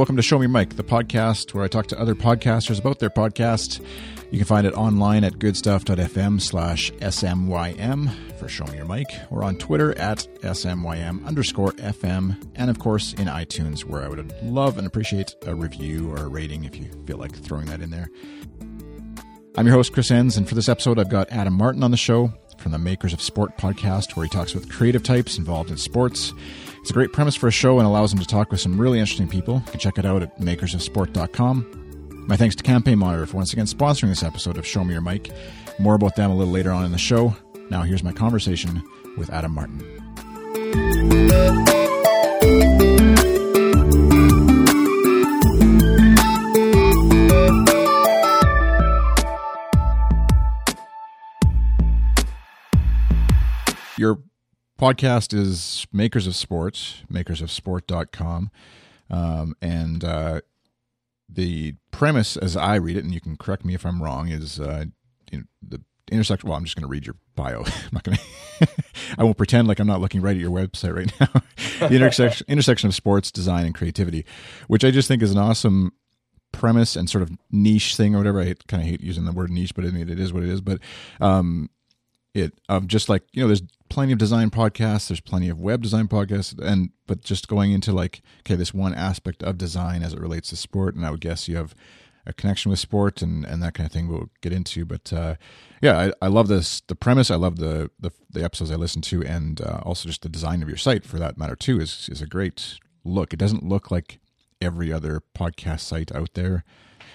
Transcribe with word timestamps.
welcome 0.00 0.16
to 0.16 0.22
Show 0.22 0.38
Me 0.38 0.46
Mic, 0.46 0.76
the 0.76 0.82
podcast 0.82 1.52
where 1.52 1.62
I 1.62 1.68
talk 1.68 1.88
to 1.88 2.00
other 2.00 2.14
podcasters 2.14 2.78
about 2.78 3.00
their 3.00 3.10
podcast. 3.10 3.84
You 4.30 4.38
can 4.38 4.46
find 4.46 4.66
it 4.66 4.72
online 4.72 5.24
at 5.24 5.38
goodstuff.fm 5.38 6.40
slash 6.40 6.90
SMYM 6.90 8.10
for 8.38 8.48
Show 8.48 8.64
Me 8.64 8.76
Your 8.78 8.86
Mic, 8.86 9.08
or 9.28 9.44
on 9.44 9.58
Twitter 9.58 9.94
at 9.98 10.26
SMYM 10.40 11.26
underscore 11.26 11.72
FM, 11.72 12.50
and 12.56 12.70
of 12.70 12.78
course 12.78 13.12
in 13.12 13.26
iTunes, 13.26 13.84
where 13.84 14.02
I 14.02 14.08
would 14.08 14.32
love 14.42 14.78
and 14.78 14.86
appreciate 14.86 15.34
a 15.44 15.54
review 15.54 16.10
or 16.10 16.16
a 16.16 16.28
rating 16.28 16.64
if 16.64 16.78
you 16.78 16.90
feel 17.06 17.18
like 17.18 17.36
throwing 17.36 17.66
that 17.66 17.82
in 17.82 17.90
there. 17.90 18.08
I'm 19.58 19.66
your 19.66 19.74
host, 19.74 19.92
Chris 19.92 20.10
Enns, 20.10 20.38
and 20.38 20.48
for 20.48 20.54
this 20.54 20.70
episode, 20.70 20.98
I've 20.98 21.10
got 21.10 21.30
Adam 21.30 21.52
Martin 21.52 21.82
on 21.82 21.90
the 21.90 21.98
show 21.98 22.32
from 22.56 22.72
the 22.72 22.78
Makers 22.78 23.12
of 23.12 23.20
Sport 23.20 23.58
podcast, 23.58 24.16
where 24.16 24.24
he 24.24 24.30
talks 24.30 24.54
with 24.54 24.72
creative 24.72 25.02
types 25.02 25.36
involved 25.36 25.70
in 25.70 25.76
sports. 25.76 26.32
It's 26.80 26.90
a 26.90 26.94
great 26.94 27.12
premise 27.12 27.36
for 27.36 27.46
a 27.46 27.52
show 27.52 27.78
and 27.78 27.86
allows 27.86 28.12
him 28.12 28.18
to 28.20 28.26
talk 28.26 28.50
with 28.50 28.60
some 28.60 28.80
really 28.80 28.98
interesting 28.98 29.28
people. 29.28 29.62
You 29.66 29.72
can 29.72 29.80
check 29.80 29.98
it 29.98 30.06
out 30.06 30.22
at 30.22 30.38
makersofsport.com. 30.38 32.24
My 32.26 32.36
thanks 32.36 32.56
to 32.56 32.62
Campaign 32.62 32.98
Monitor 32.98 33.26
for 33.26 33.36
once 33.36 33.52
again 33.52 33.66
sponsoring 33.66 34.08
this 34.08 34.22
episode 34.22 34.56
of 34.56 34.66
Show 34.66 34.82
Me 34.84 34.92
Your 34.92 35.02
Mic. 35.02 35.30
More 35.78 35.94
about 35.94 36.16
them 36.16 36.30
a 36.30 36.36
little 36.36 36.52
later 36.52 36.70
on 36.70 36.84
in 36.84 36.92
the 36.92 36.98
show. 36.98 37.36
Now, 37.70 37.82
here's 37.82 38.02
my 38.02 38.12
conversation 38.12 38.82
with 39.16 39.30
Adam 39.30 39.52
Martin. 39.52 39.80
Your 53.98 54.18
podcast 54.80 55.34
is 55.38 55.86
Makers 55.92 56.26
of 56.26 56.34
Sports, 56.34 57.02
makers 57.10 57.42
makersofsport.com. 57.42 58.50
Um, 59.10 59.54
and 59.60 60.02
uh, 60.02 60.40
the 61.28 61.74
premise, 61.90 62.38
as 62.38 62.56
I 62.56 62.76
read 62.76 62.96
it, 62.96 63.04
and 63.04 63.12
you 63.12 63.20
can 63.20 63.36
correct 63.36 63.62
me 63.62 63.74
if 63.74 63.84
I'm 63.84 64.02
wrong, 64.02 64.28
is 64.28 64.58
uh, 64.58 64.86
you 65.30 65.38
know, 65.40 65.44
the 65.62 65.82
intersection. 66.10 66.48
Well, 66.48 66.56
I'm 66.56 66.64
just 66.64 66.76
going 66.76 66.84
to 66.84 66.88
read 66.88 67.04
your 67.04 67.16
bio. 67.36 67.62
I'm 67.66 67.90
not 67.92 68.04
going 68.04 68.16
to. 68.60 68.68
I 69.18 69.24
won't 69.24 69.36
pretend 69.36 69.68
like 69.68 69.80
I'm 69.80 69.86
not 69.86 70.00
looking 70.00 70.22
right 70.22 70.34
at 70.34 70.40
your 70.40 70.50
website 70.50 70.96
right 70.96 71.12
now. 71.20 71.42
the 71.88 71.94
intersection 71.94 72.46
intersection 72.48 72.88
of 72.88 72.94
sports, 72.94 73.30
design, 73.30 73.66
and 73.66 73.74
creativity, 73.74 74.24
which 74.66 74.84
I 74.84 74.90
just 74.90 75.08
think 75.08 75.22
is 75.22 75.32
an 75.32 75.38
awesome 75.38 75.92
premise 76.52 76.96
and 76.96 77.08
sort 77.10 77.20
of 77.20 77.30
niche 77.50 77.96
thing 77.96 78.14
or 78.14 78.18
whatever. 78.18 78.40
I 78.40 78.54
kind 78.66 78.82
of 78.82 78.88
hate 78.88 79.02
using 79.02 79.26
the 79.26 79.32
word 79.32 79.50
niche, 79.50 79.74
but 79.74 79.84
I 79.84 79.88
mean 79.88 80.08
it 80.08 80.18
is 80.18 80.32
what 80.32 80.42
it 80.42 80.48
is. 80.48 80.62
But 80.62 80.78
um, 81.20 81.68
it 82.32 82.58
of 82.70 82.86
just 82.86 83.10
like 83.10 83.24
you 83.32 83.42
know, 83.42 83.46
there's 83.46 83.62
plenty 83.90 84.12
of 84.12 84.18
design 84.18 84.50
podcasts, 84.50 85.08
there's 85.08 85.20
plenty 85.20 85.48
of 85.48 85.60
web 85.60 85.82
design 85.82 86.08
podcasts, 86.08 86.58
and 86.58 86.90
but 87.06 87.22
just 87.22 87.48
going 87.48 87.72
into 87.72 87.92
like 87.92 88.22
okay, 88.40 88.54
this 88.54 88.72
one 88.72 88.94
aspect 88.94 89.42
of 89.42 89.58
design 89.58 90.02
as 90.02 90.14
it 90.14 90.20
relates 90.20 90.48
to 90.50 90.56
sport, 90.56 90.94
and 90.94 91.04
I 91.04 91.10
would 91.10 91.20
guess 91.20 91.48
you 91.48 91.56
have 91.56 91.74
a 92.26 92.32
connection 92.32 92.70
with 92.70 92.78
sport 92.78 93.20
and 93.20 93.44
and 93.44 93.62
that 93.62 93.74
kind 93.74 93.86
of 93.86 93.92
thing. 93.92 94.08
We'll 94.08 94.30
get 94.40 94.52
into, 94.52 94.86
but 94.86 95.12
uh, 95.12 95.34
yeah, 95.82 95.98
I, 96.20 96.26
I 96.26 96.28
love 96.28 96.48
this 96.48 96.80
the 96.86 96.94
premise. 96.94 97.30
I 97.30 97.36
love 97.36 97.56
the 97.56 97.90
the, 97.98 98.12
the 98.30 98.44
episodes 98.44 98.70
I 98.70 98.76
listen 98.76 99.02
to, 99.02 99.22
and 99.22 99.60
uh, 99.60 99.80
also 99.82 100.08
just 100.08 100.22
the 100.22 100.28
design 100.28 100.62
of 100.62 100.68
your 100.68 100.78
site 100.78 101.04
for 101.04 101.18
that 101.18 101.36
matter 101.36 101.56
too 101.56 101.80
is 101.80 102.08
is 102.10 102.22
a 102.22 102.26
great 102.26 102.78
look. 103.04 103.32
It 103.32 103.38
doesn't 103.38 103.64
look 103.64 103.90
like 103.90 104.20
every 104.60 104.92
other 104.92 105.22
podcast 105.36 105.80
site 105.80 106.14
out 106.14 106.34
there. 106.34 106.64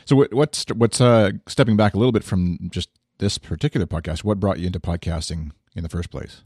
So 0.05 0.15
what, 0.15 0.33
what's 0.33 0.65
what's 0.75 1.01
uh, 1.01 1.31
stepping 1.47 1.77
back 1.77 1.93
a 1.93 1.97
little 1.97 2.11
bit 2.11 2.23
from 2.23 2.69
just 2.69 2.89
this 3.17 3.37
particular 3.37 3.87
podcast? 3.87 4.23
What 4.23 4.39
brought 4.39 4.59
you 4.59 4.67
into 4.67 4.79
podcasting 4.79 5.51
in 5.75 5.83
the 5.83 5.89
first 5.89 6.11
place? 6.11 6.43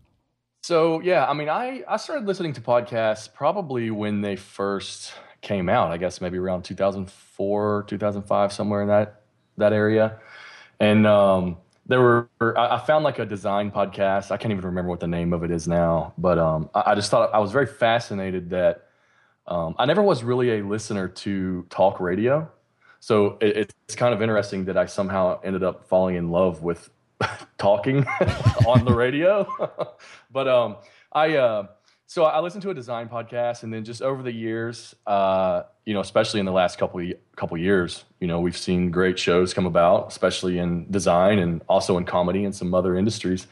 So 0.70 1.00
yeah, 1.00 1.26
I 1.26 1.34
mean, 1.34 1.50
I 1.50 1.82
I 1.88 1.98
started 1.98 2.28
listening 2.28 2.54
to 2.54 2.62
podcasts 2.62 3.28
probably 3.34 3.90
when 3.90 4.22
they 4.22 4.36
first 4.36 5.16
came 5.42 5.68
out. 5.68 5.92
I 5.92 5.98
guess 5.98 6.22
maybe 6.22 6.38
around 6.38 6.62
2004, 6.62 7.86
2005, 7.88 8.54
somewhere 8.54 8.84
in 8.84 8.88
that 8.90 9.24
that 9.58 9.74
area. 9.74 10.20
And 10.80 11.08
um, 11.08 11.58
there 11.88 12.00
were 12.00 12.30
I 12.56 12.78
found 12.86 13.04
like 13.04 13.18
a 13.18 13.26
design 13.26 13.72
podcast. 13.72 14.30
I 14.30 14.38
can't 14.38 14.52
even 14.52 14.64
remember 14.64 14.92
what 14.92 15.00
the 15.00 15.08
name 15.08 15.34
of 15.34 15.44
it 15.44 15.50
is 15.50 15.68
now, 15.68 16.14
but 16.20 16.38
um, 16.38 16.70
I, 16.76 16.92
I, 16.92 16.94
just 16.94 17.10
thought 17.10 17.34
I 17.34 17.40
was 17.40 17.52
very 17.52 17.66
fascinated 17.66 18.52
that 18.52 18.90
um, 19.48 19.74
I 19.80 19.88
never 19.88 20.04
was 20.04 20.24
really 20.24 20.60
a 20.60 20.64
listener 20.64 21.08
to 21.08 21.66
talk 21.72 22.00
radio. 22.00 22.48
So 23.00 23.40
it, 23.42 23.74
it's 23.88 23.96
kind 23.96 24.14
of 24.14 24.22
interesting 24.22 24.66
that 24.66 24.78
I 24.78 24.86
somehow 24.86 25.40
ended 25.44 25.64
up 25.64 25.88
falling 25.88 26.14
in 26.14 26.30
love 26.30 26.62
with 26.62 26.92
talking 27.58 28.06
on 28.66 28.86
the 28.86 28.94
radio. 28.94 29.48
but 30.32 30.48
um, 30.48 30.78
I 31.12 31.36
uh, 31.36 31.68
so 32.06 32.24
I 32.24 32.40
listened 32.40 32.64
to 32.64 32.72
a 32.72 32.74
design 32.74 33.08
podcast, 33.08 33.64
and 33.64 33.74
then 33.74 33.86
just 33.86 34.02
over 34.02 34.24
the 34.24 34.32
years, 34.32 34.96
uh, 35.06 35.64
you 35.86 35.94
know, 35.94 36.00
especially 36.00 36.40
in 36.40 36.46
the 36.46 36.52
last 36.52 36.78
couple 36.78 37.08
couple 37.36 37.58
years, 37.58 38.06
you 38.20 38.28
know, 38.28 38.40
we've 38.40 38.58
seen 38.58 38.92
great 38.92 39.20
shows 39.20 39.54
come 39.54 39.66
about, 39.66 40.08
especially 40.08 40.58
in 40.58 40.90
design 40.90 41.40
and 41.40 41.62
also 41.70 41.98
in 41.98 42.06
comedy 42.06 42.46
and 42.46 42.56
some 42.56 42.74
other 42.74 42.96
industries, 42.96 43.48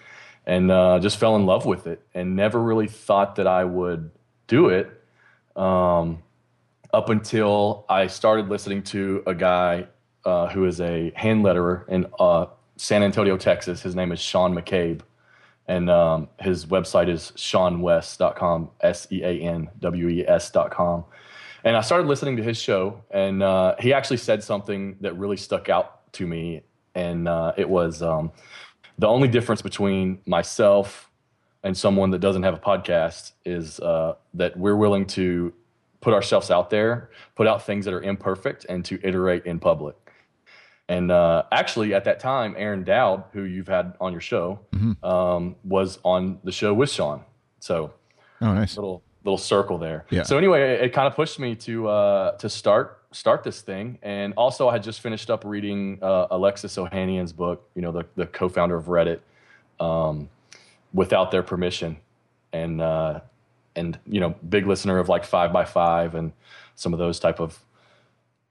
and 0.46 0.72
uh, 0.72 1.00
just 1.00 1.18
fell 1.18 1.36
in 1.36 1.46
love 1.46 1.66
with 1.66 1.88
it, 1.88 2.02
and 2.14 2.36
never 2.36 2.62
really 2.62 2.88
thought 2.88 3.36
that 3.36 3.48
I 3.48 3.64
would 3.64 4.12
do 4.48 4.70
it. 4.70 4.92
Um, 5.56 6.24
up 6.94 7.10
until 7.10 7.86
I 7.90 8.08
started 8.08 8.48
listening 8.48 8.82
to 8.84 9.22
a 9.28 9.36
guy 9.36 9.88
uh, 10.26 10.48
who 10.48 10.66
is 10.66 10.82
a 10.82 11.12
hand 11.16 11.44
letterer 11.44 11.86
and 11.88 12.08
uh, 12.20 12.48
San 12.78 13.04
Antonio, 13.04 13.38
Texas. 13.38 13.82
His 13.82 13.96
name 13.96 14.12
is 14.12 14.20
Sean 14.20 14.56
McCabe. 14.56 15.02
And 15.68 15.90
um, 15.90 16.30
his 16.40 16.66
website 16.66 17.10
is 17.10 17.34
seanwes.com, 17.36 18.70
S 18.82 19.08
E 19.12 19.24
A 19.24 19.42
N 19.42 19.70
W 19.80 20.08
E 20.08 20.26
S.com. 20.26 21.04
And 21.64 21.76
I 21.76 21.82
started 21.82 22.08
listening 22.08 22.38
to 22.38 22.44
his 22.44 22.58
show, 22.58 23.04
and 23.12 23.44
uh, 23.44 23.76
he 23.78 23.92
actually 23.92 24.18
said 24.18 24.42
something 24.42 24.96
that 25.02 25.18
really 25.18 25.36
stuck 25.36 25.68
out 25.68 26.14
to 26.14 26.26
me. 26.26 26.62
And 26.96 27.28
uh, 27.28 27.52
it 27.58 27.68
was 27.68 28.02
um, 28.02 28.32
the 28.98 29.08
only 29.08 29.28
difference 29.28 29.62
between 29.62 30.20
myself 30.26 31.10
and 31.64 31.76
someone 31.76 32.12
that 32.12 32.20
doesn't 32.20 32.44
have 32.44 32.54
a 32.54 32.60
podcast 32.60 33.34
is 33.44 33.82
uh, 33.82 34.16
that 34.36 34.58
we're 34.58 34.78
willing 34.78 35.06
to 35.08 35.54
put 36.00 36.14
ourselves 36.14 36.50
out 36.50 36.70
there, 36.70 37.10
put 37.36 37.48
out 37.48 37.66
things 37.66 37.84
that 37.84 37.94
are 37.94 38.02
imperfect, 38.02 38.66
and 38.70 38.86
to 38.86 39.00
iterate 39.04 39.46
in 39.46 39.60
public. 39.60 39.96
And 40.90 41.12
uh, 41.12 41.44
actually, 41.52 41.94
at 41.94 42.06
that 42.06 42.20
time, 42.20 42.56
Aaron 42.58 42.84
Dowd, 42.84 43.26
who 43.34 43.44
you've 43.44 43.68
had 43.68 43.94
on 44.00 44.14
your 44.14 44.22
show, 44.22 44.60
mm-hmm. 44.72 45.04
um, 45.06 45.56
was 45.66 46.00
on 46.04 46.40
the 46.44 46.52
show 46.52 46.74
with 46.74 46.90
Sean. 46.90 47.24
So, 47.60 47.94
oh, 48.42 48.54
nice 48.54 48.78
little 48.78 49.04
little 49.26 49.38
circle 49.38 49.78
there. 49.78 50.06
Yeah. 50.10 50.24
So 50.24 50.38
anyway, 50.38 50.76
it, 50.76 50.86
it 50.86 50.94
kind 50.94 51.08
of 51.08 51.16
pushed 51.16 51.40
me 51.40 51.56
to 51.56 51.90
uh, 51.90 52.38
to 52.38 52.50
start 52.50 53.04
start 53.12 53.44
this 53.44 53.62
thing, 53.62 54.00
and 54.02 54.34
also 54.38 54.70
I 54.70 54.74
had 54.74 54.84
just 54.84 55.02
finished 55.02 55.30
up 55.30 55.44
reading 55.44 56.00
uh, 56.02 56.28
Alexis 56.32 56.78
Ohanian's 56.78 57.34
book. 57.34 57.70
You 57.76 57.82
know, 57.82 57.92
the 57.92 58.06
the 58.16 58.26
co-founder 58.26 58.76
of 58.76 58.86
Reddit, 58.86 59.20
um, 59.82 60.30
without 60.94 61.32
their 61.32 61.44
permission, 61.44 61.98
and 62.54 62.80
uh, 62.80 63.20
and 63.76 64.00
you 64.08 64.20
know 64.20 64.36
big 64.50 64.68
listener 64.68 65.00
of 65.00 65.10
like 65.10 65.24
5by5 65.24 66.14
and 66.14 66.34
some 66.76 66.94
of 66.94 67.00
those 67.00 67.20
type 67.20 67.40
of 67.40 67.60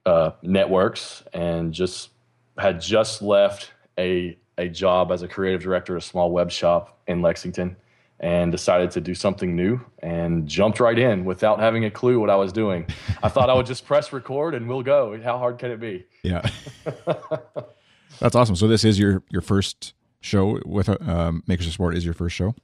uh, 0.07 0.31
networks 0.43 1.25
and 1.33 1.73
just 1.73 2.11
had 2.59 2.81
just 2.81 3.23
left 3.23 3.73
a 3.99 4.37
a 4.59 4.69
job 4.69 5.13
as 5.13 5.23
a 5.23 5.29
creative 5.29 5.63
director 5.63 5.97
at 5.97 6.03
a 6.03 6.07
small 6.07 6.31
web 6.31 6.51
shop 6.51 6.99
in 7.07 7.21
Lexington 7.21 7.77
and 8.19 8.51
decided 8.51 8.91
to 8.93 9.01
do 9.01 9.15
something 9.15 9.55
new 9.55 9.79
and 9.99 10.47
jumped 10.47 10.81
right 10.81 10.99
in 10.99 11.27
without 11.27 11.61
having 11.61 11.85
a 11.85 11.91
clue 11.91 12.19
what 12.19 12.31
I 12.31 12.37
was 12.37 12.53
doing. 12.53 12.87
I 13.23 13.29
thought 13.29 13.51
I 13.51 13.55
would 13.55 13.67
just 13.67 13.85
press 13.85 14.13
record 14.13 14.55
and 14.55 14.67
we'll 14.67 14.83
go. 14.83 15.21
How 15.21 15.37
hard 15.37 15.59
can 15.59 15.71
it 15.71 15.81
be? 15.81 16.07
Yeah. 16.23 16.49
That's 18.19 18.35
awesome. 18.35 18.57
So 18.57 18.67
this 18.67 18.85
is 18.85 18.99
your 18.99 19.23
your 19.31 19.43
first 19.43 19.93
show 20.21 20.59
with 20.65 20.89
um, 21.07 21.43
Makers 21.47 21.67
of 21.67 21.75
Sport 21.75 21.97
is 21.97 22.05
your 22.05 22.15
first 22.15 22.35
show? 22.35 22.55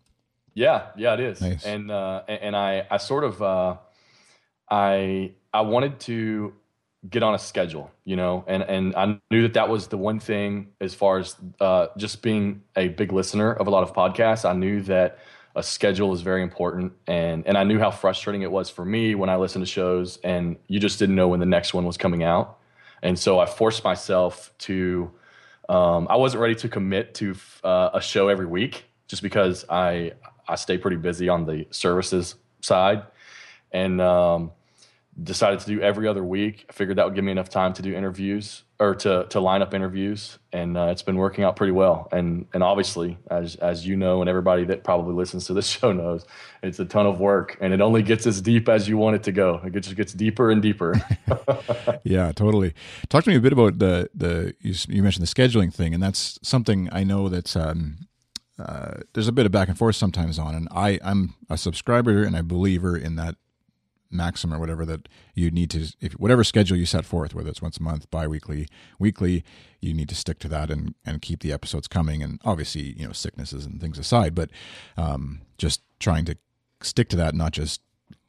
Yeah, 0.55 0.87
yeah, 0.97 1.15
it 1.15 1.21
is. 1.21 1.41
Nice. 1.41 1.65
And 1.65 1.91
uh, 1.91 2.23
and 2.29 2.57
I 2.57 2.87
I 2.91 2.97
sort 2.97 3.25
of 3.25 3.43
uh, 3.43 3.77
I 4.71 5.33
I 5.53 5.61
wanted 5.63 6.01
to 6.01 6.55
get 7.09 7.23
on 7.23 7.35
a 7.35 7.39
schedule, 7.39 7.91
you 8.05 8.17
know, 8.17 8.45
and 8.47 8.63
and 8.63 8.95
I 8.95 9.19
knew 9.31 9.43
that 9.43 9.55
that 9.55 9.69
was 9.69 9.89
the 9.89 9.99
one 9.99 10.21
thing 10.21 10.69
as 10.81 10.95
far 10.95 11.19
as 11.19 11.37
uh, 11.61 11.89
just 11.97 12.23
being 12.23 12.63
a 12.77 12.89
big 12.89 13.13
listener 13.13 13.53
of 13.53 13.67
a 13.67 13.71
lot 13.71 13.83
of 13.83 13.93
podcasts. 13.93 14.49
I 14.49 14.53
knew 14.53 14.83
that 14.83 15.19
a 15.55 15.63
schedule 15.63 16.13
is 16.15 16.23
very 16.23 16.43
important, 16.43 16.93
and 17.07 17.47
and 17.47 17.59
I 17.59 17.65
knew 17.65 17.79
how 17.79 17.91
frustrating 17.91 18.43
it 18.43 18.53
was 18.53 18.71
for 18.71 18.85
me 18.85 19.15
when 19.15 19.29
I 19.29 19.37
listened 19.37 19.65
to 19.67 19.71
shows 19.71 20.19
and 20.19 20.57
you 20.69 20.79
just 20.79 20.99
didn't 20.99 21.17
know 21.17 21.29
when 21.29 21.41
the 21.41 21.47
next 21.47 21.75
one 21.75 21.85
was 21.85 21.97
coming 21.97 22.23
out, 22.23 22.59
and 23.03 23.19
so 23.19 23.39
I 23.39 23.47
forced 23.47 23.85
myself 23.85 24.53
to. 24.59 25.11
Um, 25.69 26.07
I 26.11 26.17
wasn't 26.17 26.43
ready 26.43 26.57
to 26.57 26.69
commit 26.69 27.15
to 27.15 27.35
uh, 27.65 27.91
a 27.95 28.01
show 28.01 28.29
every 28.29 28.47
week 28.47 28.85
just 29.09 29.23
because 29.23 29.65
I 29.69 30.13
I 30.47 30.55
stay 30.55 30.79
pretty 30.79 30.99
busy 30.99 31.29
on 31.29 31.47
the 31.47 31.67
services 31.71 32.37
side, 32.61 33.03
and 33.73 34.01
um, 34.01 34.53
decided 35.21 35.61
to 35.61 35.67
do 35.67 35.81
every 35.81 36.09
other 36.09 36.25
week. 36.25 36.65
I 36.69 36.73
figured 36.73 36.99
that 36.99 37.05
would 37.05 37.15
give 37.15 37.25
me 37.25 37.33
enough 37.33 37.51
time 37.51 37.73
to 37.75 37.83
do 37.83 37.95
interviews 37.95 38.65
or 38.83 38.95
to 38.97 39.27
to 39.29 39.41
line 39.41 39.63
up 39.63 39.75
interviews, 39.75 40.39
and 40.53 40.77
uh, 40.77 40.89
it's 40.91 41.03
been 41.03 41.17
working 41.17 41.45
out 41.45 41.55
pretty 41.55 41.73
well. 41.73 42.09
And 42.11 42.47
and 42.53 42.63
obviously, 42.63 43.19
as 43.31 43.57
as 43.57 43.87
you 43.87 43.95
know, 43.95 44.21
and 44.21 44.29
everybody 44.29 44.65
that 44.65 44.85
probably 44.85 45.15
listens 45.15 45.47
to 45.47 45.55
this 45.55 45.67
show 45.79 45.93
knows, 45.93 46.25
it's 46.63 46.79
a 46.81 46.85
ton 46.85 47.07
of 47.07 47.21
work, 47.21 47.57
and 47.61 47.73
it 47.73 47.81
only 47.81 48.03
gets 48.03 48.27
as 48.27 48.41
deep 48.41 48.69
as 48.69 48.89
you 48.89 48.97
want 48.97 49.17
it 49.17 49.23
to 49.25 49.33
go. 49.33 49.61
It 49.65 49.71
just 49.73 49.97
gets 49.97 50.13
deeper 50.13 50.51
and 50.51 50.63
deeper. 50.63 51.01
yeah, 52.05 52.33
totally. 52.33 52.75
Talk 53.09 53.25
to 53.25 53.31
me 53.31 53.37
a 53.37 53.41
bit 53.41 53.53
about 53.53 53.79
the 53.79 54.11
the 54.15 54.55
you, 54.61 54.75
you 54.89 55.03
mentioned 55.03 55.27
the 55.27 55.33
scheduling 55.33 55.73
thing, 55.73 55.95
and 55.95 56.03
that's 56.03 56.39
something 56.43 56.89
I 56.93 57.05
know 57.05 57.29
that's. 57.29 57.55
Um, 57.57 58.09
uh, 58.59 59.01
there's 59.15 59.29
a 59.29 59.33
bit 59.33 59.47
of 59.47 59.51
back 59.51 59.69
and 59.69 59.79
forth 59.79 59.97
sometimes 59.97 60.39
on, 60.39 60.55
and 60.55 60.69
I 60.71 60.99
I'm 61.03 61.35
a 61.49 61.57
subscriber 61.57 62.23
and 62.23 62.37
a 62.37 62.43
believer 62.43 62.97
in 62.97 63.17
that 63.17 63.37
maxim 64.13 64.53
or 64.53 64.59
whatever 64.59 64.85
that 64.85 65.09
you 65.35 65.51
need 65.51 65.71
to 65.71 65.87
if 66.01 66.13
whatever 66.15 66.45
schedule 66.45 66.77
you 66.77 66.87
set 66.87 67.05
forth 67.05 67.35
whether 67.35 67.49
it's 67.51 67.63
once 67.63 67.79
a 67.79 67.83
month 67.83 68.11
bi-weekly 68.11 68.67
weekly 68.99 69.45
you 69.81 69.93
need 69.93 70.09
to 70.09 70.15
stick 70.15 70.39
to 70.39 70.49
that 70.49 70.71
and 70.71 70.95
and 71.05 71.21
keep 71.21 71.41
the 71.41 71.53
episodes 71.53 71.89
coming. 71.89 72.23
And 72.23 72.41
obviously 72.45 72.95
you 72.99 73.07
know 73.07 73.13
sicknesses 73.13 73.67
and 73.67 73.81
things 73.81 73.99
aside 73.99 74.35
but 74.35 74.51
um, 74.97 75.43
just 75.59 75.83
trying 75.99 76.25
to 76.27 76.37
stick 76.81 77.09
to 77.11 77.17
that 77.17 77.35
not 77.35 77.53
just 77.53 77.81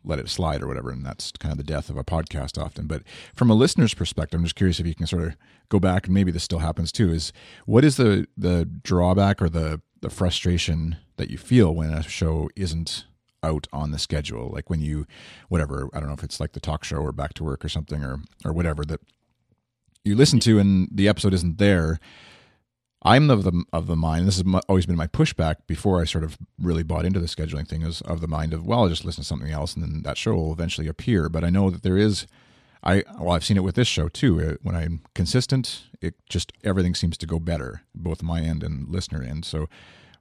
let 0.06 0.19
it 0.19 0.27
slide 0.27 0.62
or 0.62 0.68
whatever. 0.68 0.91
And 0.91 1.06
that's 1.06 1.31
kind 1.31 1.53
of 1.53 1.57
the 1.57 1.63
death 1.63 1.89
of 1.89 1.95
a 1.95 2.03
podcast 2.03 2.62
often. 2.62 2.88
But 2.88 3.03
from 3.33 3.50
a 3.50 3.53
listener's 3.53 3.94
perspective 3.94 4.38
i'm 4.38 4.44
just 4.44 4.56
curious 4.56 4.79
if 4.79 4.86
you 4.86 4.95
can 4.95 5.07
sort 5.07 5.24
of 5.24 5.38
go 5.69 5.79
back 5.79 6.06
and 6.06 6.13
maybe 6.13 6.31
this 6.31 6.44
still 6.44 6.59
happens 6.59 6.91
too 6.91 7.12
is 7.12 7.31
what 7.65 7.86
is 7.86 7.97
the 7.97 8.27
the 8.38 8.65
drawback 8.83 9.41
or 9.41 9.50
the 9.50 9.81
the 10.01 10.09
frustration 10.09 10.97
that 11.15 11.29
you 11.29 11.38
feel 11.38 11.74
when 11.74 11.89
a 11.91 12.03
show 12.03 12.50
isn't 12.56 13.06
out 13.43 13.67
on 13.73 13.91
the 13.91 13.99
schedule 13.99 14.49
like 14.49 14.69
when 14.69 14.81
you 14.81 15.05
whatever 15.49 15.89
i 15.93 15.99
don't 15.99 16.07
know 16.07 16.15
if 16.15 16.23
it's 16.23 16.39
like 16.39 16.53
the 16.53 16.59
talk 16.59 16.83
show 16.83 16.97
or 16.97 17.11
back 17.11 17.33
to 17.33 17.43
work 17.43 17.63
or 17.63 17.69
something 17.69 18.03
or 18.03 18.19
or 18.45 18.53
whatever 18.53 18.83
that 18.83 19.01
you 20.03 20.15
listen 20.15 20.39
to 20.39 20.59
and 20.59 20.87
the 20.91 21.07
episode 21.07 21.33
isn't 21.33 21.57
there 21.57 21.99
i'm 23.03 23.29
of 23.29 23.43
the 23.43 23.63
of 23.73 23.87
the 23.87 23.95
mind 23.95 24.27
this 24.27 24.41
has 24.41 24.61
always 24.67 24.85
been 24.85 24.95
my 24.95 25.07
pushback 25.07 25.55
before 25.67 26.01
i 26.01 26.05
sort 26.05 26.23
of 26.23 26.37
really 26.59 26.83
bought 26.83 27.05
into 27.05 27.19
the 27.19 27.27
scheduling 27.27 27.67
thing 27.67 27.81
is 27.81 28.01
of 28.01 28.21
the 28.21 28.27
mind 28.27 28.53
of 28.53 28.65
well 28.65 28.83
i'll 28.83 28.89
just 28.89 29.05
listen 29.05 29.21
to 29.21 29.27
something 29.27 29.51
else 29.51 29.75
and 29.75 29.83
then 29.83 30.03
that 30.03 30.17
show 30.17 30.33
will 30.33 30.53
eventually 30.53 30.87
appear. 30.87 31.29
But 31.29 31.43
i 31.43 31.49
know 31.49 31.69
that 31.69 31.83
there 31.83 31.97
is 31.97 32.27
i 32.83 33.03
well 33.19 33.31
i've 33.31 33.45
seen 33.45 33.57
it 33.57 33.63
with 33.63 33.75
this 33.75 33.87
show 33.87 34.07
too 34.09 34.57
when 34.61 34.75
i'm 34.75 35.01
consistent 35.13 35.83
it 36.03 36.15
just 36.29 36.51
everything 36.63 36.93
seems 36.93 37.17
to 37.17 37.25
go 37.25 37.39
better 37.39 37.81
both 37.95 38.21
my 38.21 38.41
end 38.41 38.61
and 38.61 38.89
listener 38.89 39.23
end. 39.23 39.45
So 39.45 39.69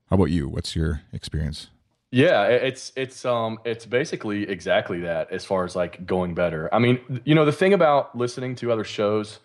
how 0.08 0.16
about 0.16 0.30
you? 0.30 0.48
What's 0.48 0.76
your 0.76 1.02
experience 1.12 1.68
yeah, 2.12 2.46
it's 2.46 2.92
it's 2.94 3.24
um 3.24 3.58
it's 3.64 3.86
basically 3.86 4.48
exactly 4.48 5.00
that 5.00 5.32
as 5.32 5.44
far 5.44 5.64
as 5.64 5.74
like 5.74 6.06
going 6.06 6.34
better. 6.34 6.72
I 6.72 6.78
mean, 6.78 7.00
you 7.24 7.34
know, 7.34 7.44
the 7.44 7.52
thing 7.52 7.72
about 7.72 8.16
listening 8.16 8.54
to 8.56 8.70
other 8.70 8.84
shows 8.84 9.40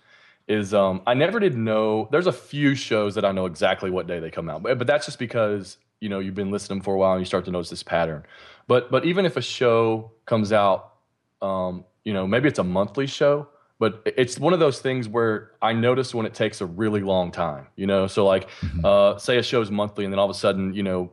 is 0.48 0.74
um 0.74 1.02
I 1.08 1.16
never 1.16 1.40
did 1.40 1.58
know 1.58 2.08
there's 2.12 2.28
a 2.28 2.34
few 2.34 2.76
shows 2.76 3.16
that 3.16 3.26
I 3.26 3.32
know 3.32 3.46
exactly 3.46 3.90
what 3.90 4.06
day 4.06 4.20
they 4.20 4.30
come 4.30 4.50
out. 4.50 4.62
But 4.62 4.78
but 4.78 4.86
that's 4.86 5.06
just 5.06 5.18
because, 5.18 5.78
you 6.02 6.10
know, 6.10 6.20
you've 6.20 6.36
been 6.36 6.52
listening 6.52 6.82
for 6.82 6.94
a 6.94 6.98
while 6.98 7.14
and 7.14 7.22
you 7.22 7.26
start 7.26 7.46
to 7.46 7.52
notice 7.52 7.70
this 7.70 7.84
pattern. 7.84 8.24
But 8.68 8.92
but 8.92 9.06
even 9.06 9.26
if 9.26 9.38
a 9.38 9.42
show 9.42 10.12
comes 10.26 10.52
out 10.52 10.94
um, 11.42 11.86
you 12.04 12.14
know, 12.14 12.28
maybe 12.28 12.48
it's 12.48 12.60
a 12.60 12.64
monthly 12.64 13.08
show, 13.08 13.48
but 13.80 14.02
it's 14.06 14.40
one 14.40 14.54
of 14.54 14.60
those 14.60 14.80
things 14.80 15.08
where 15.08 15.52
I 15.62 15.74
notice 15.74 16.16
when 16.16 16.26
it 16.26 16.34
takes 16.34 16.62
a 16.62 16.66
really 16.66 17.02
long 17.02 17.32
time, 17.32 17.68
you 17.76 17.86
know. 17.86 18.08
So 18.08 18.26
like, 18.26 18.50
mm-hmm. 18.62 18.86
uh, 18.86 19.18
say 19.18 19.38
a 19.38 19.44
show's 19.44 19.70
monthly, 19.70 20.04
and 20.04 20.14
then 20.14 20.20
all 20.20 20.30
of 20.30 20.36
a 20.36 20.40
sudden, 20.40 20.74
you 20.74 20.84
know, 20.84 21.12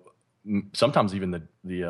sometimes 0.72 1.14
even 1.14 1.30
the 1.30 1.42
the 1.64 1.84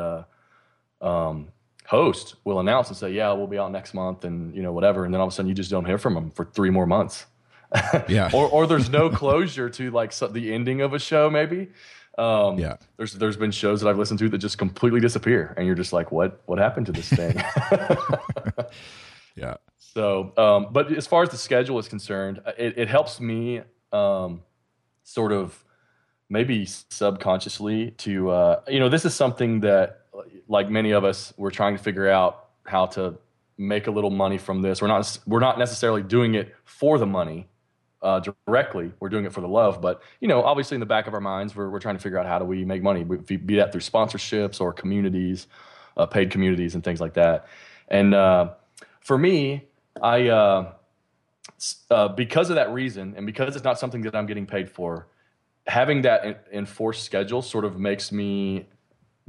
uh, 1.01 1.05
um, 1.05 1.49
host 1.85 2.35
will 2.43 2.59
announce 2.59 2.89
and 2.89 2.97
say, 2.97 3.11
"Yeah, 3.11 3.31
we'll 3.33 3.47
be 3.47 3.57
out 3.57 3.71
next 3.71 3.93
month," 3.93 4.23
and 4.23 4.55
you 4.55 4.61
know 4.61 4.73
whatever, 4.73 5.05
and 5.05 5.13
then 5.13 5.21
all 5.21 5.27
of 5.27 5.33
a 5.33 5.35
sudden 5.35 5.49
you 5.49 5.55
just 5.55 5.71
don't 5.71 5.85
hear 5.85 5.97
from 5.97 6.13
them 6.13 6.31
for 6.31 6.45
three 6.45 6.69
more 6.69 6.85
months. 6.85 7.25
yeah. 8.07 8.29
or 8.33 8.47
or 8.47 8.67
there's 8.67 8.89
no 8.89 9.09
closure 9.09 9.69
to 9.69 9.91
like 9.91 10.11
so, 10.13 10.27
the 10.27 10.53
ending 10.53 10.81
of 10.81 10.93
a 10.93 10.99
show 10.99 11.29
maybe. 11.29 11.69
Um, 12.17 12.57
yeah. 12.57 12.77
There's 12.97 13.13
there's 13.13 13.37
been 13.37 13.51
shows 13.51 13.81
that 13.81 13.89
I've 13.89 13.97
listened 13.97 14.19
to 14.19 14.29
that 14.29 14.37
just 14.37 14.57
completely 14.57 14.99
disappear, 14.99 15.53
and 15.57 15.65
you're 15.65 15.75
just 15.75 15.93
like, 15.93 16.11
what 16.11 16.41
what 16.45 16.59
happened 16.59 16.85
to 16.87 16.91
this 16.91 17.09
thing? 17.09 17.35
yeah. 19.35 19.55
So, 19.77 20.33
um, 20.37 20.67
but 20.71 20.91
as 20.91 21.07
far 21.07 21.23
as 21.23 21.29
the 21.29 21.37
schedule 21.37 21.79
is 21.79 21.87
concerned, 21.87 22.41
it, 22.57 22.77
it 22.77 22.87
helps 22.89 23.19
me 23.19 23.61
um, 23.91 24.43
sort 25.03 25.31
of 25.31 25.63
maybe 26.29 26.65
subconsciously 26.65 27.91
to 27.91 28.29
uh, 28.29 28.61
you 28.67 28.79
know 28.79 28.89
this 28.89 29.05
is 29.05 29.13
something 29.13 29.59
that 29.61 30.01
like 30.47 30.69
many 30.69 30.91
of 30.91 31.03
us 31.03 31.33
we're 31.37 31.51
trying 31.51 31.75
to 31.77 31.83
figure 31.83 32.09
out 32.09 32.49
how 32.65 32.85
to 32.85 33.17
make 33.57 33.87
a 33.87 33.91
little 33.91 34.09
money 34.09 34.37
from 34.37 34.61
this. 34.61 34.81
We're 34.81 34.87
not 34.87 35.17
we're 35.25 35.39
not 35.39 35.59
necessarily 35.59 36.03
doing 36.03 36.35
it 36.35 36.53
for 36.63 36.97
the 36.97 37.05
money 37.05 37.47
uh, 38.01 38.21
directly. 38.47 38.91
We're 38.99 39.09
doing 39.09 39.25
it 39.25 39.33
for 39.33 39.41
the 39.41 39.47
love. 39.47 39.81
But 39.81 40.01
you 40.19 40.27
know 40.27 40.43
obviously 40.43 40.75
in 40.75 40.79
the 40.79 40.85
back 40.85 41.07
of 41.07 41.13
our 41.13 41.21
minds 41.21 41.55
we're, 41.55 41.69
we're 41.69 41.79
trying 41.79 41.95
to 41.95 42.01
figure 42.01 42.17
out 42.17 42.25
how 42.25 42.39
do 42.39 42.45
we 42.45 42.65
make 42.65 42.81
money 42.81 43.03
be 43.03 43.55
that 43.55 43.71
through 43.71 43.81
sponsorships 43.81 44.59
or 44.59 44.73
communities 44.73 45.47
uh, 45.97 46.05
paid 46.05 46.29
communities 46.31 46.75
and 46.75 46.83
things 46.83 46.99
like 46.99 47.13
that. 47.13 47.47
And 47.87 48.13
uh, 48.13 48.49
for 49.05 49.17
me 49.17 49.63
i 50.01 50.27
uh, 50.27 50.73
uh, 51.89 52.07
because 52.09 52.49
of 52.49 52.55
that 52.55 52.73
reason 52.73 53.13
and 53.15 53.25
because 53.25 53.55
it's 53.55 53.63
not 53.63 53.79
something 53.79 54.01
that 54.01 54.15
i'm 54.15 54.25
getting 54.25 54.45
paid 54.45 54.69
for 54.69 55.07
having 55.67 56.01
that 56.03 56.47
enforced 56.51 57.03
schedule 57.03 57.41
sort 57.41 57.65
of 57.65 57.79
makes 57.79 58.11
me 58.11 58.67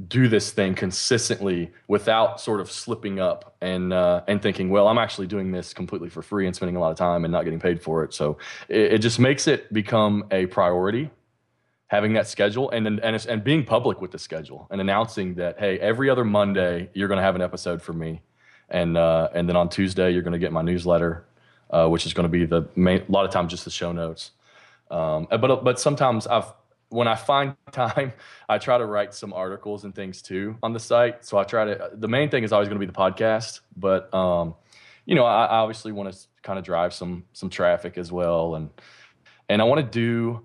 do 0.07 0.27
this 0.27 0.51
thing 0.51 0.75
consistently 0.75 1.71
without 1.87 2.39
sort 2.39 2.61
of 2.61 2.71
slipping 2.71 3.19
up 3.19 3.55
and 3.61 3.91
uh, 3.91 4.21
and 4.27 4.41
thinking, 4.41 4.69
well, 4.69 4.87
I'm 4.87 4.99
actually 4.99 5.27
doing 5.27 5.51
this 5.51 5.73
completely 5.73 6.09
for 6.09 6.21
free 6.21 6.45
and 6.45 6.55
spending 6.55 6.75
a 6.75 6.79
lot 6.79 6.91
of 6.91 6.97
time 6.97 7.25
and 7.25 7.31
not 7.31 7.43
getting 7.43 7.59
paid 7.59 7.81
for 7.81 8.03
it. 8.03 8.13
So 8.13 8.37
it, 8.69 8.93
it 8.93 8.97
just 8.99 9.19
makes 9.19 9.47
it 9.47 9.73
become 9.73 10.25
a 10.31 10.45
priority 10.45 11.09
having 11.87 12.13
that 12.13 12.27
schedule 12.27 12.69
and 12.71 12.85
and 12.85 13.25
and 13.25 13.43
being 13.43 13.63
public 13.63 14.01
with 14.01 14.11
the 14.11 14.19
schedule 14.19 14.67
and 14.69 14.79
announcing 14.79 15.33
that 15.35 15.59
hey, 15.59 15.79
every 15.79 16.09
other 16.09 16.25
Monday 16.25 16.89
you're 16.93 17.07
going 17.07 17.17
to 17.17 17.23
have 17.23 17.35
an 17.35 17.41
episode 17.41 17.81
for 17.81 17.93
me, 17.93 18.21
and 18.69 18.97
uh, 18.97 19.29
and 19.33 19.49
then 19.49 19.55
on 19.55 19.69
Tuesday 19.69 20.11
you're 20.11 20.21
going 20.21 20.33
to 20.33 20.39
get 20.39 20.51
my 20.51 20.61
newsletter, 20.61 21.25
uh, 21.71 21.87
which 21.87 22.05
is 22.05 22.13
going 22.13 22.25
to 22.25 22.29
be 22.29 22.45
the 22.45 22.67
main. 22.75 23.01
A 23.07 23.11
lot 23.11 23.25
of 23.25 23.31
times 23.31 23.51
just 23.51 23.65
the 23.65 23.71
show 23.71 23.91
notes. 23.91 24.31
Um, 24.91 25.27
but 25.29 25.63
but 25.63 25.79
sometimes 25.79 26.27
I've 26.27 26.51
when 26.89 27.07
I 27.07 27.15
find 27.15 27.55
time, 27.71 28.13
I 28.47 28.57
try 28.57 28.77
to 28.77 28.85
write 28.85 29.13
some 29.13 29.33
articles 29.33 29.83
and 29.83 29.93
things 29.93 30.21
too 30.21 30.57
on 30.63 30.73
the 30.73 30.79
site. 30.79 31.25
So 31.25 31.37
I 31.37 31.43
try 31.43 31.65
to. 31.65 31.91
The 31.93 32.07
main 32.07 32.29
thing 32.29 32.43
is 32.43 32.53
always 32.53 32.69
going 32.69 32.79
to 32.79 32.85
be 32.85 32.91
the 32.91 32.97
podcast, 32.97 33.61
but 33.75 34.13
um, 34.13 34.55
you 35.05 35.15
know, 35.15 35.25
I, 35.25 35.45
I 35.45 35.57
obviously 35.57 35.91
want 35.91 36.13
to 36.13 36.19
kind 36.43 36.59
of 36.59 36.65
drive 36.65 36.93
some 36.93 37.25
some 37.33 37.49
traffic 37.49 37.97
as 37.97 38.11
well, 38.11 38.55
and 38.55 38.69
and 39.49 39.61
I 39.61 39.65
want 39.65 39.79
to 39.79 39.87
do 39.87 40.43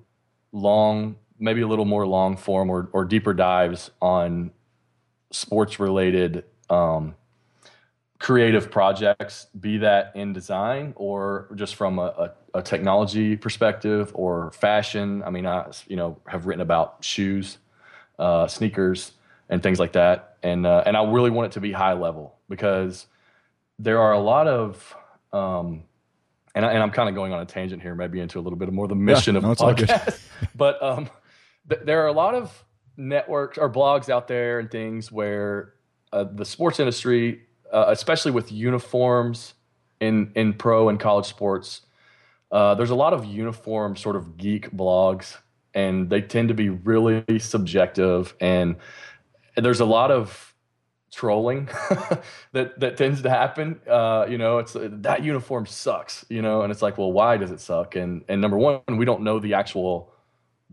long, 0.52 1.16
maybe 1.38 1.60
a 1.62 1.66
little 1.66 1.84
more 1.84 2.06
long 2.06 2.36
form 2.36 2.70
or 2.70 2.88
or 2.92 3.04
deeper 3.04 3.34
dives 3.34 3.90
on 4.00 4.50
sports 5.30 5.80
related 5.80 6.44
um, 6.68 7.14
creative 8.22 8.70
projects, 8.70 9.48
be 9.58 9.78
that 9.78 10.12
in 10.14 10.32
design 10.32 10.92
or 10.94 11.48
just 11.56 11.74
from 11.74 11.98
a, 11.98 12.02
a, 12.54 12.58
a, 12.58 12.62
technology 12.62 13.36
perspective 13.36 14.12
or 14.14 14.52
fashion. 14.52 15.24
I 15.24 15.30
mean, 15.30 15.44
I 15.44 15.72
you 15.88 15.96
know 15.96 16.16
have 16.28 16.46
written 16.46 16.60
about 16.60 16.98
shoes, 17.00 17.58
uh, 18.20 18.46
sneakers, 18.46 19.12
and 19.48 19.60
things 19.60 19.80
like 19.80 19.92
that, 19.94 20.36
and 20.42 20.64
uh, 20.64 20.84
and 20.86 20.96
I 20.96 21.04
really 21.10 21.30
want 21.30 21.46
it 21.46 21.52
to 21.54 21.60
be 21.60 21.72
high 21.72 21.94
level 21.94 22.36
because 22.48 23.06
there 23.80 24.00
are 24.00 24.12
a 24.12 24.20
lot 24.20 24.46
of 24.46 24.96
um, 25.32 25.82
and, 26.54 26.64
I, 26.64 26.72
and 26.74 26.82
I'm 26.82 26.92
kind 26.92 27.08
of 27.08 27.16
going 27.16 27.32
on 27.32 27.40
a 27.40 27.46
tangent 27.46 27.82
here, 27.82 27.96
maybe 27.96 28.20
into 28.20 28.38
a 28.38 28.42
little 28.42 28.58
bit 28.58 28.68
of 28.68 28.74
more 28.74 28.86
the 28.86 28.94
mission 28.94 29.34
yeah, 29.34 29.50
of 29.50 29.58
the 29.58 29.64
podcast. 29.64 30.20
but 30.54 30.80
um, 30.80 31.10
th- 31.68 31.82
there 31.84 32.04
are 32.04 32.08
a 32.08 32.12
lot 32.12 32.36
of 32.36 32.64
networks 32.96 33.58
or 33.58 33.68
blogs 33.68 34.08
out 34.08 34.28
there 34.28 34.60
and 34.60 34.70
things 34.70 35.10
where 35.10 35.74
uh, 36.12 36.24
the 36.24 36.44
sports 36.44 36.78
industry 36.78 37.40
uh, 37.72 37.86
especially 37.88 38.30
with 38.30 38.52
uniforms 38.52 39.54
in 40.00 40.32
in 40.34 40.52
pro 40.52 40.88
and 40.88 41.00
college 41.00 41.26
sports. 41.26 41.82
Uh, 42.50 42.74
there's 42.74 42.90
a 42.90 42.94
lot 42.94 43.14
of 43.14 43.24
uniform 43.24 43.96
sort 43.96 44.14
of 44.14 44.36
geek 44.36 44.70
blogs, 44.70 45.38
and 45.74 46.10
they 46.10 46.20
tend 46.20 46.48
to 46.48 46.54
be 46.54 46.68
really 46.68 47.24
subjective, 47.38 48.34
and 48.40 48.76
there's 49.56 49.80
a 49.80 49.86
lot 49.86 50.10
of 50.10 50.54
trolling 51.12 51.66
that 52.52 52.78
that 52.78 52.96
tends 52.96 53.22
to 53.22 53.30
happen. 53.30 53.80
Uh, 53.88 54.26
you 54.28 54.38
know, 54.38 54.58
it's 54.58 54.76
that 54.78 55.22
uniform 55.22 55.66
sucks. 55.66 56.24
You 56.28 56.42
know, 56.42 56.62
and 56.62 56.70
it's 56.70 56.82
like, 56.82 56.98
well, 56.98 57.12
why 57.12 57.36
does 57.36 57.50
it 57.50 57.60
suck? 57.60 57.96
And 57.96 58.24
and 58.28 58.40
number 58.40 58.58
one, 58.58 58.80
we 58.88 59.04
don't 59.04 59.22
know 59.22 59.38
the 59.38 59.54
actual 59.54 60.12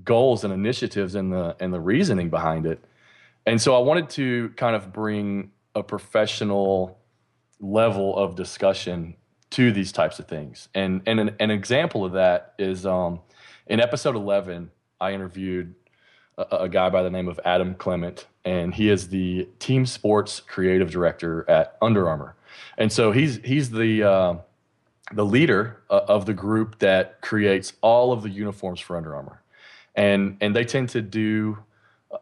goals 0.03 0.43
and 0.43 0.53
initiatives 0.53 1.15
and 1.15 1.31
the 1.31 1.55
and 1.59 1.73
the 1.73 1.79
reasoning 1.79 2.29
behind 2.29 2.65
it. 2.65 2.83
And 3.45 3.61
so 3.61 3.75
I 3.75 3.79
wanted 3.79 4.09
to 4.11 4.49
kind 4.57 4.75
of 4.75 4.91
bring 4.91 5.51
a 5.75 5.83
professional 5.83 6.99
level 7.59 8.17
of 8.17 8.35
discussion 8.35 9.15
to 9.51 9.71
these 9.71 9.91
types 9.91 10.19
of 10.19 10.27
things. 10.27 10.69
And 10.73 11.01
and 11.05 11.19
an, 11.19 11.35
an 11.39 11.51
example 11.51 12.05
of 12.05 12.13
that 12.13 12.53
is 12.57 12.85
um, 12.85 13.21
in 13.67 13.79
episode 13.79 14.15
11, 14.15 14.71
I 14.99 15.13
interviewed 15.13 15.75
a, 16.37 16.57
a, 16.57 16.69
guy 16.69 16.89
by 16.89 17.03
the 17.03 17.09
name 17.09 17.27
of 17.27 17.39
Adam 17.45 17.75
Clement, 17.75 18.27
and 18.45 18.73
he 18.73 18.89
is 18.89 19.09
the 19.09 19.47
team 19.59 19.85
sports 19.85 20.39
creative 20.39 20.91
director 20.91 21.49
at 21.49 21.77
Under 21.81 22.07
Armour. 22.07 22.35
And 22.77 22.91
so 22.91 23.11
he's 23.11 23.37
he's 23.43 23.69
the 23.69 24.03
uh, 24.03 24.35
the 25.13 25.25
leader 25.25 25.81
uh, 25.89 26.01
of 26.07 26.25
the 26.25 26.33
group 26.33 26.79
that 26.79 27.21
creates 27.21 27.73
all 27.81 28.11
of 28.11 28.23
the 28.23 28.29
uniforms 28.29 28.79
for 28.79 28.97
Under 28.97 29.15
Armour, 29.15 29.41
and 29.95 30.37
and 30.41 30.55
they 30.55 30.65
tend 30.65 30.89
to 30.89 31.01
do. 31.01 31.59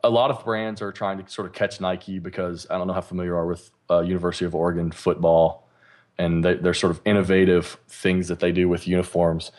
A 0.04 0.10
lot 0.10 0.32
of 0.32 0.44
brands 0.44 0.82
are 0.82 0.92
trying 0.92 1.24
to 1.24 1.30
sort 1.32 1.48
of 1.48 1.54
catch 1.54 1.80
Nike 1.80 2.20
because 2.20 2.68
I 2.70 2.78
don't 2.78 2.88
know 2.88 2.94
how 2.94 3.02
familiar 3.02 3.32
you 3.32 3.38
are 3.38 3.48
with 3.48 3.72
uh, 3.90 4.02
University 4.02 4.46
of 4.46 4.54
Oregon 4.54 4.92
football, 4.92 5.68
and 6.18 6.44
they, 6.44 6.56
they're 6.56 6.74
sort 6.74 6.92
of 6.92 7.02
innovative 7.06 7.78
things 7.88 8.28
that 8.28 8.40
they 8.40 8.52
do 8.52 8.68
with 8.68 8.88
uniforms. 8.88 9.52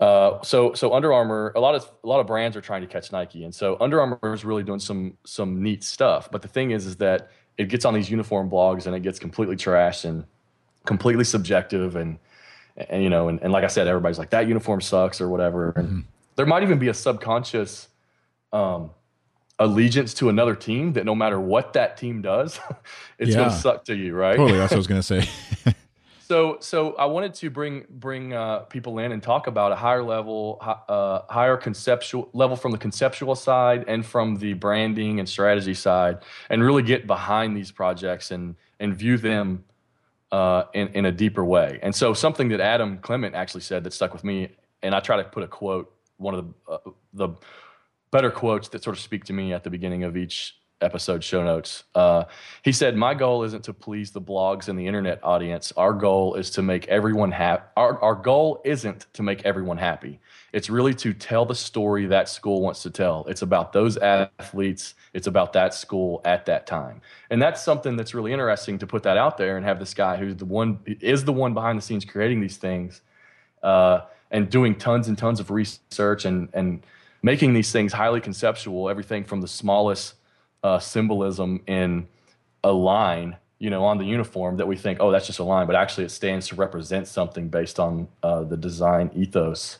Uh, 0.00 0.40
so 0.42 0.72
so 0.74 0.94
Under 0.94 1.12
Armour, 1.12 1.52
a 1.56 1.60
lot 1.60 1.74
of 1.74 1.90
a 2.04 2.06
lot 2.06 2.20
of 2.20 2.26
brands 2.26 2.56
are 2.56 2.60
trying 2.60 2.82
to 2.82 2.86
catch 2.86 3.10
Nike, 3.10 3.44
and 3.44 3.54
so 3.54 3.76
Under 3.80 4.00
Armour 4.00 4.34
is 4.34 4.44
really 4.44 4.62
doing 4.62 4.78
some 4.78 5.16
some 5.24 5.62
neat 5.62 5.82
stuff. 5.82 6.30
But 6.30 6.42
the 6.42 6.48
thing 6.48 6.70
is, 6.70 6.86
is 6.86 6.96
that 6.96 7.30
it 7.56 7.68
gets 7.68 7.84
on 7.84 7.94
these 7.94 8.08
uniform 8.08 8.48
blogs 8.48 8.86
and 8.86 8.94
it 8.94 9.02
gets 9.02 9.18
completely 9.18 9.56
trashed 9.56 10.04
and 10.04 10.24
completely 10.84 11.24
subjective 11.24 11.96
and 11.96 12.18
and 12.76 13.02
you 13.02 13.10
know 13.10 13.28
and, 13.28 13.40
and 13.42 13.52
like 13.52 13.64
I 13.64 13.66
said, 13.66 13.88
everybody's 13.88 14.18
like 14.18 14.30
that 14.30 14.46
uniform 14.46 14.80
sucks 14.80 15.20
or 15.20 15.28
whatever. 15.28 15.72
And 15.76 15.88
mm-hmm. 15.88 16.00
there 16.36 16.46
might 16.46 16.62
even 16.62 16.78
be 16.78 16.88
a 16.88 16.94
subconscious 16.94 17.88
um, 18.52 18.90
allegiance 19.58 20.14
to 20.14 20.28
another 20.28 20.54
team 20.54 20.92
that 20.94 21.04
no 21.04 21.14
matter 21.14 21.40
what 21.40 21.72
that 21.72 21.96
team 21.96 22.22
does, 22.22 22.60
it's 23.18 23.30
yeah. 23.30 23.36
going 23.36 23.50
to 23.50 23.56
suck 23.56 23.84
to 23.86 23.96
you, 23.96 24.14
right? 24.14 24.36
Totally, 24.36 24.58
that's 24.58 24.70
what 24.70 24.76
I 24.76 24.78
was 24.78 24.86
going 24.86 25.02
to 25.02 25.22
say. 25.22 25.74
So, 26.28 26.58
so 26.60 26.92
I 26.96 27.06
wanted 27.06 27.32
to 27.34 27.48
bring 27.48 27.86
bring 27.88 28.34
uh, 28.34 28.58
people 28.58 28.98
in 28.98 29.12
and 29.12 29.22
talk 29.22 29.46
about 29.46 29.72
a 29.72 29.76
higher 29.76 30.02
level, 30.02 30.58
uh, 30.60 31.22
higher 31.30 31.56
conceptual 31.56 32.28
level 32.34 32.54
from 32.54 32.70
the 32.70 32.76
conceptual 32.76 33.34
side 33.34 33.86
and 33.88 34.04
from 34.04 34.36
the 34.36 34.52
branding 34.52 35.20
and 35.20 35.26
strategy 35.26 35.72
side, 35.72 36.18
and 36.50 36.62
really 36.62 36.82
get 36.82 37.06
behind 37.06 37.56
these 37.56 37.70
projects 37.70 38.30
and 38.30 38.56
and 38.78 38.94
view 38.94 39.16
them 39.16 39.64
uh, 40.30 40.64
in 40.74 40.88
in 40.88 41.06
a 41.06 41.12
deeper 41.12 41.42
way. 41.42 41.78
And 41.82 41.94
so, 41.94 42.12
something 42.12 42.48
that 42.48 42.60
Adam 42.60 42.98
Clement 42.98 43.34
actually 43.34 43.62
said 43.62 43.82
that 43.84 43.94
stuck 43.94 44.12
with 44.12 44.22
me, 44.22 44.50
and 44.82 44.94
I 44.94 45.00
try 45.00 45.16
to 45.16 45.24
put 45.24 45.44
a 45.44 45.48
quote, 45.48 45.90
one 46.18 46.34
of 46.34 46.44
the 46.44 46.72
uh, 46.72 46.90
the 47.14 47.28
better 48.10 48.30
quotes 48.30 48.68
that 48.68 48.82
sort 48.82 48.96
of 48.96 49.02
speak 49.02 49.24
to 49.24 49.32
me 49.32 49.52
at 49.52 49.64
the 49.64 49.70
beginning 49.70 50.04
of 50.04 50.16
each 50.16 50.54
episode 50.80 51.24
show 51.24 51.42
notes. 51.42 51.84
Uh, 51.94 52.24
he 52.62 52.72
said, 52.72 52.96
"My 52.96 53.14
goal 53.14 53.42
isn't 53.42 53.64
to 53.64 53.74
please 53.74 54.12
the 54.12 54.20
blogs 54.20 54.68
and 54.68 54.78
the 54.78 54.86
internet 54.86 55.18
audience. 55.24 55.72
Our 55.76 55.92
goal 55.92 56.34
is 56.34 56.50
to 56.50 56.62
make 56.62 56.86
everyone 56.86 57.32
happy. 57.32 57.64
Our, 57.76 58.00
our 58.00 58.14
goal 58.14 58.60
isn't 58.64 59.06
to 59.14 59.22
make 59.22 59.44
everyone 59.44 59.78
happy. 59.78 60.20
It's 60.52 60.70
really 60.70 60.94
to 60.94 61.12
tell 61.12 61.44
the 61.44 61.54
story 61.54 62.06
that 62.06 62.28
school 62.28 62.62
wants 62.62 62.82
to 62.84 62.90
tell. 62.90 63.26
It's 63.28 63.42
about 63.42 63.72
those 63.72 63.96
athletes. 63.96 64.94
It's 65.12 65.26
about 65.26 65.52
that 65.54 65.74
school 65.74 66.20
at 66.24 66.46
that 66.46 66.66
time. 66.66 67.00
And 67.28 67.42
that's 67.42 67.62
something 67.62 67.96
that's 67.96 68.14
really 68.14 68.32
interesting 68.32 68.78
to 68.78 68.86
put 68.86 69.02
that 69.02 69.16
out 69.16 69.36
there 69.36 69.56
and 69.56 69.66
have 69.66 69.78
this 69.78 69.94
guy 69.94 70.16
who's 70.16 70.36
the 70.36 70.44
one 70.44 70.78
is 70.86 71.24
the 71.24 71.32
one 71.32 71.54
behind 71.54 71.76
the 71.76 71.82
scenes 71.82 72.04
creating 72.04 72.40
these 72.40 72.56
things 72.56 73.02
uh, 73.62 74.02
and 74.30 74.48
doing 74.48 74.76
tons 74.76 75.08
and 75.08 75.18
tons 75.18 75.40
of 75.40 75.50
research 75.50 76.24
and 76.24 76.48
and." 76.52 76.84
Making 77.22 77.52
these 77.52 77.72
things 77.72 77.92
highly 77.92 78.20
conceptual 78.20 78.88
everything 78.88 79.24
from 79.24 79.40
the 79.40 79.48
smallest 79.48 80.14
uh, 80.62 80.78
symbolism 80.78 81.62
in 81.66 82.06
a 82.64 82.72
line, 82.72 83.36
you 83.58 83.70
know, 83.70 83.84
on 83.84 83.98
the 83.98 84.04
uniform 84.04 84.56
that 84.56 84.66
we 84.66 84.76
think, 84.76 84.98
oh, 85.00 85.10
that's 85.10 85.26
just 85.26 85.38
a 85.38 85.44
line, 85.44 85.66
but 85.66 85.76
actually 85.76 86.04
it 86.04 86.10
stands 86.10 86.48
to 86.48 86.54
represent 86.54 87.06
something 87.06 87.48
based 87.48 87.78
on 87.78 88.08
uh, 88.22 88.42
the 88.42 88.56
design 88.56 89.10
ethos. 89.14 89.78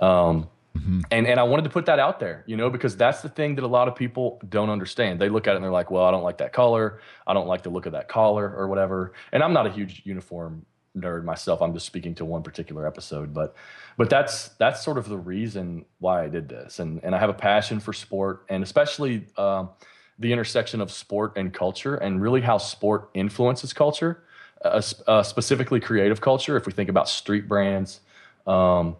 Um, 0.00 0.48
mm-hmm. 0.76 1.00
And 1.10 1.26
and 1.26 1.40
I 1.40 1.44
wanted 1.44 1.62
to 1.62 1.70
put 1.70 1.86
that 1.86 1.98
out 1.98 2.20
there, 2.20 2.44
you 2.46 2.56
know, 2.56 2.70
because 2.70 2.96
that's 2.96 3.22
the 3.22 3.28
thing 3.28 3.54
that 3.56 3.64
a 3.64 3.68
lot 3.68 3.88
of 3.88 3.94
people 3.94 4.40
don't 4.48 4.70
understand. 4.70 5.20
They 5.20 5.28
look 5.28 5.46
at 5.46 5.52
it 5.52 5.56
and 5.56 5.64
they're 5.64 5.72
like, 5.72 5.90
well, 5.90 6.04
I 6.04 6.10
don't 6.10 6.24
like 6.24 6.38
that 6.38 6.52
color, 6.52 7.00
I 7.26 7.34
don't 7.34 7.46
like 7.46 7.62
the 7.62 7.70
look 7.70 7.86
of 7.86 7.92
that 7.92 8.08
collar 8.08 8.54
or 8.56 8.68
whatever. 8.68 9.12
And 9.32 9.42
I'm 9.42 9.52
not 9.52 9.66
a 9.66 9.70
huge 9.70 10.02
uniform 10.04 10.64
nerd 10.96 11.24
myself. 11.24 11.60
I'm 11.60 11.72
just 11.74 11.86
speaking 11.86 12.14
to 12.16 12.24
one 12.24 12.42
particular 12.42 12.86
episode, 12.86 13.34
but 13.34 13.54
but 13.96 14.10
that's 14.10 14.48
that's 14.60 14.84
sort 14.84 14.98
of 14.98 15.08
the 15.08 15.18
reason 15.18 15.84
why 15.98 16.24
I 16.24 16.28
did 16.28 16.48
this. 16.48 16.78
And 16.78 17.02
and 17.02 17.14
I 17.14 17.18
have 17.18 17.30
a 17.30 17.34
passion 17.34 17.80
for 17.80 17.92
sport, 17.92 18.44
and 18.48 18.62
especially. 18.62 19.26
Um, 19.36 19.70
the 20.18 20.32
intersection 20.32 20.80
of 20.80 20.90
sport 20.90 21.32
and 21.36 21.52
culture 21.52 21.96
and 21.96 22.20
really 22.22 22.40
how 22.40 22.58
sport 22.58 23.10
influences 23.14 23.72
culture, 23.72 24.22
uh, 24.64 24.80
uh, 25.06 25.22
specifically 25.22 25.80
creative 25.80 26.20
culture. 26.20 26.56
If 26.56 26.66
we 26.66 26.72
think 26.72 26.88
about 26.88 27.08
street 27.08 27.48
brands, 27.48 28.00
um, 28.46 28.96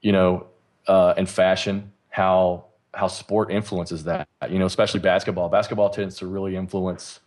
you 0.00 0.12
know, 0.12 0.46
uh, 0.86 1.14
and 1.16 1.28
fashion, 1.28 1.92
how 2.10 2.66
how 2.94 3.06
sport 3.08 3.50
influences 3.50 4.04
that. 4.04 4.28
You 4.50 4.58
know, 4.58 4.66
especially 4.66 5.00
basketball. 5.00 5.48
Basketball 5.48 5.88
tends 5.88 6.16
to 6.16 6.26
really 6.26 6.56
influence 6.56 7.20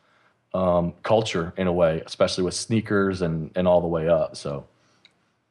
um, 0.55 0.93
culture 1.03 1.53
in 1.57 1.67
a 1.67 1.73
way, 1.73 2.01
especially 2.05 2.43
with 2.43 2.53
sneakers 2.53 3.21
and 3.21 3.51
and 3.55 3.67
all 3.67 3.81
the 3.81 3.87
way 3.87 4.07
up. 4.07 4.35
So. 4.35 4.65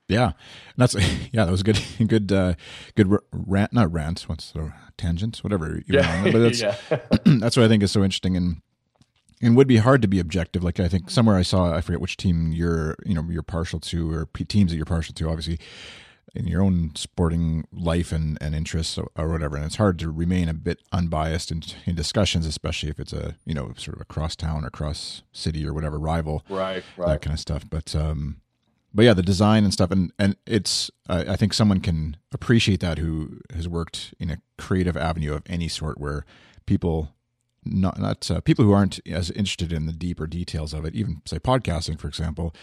Yeah, 0.07 0.33
that's 0.77 0.95
yeah. 1.33 1.45
That 1.45 1.51
was 1.51 1.63
good. 1.63 1.79
Good. 2.07 2.31
Uh, 2.31 2.55
good 2.95 3.17
rant. 3.33 3.73
Not 3.73 3.91
rant. 3.91 4.21
What's 4.23 4.51
the 4.51 4.71
tangent? 4.99 5.39
Whatever. 5.39 5.77
You 5.87 5.99
yeah. 5.99 6.31
But 6.31 6.39
that's 6.41 6.61
that's 7.25 7.57
what 7.57 7.65
I 7.65 7.69
think 7.69 7.83
is 7.83 7.91
so 7.91 8.05
interesting 8.05 8.37
and 8.37 8.61
and 9.41 9.57
would 9.57 9.67
be 9.67 9.79
hard 9.79 10.03
to 10.03 10.09
be 10.09 10.21
objective. 10.21 10.63
Like 10.63 10.79
I 10.79 10.89
think 10.89 11.09
somewhere 11.09 11.37
I 11.37 11.43
saw 11.43 11.75
I 11.75 11.81
forget 11.81 12.03
which 12.03 12.19
team 12.19 12.53
you're 12.53 12.97
you 13.07 13.15
know 13.15 13.25
you're 13.31 13.43
partial 13.43 13.81
to 13.81 14.13
or 14.13 14.27
teams 14.47 14.73
that 14.73 14.77
you're 14.77 14.85
partial 14.85 15.15
to. 15.15 15.29
Obviously, 15.29 15.59
in 16.35 16.47
your 16.47 16.63
own 16.63 16.91
sporting 16.95 17.67
life 17.73 18.11
and, 18.13 18.37
and 18.41 18.55
interests 18.55 18.99
or, 18.99 19.11
or 19.17 19.31
whatever. 19.31 19.57
And 19.57 19.65
it's 19.65 19.77
hard 19.77 19.99
to 20.01 20.11
remain 20.11 20.49
a 20.49 20.55
bit 20.55 20.81
unbiased 20.93 21.53
in, 21.53 21.63
in 21.87 21.95
discussions, 21.95 22.47
especially 22.47 22.89
if 22.89 22.99
it's 22.99 23.13
a 23.13 23.37
you 23.45 23.55
know 23.55 23.73
sort 23.77 23.97
of 23.97 24.01
a 24.01 24.05
cross 24.05 24.35
town 24.35 24.65
or 24.65 24.71
cross 24.71 25.23
city 25.33 25.67
or 25.67 25.73
whatever 25.73 25.99
rival, 25.99 26.45
right, 26.49 26.83
right, 26.97 27.07
that 27.07 27.23
kind 27.23 27.35
of 27.35 27.41
stuff. 27.41 27.65
But 27.69 27.95
um, 27.95 28.41
but 28.93 29.05
yeah, 29.05 29.15
the 29.15 29.23
design 29.23 29.65
and 29.65 29.73
stuff, 29.73 29.91
and 29.91 30.13
and 30.19 30.37
it's 30.47 30.91
uh, 31.09 31.25
I 31.29 31.37
think 31.37 31.53
someone 31.53 31.81
can 31.81 32.17
appreciate 32.33 32.81
that 32.81 32.99
who 32.99 33.41
has 33.55 33.69
worked 33.69 34.15
in 34.19 34.31
a 34.31 34.39
creative 34.57 34.97
avenue 34.97 35.35
of 35.35 35.43
any 35.47 35.69
sort, 35.69 35.99
where 35.99 36.25
people 36.67 37.11
not 37.65 37.99
not 37.99 38.31
uh, 38.31 38.41
people 38.41 38.65
who 38.65 38.73
aren't 38.73 39.01
as 39.07 39.31
interested 39.31 39.73
in 39.73 39.87
the 39.87 39.93
deeper 39.93 40.27
details 40.27 40.73
of 40.73 40.85
it, 40.85 40.95
even 40.95 41.23
say 41.25 41.39
podcasting, 41.39 41.99
for 41.99 42.09
example, 42.09 42.55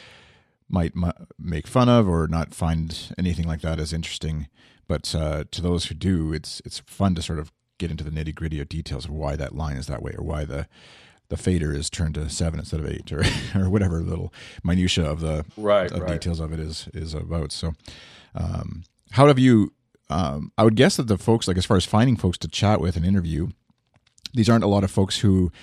might 0.72 0.94
m- 0.96 1.28
make 1.38 1.68
fun 1.68 1.90
of 1.90 2.08
or 2.08 2.28
not 2.28 2.54
find 2.54 3.14
anything 3.18 3.48
like 3.48 3.62
that 3.62 3.80
as 3.80 3.94
interesting. 3.94 4.48
But 4.88 5.14
uh, 5.16 5.46
to 5.52 5.62
those 5.62 5.86
who 5.86 5.96
do, 5.96 6.34
it's 6.34 6.62
it's 6.66 6.80
fun 6.80 7.16
to 7.16 7.22
sort 7.22 7.40
of 7.40 7.52
get 7.78 7.92
into 7.92 8.04
the 8.04 8.12
nitty 8.12 8.36
gritty 8.36 8.60
of 8.60 8.70
details 8.70 9.06
of 9.06 9.12
why 9.12 9.36
that 9.36 9.56
line 9.56 9.78
is 9.78 9.88
that 9.88 10.02
way 10.02 10.14
or 10.18 10.24
why 10.24 10.46
the 10.46 10.68
the 11.30 11.38
fader 11.38 11.74
is 11.74 11.90
turned 11.90 12.16
to 12.16 12.30
seven 12.30 12.60
instead 12.60 12.82
of 12.82 12.86
eight, 12.86 13.12
or 13.12 13.24
or 13.56 13.70
whatever 13.70 14.02
little 14.02 14.34
minutia 14.64 15.06
of 15.06 15.22
the 15.22 15.46
right, 15.58 15.92
of 15.92 16.02
right. 16.02 16.12
details 16.14 16.40
of 16.40 16.52
it 16.52 16.60
is 16.60 16.88
is 16.94 17.14
about. 17.14 17.52
So, 17.52 17.74
um, 18.36 18.84
how 19.12 19.28
have 19.28 19.40
you? 19.40 19.74
Um, 20.10 20.52
I 20.58 20.66
would 20.66 20.76
guess 20.76 20.98
that 20.98 21.08
the 21.08 21.18
folks, 21.18 21.48
like 21.48 21.58
as 21.58 21.66
far 21.66 21.78
as 21.78 21.86
finding 21.86 22.18
folks 22.18 22.38
to 22.40 22.50
chat 22.50 22.82
with 22.82 22.98
and 22.98 23.06
interview, 23.06 23.48
these 24.34 24.50
aren't 24.50 24.66
a 24.66 24.68
lot 24.68 24.84
of 24.84 24.92
folks 24.92 25.20
who 25.20 25.54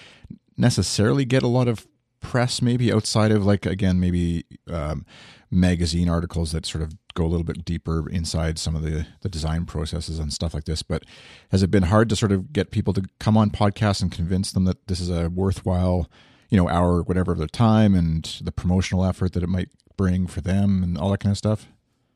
necessarily 0.56 1.26
get 1.26 1.42
a 1.42 1.48
lot 1.48 1.68
of 1.68 1.86
press, 2.20 2.60
maybe 2.60 2.92
outside 2.92 3.30
of 3.30 3.44
like 3.44 3.66
again 3.66 4.00
maybe 4.00 4.44
um, 4.68 5.04
magazine 5.50 6.08
articles 6.08 6.52
that 6.52 6.66
sort 6.66 6.82
of 6.82 6.92
go 7.14 7.24
a 7.24 7.28
little 7.28 7.44
bit 7.44 7.64
deeper 7.64 8.08
inside 8.08 8.58
some 8.58 8.76
of 8.76 8.82
the, 8.82 9.06
the 9.22 9.28
design 9.28 9.66
processes 9.66 10.18
and 10.18 10.32
stuff 10.32 10.54
like 10.54 10.64
this. 10.64 10.82
But 10.82 11.04
has 11.50 11.62
it 11.62 11.70
been 11.70 11.84
hard 11.84 12.08
to 12.10 12.16
sort 12.16 12.32
of 12.32 12.52
get 12.52 12.70
people 12.70 12.92
to 12.94 13.02
come 13.18 13.36
on 13.36 13.50
podcasts 13.50 14.02
and 14.02 14.12
convince 14.12 14.52
them 14.52 14.64
that 14.66 14.86
this 14.86 15.00
is 15.00 15.10
a 15.10 15.28
worthwhile, 15.28 16.08
you 16.48 16.56
know, 16.56 16.68
hour, 16.68 17.02
whatever 17.02 17.32
of 17.32 17.38
their 17.38 17.48
time 17.48 17.94
and 17.94 18.24
the 18.42 18.52
promotional 18.52 19.04
effort 19.04 19.32
that 19.32 19.42
it 19.42 19.48
might 19.48 19.70
bring 19.96 20.26
for 20.26 20.40
them 20.40 20.82
and 20.82 20.96
all 20.96 21.10
that 21.10 21.20
kind 21.20 21.32
of 21.32 21.38
stuff? 21.38 21.66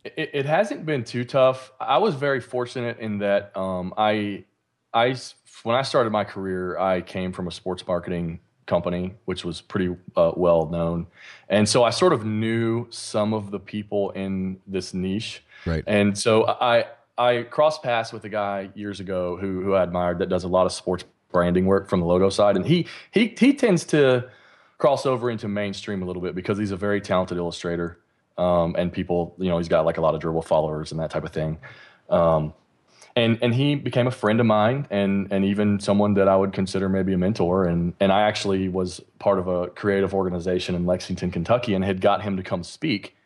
It, 0.05 0.31
it 0.33 0.47
hasn't 0.47 0.87
been 0.87 1.05
too 1.05 1.25
tough. 1.25 1.73
I 1.81 1.99
was 1.99 2.15
very 2.15 2.41
fortunate 2.41 2.99
in 2.99 3.19
that 3.19 3.57
um, 3.57 3.95
I, 3.97 4.45
I, 4.95 5.17
when 5.65 5.75
I 5.75 5.83
started 5.83 6.11
my 6.11 6.25
career, 6.25 6.79
I 6.79 7.01
came 7.01 7.33
from 7.33 7.49
a 7.49 7.51
sports 7.51 7.87
marketing 7.87 8.41
company, 8.73 9.13
which 9.27 9.45
was 9.45 9.61
pretty 9.61 9.95
uh, 10.17 10.33
well 10.35 10.67
known. 10.67 11.07
And 11.51 11.69
so 11.69 11.85
I 11.85 11.91
sort 11.91 12.15
of 12.15 12.25
knew 12.25 12.87
some 12.89 13.35
of 13.35 13.51
the 13.51 13.61
people 13.61 14.11
in 14.13 14.59
this 14.67 14.95
niche. 14.95 15.45
Right. 15.67 15.85
And 15.87 16.17
so 16.17 16.47
I 16.47 16.87
I 17.19 17.43
crossed 17.43 17.83
paths 17.83 18.13
with 18.15 18.25
a 18.25 18.31
guy 18.31 18.71
years 18.75 18.99
ago 19.01 19.37
who 19.37 19.61
who 19.63 19.75
I 19.75 19.83
admired 19.83 20.21
that 20.21 20.31
does 20.31 20.45
a 20.45 20.49
lot 20.49 20.65
of 20.65 20.73
sports 20.73 21.05
branding 21.31 21.67
work 21.67 21.89
from 21.91 22.01
the 22.01 22.07
logo 22.07 22.31
side, 22.31 22.57
and 22.57 22.65
he 22.67 22.87
he 23.11 23.35
he 23.39 23.53
tends 23.53 23.85
to 23.87 24.31
cross 24.79 25.05
over 25.05 25.31
into 25.31 25.49
mainstream 25.49 26.03
a 26.03 26.07
little 26.07 26.23
bit 26.23 26.35
because 26.35 26.57
he's 26.59 26.73
a 26.73 26.77
very 26.77 27.01
talented 27.01 27.37
illustrator. 27.37 27.99
Um, 28.39 28.75
and 28.79 28.91
people, 28.91 29.35
you 29.39 29.51
know, 29.51 29.59
he's 29.59 29.69
got 29.69 29.85
like 29.85 29.99
a 29.99 30.01
lot 30.01 30.15
of 30.15 30.23
Dribbble 30.23 30.45
followers 30.45 30.91
and 30.91 30.99
that 31.01 31.11
type 31.11 31.25
of 31.25 31.33
thing. 31.33 31.59
Um, 32.09 32.55
and 33.17 33.39
and 33.43 33.55
he 33.55 33.75
became 33.75 34.07
a 34.07 34.11
friend 34.11 34.41
of 34.41 34.47
mine 34.47 34.87
and 34.91 35.31
and 35.31 35.45
even 35.45 35.81
someone 35.81 36.15
that 36.15 36.29
I 36.29 36.37
would 36.37 36.53
consider 36.53 36.89
maybe 36.89 37.13
a 37.13 37.19
mentor. 37.19 37.65
And 37.65 37.95
and 38.01 38.13
I 38.13 38.23
actually 38.23 38.69
was 38.69 39.01
part 39.19 39.39
of 39.39 39.49
a 39.49 39.69
creative 39.69 40.15
organization 40.15 40.75
in 40.75 40.87
Lexington, 40.87 41.31
Kentucky 41.31 41.75
and 41.75 41.85
had 41.85 42.01
got 42.01 42.23
him 42.23 42.37
to 42.37 42.43
come 42.43 42.63
speak 42.63 43.17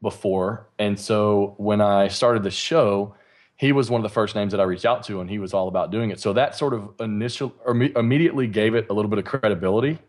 before. 0.00 0.66
And 0.78 0.98
so 0.98 1.54
when 1.58 1.80
I 1.80 2.08
started 2.08 2.42
the 2.42 2.50
show 2.50 3.14
he 3.62 3.70
was 3.70 3.88
one 3.88 4.00
of 4.00 4.02
the 4.02 4.12
first 4.12 4.34
names 4.34 4.50
that 4.50 4.60
I 4.60 4.64
reached 4.64 4.84
out 4.84 5.04
to 5.04 5.20
and 5.20 5.30
he 5.30 5.38
was 5.38 5.54
all 5.54 5.68
about 5.68 5.92
doing 5.92 6.10
it. 6.10 6.18
So 6.18 6.32
that 6.32 6.56
sort 6.56 6.74
of 6.74 6.94
initial 6.98 7.54
or 7.64 7.76
immediately 7.76 8.48
gave 8.48 8.74
it 8.74 8.88
a 8.90 8.92
little 8.92 9.08
bit 9.08 9.20
of 9.20 9.24
credibility. 9.24 10.00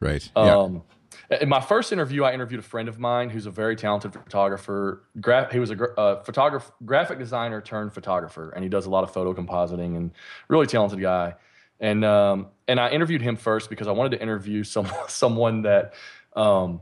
Right. 0.00 0.28
Um, 0.34 0.82
in 1.30 1.48
my 1.48 1.60
first 1.60 1.92
interview, 1.92 2.24
I 2.24 2.32
interviewed 2.32 2.60
a 2.60 2.62
friend 2.62 2.88
of 2.88 2.98
mine 2.98 3.28
who's 3.28 3.46
a 3.46 3.50
very 3.50 3.76
talented 3.76 4.14
photographer. 4.14 5.04
Gra- 5.20 5.48
he 5.52 5.58
was 5.58 5.70
a 5.70 5.76
gra- 5.76 5.94
uh, 5.94 6.22
photographer, 6.22 6.72
graphic 6.84 7.18
designer 7.18 7.60
turned 7.60 7.92
photographer, 7.92 8.50
and 8.50 8.62
he 8.62 8.70
does 8.70 8.86
a 8.86 8.90
lot 8.90 9.04
of 9.04 9.12
photo 9.12 9.34
compositing 9.34 9.96
and 9.96 10.12
really 10.48 10.66
talented 10.66 11.00
guy. 11.00 11.34
And 11.80 12.04
um, 12.04 12.48
and 12.66 12.80
I 12.80 12.88
interviewed 12.90 13.20
him 13.20 13.36
first 13.36 13.68
because 13.68 13.88
I 13.88 13.92
wanted 13.92 14.10
to 14.16 14.22
interview 14.22 14.64
some 14.64 14.88
someone 15.06 15.62
that 15.62 15.94
um, 16.34 16.80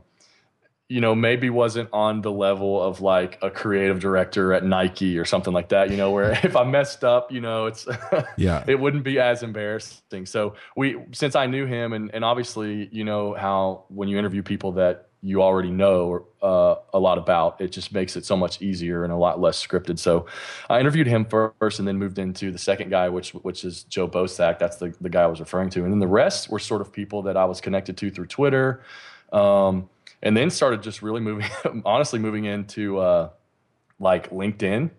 you 0.89 1.01
know, 1.01 1.13
maybe 1.13 1.49
wasn't 1.49 1.89
on 1.91 2.21
the 2.21 2.31
level 2.31 2.81
of 2.81 3.01
like 3.01 3.37
a 3.41 3.49
creative 3.49 3.99
director 3.99 4.53
at 4.53 4.63
Nike 4.63 5.17
or 5.17 5.25
something 5.25 5.53
like 5.53 5.69
that, 5.69 5.91
you 5.91 5.97
know, 5.97 6.11
where 6.11 6.31
if 6.43 6.55
I 6.55 6.63
messed 6.63 7.03
up, 7.03 7.31
you 7.31 7.41
know, 7.41 7.65
it's 7.65 7.87
yeah, 8.37 8.63
it 8.67 8.79
wouldn't 8.79 9.03
be 9.03 9.19
as 9.19 9.43
embarrassing. 9.43 10.25
So 10.25 10.55
we 10.75 10.97
since 11.11 11.35
I 11.35 11.45
knew 11.45 11.65
him 11.65 11.93
and 11.93 12.09
and 12.13 12.23
obviously, 12.23 12.87
you 12.91 13.03
know, 13.03 13.33
how 13.33 13.85
when 13.89 14.07
you 14.07 14.17
interview 14.17 14.43
people 14.43 14.73
that 14.73 15.09
you 15.21 15.41
already 15.41 15.71
know 15.71 16.25
uh, 16.41 16.75
a 16.93 16.99
lot 16.99 17.17
about, 17.17 17.59
it 17.59 17.71
just 17.71 17.91
makes 17.91 18.15
it 18.15 18.23
so 18.23 18.37
much 18.37 18.61
easier 18.61 19.03
and 19.03 19.11
a 19.11 19.15
lot 19.15 19.41
less 19.41 19.65
scripted. 19.65 19.99
So 19.99 20.27
I 20.69 20.79
interviewed 20.79 21.07
him 21.07 21.25
first 21.25 21.79
and 21.79 21.87
then 21.87 21.97
moved 21.97 22.19
into 22.19 22.51
the 22.51 22.59
second 22.59 22.91
guy, 22.91 23.09
which 23.09 23.31
which 23.31 23.65
is 23.65 23.83
Joe 23.83 24.07
Bosack. 24.07 24.57
That's 24.57 24.77
the, 24.77 24.95
the 25.01 25.09
guy 25.09 25.23
I 25.23 25.27
was 25.27 25.41
referring 25.41 25.69
to. 25.71 25.83
And 25.83 25.91
then 25.91 25.99
the 25.99 26.07
rest 26.07 26.49
were 26.49 26.59
sort 26.59 26.79
of 26.79 26.93
people 26.93 27.23
that 27.23 27.35
I 27.35 27.43
was 27.43 27.59
connected 27.59 27.97
to 27.97 28.09
through 28.09 28.27
Twitter. 28.27 28.83
Um, 29.33 29.89
and 30.21 30.35
then 30.35 30.49
started 30.49 30.81
just 30.81 31.01
really 31.01 31.21
moving, 31.21 31.49
honestly, 31.85 32.19
moving 32.19 32.45
into 32.45 32.99
uh, 32.99 33.29
like 33.99 34.29
LinkedIn 34.29 34.91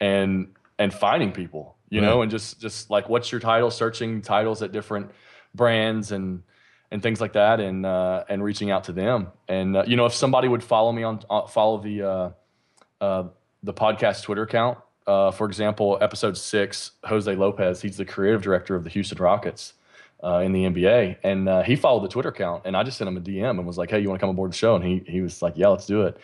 and 0.00 0.54
and 0.78 0.92
finding 0.92 1.32
people, 1.32 1.76
you 1.88 2.00
right. 2.00 2.06
know, 2.06 2.22
and 2.22 2.30
just 2.30 2.60
just 2.60 2.90
like 2.90 3.08
what's 3.08 3.30
your 3.30 3.40
title, 3.40 3.70
searching 3.70 4.22
titles 4.22 4.62
at 4.62 4.72
different 4.72 5.10
brands 5.54 6.12
and 6.12 6.42
and 6.90 7.02
things 7.02 7.20
like 7.20 7.32
that, 7.34 7.60
and 7.60 7.84
uh, 7.84 8.24
and 8.28 8.42
reaching 8.42 8.70
out 8.70 8.84
to 8.84 8.92
them. 8.92 9.28
And 9.48 9.76
uh, 9.76 9.84
you 9.86 9.96
know, 9.96 10.06
if 10.06 10.14
somebody 10.14 10.48
would 10.48 10.62
follow 10.62 10.92
me 10.92 11.02
on 11.02 11.20
uh, 11.28 11.46
follow 11.46 11.78
the 11.78 12.02
uh, 12.02 12.30
uh, 13.00 13.24
the 13.62 13.74
podcast 13.74 14.22
Twitter 14.22 14.42
account, 14.42 14.78
for 15.06 15.46
example, 15.46 15.98
episode 16.00 16.36
six, 16.36 16.92
Jose 17.04 17.34
Lopez, 17.34 17.82
he's 17.82 17.96
the 17.96 18.04
creative 18.04 18.42
director 18.42 18.74
of 18.74 18.84
the 18.84 18.90
Houston 18.90 19.18
Rockets 19.18 19.74
uh, 20.22 20.38
in 20.38 20.52
the 20.52 20.64
NBA, 20.64 21.18
and 21.22 21.48
uh, 21.48 21.62
he 21.62 21.76
followed 21.76 22.04
the 22.04 22.08
Twitter 22.08 22.30
account, 22.30 22.62
and 22.64 22.76
I 22.76 22.82
just 22.82 22.98
sent 22.98 23.08
him 23.08 23.16
a 23.16 23.20
DM 23.20 23.50
and 23.50 23.66
was 23.66 23.78
like, 23.78 23.90
"Hey, 23.90 24.00
you 24.00 24.08
want 24.08 24.18
to 24.18 24.22
come 24.22 24.30
aboard 24.30 24.52
the 24.52 24.56
show?" 24.56 24.74
And 24.74 24.84
he 24.84 25.02
he 25.06 25.20
was 25.20 25.42
like, 25.42 25.54
"Yeah, 25.56 25.68
let's 25.68 25.86
do 25.86 26.02
it." 26.02 26.18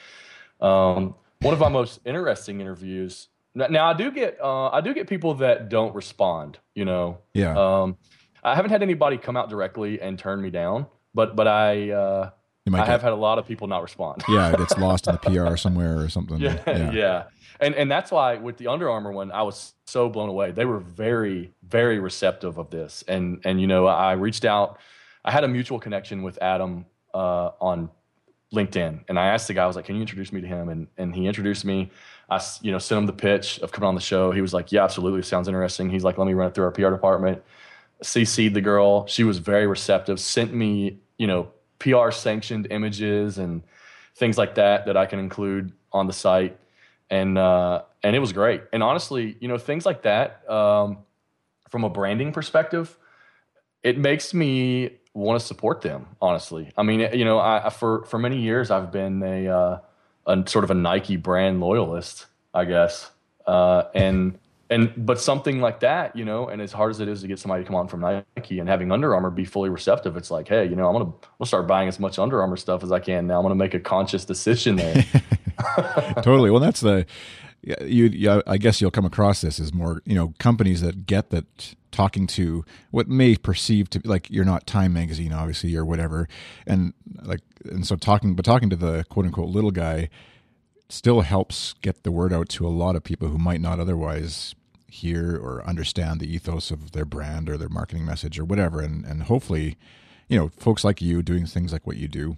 Um, 0.61 1.15
one 1.41 1.53
of 1.53 1.61
my 1.61 1.69
most 1.69 2.01
interesting 2.05 2.61
interviews. 2.61 3.29
Now, 3.55 3.91
I 3.91 3.93
do 3.93 4.11
get 4.11 4.39
uh, 4.41 4.69
I 4.71 4.81
do 4.81 4.95
get 4.95 5.09
people 5.09 5.35
that 5.35 5.69
don't 5.69 5.95
respond. 5.95 6.59
You 6.75 6.85
know, 6.85 7.19
yeah. 7.35 7.55
Um, 7.57 7.99
I 8.43 8.55
haven't 8.55 8.71
had 8.71 8.83
anybody 8.83 9.19
come 9.19 9.37
out 9.37 9.51
directly 9.51 10.01
and 10.01 10.19
turn 10.19 10.41
me 10.41 10.51
down, 10.51 10.87
but 11.15 11.37
but 11.37 11.47
I 11.47 11.91
uh, 11.91 12.31
I 12.69 12.71
get, 12.71 12.87
have 12.87 13.03
had 13.03 13.13
a 13.13 13.17
lot 13.17 13.39
of 13.39 13.47
people 13.47 13.67
not 13.67 13.83
respond. 13.83 14.23
yeah, 14.29 14.53
it 14.53 14.59
gets 14.59 14.77
lost 14.79 15.09
in 15.09 15.15
the 15.15 15.19
PR 15.19 15.57
somewhere 15.57 15.99
or 15.99 16.09
something. 16.09 16.39
Yeah, 16.39 16.61
yeah, 16.67 16.93
yeah 16.93 17.25
and 17.63 17.75
and 17.77 17.91
that's 17.91 18.11
why 18.11 18.37
with 18.37 18.59
the 18.59 18.67
Under 18.67 18.91
Armour 18.91 19.13
one, 19.13 19.31
I 19.31 19.43
was 19.43 19.75
so 19.87 20.09
blown 20.09 20.29
away. 20.29 20.51
They 20.51 20.65
were 20.65 20.81
very 20.81 21.53
very 21.67 21.99
receptive 21.99 22.59
of 22.59 22.71
this, 22.71 23.05
and 23.07 23.41
and 23.45 23.61
you 23.61 23.67
know 23.67 23.87
I 23.87 24.13
reached 24.13 24.45
out. 24.45 24.79
I 25.25 25.31
had 25.31 25.45
a 25.45 25.49
mutual 25.49 25.79
connection 25.79 26.23
with 26.25 26.43
Adam 26.43 26.85
uh, 27.15 27.51
on 27.61 27.89
LinkedIn, 28.53 29.05
and 29.09 29.19
I 29.19 29.27
asked 29.27 29.47
the 29.47 29.55
guy, 29.55 29.63
I 29.63 29.67
was 29.67 29.77
like, 29.77 29.85
"Can 29.85 29.95
you 29.95 30.01
introduce 30.01 30.33
me 30.33 30.41
to 30.41 30.47
him?" 30.47 30.69
And 30.69 30.89
and 30.99 31.15
he 31.15 31.27
introduced 31.27 31.65
me. 31.65 31.91
I 32.29 32.41
you 32.61 32.73
know 32.73 32.79
sent 32.79 32.99
him 32.99 33.07
the 33.07 33.13
pitch 33.13 33.61
of 33.61 33.71
coming 33.71 33.89
on 33.89 33.95
the 33.95 34.01
show. 34.01 34.33
He 34.33 34.41
was 34.41 34.53
like, 34.53 34.73
"Yeah, 34.73 34.83
absolutely, 34.83 35.23
sounds 35.23 35.47
interesting." 35.47 35.89
He's 35.89 36.05
like, 36.05 36.19
"Let 36.19 36.27
me 36.27 36.35
run 36.35 36.49
it 36.49 36.55
through 36.55 36.65
our 36.65 36.73
PR 36.73 36.91
department." 36.91 37.43
CC'd 38.03 38.55
the 38.55 38.61
girl. 38.61 39.07
She 39.07 39.23
was 39.23 39.39
very 39.39 39.69
receptive. 39.69 40.19
Sent 40.19 40.53
me 40.53 40.99
you 41.19 41.29
know 41.29 41.53
PR 41.83 42.11
sanctioned 42.11 42.69
images 42.71 43.39
and 43.39 43.63
things 44.15 44.39
like 44.39 44.55
that 44.55 44.87
that 44.87 44.97
I 44.97 45.07
can 45.07 45.19
include 45.19 45.73
on 45.93 46.07
the 46.07 46.13
site 46.13 46.59
and 47.11 47.37
uh, 47.37 47.83
and 48.03 48.17
it 48.17 48.21
was 48.21 48.33
great. 48.33 48.63
And 48.73 48.83
honestly, 48.83 49.37
you 49.41 49.49
know, 49.49 49.59
things 49.59 49.85
like 49.85 50.03
that 50.03 50.49
um, 50.51 50.99
from 51.69 51.85
a 51.85 51.91
branding 51.91 52.33
perspective, 52.33 52.97
it 53.83 53.99
makes 53.99 54.33
me 54.33 54.99
want 55.13 55.39
to 55.39 55.47
support 55.47 55.83
them. 55.83 56.07
Honestly, 56.23 56.73
I 56.77 56.83
mean, 56.83 57.01
you 57.13 57.25
know, 57.25 57.39
I, 57.39 57.69
for 57.69 58.05
for 58.07 58.19
many 58.19 58.41
years 58.41 58.71
I've 58.71 58.91
been 58.91 59.23
a, 59.23 59.49
uh, 59.49 59.79
a 60.27 60.49
sort 60.49 60.65
of 60.65 60.71
a 60.71 60.75
Nike 60.75 61.17
brand 61.17 61.61
loyalist, 61.61 62.27
I 62.55 62.65
guess, 62.65 63.11
uh, 63.47 63.85
and. 63.95 64.39
And 64.73 64.93
but 64.97 65.21
something 65.21 65.61
like 65.61 65.81
that, 65.81 66.17
you 66.17 66.25
know, 66.25 66.49
and 66.49 66.63
as 66.63 66.73
hard 66.73 66.91
as 66.91 67.01
it 67.01 67.09
is 67.09 67.21
to 67.21 67.27
get 67.27 67.39
somebody 67.39 67.63
to 67.63 67.67
come 67.67 67.77
on 67.77 67.89
from 67.89 68.01
Nike 68.01 68.59
and 68.59 68.69
having 68.69 68.91
Under 68.91 69.15
Armour 69.15 69.31
be 69.31 69.45
fully 69.45 69.69
receptive, 69.69 70.17
it's 70.17 70.31
like, 70.31 70.49
hey, 70.49 70.65
you 70.65 70.75
know, 70.75 70.89
I'm 70.89 70.95
gonna, 70.95 71.13
gonna 71.39 71.47
start 71.47 71.67
buying 71.67 71.89
as 71.89 72.01
much 72.01 72.19
Under 72.19 72.41
Armour 72.41 72.57
stuff 72.57 72.83
as 72.83 72.91
I 72.91 72.99
can 72.99 73.27
now. 73.27 73.37
I'm 73.37 73.45
gonna 73.45 73.55
make 73.55 73.75
a 73.75 73.81
conscious 73.81 74.25
decision 74.25 74.77
there. 74.77 75.05
totally. 76.23 76.51
Well, 76.51 76.61
that's 76.61 76.81
the 76.81 77.07
you, 77.63 78.07
you. 78.07 78.43
I 78.47 78.57
guess 78.57 78.81
you'll 78.81 78.91
come 78.91 79.05
across 79.05 79.41
this 79.43 79.61
as 79.61 79.73
more 79.73 80.03
you 80.05 80.15
know 80.15 80.35
companies 80.39 80.81
that 80.81 81.07
get 81.07 81.31
that 81.31 81.75
talking 81.91 82.27
to 82.27 82.65
what 82.91 83.09
may 83.09 83.37
perceive 83.37 83.91
to 83.91 84.01
be 84.01 84.09
like 84.09 84.31
you're 84.31 84.45
not 84.45 84.67
Time 84.67 84.93
Magazine, 84.95 85.33
obviously, 85.33 85.77
or 85.77 85.85
whatever, 85.85 86.29
and 86.67 86.95
like 87.23 87.41
and 87.65 87.87
so 87.87 87.95
talking, 87.95 88.35
but 88.35 88.45
talking 88.45 88.71
to 88.71 88.77
the 88.77 89.05
quote 89.11 89.27
unquote 89.27 89.51
little 89.51 89.71
guy 89.71 90.09
still 90.89 91.21
helps 91.21 91.75
get 91.81 92.03
the 92.03 92.11
word 92.11 92.33
out 92.33 92.49
to 92.49 92.67
a 92.67 92.69
lot 92.69 92.97
of 92.97 93.05
people 93.05 93.29
who 93.29 93.39
might 93.39 93.61
not 93.61 93.79
otherwise 93.79 94.55
hear 94.93 95.37
or 95.37 95.65
understand 95.67 96.21
the 96.21 96.33
ethos 96.33 96.71
of 96.71 96.93
their 96.93 97.05
brand 97.05 97.49
or 97.49 97.57
their 97.57 97.69
marketing 97.69 98.05
message 98.05 98.39
or 98.39 98.45
whatever 98.45 98.81
and 98.81 99.05
and 99.07 99.23
hopefully 99.25 99.77
you 100.29 100.39
know 100.39 100.51
folks 100.59 100.85
like 100.85 101.01
you 101.01 101.23
doing 101.23 101.47
things 101.47 101.73
like 101.73 101.87
what 101.87 101.97
you 101.97 102.09
do 102.09 102.37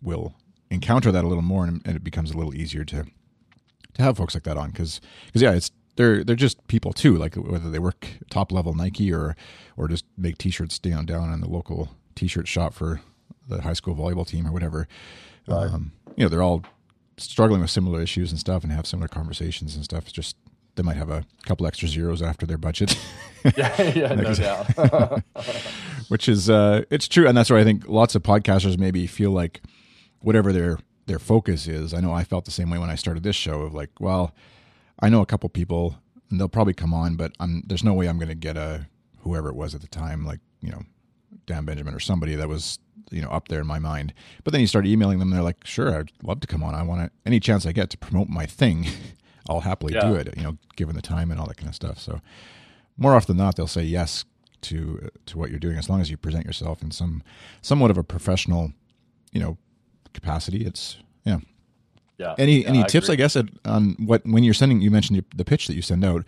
will 0.00 0.34
encounter 0.72 1.12
that 1.12 1.24
a 1.24 1.28
little 1.28 1.42
more, 1.42 1.64
and, 1.64 1.82
and 1.84 1.94
it 1.94 2.02
becomes 2.02 2.32
a 2.32 2.36
little 2.36 2.54
easier 2.54 2.84
to 2.84 3.04
to 3.94 4.02
have 4.02 4.16
folks 4.16 4.34
like 4.34 4.44
that 4.44 4.56
on 4.56 4.70
because 4.70 5.00
because 5.26 5.42
yeah, 5.42 5.52
it's 5.52 5.70
they're 5.96 6.24
they're 6.24 6.34
just 6.34 6.66
people 6.66 6.92
too. 6.92 7.16
Like 7.16 7.34
whether 7.34 7.70
they 7.70 7.78
work 7.78 8.08
top 8.30 8.50
level 8.50 8.74
Nike 8.74 9.12
or 9.12 9.36
or 9.76 9.86
just 9.86 10.04
make 10.16 10.38
T-shirts 10.38 10.78
down 10.78 11.06
down 11.06 11.32
in 11.32 11.40
the 11.40 11.48
local 11.48 11.90
T-shirt 12.14 12.48
shop 12.48 12.72
for 12.74 13.02
the 13.46 13.62
high 13.62 13.74
school 13.74 13.94
volleyball 13.94 14.26
team 14.26 14.46
or 14.46 14.52
whatever. 14.52 14.88
Right. 15.46 15.66
Um, 15.66 15.92
you 16.16 16.24
know, 16.24 16.28
they're 16.28 16.42
all 16.42 16.64
struggling 17.18 17.60
with 17.60 17.70
similar 17.70 18.00
issues 18.00 18.30
and 18.30 18.40
stuff, 18.40 18.62
and 18.62 18.72
have 18.72 18.86
similar 18.86 19.08
conversations 19.08 19.74
and 19.76 19.84
stuff. 19.84 20.04
It's 20.04 20.12
just 20.12 20.36
they 20.74 20.82
might 20.82 20.96
have 20.96 21.10
a 21.10 21.24
couple 21.44 21.66
extra 21.66 21.88
zeros 21.88 22.22
after 22.22 22.46
their 22.46 22.58
budget. 22.58 22.98
yeah, 23.56 23.82
yeah, 23.82 24.14
no 24.14 24.34
doubt. 24.34 25.22
which 26.08 26.28
is 26.28 26.48
uh, 26.48 26.84
it's 26.90 27.08
true, 27.08 27.26
and 27.26 27.36
that's 27.36 27.50
why 27.50 27.58
I 27.58 27.64
think 27.64 27.88
lots 27.88 28.14
of 28.14 28.22
podcasters 28.22 28.78
maybe 28.78 29.06
feel 29.08 29.32
like 29.32 29.60
whatever 30.20 30.52
their 30.52 30.78
their 31.06 31.18
focus 31.18 31.66
is. 31.66 31.92
I 31.92 32.00
know 32.00 32.12
I 32.12 32.22
felt 32.22 32.44
the 32.44 32.52
same 32.52 32.70
way 32.70 32.78
when 32.78 32.90
I 32.90 32.94
started 32.94 33.24
this 33.24 33.34
show 33.34 33.62
of 33.62 33.74
like, 33.74 33.90
well, 33.98 34.32
I 35.00 35.08
know 35.08 35.22
a 35.22 35.26
couple 35.26 35.48
people 35.48 35.96
and 36.30 36.40
they'll 36.40 36.48
probably 36.48 36.74
come 36.74 36.94
on, 36.94 37.16
but 37.16 37.32
I'm 37.40 37.62
there's 37.66 37.84
no 37.84 37.94
way 37.94 38.08
I'm 38.08 38.18
going 38.18 38.28
to 38.28 38.34
get 38.34 38.56
a 38.56 38.86
whoever 39.20 39.48
it 39.48 39.54
was 39.54 39.74
at 39.74 39.80
the 39.80 39.88
time, 39.88 40.24
like 40.24 40.40
you 40.60 40.70
know, 40.70 40.82
Dan 41.46 41.64
Benjamin 41.64 41.94
or 41.94 42.00
somebody 42.00 42.34
that 42.36 42.48
was 42.48 42.78
you 43.10 43.20
know 43.20 43.28
up 43.28 43.48
there 43.48 43.60
in 43.60 43.66
my 43.66 43.78
mind. 43.78 44.14
But 44.44 44.52
then 44.52 44.60
you 44.60 44.66
start 44.66 44.86
emailing 44.86 45.18
them, 45.18 45.30
they're 45.30 45.42
like, 45.42 45.66
sure, 45.66 45.96
I'd 45.98 46.12
love 46.22 46.40
to 46.40 46.46
come 46.46 46.62
on. 46.62 46.74
I 46.74 46.82
want 46.82 47.02
to 47.02 47.10
any 47.26 47.40
chance 47.40 47.66
I 47.66 47.72
get 47.72 47.90
to 47.90 47.98
promote 47.98 48.28
my 48.28 48.46
thing, 48.46 48.86
I'll 49.48 49.60
happily 49.60 49.94
yeah. 49.94 50.08
do 50.08 50.14
it. 50.14 50.34
You 50.36 50.42
know, 50.42 50.58
given 50.76 50.94
the 50.94 51.02
time 51.02 51.30
and 51.30 51.40
all 51.40 51.46
that 51.46 51.56
kind 51.56 51.68
of 51.68 51.74
stuff. 51.74 51.98
So 51.98 52.20
more 52.96 53.14
often 53.14 53.36
than 53.36 53.44
not, 53.44 53.56
they'll 53.56 53.66
say 53.66 53.82
yes 53.82 54.24
to 54.62 55.10
to 55.26 55.38
what 55.38 55.50
you're 55.50 55.58
doing 55.58 55.76
as 55.76 55.88
long 55.88 56.00
as 56.00 56.10
you 56.10 56.16
present 56.16 56.46
yourself 56.46 56.82
in 56.82 56.90
some 56.90 57.22
somewhat 57.60 57.90
of 57.90 57.98
a 57.98 58.04
professional, 58.04 58.72
you 59.32 59.40
know, 59.40 59.58
capacity. 60.12 60.64
It's 60.64 60.96
yeah. 61.24 61.38
Yeah. 62.18 62.34
Any 62.38 62.62
yeah, 62.62 62.68
any 62.68 62.80
I 62.80 62.86
tips, 62.86 63.08
agree. 63.08 63.14
I 63.14 63.16
guess, 63.16 63.36
on 63.64 63.96
what 63.98 64.24
when 64.24 64.44
you're 64.44 64.54
sending? 64.54 64.80
You 64.80 64.90
mentioned 64.90 65.24
the 65.34 65.44
pitch 65.44 65.66
that 65.66 65.74
you 65.74 65.82
send 65.82 66.04
out. 66.04 66.24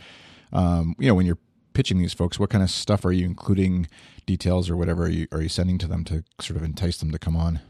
Um, 0.53 0.95
you 0.99 1.09
know, 1.09 1.15
when 1.15 1.27
you're 1.27 1.39
pitching 1.73 1.99
these 1.99 2.15
folks, 2.15 2.39
what 2.39 2.51
kind 2.51 2.63
of 2.63 2.71
stuff 2.71 3.05
are 3.05 3.13
you 3.13 3.25
including, 3.25 3.89
details 4.27 4.71
or 4.71 4.77
whatever 4.77 5.05
are 5.05 5.09
you 5.09 5.27
are 5.33 5.43
you 5.43 5.49
sending 5.49 5.79
to 5.79 5.87
them 5.87 6.05
to 6.05 6.25
sort 6.41 6.57
of 6.57 6.63
entice 6.63 6.99
them 6.99 7.11
to 7.11 7.19
come 7.19 7.37
on? 7.37 7.61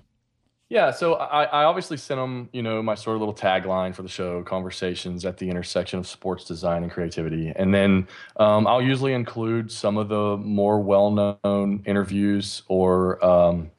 Yeah, 0.74 0.90
so 0.90 1.14
I, 1.14 1.44
I 1.44 1.64
obviously 1.66 1.96
sent 1.96 2.18
them, 2.18 2.48
you 2.52 2.60
know, 2.60 2.82
my 2.82 2.96
sort 2.96 3.14
of 3.14 3.20
little 3.20 3.32
tagline 3.32 3.94
for 3.94 4.02
the 4.02 4.08
show: 4.08 4.42
conversations 4.42 5.24
at 5.24 5.36
the 5.38 5.48
intersection 5.48 6.00
of 6.00 6.06
sports 6.08 6.44
design 6.44 6.82
and 6.82 6.90
creativity. 6.90 7.52
And 7.54 7.72
then 7.72 8.08
um, 8.38 8.66
I'll 8.66 8.82
usually 8.82 9.12
include 9.12 9.70
some 9.70 9.96
of 9.96 10.08
the 10.08 10.36
more 10.36 10.80
well-known 10.80 11.84
interviews 11.86 12.64
or 12.66 13.24
um, 13.24 13.70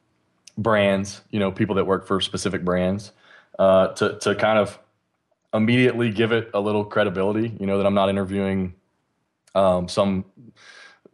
brands, 0.56 1.20
you 1.28 1.38
know, 1.38 1.52
people 1.52 1.74
that 1.74 1.84
work 1.84 2.06
for 2.06 2.18
specific 2.18 2.64
brands, 2.64 3.12
uh, 3.58 3.88
to 3.88 4.18
to 4.20 4.34
kind 4.34 4.58
of 4.58 4.78
immediately 5.52 6.10
give 6.10 6.32
it 6.32 6.48
a 6.54 6.60
little 6.60 6.82
credibility. 6.82 7.54
You 7.60 7.66
know, 7.66 7.76
that 7.76 7.84
I'm 7.86 7.92
not 7.92 8.08
interviewing 8.08 8.72
um, 9.54 9.86
some 9.86 10.24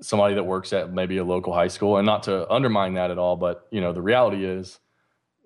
somebody 0.01 0.37
that 0.37 0.45
works 0.45 0.73
at 0.73 0.93
maybe 0.93 1.17
a 1.17 1.25
local 1.25 1.53
high 1.53 1.67
school, 1.67 1.97
and 1.97 2.07
not 2.07 2.23
to 2.23 2.49
undermine 2.49 2.95
that 2.95 3.11
at 3.11 3.19
all, 3.19 3.35
but 3.35 3.67
you 3.73 3.81
know, 3.81 3.93
the 3.93 4.03
reality 4.03 4.45
is. 4.45 4.79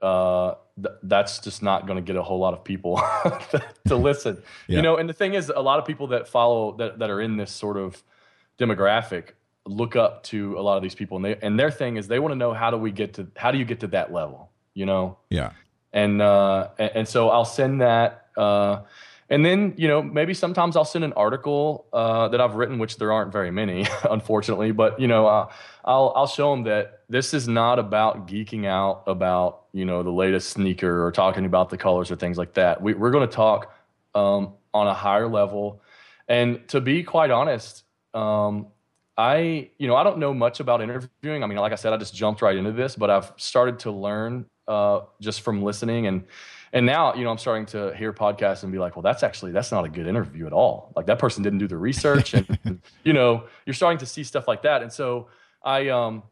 Uh, 0.02 0.54
th- 0.76 0.94
that's 1.02 1.38
just 1.38 1.62
not 1.62 1.87
going 1.87 1.96
to 1.96 2.02
get 2.02 2.16
a 2.16 2.22
whole 2.22 2.38
lot 2.38 2.54
of 2.54 2.62
people 2.64 2.96
to 3.88 3.96
listen. 3.96 4.42
Yeah. 4.68 4.76
You 4.76 4.82
know, 4.82 4.96
and 4.96 5.09
the 5.09 5.14
thing 5.14 5.35
is, 5.35 5.50
a 5.54 5.62
lot 5.62 5.78
of 5.78 5.87
people 5.87 6.09
that 6.09 6.28
follow 6.28 6.76
that 6.76 6.98
that 6.98 7.11
are 7.11 7.20
in 7.20 7.37
this 7.37 7.50
sort 7.50 7.76
of 7.76 8.02
demographic 8.59 9.30
look 9.66 9.96
up 9.96 10.22
to 10.22 10.59
a 10.59 10.62
lot 10.62 10.76
of 10.76 10.82
these 10.82 10.94
people 10.94 11.16
and 11.16 11.24
they 11.24 11.37
and 11.42 11.59
their 11.59 11.72
thing 11.72 11.96
is 11.96 12.06
they 12.06 12.20
want 12.20 12.30
to 12.30 12.37
know 12.37 12.54
how 12.54 12.70
do 12.70 12.76
we 12.76 12.92
get 12.92 13.14
to 13.14 13.26
how 13.37 13.50
do 13.50 13.59
you 13.59 13.64
get 13.64 13.80
to 13.80 13.88
that 13.88 14.12
level 14.12 14.48
you 14.76 14.87
know? 14.87 15.16
Yeah. 15.30 15.52
And, 15.92 16.22
uh, 16.22 16.68
and, 16.78 16.90
and 16.94 17.09
so 17.09 17.30
I'll 17.30 17.46
send 17.46 17.80
that, 17.80 18.28
uh, 18.37 18.82
and 19.28 19.44
then, 19.44 19.74
you 19.76 19.88
know, 19.88 20.02
maybe 20.02 20.35
sometimes 20.35 20.76
I'll 20.76 20.85
send 20.85 21.02
an 21.02 21.14
article 21.14 21.87
uh, 21.92 22.28
that 22.28 22.40
I've 22.40 22.54
written, 22.54 22.78
which 22.78 22.98
there 22.98 23.11
aren't 23.11 23.32
very 23.32 23.50
many, 23.50 23.85
unfortunately. 24.09 24.70
But 24.70 25.00
you 25.00 25.09
know, 25.09 25.26
uh, 25.26 25.50
I'll 25.85 26.12
I'll 26.14 26.28
show 26.28 26.52
them 26.52 26.62
that 26.64 26.95
this 27.09 27.35
is 27.35 27.47
not 27.47 27.79
about 27.79 28.27
geeking 28.27 28.66
out 28.66 29.05
about 29.07 29.64
you 29.73 29.85
know 29.85 30.03
the 30.03 30.11
latest 30.11 30.51
sneaker 30.51 31.05
or 31.05 31.12
talking 31.12 31.45
about 31.45 31.71
the 31.71 31.79
colors 31.79 32.11
or 32.11 32.16
things 32.16 32.38
like 32.38 32.55
that. 32.55 32.83
We, 32.83 32.95
we're 32.95 33.11
going 33.11 33.29
to 33.29 33.35
talk 33.35 33.75
um, 34.14 34.55
on 34.75 34.87
a 34.87 34.95
higher 34.95 35.29
level, 35.29 35.81
and 36.29 36.66
to 36.69 36.81
be 36.81 37.03
quite 37.03 37.31
honest, 37.31 37.85
um, 38.14 38.69
I 39.16 39.71
you 39.79 39.87
know 39.87 39.97
I 39.97 40.05
don't 40.05 40.19
know 40.19 40.35
much 40.35 40.61
about 40.61 40.83
interviewing. 40.83 41.45
I 41.45 41.47
mean, 41.47 41.59
like 41.59 41.73
I 41.73 41.77
said, 41.77 41.92
I 41.92 41.97
just 41.97 42.14
jumped 42.14 42.42
right 42.42 42.57
into 42.57 42.73
this, 42.73 42.97
but 42.97 43.11
I've 43.11 43.33
started 43.37 43.79
to 43.81 43.90
learn 43.90 44.47
uh, 44.69 45.01
just 45.21 45.42
from 45.42 45.62
listening. 45.62 46.07
And 46.07 46.25
and 46.73 46.85
now 46.85 47.14
you 47.14 47.23
know 47.23 47.31
i'm 47.31 47.38
starting 47.38 47.64
to 47.64 47.95
hear 47.95 48.12
podcasts 48.12 48.64
and 48.64 48.73
be 48.73 48.79
like 48.79 48.97
well 48.97 49.03
that's 49.03 49.23
actually 49.23 49.53
that's 49.53 49.71
not 49.71 49.85
a 49.85 49.88
good 49.88 50.07
interview 50.07 50.47
at 50.47 50.53
all. 50.53 50.92
Like 50.97 51.07
that 51.07 51.19
person 51.19 51.42
didn't 51.42 51.61
do 51.61 51.69
the 51.69 51.77
research. 51.77 52.35
And 52.35 52.81
you 53.05 53.12
know 53.12 53.45
you're 53.64 53.75
starting 53.75 53.99
to 53.99 54.07
see 54.07 54.25
stuff 54.25 54.49
like 54.49 54.62
that. 54.62 54.83
And 54.83 54.92
so 54.92 55.29
i 55.62 55.88
um 55.88 56.23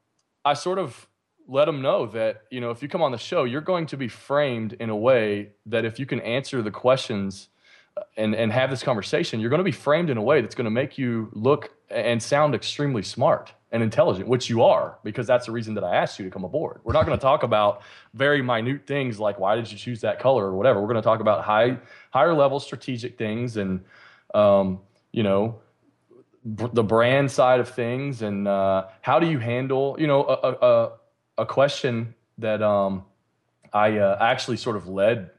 i 0.44 0.54
sort 0.54 0.78
of 0.78 1.06
let 1.46 1.66
them 1.66 1.82
know 1.82 2.06
that 2.06 2.42
you 2.50 2.60
know 2.60 2.70
if 2.70 2.82
you 2.82 2.88
come 2.88 3.02
on 3.02 3.12
the 3.12 3.18
show 3.18 3.44
you're 3.44 3.60
going 3.60 3.86
to 3.86 3.96
be 3.96 4.08
framed 4.08 4.72
in 4.74 4.90
a 4.90 4.96
way 4.96 5.50
that 5.66 5.84
if 5.84 5.98
you 5.98 6.06
can 6.06 6.20
answer 6.20 6.62
the 6.62 6.70
questions 6.70 7.48
uh, 7.96 8.02
and 8.16 8.34
and 8.34 8.52
have 8.52 8.70
this 8.70 8.82
conversation 8.82 9.40
you're 9.40 9.50
going 9.50 9.58
to 9.58 9.64
be 9.64 9.72
framed 9.72 10.10
in 10.10 10.16
a 10.16 10.22
way 10.22 10.40
that's 10.40 10.54
going 10.54 10.64
to 10.64 10.70
make 10.70 10.96
you 10.98 11.28
look 11.32 11.70
and 11.90 12.22
sound 12.22 12.54
extremely 12.54 13.02
smart 13.02 13.52
and 13.74 13.82
intelligent, 13.82 14.28
which 14.28 14.48
you 14.48 14.62
are, 14.62 14.98
because 15.02 15.26
that's 15.26 15.46
the 15.46 15.52
reason 15.52 15.74
that 15.74 15.82
I 15.82 15.96
asked 15.96 16.18
you 16.20 16.24
to 16.24 16.30
come 16.30 16.44
aboard. 16.44 16.80
We're 16.84 16.92
not 16.92 17.06
going 17.06 17.18
to 17.18 17.22
talk 17.22 17.42
about 17.42 17.82
very 18.14 18.40
minute 18.40 18.86
things 18.86 19.18
like 19.18 19.40
why 19.40 19.56
did 19.56 19.70
you 19.70 19.76
choose 19.76 20.00
that 20.02 20.20
color 20.20 20.44
or 20.44 20.54
whatever. 20.54 20.80
We're 20.80 20.86
going 20.86 21.02
to 21.02 21.02
talk 21.02 21.18
about 21.18 21.42
high, 21.42 21.78
higher 22.10 22.34
level 22.34 22.60
strategic 22.60 23.18
things 23.18 23.56
and, 23.56 23.84
um, 24.32 24.78
you 25.10 25.24
know, 25.24 25.56
b- 26.44 26.68
the 26.72 26.84
brand 26.84 27.30
side 27.30 27.60
of 27.60 27.68
things 27.68 28.22
and 28.22 28.46
uh, 28.46 28.86
how 29.00 29.18
do 29.18 29.28
you 29.28 29.38
handle, 29.38 29.96
you 29.98 30.06
know, 30.06 30.24
a, 30.24 30.66
a, 30.66 30.92
a 31.38 31.46
question 31.46 32.14
that 32.38 32.62
um, 32.62 33.04
I 33.72 33.98
uh, 33.98 34.18
actually 34.20 34.56
sort 34.56 34.76
of 34.76 34.88
led 34.88 35.30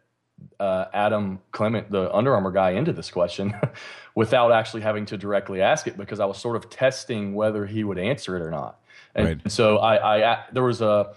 uh, 0.60 0.86
Adam 0.94 1.40
Clement, 1.52 1.92
the 1.92 2.14
Under 2.14 2.34
Armour 2.34 2.52
guy, 2.52 2.72
into 2.72 2.94
this 2.94 3.10
question 3.10 3.56
without 4.16 4.52
actually 4.52 4.82
having 4.82 5.06
to 5.08 5.18
directly 5.18 5.62
ask 5.62 5.88
it 5.88 5.98
because 5.98 6.20
I 6.20 6.26
was 6.26 6.38
sort 6.38 6.56
of 6.56 6.70
testing 6.70 7.34
whether 7.34 7.66
he 7.66 7.84
would 7.84 7.98
answer 7.98 8.36
it 8.36 8.42
or 8.42 8.52
not. 8.52 8.80
And 9.14 9.28
right. 9.28 9.52
so 9.52 9.78
I, 9.78 10.34
I, 10.34 10.44
there 10.52 10.64
was 10.64 10.82
a 10.82 11.14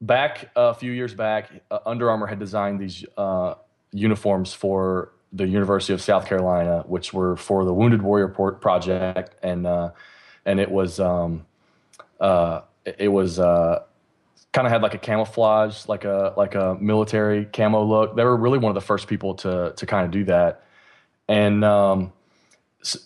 back 0.00 0.50
a 0.56 0.74
few 0.74 0.92
years 0.92 1.14
back, 1.14 1.50
uh, 1.70 1.78
Under 1.86 2.10
Armour 2.10 2.26
had 2.26 2.38
designed 2.38 2.80
these 2.80 3.04
uh, 3.16 3.54
uniforms 3.92 4.52
for 4.52 5.12
the 5.32 5.46
University 5.46 5.92
of 5.92 6.02
South 6.02 6.26
Carolina, 6.26 6.84
which 6.86 7.12
were 7.12 7.36
for 7.36 7.64
the 7.64 7.72
Wounded 7.72 8.02
Warrior 8.02 8.28
Project, 8.28 9.34
and 9.42 9.66
uh, 9.66 9.90
and 10.44 10.60
it 10.60 10.70
was 10.70 11.00
um, 11.00 11.46
uh, 12.20 12.60
it 12.84 13.08
was 13.08 13.38
uh, 13.38 13.82
kind 14.52 14.66
of 14.66 14.72
had 14.72 14.82
like 14.82 14.94
a 14.94 14.98
camouflage, 14.98 15.88
like 15.88 16.04
a 16.04 16.34
like 16.36 16.54
a 16.54 16.76
military 16.80 17.46
camo 17.46 17.82
look. 17.82 18.16
They 18.16 18.24
were 18.24 18.36
really 18.36 18.58
one 18.58 18.70
of 18.70 18.74
the 18.74 18.86
first 18.86 19.08
people 19.08 19.34
to 19.36 19.72
to 19.76 19.86
kind 19.86 20.04
of 20.04 20.10
do 20.10 20.24
that, 20.24 20.64
and 21.28 21.64
um, 21.64 22.12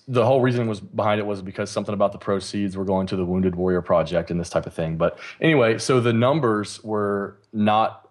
the 0.08 0.24
whole 0.24 0.40
reason 0.40 0.66
was 0.66 0.80
behind 0.80 1.20
it 1.20 1.26
was 1.26 1.42
because 1.42 1.70
something 1.70 1.94
about 1.94 2.12
the 2.12 2.18
proceeds 2.18 2.76
were 2.76 2.84
going 2.84 3.06
to 3.08 3.16
the 3.16 3.24
Wounded 3.24 3.54
Warrior 3.54 3.82
Project 3.82 4.30
and 4.30 4.40
this 4.40 4.48
type 4.50 4.66
of 4.66 4.74
thing. 4.74 4.96
But 4.96 5.18
anyway, 5.40 5.78
so 5.78 6.00
the 6.00 6.12
numbers 6.12 6.82
were 6.82 7.38
not 7.52 8.08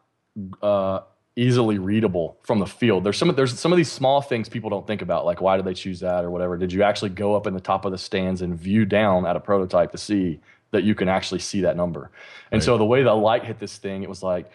uh, 0.61 1.01
easily 1.35 1.77
readable 1.77 2.37
from 2.43 2.59
the 2.59 2.65
field. 2.65 3.03
There's 3.03 3.17
some 3.17 3.33
there's 3.35 3.59
some 3.59 3.73
of 3.73 3.77
these 3.77 3.91
small 3.91 4.21
things 4.21 4.47
people 4.47 4.69
don't 4.69 4.87
think 4.87 5.01
about, 5.01 5.25
like 5.25 5.41
why 5.41 5.57
did 5.57 5.65
they 5.65 5.73
choose 5.73 5.99
that 5.99 6.23
or 6.23 6.31
whatever. 6.31 6.57
Did 6.57 6.71
you 6.71 6.83
actually 6.83 7.09
go 7.09 7.35
up 7.35 7.45
in 7.47 7.53
the 7.53 7.59
top 7.59 7.85
of 7.85 7.91
the 7.91 7.97
stands 7.97 8.41
and 8.41 8.57
view 8.57 8.85
down 8.85 9.25
at 9.25 9.35
a 9.35 9.39
prototype 9.39 9.91
to 9.91 9.97
see 9.97 10.39
that 10.75 10.83
you 10.83 10.93
can 10.93 11.07
actually 11.07 11.39
see 11.39 11.61
that 11.61 11.77
number. 11.77 12.11
And 12.51 12.59
right. 12.59 12.63
so 12.63 12.77
the 12.77 12.85
way 12.85 13.01
the 13.01 13.13
light 13.13 13.45
hit 13.45 13.59
this 13.59 13.77
thing, 13.77 14.03
it 14.03 14.09
was 14.09 14.21
like 14.21 14.51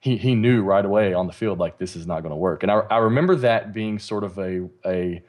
he 0.00 0.16
he 0.16 0.34
knew 0.34 0.62
right 0.62 0.84
away 0.84 1.14
on 1.14 1.26
the 1.26 1.32
field 1.32 1.58
like 1.58 1.78
this 1.78 1.96
is 1.96 2.06
not 2.06 2.20
going 2.20 2.30
to 2.30 2.36
work. 2.36 2.62
And 2.62 2.70
I 2.70 2.80
I 2.90 2.98
remember 2.98 3.36
that 3.36 3.72
being 3.72 3.98
sort 3.98 4.24
of 4.24 4.38
a 4.38 4.68
a 4.86 5.22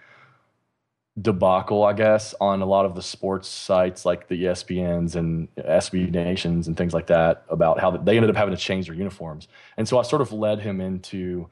debacle, 1.22 1.84
I 1.84 1.94
guess, 1.94 2.36
on 2.42 2.62
a 2.62 2.66
lot 2.66 2.86
of 2.86 2.96
the 2.96 3.02
sports 3.02 3.48
sites 3.48 4.06
like 4.06 4.28
the 4.28 4.46
ESPNs 4.46 5.16
and 5.16 5.54
SB 5.56 6.12
Nations 6.12 6.68
and 6.68 6.76
things 6.76 6.94
like 6.94 7.08
that 7.08 7.46
about 7.50 7.80
how 7.80 7.92
they 7.92 8.18
ended 8.18 8.30
up 8.30 8.36
having 8.36 8.56
to 8.56 8.62
change 8.62 8.88
their 8.88 8.96
uniforms. 8.96 9.48
And 9.78 9.88
so 9.88 9.98
I 9.98 10.04
sort 10.04 10.22
of 10.22 10.34
led 10.34 10.60
him 10.60 10.82
into 10.82 11.50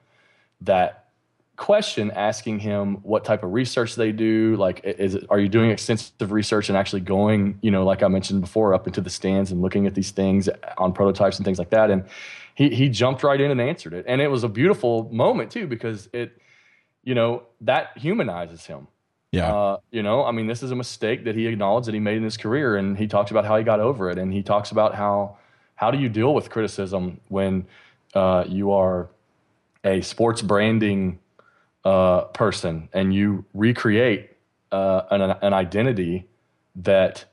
that 0.61 0.99
question 1.55 2.11
asking 2.11 2.59
him 2.59 2.95
what 3.03 3.23
type 3.23 3.43
of 3.43 3.53
research 3.53 3.93
they 3.93 4.11
do 4.11 4.55
like 4.55 4.81
is 4.83 5.13
it 5.13 5.23
are 5.29 5.39
you 5.39 5.47
doing 5.47 5.69
extensive 5.69 6.31
research 6.31 6.67
and 6.67 6.75
actually 6.75 6.99
going 6.99 7.59
you 7.61 7.69
know 7.69 7.85
like 7.85 8.01
i 8.01 8.07
mentioned 8.07 8.41
before 8.41 8.73
up 8.73 8.87
into 8.87 8.99
the 9.01 9.09
stands 9.09 9.51
and 9.51 9.61
looking 9.61 9.85
at 9.85 9.93
these 9.93 10.09
things 10.09 10.49
on 10.79 10.91
prototypes 10.93 11.37
and 11.37 11.45
things 11.45 11.59
like 11.59 11.69
that. 11.69 11.89
And 11.89 12.05
he 12.55 12.69
he 12.69 12.89
jumped 12.89 13.23
right 13.23 13.39
in 13.39 13.51
and 13.51 13.61
answered 13.61 13.93
it. 13.93 14.05
And 14.07 14.21
it 14.21 14.27
was 14.27 14.43
a 14.43 14.49
beautiful 14.49 15.09
moment 15.11 15.51
too 15.51 15.67
because 15.67 16.09
it 16.13 16.37
you 17.03 17.15
know 17.15 17.43
that 17.61 17.97
humanizes 17.97 18.65
him 18.65 18.87
yeah 19.33 19.53
uh, 19.53 19.77
you 19.91 20.01
know 20.01 20.23
i 20.23 20.31
mean 20.31 20.47
this 20.47 20.63
is 20.63 20.71
a 20.71 20.75
mistake 20.75 21.25
that 21.25 21.35
he 21.35 21.47
acknowledged 21.47 21.87
that 21.87 21.93
he 21.93 21.99
made 21.99 22.17
in 22.17 22.23
his 22.23 22.37
career 22.37 22.77
and 22.77 22.97
he 22.97 23.07
talks 23.07 23.31
about 23.31 23.45
how 23.45 23.57
he 23.57 23.63
got 23.63 23.79
over 23.79 24.09
it 24.09 24.17
and 24.17 24.31
he 24.31 24.41
talks 24.41 24.71
about 24.71 24.95
how 24.95 25.37
how 25.75 25.91
do 25.91 25.97
you 25.97 26.07
deal 26.07 26.33
with 26.33 26.49
criticism 26.49 27.19
when 27.27 27.65
uh, 28.13 28.45
you 28.47 28.71
are 28.71 29.09
a 29.83 30.01
sports 30.01 30.41
branding 30.41 31.19
uh, 31.83 32.21
person 32.25 32.87
and 32.93 33.13
you 33.13 33.43
recreate 33.53 34.29
uh, 34.71 35.01
an, 35.11 35.21
an 35.21 35.53
identity 35.53 36.25
that 36.75 37.25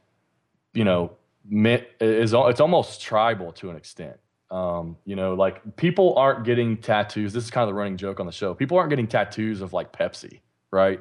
you 0.72 0.84
know 0.84 1.16
is 1.50 2.32
it's 2.34 2.60
almost 2.60 3.00
tribal 3.00 3.52
to 3.52 3.70
an 3.70 3.76
extent. 3.76 4.18
Um, 4.50 4.96
you 5.04 5.14
know, 5.14 5.34
like 5.34 5.76
people 5.76 6.16
aren't 6.16 6.44
getting 6.44 6.76
tattoos. 6.76 7.32
This 7.32 7.44
is 7.44 7.50
kind 7.50 7.62
of 7.62 7.68
the 7.68 7.74
running 7.74 7.96
joke 7.96 8.18
on 8.20 8.26
the 8.26 8.32
show. 8.32 8.52
People 8.52 8.78
aren't 8.78 8.90
getting 8.90 9.06
tattoos 9.06 9.60
of 9.60 9.72
like 9.72 9.92
Pepsi, 9.92 10.40
right? 10.70 11.00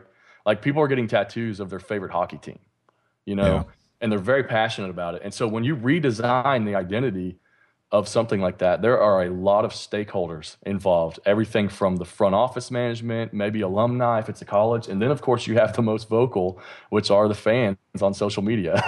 Like 0.50 0.64
people 0.64 0.82
are 0.82 0.88
getting 0.88 1.08
tattoos 1.08 1.60
of 1.60 1.70
their 1.70 1.78
favorite 1.78 2.12
hockey 2.12 2.40
team, 2.40 2.58
you 3.24 3.36
know, 3.36 3.54
yeah. 3.54 3.64
and 4.02 4.12
they're 4.12 4.18
very 4.18 4.44
passionate 4.44 4.90
about 4.90 5.14
it. 5.14 5.22
And 5.24 5.32
so 5.32 5.48
when 5.48 5.64
you 5.64 5.76
redesign 5.76 6.66
the 6.66 6.74
identity 6.74 7.38
of 7.92 8.08
something 8.08 8.42
like 8.42 8.58
that, 8.58 8.82
there 8.82 9.00
are 9.00 9.22
a 9.22 9.30
lot 9.30 9.64
of 9.64 9.74
stakeholders 9.74 10.58
involved. 10.66 11.20
Everything 11.24 11.70
from 11.70 11.98
the 11.98 12.04
front 12.06 12.34
office 12.34 12.72
management, 12.72 13.32
maybe 13.32 13.62
alumni 13.62 14.18
if 14.18 14.28
it's 14.28 14.42
a 14.42 14.46
college, 14.46 14.88
and 14.88 15.00
then 15.00 15.12
of 15.12 15.22
course 15.22 15.46
you 15.46 15.54
have 15.54 15.76
the 15.76 15.84
most 15.84 16.10
vocal, 16.10 16.60
which 16.90 17.12
are 17.12 17.28
the 17.28 17.36
fans 17.36 17.78
on 18.02 18.16
social 18.16 18.42
media. 18.42 18.82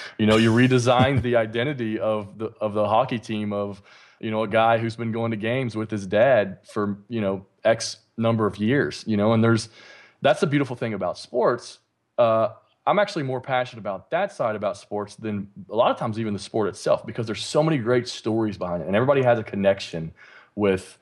you 0.18 0.26
know, 0.26 0.36
you 0.36 0.50
redesign 0.50 1.22
the 1.22 1.36
identity 1.36 1.96
of 2.00 2.38
the 2.38 2.46
of 2.60 2.74
the 2.74 2.88
hockey 2.88 3.20
team 3.20 3.52
of 3.52 3.80
you 4.18 4.32
know 4.32 4.42
a 4.42 4.48
guy 4.48 4.78
who's 4.78 4.96
been 4.96 5.12
going 5.12 5.30
to 5.30 5.36
games 5.36 5.76
with 5.76 5.92
his 5.92 6.08
dad 6.08 6.58
for 6.72 6.98
you 7.08 7.20
know 7.20 7.46
X 7.62 7.98
number 8.16 8.48
of 8.48 8.56
years. 8.56 9.04
You 9.06 9.16
know, 9.16 9.32
and 9.32 9.44
there's 9.44 9.68
that's 10.24 10.40
the 10.40 10.46
beautiful 10.46 10.74
thing 10.74 10.94
about 10.94 11.18
sports. 11.18 11.78
Uh, 12.16 12.48
I'm 12.86 12.98
actually 12.98 13.24
more 13.24 13.42
passionate 13.42 13.80
about 13.80 14.10
that 14.10 14.32
side 14.32 14.56
about 14.56 14.78
sports 14.78 15.16
than 15.16 15.50
a 15.70 15.76
lot 15.76 15.90
of 15.90 15.98
times 15.98 16.18
even 16.18 16.32
the 16.32 16.38
sport 16.38 16.68
itself 16.68 17.04
because 17.06 17.26
there's 17.26 17.44
so 17.44 17.62
many 17.62 17.76
great 17.76 18.08
stories 18.08 18.56
behind 18.56 18.82
it, 18.82 18.86
and 18.86 18.96
everybody 18.96 19.22
has 19.22 19.38
a 19.38 19.42
connection 19.42 20.12
with, 20.54 20.98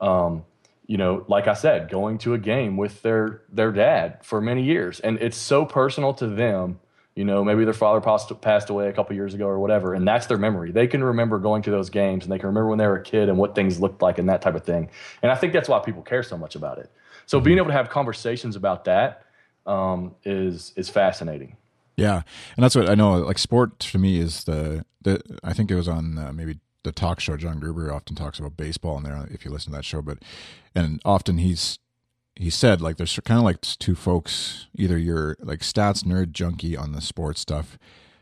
um, 0.00 0.44
you 0.86 0.96
know, 0.96 1.24
like 1.28 1.46
I 1.46 1.54
said, 1.54 1.88
going 1.88 2.18
to 2.18 2.34
a 2.34 2.38
game 2.38 2.76
with 2.76 3.00
their 3.02 3.42
their 3.48 3.70
dad 3.70 4.18
for 4.22 4.40
many 4.40 4.64
years, 4.64 4.98
and 5.00 5.18
it's 5.20 5.36
so 5.36 5.64
personal 5.64 6.12
to 6.14 6.26
them. 6.26 6.80
You 7.14 7.24
know, 7.24 7.44
maybe 7.44 7.64
their 7.64 7.72
father 7.72 8.00
passed, 8.00 8.70
away 8.70 8.88
a 8.88 8.92
couple 8.92 9.14
years 9.14 9.34
ago 9.34 9.46
or 9.46 9.60
whatever, 9.60 9.94
and 9.94 10.06
that's 10.06 10.26
their 10.26 10.36
memory. 10.36 10.72
They 10.72 10.88
can 10.88 11.02
remember 11.04 11.38
going 11.38 11.62
to 11.62 11.70
those 11.70 11.88
games, 11.88 12.24
and 12.24 12.32
they 12.32 12.40
can 12.40 12.48
remember 12.48 12.70
when 12.70 12.78
they 12.78 12.88
were 12.88 12.96
a 12.96 13.02
kid 13.04 13.28
and 13.28 13.38
what 13.38 13.54
things 13.54 13.78
looked 13.78 14.02
like 14.02 14.18
and 14.18 14.28
that 14.28 14.42
type 14.42 14.56
of 14.56 14.64
thing. 14.64 14.90
And 15.22 15.30
I 15.30 15.36
think 15.36 15.52
that's 15.52 15.68
why 15.68 15.78
people 15.78 16.02
care 16.02 16.24
so 16.24 16.36
much 16.36 16.56
about 16.56 16.78
it. 16.78 16.90
So 17.26 17.40
being 17.40 17.58
able 17.58 17.68
to 17.68 17.72
have 17.72 17.90
conversations 17.90 18.56
about 18.56 18.84
that 18.84 19.24
um, 19.66 20.14
is 20.24 20.72
is 20.76 20.88
fascinating. 20.88 21.56
Yeah, 21.96 22.22
and 22.56 22.64
that's 22.64 22.74
what 22.74 22.88
I 22.88 22.94
know. 22.94 23.14
Like 23.14 23.38
sport 23.38 23.78
to 23.80 23.98
me 23.98 24.18
is 24.18 24.44
the 24.44 24.84
the. 25.02 25.20
I 25.42 25.52
think 25.52 25.70
it 25.70 25.76
was 25.76 25.88
on 25.88 26.18
uh, 26.18 26.32
maybe 26.32 26.58
the 26.82 26.92
talk 26.92 27.20
show. 27.20 27.36
John 27.36 27.60
Gruber 27.60 27.92
often 27.92 28.16
talks 28.16 28.38
about 28.38 28.56
baseball 28.56 28.98
in 28.98 29.04
there 29.04 29.26
if 29.30 29.44
you 29.44 29.50
listen 29.50 29.72
to 29.72 29.78
that 29.78 29.84
show. 29.84 30.02
But 30.02 30.18
and 30.74 31.00
often 31.04 31.38
he's 31.38 31.78
he 32.36 32.50
said 32.50 32.80
like 32.80 32.96
there's 32.96 33.18
kind 33.24 33.38
of 33.38 33.44
like 33.44 33.60
two 33.60 33.94
folks. 33.94 34.66
Either 34.76 34.98
you're 34.98 35.36
like 35.40 35.60
stats 35.60 36.04
nerd 36.04 36.32
junkie 36.32 36.76
on 36.76 36.92
the 36.92 37.00
sports 37.00 37.40
stuff, 37.40 37.78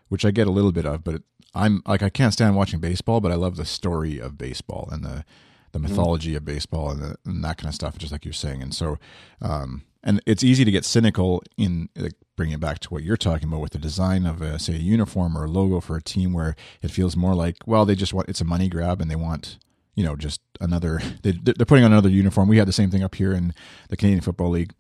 which 0.08 0.24
I 0.24 0.30
get 0.30 0.46
a 0.46 0.52
little 0.52 0.72
bit 0.72 0.86
of, 0.86 1.02
but 1.04 1.16
it, 1.16 1.22
I'm 1.54 1.82
like 1.86 2.02
I 2.02 2.10
can't 2.10 2.32
stand 2.32 2.56
watching 2.56 2.80
baseball, 2.80 3.20
but 3.20 3.32
I 3.32 3.36
love 3.36 3.56
the 3.56 3.64
story 3.64 4.18
of 4.18 4.38
baseball 4.38 4.88
and 4.90 5.04
the 5.04 5.24
the 5.72 5.78
mm-hmm. 5.78 5.88
mythology 5.88 6.32
mm. 6.32 6.37
of 6.37 6.44
baseball 6.44 6.90
and, 6.90 7.02
the, 7.02 7.16
and, 7.24 7.44
that 7.44 7.58
kind 7.58 7.68
of 7.68 7.74
stuff, 7.74 7.98
just 7.98 8.12
like 8.12 8.24
you're 8.24 8.32
saying. 8.32 8.62
And 8.62 8.74
so, 8.74 8.98
um, 9.40 9.82
and 10.04 10.20
it's 10.26 10.44
easy 10.44 10.64
to 10.64 10.70
get 10.70 10.85
cynical 10.85 11.42
in 11.56 11.88
like, 11.96 12.14
bringing 12.37 12.54
it 12.54 12.61
back 12.61 12.78
to 12.80 12.88
what 12.88 13.02
you're 13.02 13.16
talking 13.16 13.48
about 13.48 13.61
with 13.61 13.72
the 13.72 13.78
design 13.78 14.26
of 14.26 14.40
a 14.40 14.58
say 14.58 14.74
a 14.74 14.78
uniform 14.78 15.37
or 15.37 15.44
a 15.44 15.50
logo 15.50 15.80
for 15.80 15.96
a 15.96 16.02
team 16.02 16.32
where 16.32 16.56
it 16.80 16.90
feels 16.90 17.14
more 17.14 17.35
like 17.35 17.56
well 17.66 17.85
they 17.85 17.94
just 17.94 18.14
want 18.14 18.26
it's 18.26 18.40
a 18.40 18.44
money 18.44 18.68
grab 18.68 19.02
and 19.02 19.11
they 19.11 19.14
want 19.14 19.58
you 19.94 20.04
know, 20.04 20.16
just 20.16 20.40
another. 20.61 21.00
They, 21.22 21.32
they're 21.32 21.66
putting 21.66 21.85
on 21.85 21.92
another 21.92 22.08
uniform. 22.08 22.48
We 22.48 22.58
had 22.58 22.66
the 22.66 22.72
same 22.72 22.90
thing 22.90 23.04
up 23.04 23.14
here 23.14 23.32
in 23.32 23.54
the 23.88 23.96
Canadian 23.96 24.22
Football 24.22 24.50
League 24.50 24.72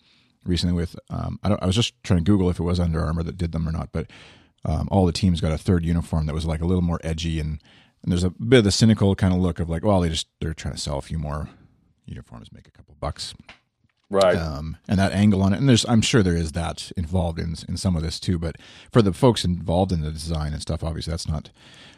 recently. 0.44 0.74
With 0.74 0.96
um, 1.08 1.38
I, 1.44 1.52
I 1.52 1.66
was 1.66 1.76
just 1.76 1.94
trying 2.02 2.18
to 2.18 2.24
Google 2.24 2.50
if 2.50 2.58
it 2.58 2.64
was 2.64 2.80
Under 2.80 3.00
Armour 3.00 3.22
that 3.22 3.36
did 3.36 3.52
them 3.52 3.68
or 3.68 3.72
not, 3.72 3.90
but 3.92 4.10
um, 4.64 4.88
all 4.90 5.06
the 5.06 5.12
teams 5.12 5.40
got 5.40 5.52
a 5.52 5.58
third 5.58 5.84
uniform 5.84 6.26
that 6.26 6.34
was 6.34 6.46
like 6.46 6.60
a 6.60 6.64
little 6.64 6.82
more 6.82 6.98
edgy 7.04 7.38
and 7.38 7.62
and 8.02 8.10
there's 8.10 8.24
a 8.24 8.30
bit 8.30 8.58
of 8.58 8.64
the 8.64 8.72
cynical 8.72 9.14
kind 9.14 9.32
of 9.32 9.40
look 9.40 9.60
of 9.60 9.70
like, 9.70 9.84
well, 9.84 10.00
they 10.00 10.08
just 10.08 10.26
they're 10.40 10.54
trying 10.54 10.74
to 10.74 10.80
sell 10.80 10.98
a 10.98 11.02
few 11.02 11.18
more 11.18 11.48
uniforms, 12.04 12.52
make 12.52 12.66
a 12.66 12.70
couple 12.70 12.96
bucks, 13.00 13.34
right? 14.10 14.36
Um, 14.36 14.76
and 14.88 14.98
that 14.98 15.12
angle 15.12 15.42
on 15.42 15.52
it, 15.52 15.58
and 15.58 15.68
there's 15.68 15.84
I'm 15.86 16.02
sure 16.02 16.22
there 16.22 16.36
is 16.36 16.52
that 16.52 16.90
involved 16.96 17.38
in 17.38 17.54
in 17.68 17.76
some 17.76 17.96
of 17.96 18.02
this 18.02 18.18
too. 18.18 18.38
But 18.38 18.56
for 18.90 19.02
the 19.02 19.12
folks 19.12 19.44
involved 19.44 19.92
in 19.92 20.00
the 20.02 20.10
design 20.10 20.52
and 20.52 20.62
stuff, 20.62 20.82
obviously 20.82 21.12
that's 21.12 21.28
not 21.28 21.50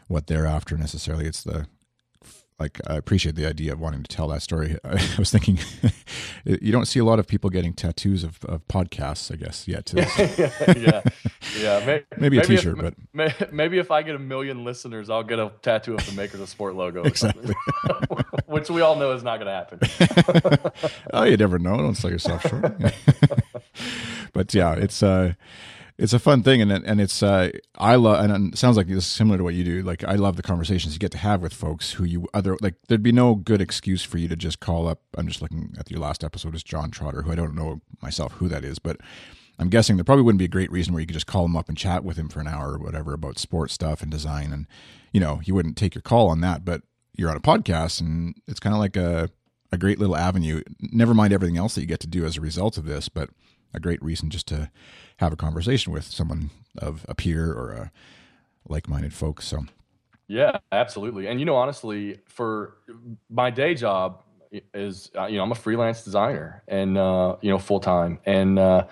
what 0.09 0.27
they're 0.27 0.47
after 0.47 0.77
necessarily. 0.77 1.27
It's 1.27 1.43
the 1.43 1.67
like 2.59 2.81
I 2.87 2.97
appreciate 2.97 3.35
the 3.35 3.47
idea 3.47 3.73
of 3.73 3.81
wanting 3.81 4.03
to 4.03 4.15
tell 4.15 4.29
that 4.29 4.43
story. 4.43 4.79
I, 4.85 4.93
was 5.19 5.31
thinking 5.31 5.59
you 6.45 6.71
don't 6.71 6.87
see 6.87 7.01
a 7.01 7.05
lot 7.05 7.19
of 7.19 7.27
people 7.27 7.51
getting 7.51 7.73
tattoos 7.73 8.23
of, 8.23 8.45
of 8.45 8.67
podcasts, 8.69 9.33
I 9.33 9.37
guess, 9.37 9.67
yet. 9.67 9.93
yeah, 10.77 11.03
yeah. 11.59 11.85
Maybe, 11.85 12.05
maybe 12.17 12.39
a 12.39 12.43
T-shirt, 12.43 12.79
if, 12.79 12.95
but 13.13 13.53
maybe 13.53 13.79
if 13.79 13.91
I 13.91 14.03
get 14.03 14.15
a 14.15 14.21
million 14.21 14.65
listeners, 14.65 15.11
I'll 15.11 15.25
get 15.25 15.39
a 15.39 15.53
tattoo 15.63 15.95
of 15.95 16.07
the 16.07 16.13
Makers 16.13 16.41
of 16.41 16.49
Sport 16.49 16.75
logo, 16.75 17.03
exactly. 17.03 17.55
which 18.47 18.71
we 18.71 18.81
all 18.81 18.97
know 18.97 19.13
is 19.13 19.23
not 19.23 19.41
going 19.41 19.47
to 19.47 19.53
happen. 19.53 20.73
oh, 21.13 21.25
you 21.25 21.37
never 21.37 21.59
know. 21.59 21.77
Don't 21.77 21.95
sell 21.95 22.11
yourself 22.11 22.43
short. 22.43 22.73
but 24.33 24.55
yeah, 24.55 24.75
it's 24.75 25.03
uh, 25.03 25.35
it's 25.97 26.13
a 26.13 26.19
fun 26.19 26.43
thing 26.43 26.61
and 26.61 26.73
and 26.73 27.01
it's 27.01 27.23
uh, 27.23 27.51
I 27.77 27.95
love 27.95 28.25
and 28.25 28.53
it 28.53 28.59
sounds 28.59 28.77
like 28.77 28.89
it's 28.89 29.07
similar 29.07 29.39
to 29.39 29.45
what 29.45 29.55
you 29.55 29.63
do. 29.63 29.83
Like 29.83 30.03
I 30.03 30.15
love 30.15 30.37
the 30.37 30.43
conversations 30.43 30.93
you 30.95 30.99
get 30.99 31.13
to 31.13 31.19
have 31.19 31.41
with 31.41 31.55
folks 31.55 31.93
who 31.93 32.05
you 32.05 32.27
other 32.35 32.57
like 32.61 32.75
there'd 32.89 33.03
be 33.03 33.13
no 33.13 33.37
good 33.37 33.61
excuse 33.61 34.03
for 34.03 34.19
you 34.19 34.27
to 34.29 34.37
just 34.37 34.59
call 34.59 34.89
up 34.89 35.01
I'm 35.17 35.29
just 35.29 35.41
looking 35.41 35.75
at 35.79 35.91
your 35.91 36.01
last 36.01 36.25
episode 36.25 36.55
is 36.55 36.65
John 36.65 36.91
Trotter 36.91 37.23
who 37.23 37.31
I 37.31 37.37
don't 37.37 37.55
know 37.55 37.81
myself 38.03 38.33
who 38.35 38.49
that 38.49 38.65
is 38.65 38.79
but 38.79 39.01
I'm 39.57 39.69
guessing 39.69 39.97
there 39.97 40.05
probably 40.05 40.25
wouldn't 40.25 40.41
be 40.41 40.47
a 40.47 40.49
great 40.49 40.73
reason 40.73 40.93
where 40.93 41.01
you 41.01 41.07
could 41.07 41.15
just 41.15 41.29
call 41.29 41.45
him 41.45 41.57
up 41.57 41.69
and 41.69 41.79
chat 41.79 42.03
with 42.03 42.17
him 42.17 42.29
for 42.29 42.41
an 42.41 42.49
hour 42.49 42.73
or 42.73 42.79
whatever 42.79 43.13
about 43.13 43.39
sports 43.39 43.75
stuff 43.75 44.03
and 44.03 44.11
design 44.11 44.53
and 44.53 44.67
you 45.13 45.21
know 45.21 45.41
you 45.45 45.55
wouldn't 45.55 45.77
take 45.77 45.95
your 45.95 46.03
call 46.03 46.29
on 46.29 46.41
that 46.41 46.65
but 46.65 46.83
you're 47.17 47.31
on 47.31 47.37
a 47.37 47.41
podcast 47.41 48.01
and 48.01 48.35
it's 48.49 48.61
kind 48.61 48.75
of 48.75 48.81
like 48.81 48.97
a 48.97 49.31
a 49.71 49.79
great 49.79 49.99
little 49.99 50.17
avenue. 50.17 50.63
Never 50.81 51.15
mind 51.15 51.33
everything 51.33 51.57
else 51.57 51.75
that 51.75 51.81
you 51.81 51.87
get 51.89 51.99
to 52.01 52.07
do 52.07 52.25
as 52.25 52.37
a 52.37 52.41
result 52.41 52.79
of 52.79 52.85
this 52.85 53.09
but 53.09 53.31
a 53.73 53.81
great 53.81 54.03
reason 54.03 54.31
just 54.31 54.47
to 54.49 54.71
have 55.19 55.33
a 55.33 55.37
conversation 55.37 55.93
with 55.93 56.05
someone 56.05 56.51
of 56.79 57.05
a 57.09 57.15
peer 57.15 57.53
or 57.53 57.73
a 57.73 57.93
like-minded 58.69 59.13
folks. 59.13 59.47
So, 59.47 59.65
yeah, 60.27 60.59
absolutely. 60.73 61.27
And 61.27 61.39
you 61.39 61.47
know, 61.47 61.57
honestly, 61.57 62.21
for 62.27 62.77
my 63.29 63.51
day 63.51 63.75
job 63.75 64.23
is 64.73 65.11
uh, 65.17 65.27
you 65.27 65.37
know 65.37 65.43
I'm 65.43 65.53
a 65.53 65.57
freelance 65.57 66.05
designer 66.05 66.63
and 66.69 66.97
uh, 66.97 67.37
you 67.41 67.51
know 67.51 67.59
full 67.59 67.81
time, 67.81 68.19
and 68.25 68.59
uh, 68.59 68.87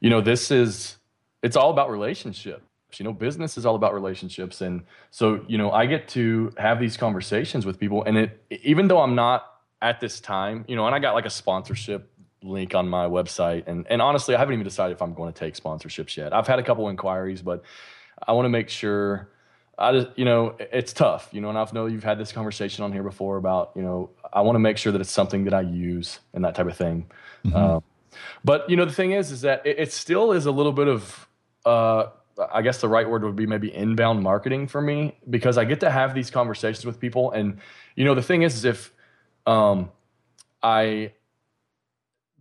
you 0.00 0.10
know 0.10 0.20
this 0.20 0.50
is 0.50 0.98
it's 1.42 1.56
all 1.56 1.70
about 1.70 1.90
relationships. 1.90 2.62
You 2.98 3.04
know, 3.04 3.12
business 3.12 3.58
is 3.58 3.66
all 3.66 3.74
about 3.74 3.92
relationships, 3.92 4.60
and 4.60 4.84
so 5.10 5.44
you 5.48 5.58
know 5.58 5.70
I 5.70 5.86
get 5.86 6.08
to 6.08 6.52
have 6.58 6.78
these 6.78 6.96
conversations 6.96 7.66
with 7.66 7.78
people, 7.78 8.04
and 8.04 8.16
it 8.16 8.44
even 8.62 8.88
though 8.88 9.00
I'm 9.00 9.14
not 9.14 9.46
at 9.82 10.00
this 10.00 10.20
time, 10.20 10.64
you 10.68 10.76
know, 10.76 10.86
and 10.86 10.94
I 10.94 10.98
got 10.98 11.14
like 11.14 11.26
a 11.26 11.30
sponsorship 11.30 12.10
link 12.44 12.74
on 12.74 12.88
my 12.88 13.06
website. 13.06 13.64
And 13.66 13.86
and 13.88 14.00
honestly, 14.00 14.34
I 14.34 14.38
haven't 14.38 14.54
even 14.54 14.64
decided 14.64 14.94
if 14.94 15.02
I'm 15.02 15.14
going 15.14 15.32
to 15.32 15.38
take 15.38 15.54
sponsorships 15.54 16.16
yet. 16.16 16.32
I've 16.32 16.46
had 16.46 16.58
a 16.58 16.62
couple 16.62 16.88
inquiries, 16.88 17.42
but 17.42 17.64
I 18.26 18.32
want 18.32 18.44
to 18.46 18.50
make 18.50 18.68
sure. 18.68 19.30
I 19.76 19.90
just, 19.90 20.16
you 20.16 20.24
know, 20.24 20.54
it's 20.60 20.92
tough, 20.92 21.28
you 21.32 21.40
know, 21.40 21.48
and 21.48 21.58
I 21.58 21.66
know 21.72 21.86
you've 21.86 22.04
had 22.04 22.16
this 22.16 22.30
conversation 22.30 22.84
on 22.84 22.92
here 22.92 23.02
before 23.02 23.38
about, 23.38 23.72
you 23.74 23.82
know, 23.82 24.10
I 24.32 24.42
want 24.42 24.54
to 24.54 24.60
make 24.60 24.78
sure 24.78 24.92
that 24.92 25.00
it's 25.00 25.10
something 25.10 25.46
that 25.46 25.52
I 25.52 25.62
use 25.62 26.20
and 26.32 26.44
that 26.44 26.54
type 26.54 26.68
of 26.68 26.76
thing. 26.76 27.10
Mm-hmm. 27.44 27.56
Uh, 27.56 27.80
but 28.44 28.70
you 28.70 28.76
know, 28.76 28.84
the 28.84 28.92
thing 28.92 29.10
is, 29.10 29.32
is 29.32 29.40
that 29.40 29.66
it, 29.66 29.80
it 29.80 29.92
still 29.92 30.30
is 30.30 30.46
a 30.46 30.52
little 30.52 30.70
bit 30.70 30.86
of, 30.86 31.28
uh, 31.66 32.06
I 32.52 32.62
guess 32.62 32.80
the 32.80 32.88
right 32.88 33.08
word 33.10 33.24
would 33.24 33.34
be 33.34 33.46
maybe 33.46 33.74
inbound 33.74 34.22
marketing 34.22 34.68
for 34.68 34.80
me 34.80 35.18
because 35.28 35.58
I 35.58 35.64
get 35.64 35.80
to 35.80 35.90
have 35.90 36.14
these 36.14 36.30
conversations 36.30 36.86
with 36.86 37.00
people, 37.00 37.32
and 37.32 37.58
you 37.96 38.04
know, 38.04 38.14
the 38.14 38.22
thing 38.22 38.42
is, 38.42 38.54
is 38.54 38.64
if 38.64 38.92
um, 39.44 39.90
I 40.62 41.14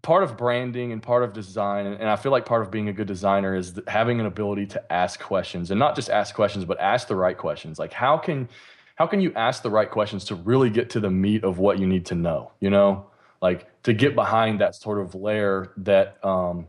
part 0.03 0.21
of 0.21 0.37
branding 0.37 0.91
and 0.91 1.01
part 1.01 1.23
of 1.23 1.31
design 1.31 1.87
and 1.87 2.09
i 2.09 2.15
feel 2.17 2.31
like 2.31 2.45
part 2.45 2.61
of 2.61 2.69
being 2.69 2.89
a 2.89 2.93
good 2.93 3.07
designer 3.07 3.55
is 3.55 3.79
having 3.87 4.19
an 4.19 4.25
ability 4.25 4.65
to 4.67 4.93
ask 4.93 5.19
questions 5.19 5.71
and 5.71 5.79
not 5.79 5.95
just 5.95 6.09
ask 6.09 6.35
questions 6.35 6.65
but 6.65 6.79
ask 6.79 7.07
the 7.07 7.15
right 7.15 7.37
questions. 7.37 7.79
Like 7.79 7.93
how 7.93 8.17
can 8.17 8.47
how 8.95 9.07
can 9.07 9.21
you 9.21 9.33
ask 9.33 9.63
the 9.63 9.71
right 9.71 9.89
questions 9.89 10.25
to 10.25 10.35
really 10.35 10.69
get 10.69 10.91
to 10.91 10.99
the 10.99 11.09
meat 11.09 11.43
of 11.43 11.57
what 11.57 11.79
you 11.79 11.87
need 11.87 12.05
to 12.07 12.15
know 12.15 12.51
you 12.59 12.69
know? 12.69 13.07
Like 13.41 13.81
to 13.83 13.93
get 13.93 14.15
behind 14.15 14.61
that 14.61 14.75
sort 14.75 14.99
of 14.99 15.15
layer 15.15 15.73
that 15.77 16.23
um, 16.23 16.67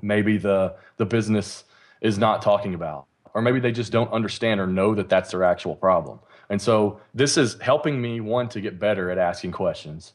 maybe 0.00 0.38
the 0.38 0.76
the 0.98 1.06
business 1.06 1.64
is 2.02 2.18
not 2.18 2.42
talking 2.42 2.74
about 2.74 3.06
or 3.34 3.42
maybe 3.42 3.58
they 3.58 3.72
just 3.72 3.90
don't 3.90 4.12
understand 4.12 4.60
or 4.60 4.66
know 4.66 4.94
that 4.94 5.08
that's 5.08 5.30
their 5.30 5.44
actual 5.44 5.76
problem. 5.76 6.18
And 6.48 6.60
so 6.60 7.00
this 7.14 7.36
is 7.36 7.58
helping 7.60 8.00
me 8.00 8.20
one 8.20 8.48
to 8.50 8.60
get 8.60 8.78
better 8.78 9.10
at 9.10 9.18
asking 9.18 9.52
questions 9.52 10.12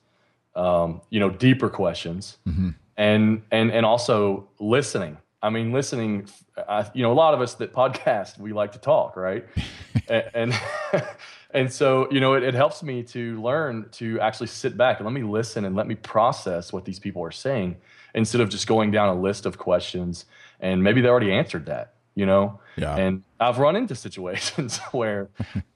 um, 0.55 1.01
you 1.09 1.19
know, 1.19 1.29
deeper 1.29 1.69
questions, 1.69 2.37
mm-hmm. 2.47 2.69
and 2.97 3.41
and 3.51 3.71
and 3.71 3.85
also 3.85 4.49
listening. 4.59 5.17
I 5.43 5.49
mean, 5.49 5.71
listening. 5.71 6.27
I, 6.57 6.89
you 6.93 7.01
know, 7.01 7.11
a 7.11 7.13
lot 7.13 7.33
of 7.33 7.41
us 7.41 7.55
that 7.55 7.73
podcast, 7.73 8.37
we 8.37 8.53
like 8.53 8.73
to 8.73 8.79
talk, 8.79 9.15
right? 9.15 9.45
and 10.07 10.29
and, 10.33 10.61
and 11.51 11.71
so 11.71 12.11
you 12.11 12.19
know, 12.19 12.33
it, 12.33 12.43
it 12.43 12.53
helps 12.53 12.83
me 12.83 13.03
to 13.03 13.41
learn 13.41 13.87
to 13.93 14.19
actually 14.19 14.47
sit 14.47 14.77
back 14.77 14.99
and 14.99 15.05
let 15.05 15.13
me 15.13 15.23
listen 15.23 15.65
and 15.65 15.75
let 15.75 15.87
me 15.87 15.95
process 15.95 16.71
what 16.71 16.85
these 16.85 16.99
people 16.99 17.23
are 17.23 17.31
saying 17.31 17.77
instead 18.13 18.41
of 18.41 18.49
just 18.49 18.67
going 18.67 18.91
down 18.91 19.09
a 19.09 19.19
list 19.19 19.45
of 19.45 19.57
questions 19.57 20.25
and 20.59 20.83
maybe 20.83 21.01
they 21.01 21.07
already 21.07 21.31
answered 21.31 21.65
that 21.65 21.93
you 22.15 22.25
know 22.25 22.59
yeah. 22.75 22.95
and 22.95 23.23
i've 23.41 23.57
run 23.57 23.75
into 23.75 23.95
situations 23.95 24.77
where 24.91 25.29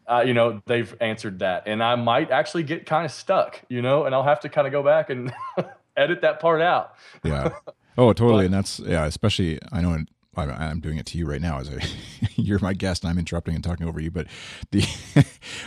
uh, 0.07 0.23
you 0.25 0.33
know 0.33 0.61
they've 0.65 0.95
answered 1.01 1.39
that 1.39 1.63
and 1.67 1.83
i 1.83 1.95
might 1.95 2.31
actually 2.31 2.63
get 2.63 2.85
kind 2.85 3.05
of 3.05 3.11
stuck 3.11 3.61
you 3.69 3.81
know 3.81 4.05
and 4.05 4.15
i'll 4.15 4.23
have 4.23 4.39
to 4.39 4.49
kind 4.49 4.67
of 4.67 4.71
go 4.71 4.81
back 4.83 5.09
and 5.09 5.33
edit 5.97 6.21
that 6.21 6.39
part 6.39 6.61
out 6.61 6.95
yeah 7.23 7.49
oh 7.97 8.13
totally 8.13 8.43
but, 8.43 8.45
and 8.45 8.53
that's 8.53 8.79
yeah 8.79 9.05
especially 9.05 9.59
i 9.71 9.81
know 9.81 9.97
I'm 10.37 10.79
doing 10.79 10.97
it 10.97 11.05
to 11.07 11.17
you 11.17 11.25
right 11.25 11.41
now 11.41 11.59
as 11.59 11.69
a 11.69 11.79
you're 12.35 12.59
my 12.59 12.73
guest 12.73 13.03
and 13.03 13.11
I'm 13.11 13.17
interrupting 13.17 13.55
and 13.55 13.63
talking 13.63 13.87
over 13.87 13.99
you. 13.99 14.11
But 14.11 14.27
the 14.71 14.83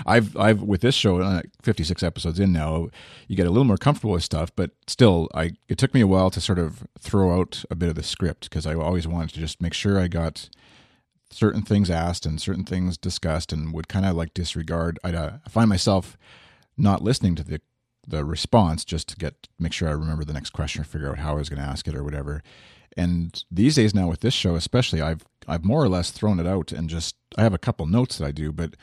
I've 0.06 0.36
I've 0.36 0.62
with 0.62 0.80
this 0.80 0.94
show, 0.94 1.20
uh, 1.20 1.42
56 1.62 2.02
episodes 2.02 2.38
in 2.38 2.52
now, 2.52 2.88
you 3.26 3.36
get 3.36 3.46
a 3.46 3.50
little 3.50 3.64
more 3.64 3.76
comfortable 3.76 4.12
with 4.12 4.24
stuff. 4.24 4.50
But 4.54 4.70
still, 4.86 5.28
I 5.34 5.52
it 5.68 5.78
took 5.78 5.94
me 5.94 6.00
a 6.00 6.06
while 6.06 6.30
to 6.30 6.40
sort 6.40 6.58
of 6.58 6.86
throw 6.98 7.38
out 7.38 7.64
a 7.70 7.74
bit 7.74 7.88
of 7.88 7.94
the 7.94 8.02
script 8.02 8.48
because 8.48 8.66
I 8.66 8.74
always 8.74 9.06
wanted 9.06 9.30
to 9.30 9.40
just 9.40 9.62
make 9.62 9.74
sure 9.74 9.98
I 9.98 10.08
got 10.08 10.50
certain 11.30 11.62
things 11.62 11.90
asked 11.90 12.26
and 12.26 12.40
certain 12.40 12.64
things 12.64 12.96
discussed 12.96 13.52
and 13.52 13.72
would 13.74 13.88
kind 13.88 14.06
of 14.06 14.16
like 14.16 14.34
disregard. 14.34 14.98
I'd 15.04 15.14
uh, 15.14 15.32
find 15.48 15.68
myself 15.68 16.16
not 16.76 17.02
listening 17.02 17.34
to 17.36 17.44
the 17.44 17.60
the 18.06 18.24
response 18.24 18.86
just 18.86 19.06
to 19.10 19.16
get 19.16 19.48
make 19.58 19.72
sure 19.72 19.86
I 19.88 19.92
remember 19.92 20.24
the 20.24 20.32
next 20.32 20.50
question 20.50 20.80
or 20.80 20.84
figure 20.84 21.10
out 21.10 21.18
how 21.18 21.32
I 21.32 21.38
was 21.38 21.50
going 21.50 21.60
to 21.60 21.68
ask 21.68 21.86
it 21.86 21.94
or 21.94 22.02
whatever. 22.02 22.42
And 22.96 23.44
these 23.50 23.74
days 23.74 23.94
now 23.94 24.08
with 24.08 24.20
this 24.20 24.32
show 24.32 24.54
especially, 24.54 25.02
I've 25.02 25.24
I've 25.46 25.64
more 25.64 25.82
or 25.82 25.88
less 25.88 26.10
thrown 26.10 26.40
it 26.40 26.46
out 26.46 26.72
and 26.72 26.88
just 26.88 27.16
I 27.36 27.42
have 27.42 27.54
a 27.54 27.58
couple 27.58 27.86
notes 27.86 28.18
that 28.18 28.24
I 28.24 28.30
do, 28.32 28.50
but 28.50 28.76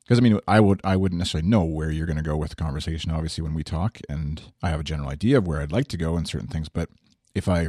because 0.00 0.18
I 0.18 0.20
mean 0.20 0.38
I 0.46 0.60
would 0.60 0.80
I 0.84 0.96
wouldn't 0.96 1.18
necessarily 1.18 1.48
know 1.48 1.64
where 1.64 1.90
you're 1.90 2.06
going 2.06 2.18
to 2.18 2.22
go 2.22 2.36
with 2.36 2.50
the 2.50 2.56
conversation 2.56 3.10
obviously 3.10 3.42
when 3.42 3.54
we 3.54 3.64
talk 3.64 3.98
and 4.08 4.42
I 4.62 4.68
have 4.68 4.80
a 4.80 4.84
general 4.84 5.08
idea 5.08 5.38
of 5.38 5.46
where 5.46 5.62
I'd 5.62 5.72
like 5.72 5.88
to 5.88 5.96
go 5.96 6.18
in 6.18 6.26
certain 6.26 6.48
things, 6.48 6.68
but 6.68 6.90
if 7.34 7.48
I 7.48 7.68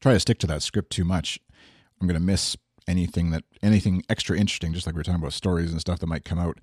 try 0.00 0.12
to 0.12 0.20
stick 0.20 0.38
to 0.40 0.46
that 0.48 0.62
script 0.62 0.90
too 0.90 1.04
much, 1.04 1.40
I'm 2.00 2.06
going 2.06 2.20
to 2.20 2.24
miss 2.24 2.56
anything 2.86 3.30
that 3.30 3.44
anything 3.62 4.02
extra 4.08 4.38
interesting, 4.38 4.72
just 4.72 4.86
like 4.86 4.94
we 4.94 4.98
were 4.98 5.04
talking 5.04 5.20
about 5.20 5.32
stories 5.32 5.72
and 5.72 5.80
stuff 5.80 5.98
that 6.00 6.06
might 6.06 6.24
come 6.24 6.38
out. 6.38 6.58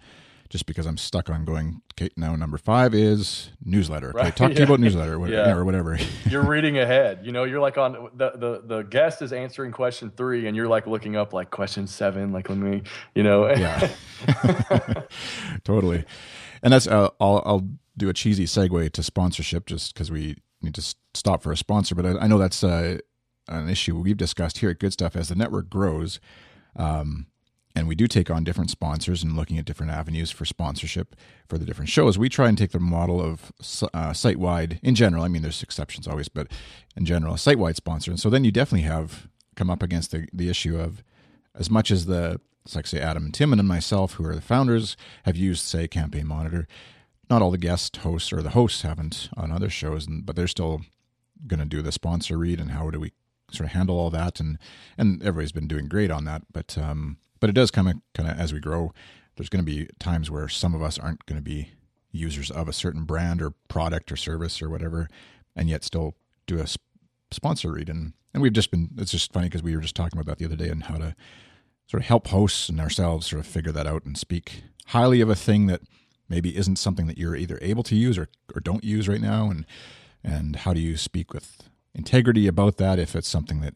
Just 0.50 0.66
because 0.66 0.86
I'm 0.86 0.98
stuck 0.98 1.30
on 1.30 1.46
going. 1.46 1.82
Okay, 1.94 2.10
now 2.18 2.36
number 2.36 2.58
five 2.58 2.94
is 2.94 3.52
newsletter. 3.64 4.12
Right. 4.14 4.36
Talk 4.36 4.50
yeah. 4.50 4.56
to 4.56 4.60
you 4.60 4.66
about 4.66 4.82
newsletter 4.82 5.16
or, 5.16 5.30
yeah. 5.30 5.50
or 5.50 5.64
whatever. 5.64 5.98
you're 6.30 6.46
reading 6.46 6.78
ahead. 6.78 7.22
You 7.24 7.32
know, 7.32 7.46
you're 7.46 7.62
like 7.62 7.78
on 7.78 8.10
the, 8.14 8.32
the 8.32 8.62
the 8.66 8.82
guest 8.82 9.22
is 9.22 9.32
answering 9.32 9.72
question 9.72 10.12
three, 10.18 10.48
and 10.48 10.58
you're 10.58 10.68
like 10.68 10.88
looking 10.88 11.16
up 11.16 11.32
like 11.32 11.52
question 11.52 11.88
seven. 11.88 12.34
Like 12.34 12.50
let 12.50 12.58
me, 12.58 12.82
you 13.16 13.24
know. 13.24 13.48
yeah. 13.50 13.94
totally, 15.64 16.04
and 16.62 16.74
that's 16.74 16.86
uh, 16.86 17.08
I'll 17.22 17.42
I'll 17.46 17.70
do 17.96 18.10
a 18.10 18.14
cheesy 18.14 18.44
segue 18.44 18.92
to 18.92 19.04
sponsorship 19.04 19.68
just 19.68 19.94
because 19.94 20.12
we 20.12 20.36
need 20.62 20.76
to 20.76 20.96
stop 21.14 21.44
for 21.44 21.54
a 21.54 21.58
sponsor. 21.58 21.96
But 21.96 22.06
I, 22.06 22.10
I 22.20 22.28
know 22.28 22.38
that's 22.38 22.62
uh, 22.62 22.98
an 23.52 23.70
issue 23.70 23.98
we've 23.98 24.18
discussed 24.18 24.60
here 24.60 24.70
at 24.70 24.80
Good 24.80 24.94
Stuff 24.94 25.16
as 25.16 25.30
the 25.30 25.36
network 25.36 25.70
grows. 25.70 26.20
Um, 26.76 27.28
and 27.74 27.88
we 27.88 27.96
do 27.96 28.08
take 28.08 28.30
on 28.30 28.44
different 28.44 28.70
sponsors 28.70 29.24
and 29.24 29.36
looking 29.36 29.58
at 29.58 29.66
different 29.66 29.94
avenues 29.94 30.30
for 30.30 30.44
sponsorship 30.44 31.16
for 31.48 31.58
the 31.58 31.66
different 31.66 31.90
shows. 31.90 32.18
We 32.18 32.28
try 32.28 32.50
and 32.50 32.58
take 32.58 32.72
the 32.72 32.80
model 32.80 33.22
of 33.22 33.52
uh, 33.94 34.12
site 34.12 34.38
wide 34.38 34.80
in 34.84 34.94
general. 34.94 35.24
I 35.24 35.30
mean, 35.30 35.42
there's 35.42 35.64
exceptions 35.64 36.08
always, 36.08 36.28
but 36.28 36.48
in 36.98 37.06
general, 37.06 37.36
a 37.36 37.38
site 37.38 37.60
wide 37.60 37.78
sponsor. 37.78 38.12
And 38.12 38.20
so 38.20 38.30
then 38.30 38.44
you 38.44 38.52
definitely 38.52 38.88
have 38.88 39.30
come 39.56 39.70
up 39.70 39.82
against 39.82 40.12
the, 40.12 40.28
the 40.34 40.50
issue 40.50 40.78
of 40.78 41.02
as 41.56 41.70
much 41.70 41.92
as 41.92 42.08
the, 42.08 42.42
like 42.76 42.88
say 42.88 43.00
Adam 43.00 43.26
and 43.26 43.34
Tim 43.34 43.54
and 43.54 43.68
myself, 43.68 44.14
who 44.14 44.26
are 44.26 44.36
the 44.36 44.42
founders, 44.42 44.98
have 45.24 45.38
used 45.38 45.64
say 45.64 45.88
Campaign 45.88 46.28
Monitor 46.28 46.68
not 47.32 47.42
all 47.42 47.50
the 47.50 47.58
guest 47.58 47.96
hosts 47.98 48.34
or 48.34 48.42
the 48.42 48.50
hosts 48.50 48.82
haven't 48.82 49.30
on 49.38 49.54
other 49.54 49.70
shows, 49.70 50.06
but 50.06 50.36
they're 50.36 50.48
still 50.48 50.82
going 51.48 51.62
to 51.62 51.66
do 51.66 51.82
the 51.82 51.92
sponsor 51.92 52.38
read 52.38 52.60
and 52.60 52.72
how 52.72 52.92
do 52.92 53.00
we 53.00 53.14
sort 53.52 53.68
of 53.70 53.74
handle 53.74 53.98
all 53.98 54.10
that 54.10 54.40
and 54.40 54.58
and 54.98 55.22
everybody's 55.22 55.52
been 55.52 55.68
doing 55.68 55.88
great 55.88 56.12
on 56.12 56.26
that 56.26 56.44
but 56.52 56.78
um 56.78 57.18
but 57.40 57.50
it 57.50 57.54
does 57.54 57.72
kind 57.72 57.90
of 57.90 57.96
kind 58.14 58.30
of 58.30 58.40
as 58.40 58.54
we 58.54 58.60
grow 58.60 58.94
there's 59.36 59.50
going 59.50 59.64
to 59.64 59.72
be 59.72 59.88
times 60.00 60.30
where 60.30 60.48
some 60.48 60.74
of 60.74 60.82
us 60.82 61.00
aren't 61.00 61.26
going 61.26 61.38
to 61.38 61.44
be 61.44 61.72
users 62.12 62.52
of 62.52 62.68
a 62.68 62.74
certain 62.74 63.04
brand 63.04 63.42
or 63.42 63.52
product 63.68 64.12
or 64.12 64.16
service 64.16 64.62
or 64.62 64.70
whatever 64.70 65.08
and 65.56 65.70
yet 65.70 65.84
still 65.84 66.16
do 66.46 66.60
a 66.60 66.66
sponsor 67.32 67.72
read 67.72 67.90
and 67.90 68.14
and 68.34 68.42
we've 68.42 68.54
just 68.54 68.72
been 68.72 68.90
it's 68.98 69.12
just 69.12 69.34
funny 69.34 69.48
because 69.48 69.64
we 69.64 69.76
were 69.76 69.82
just 69.82 69.96
talking 69.96 70.20
about 70.20 70.30
that 70.30 70.38
the 70.38 70.46
other 70.46 70.56
day 70.56 70.70
and 70.70 70.84
how 70.84 70.98
to 70.98 71.16
sort 71.88 72.02
of 72.02 72.08
help 72.08 72.28
hosts 72.28 72.70
and 72.70 72.80
ourselves 72.80 73.28
sort 73.28 73.40
of 73.40 73.46
figure 73.46 73.72
that 73.72 73.88
out 73.88 74.06
and 74.06 74.18
speak 74.18 74.64
highly 74.88 75.22
of 75.22 75.30
a 75.30 75.36
thing 75.36 75.68
that 75.68 75.82
maybe 76.30 76.56
isn't 76.56 76.78
something 76.78 77.08
that 77.08 77.18
you're 77.18 77.36
either 77.36 77.60
able 77.62 77.84
to 77.84 77.96
use 77.96 78.18
or, 78.18 78.30
or 78.56 78.62
don't 78.62 78.84
use 78.84 79.08
right 79.08 79.22
now 79.22 79.50
and 79.50 79.66
and 80.24 80.58
how 80.58 80.74
do 80.74 80.80
you 80.80 80.98
speak 80.98 81.34
with 81.34 81.70
integrity 81.93 82.47
about 82.47 82.77
that 82.77 82.99
if 82.99 83.15
it's 83.15 83.27
something 83.27 83.62
that 83.62 83.75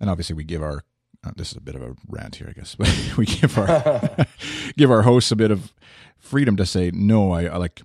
and 0.00 0.10
obviously 0.10 0.34
we 0.34 0.44
give 0.44 0.62
our 0.62 0.82
uh, 1.24 1.30
this 1.36 1.50
is 1.50 1.56
a 1.56 1.60
bit 1.60 1.74
of 1.74 1.82
a 1.82 1.94
rant 2.08 2.36
here 2.36 2.48
i 2.48 2.52
guess 2.52 2.74
but 2.78 3.14
we 3.16 3.26
give 3.26 3.56
our 3.58 4.26
give 4.76 4.90
our 4.90 5.02
hosts 5.02 5.30
a 5.30 5.36
bit 5.36 5.50
of 5.50 5.72
freedom 6.18 6.56
to 6.56 6.66
say 6.66 6.90
no 6.92 7.32
I, 7.32 7.44
I 7.44 7.56
like 7.56 7.80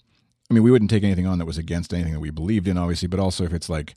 i 0.49 0.53
mean 0.53 0.63
we 0.63 0.71
wouldn't 0.71 0.91
take 0.91 1.03
anything 1.03 1.27
on 1.27 1.37
that 1.39 1.45
was 1.45 1.57
against 1.57 1.93
anything 1.93 2.13
that 2.13 2.19
we 2.19 2.29
believed 2.29 2.67
in 2.67 2.77
obviously 2.77 3.07
but 3.07 3.19
also 3.19 3.43
if 3.43 3.53
it's 3.53 3.69
like 3.69 3.95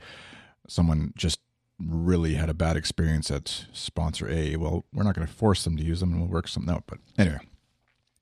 someone 0.68 1.12
just 1.16 1.40
really 1.78 2.34
had 2.34 2.48
a 2.48 2.54
bad 2.54 2.76
experience 2.76 3.30
at 3.30 3.66
sponsor 3.72 4.28
a 4.30 4.56
well 4.56 4.84
we're 4.94 5.02
not 5.02 5.14
going 5.14 5.26
to 5.26 5.32
force 5.32 5.64
them 5.64 5.76
to 5.76 5.82
use 5.82 6.00
them 6.00 6.12
and 6.12 6.20
we'll 6.20 6.30
work 6.30 6.48
something 6.48 6.72
out 6.72 6.84
but 6.86 6.98
anyway. 7.18 7.38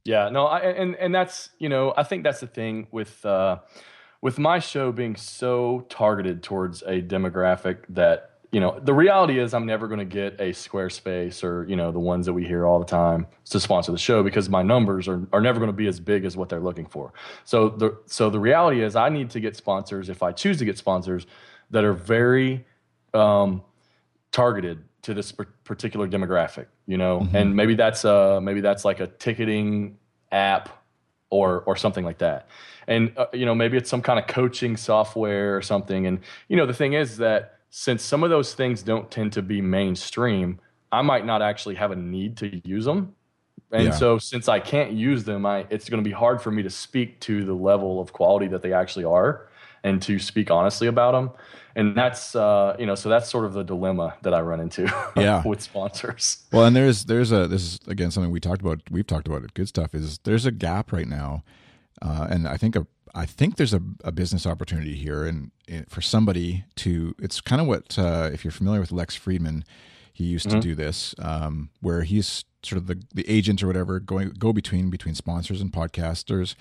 Yeah 0.05 0.29
no 0.29 0.47
I, 0.47 0.61
and 0.61 0.97
and 0.97 1.15
that's 1.15 1.51
you 1.59 1.69
know 1.69 1.95
i 1.97 2.03
think 2.03 2.25
that's 2.25 2.41
the 2.41 2.47
thing 2.47 2.89
with 2.91 3.25
uh 3.25 3.59
with 4.25 4.39
my 4.39 4.59
show 4.59 4.91
being 4.91 5.15
so 5.15 5.85
targeted 5.91 6.43
towards 6.43 6.81
a 6.85 7.03
demographic 7.03 7.81
that 7.91 8.31
you 8.53 8.59
know 8.59 8.81
the 8.81 8.95
reality 8.95 9.39
is 9.39 9.53
i'm 9.53 9.67
never 9.67 9.87
going 9.87 9.99
to 9.99 10.05
get 10.07 10.33
a 10.41 10.51
squarespace 10.51 11.45
or 11.45 11.67
you 11.69 11.77
know 11.77 11.93
the 11.93 12.01
ones 12.01 12.25
that 12.25 12.33
we 12.33 12.43
hear 12.47 12.65
all 12.65 12.79
the 12.79 12.87
time 12.87 13.27
to 13.45 13.61
sponsor 13.61 13.93
the 13.93 13.99
show 13.99 14.23
because 14.23 14.49
my 14.49 14.63
numbers 14.63 15.09
are, 15.09 15.29
are 15.35 15.43
never 15.43 15.59
going 15.61 15.69
to 15.69 15.77
be 15.77 15.87
as 15.87 16.01
big 16.01 16.25
as 16.25 16.39
what 16.39 16.49
they're 16.49 16.59
looking 16.59 16.87
for 16.87 17.13
so 17.45 17.69
the 17.69 17.99
so 18.07 18.31
the 18.31 18.41
reality 18.41 18.83
is 18.83 18.97
i 18.97 19.11
need 19.11 19.29
to 19.29 19.41
get 19.41 19.55
sponsors 19.57 20.09
if 20.09 20.23
i 20.23 20.33
choose 20.33 20.57
to 20.57 20.65
get 20.65 20.79
sponsors 20.79 21.27
that 21.71 21.85
are 21.85 21.93
very 21.93 22.65
um, 23.13 23.63
targeted 24.33 24.83
to 25.03 25.13
this 25.13 25.33
particular 25.65 26.09
demographic 26.09 26.67
you 26.87 26.97
know 26.97 27.21
mm-hmm. 27.21 27.37
and 27.37 27.55
maybe 27.55 27.75
that's 27.75 28.07
uh 28.07 28.41
maybe 28.41 28.63
that's 28.63 28.87
like 28.87 29.01
a 29.01 29.07
ticketing 29.07 29.99
app 30.33 30.84
or 31.35 31.63
or 31.67 31.77
something 31.77 32.05
like 32.05 32.19
that. 32.19 32.49
And 32.87 33.13
uh, 33.17 33.27
you 33.33 33.47
know 33.47 33.55
maybe 33.55 33.77
it's 33.77 33.91
some 33.91 34.03
kind 34.03 34.19
of 34.19 34.27
coaching 34.27 34.77
software 34.77 35.57
or 35.57 35.63
something. 35.63 36.07
And 36.07 36.21
you 36.49 36.57
know 36.57 36.67
the 36.67 36.75
thing 36.75 36.93
is 36.93 37.17
that 37.19 37.55
since 37.77 38.05
some 38.05 38.23
of 38.23 38.31
those 38.31 38.55
things 38.55 38.85
don't 38.85 39.11
tend 39.11 39.33
to 39.33 39.43
be 39.43 39.61
mainstream 39.61 40.61
i 40.93 41.03
might 41.03 41.27
not 41.27 41.43
actually 41.43 41.75
have 41.75 41.91
a 41.91 41.97
need 41.97 42.37
to 42.37 42.63
use 42.65 42.85
them 42.85 43.13
and 43.73 43.87
yeah. 43.87 43.91
so 43.91 44.17
since 44.17 44.49
i 44.49 44.61
can't 44.61 44.93
use 44.93 45.25
them 45.25 45.45
i 45.45 45.67
it's 45.71 45.89
going 45.89 46.01
to 46.01 46.09
be 46.09 46.15
hard 46.15 46.41
for 46.41 46.53
me 46.53 46.63
to 46.63 46.71
speak 46.71 47.19
to 47.19 47.45
the 47.45 47.53
level 47.53 48.01
of 48.01 48.13
quality 48.13 48.47
that 48.47 48.63
they 48.63 48.73
actually 48.73 49.05
are 49.05 49.49
and 49.83 50.01
to 50.01 50.21
speak 50.21 50.53
honestly 50.53 50.87
about 50.87 51.11
them 51.11 51.31
and 51.77 51.97
that's 51.97 52.35
uh, 52.35 52.77
you 52.79 52.87
know 52.87 52.95
so 52.95 53.09
that's 53.09 53.29
sort 53.29 53.45
of 53.45 53.53
the 53.53 53.65
dilemma 53.65 54.15
that 54.23 54.35
I 54.35 54.41
run 54.41 54.61
into 54.61 54.93
yeah. 55.17 55.43
with 55.45 55.63
sponsors. 55.63 56.45
Well, 56.53 56.65
and 56.65 56.75
there's 56.75 57.05
there's 57.05 57.33
a 57.33 57.49
this 57.49 57.63
is 57.63 57.81
again 57.87 58.11
something 58.11 58.31
we 58.31 58.41
talked 58.41 58.61
about 58.61 58.81
we've 58.91 59.07
talked 59.07 59.27
about 59.27 59.43
it 59.43 59.55
good 59.55 59.69
stuff 59.69 59.95
is 59.95 60.19
there's 60.25 60.47
a 60.47 60.53
gap 60.53 60.93
right 60.93 61.09
now 61.09 61.45
uh, 62.03 62.27
and 62.31 62.47
I 62.47 62.57
think 62.57 62.77
a, 62.77 62.87
I 63.15 63.27
think 63.27 63.57
there's 63.57 63.75
a, 63.75 63.81
a 64.03 64.13
business 64.13 64.47
opportunity 64.47 64.95
here, 64.95 65.25
and, 65.25 65.51
for 65.89 66.03
somebody 66.03 66.65
to, 66.77 67.15
it's 67.19 67.41
kind 67.41 67.61
of 67.61 67.67
what 67.67 67.99
uh, 67.99 68.29
if 68.33 68.45
you're 68.45 68.53
familiar 68.53 68.81
with 68.81 68.93
Lex 68.93 69.15
Friedman, 69.15 69.65
he 70.13 70.25
used 70.25 70.47
mm-hmm. 70.49 70.61
to 70.61 70.69
do 70.69 70.75
this, 70.75 71.15
um, 71.19 71.71
where 71.81 72.03
he's 72.03 72.45
sort 72.63 72.79
of 72.79 72.87
the 72.87 73.03
the 73.13 73.29
agent 73.29 73.63
or 73.63 73.67
whatever 73.67 74.01
going 74.01 74.31
go 74.31 74.53
between 74.53 74.91
between 74.91 75.15
sponsors 75.15 75.61
and 75.61 75.73
podcasters, 75.73 76.55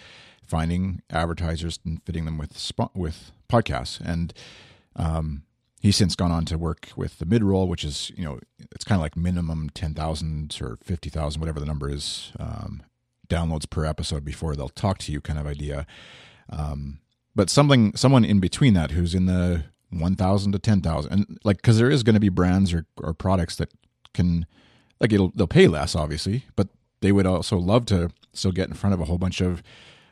finding 0.45 1.01
advertisers 1.09 1.79
and 1.85 2.01
fitting 2.03 2.25
them 2.25 2.37
with 2.37 2.71
with 2.95 3.31
podcasts, 3.49 3.99
and 3.99 4.33
um, 4.95 5.43
he's 5.79 5.95
since 5.95 6.15
gone 6.15 6.31
on 6.31 6.45
to 6.45 6.57
work 6.57 6.89
with 6.95 7.19
the 7.19 7.25
midroll, 7.25 7.67
which 7.67 7.83
is 7.83 8.11
you 8.15 8.23
know 8.23 8.39
it's 8.71 8.85
kind 8.85 8.97
of 8.97 9.01
like 9.01 9.15
minimum 9.15 9.69
ten 9.73 9.93
thousand 9.93 10.57
or 10.61 10.77
fifty 10.83 11.09
thousand, 11.09 11.39
whatever 11.39 11.59
the 11.59 11.65
number 11.65 11.89
is, 11.89 12.31
um, 12.39 12.83
downloads 13.29 13.69
per 13.69 13.85
episode 13.85 14.23
before 14.23 14.55
they'll 14.55 14.69
talk 14.69 14.97
to 14.99 15.11
you 15.11 15.21
kind 15.21 15.39
of 15.39 15.47
idea. 15.47 15.85
Um, 16.49 16.99
but 17.35 17.49
something, 17.49 17.95
someone 17.95 18.23
in 18.23 18.39
between 18.39 18.73
that 18.75 18.91
who's 18.91 19.15
in 19.15 19.25
the 19.25 19.65
1,000 19.89 20.51
to 20.51 20.59
10,000 20.59 21.11
and 21.11 21.37
like, 21.43 21.61
cause 21.61 21.77
there 21.77 21.89
is 21.89 22.03
going 22.03 22.15
to 22.15 22.19
be 22.19 22.29
brands 22.29 22.73
or, 22.73 22.85
or 23.01 23.13
products 23.13 23.55
that 23.57 23.71
can 24.13 24.45
like 24.99 25.11
it'll, 25.11 25.31
they'll 25.35 25.47
pay 25.47 25.67
less 25.67 25.95
obviously, 25.95 26.45
but 26.55 26.67
they 27.01 27.11
would 27.11 27.25
also 27.25 27.57
love 27.57 27.85
to 27.87 28.09
still 28.33 28.51
get 28.51 28.69
in 28.69 28.75
front 28.75 28.93
of 28.93 29.01
a 29.01 29.05
whole 29.05 29.17
bunch 29.17 29.41
of, 29.41 29.61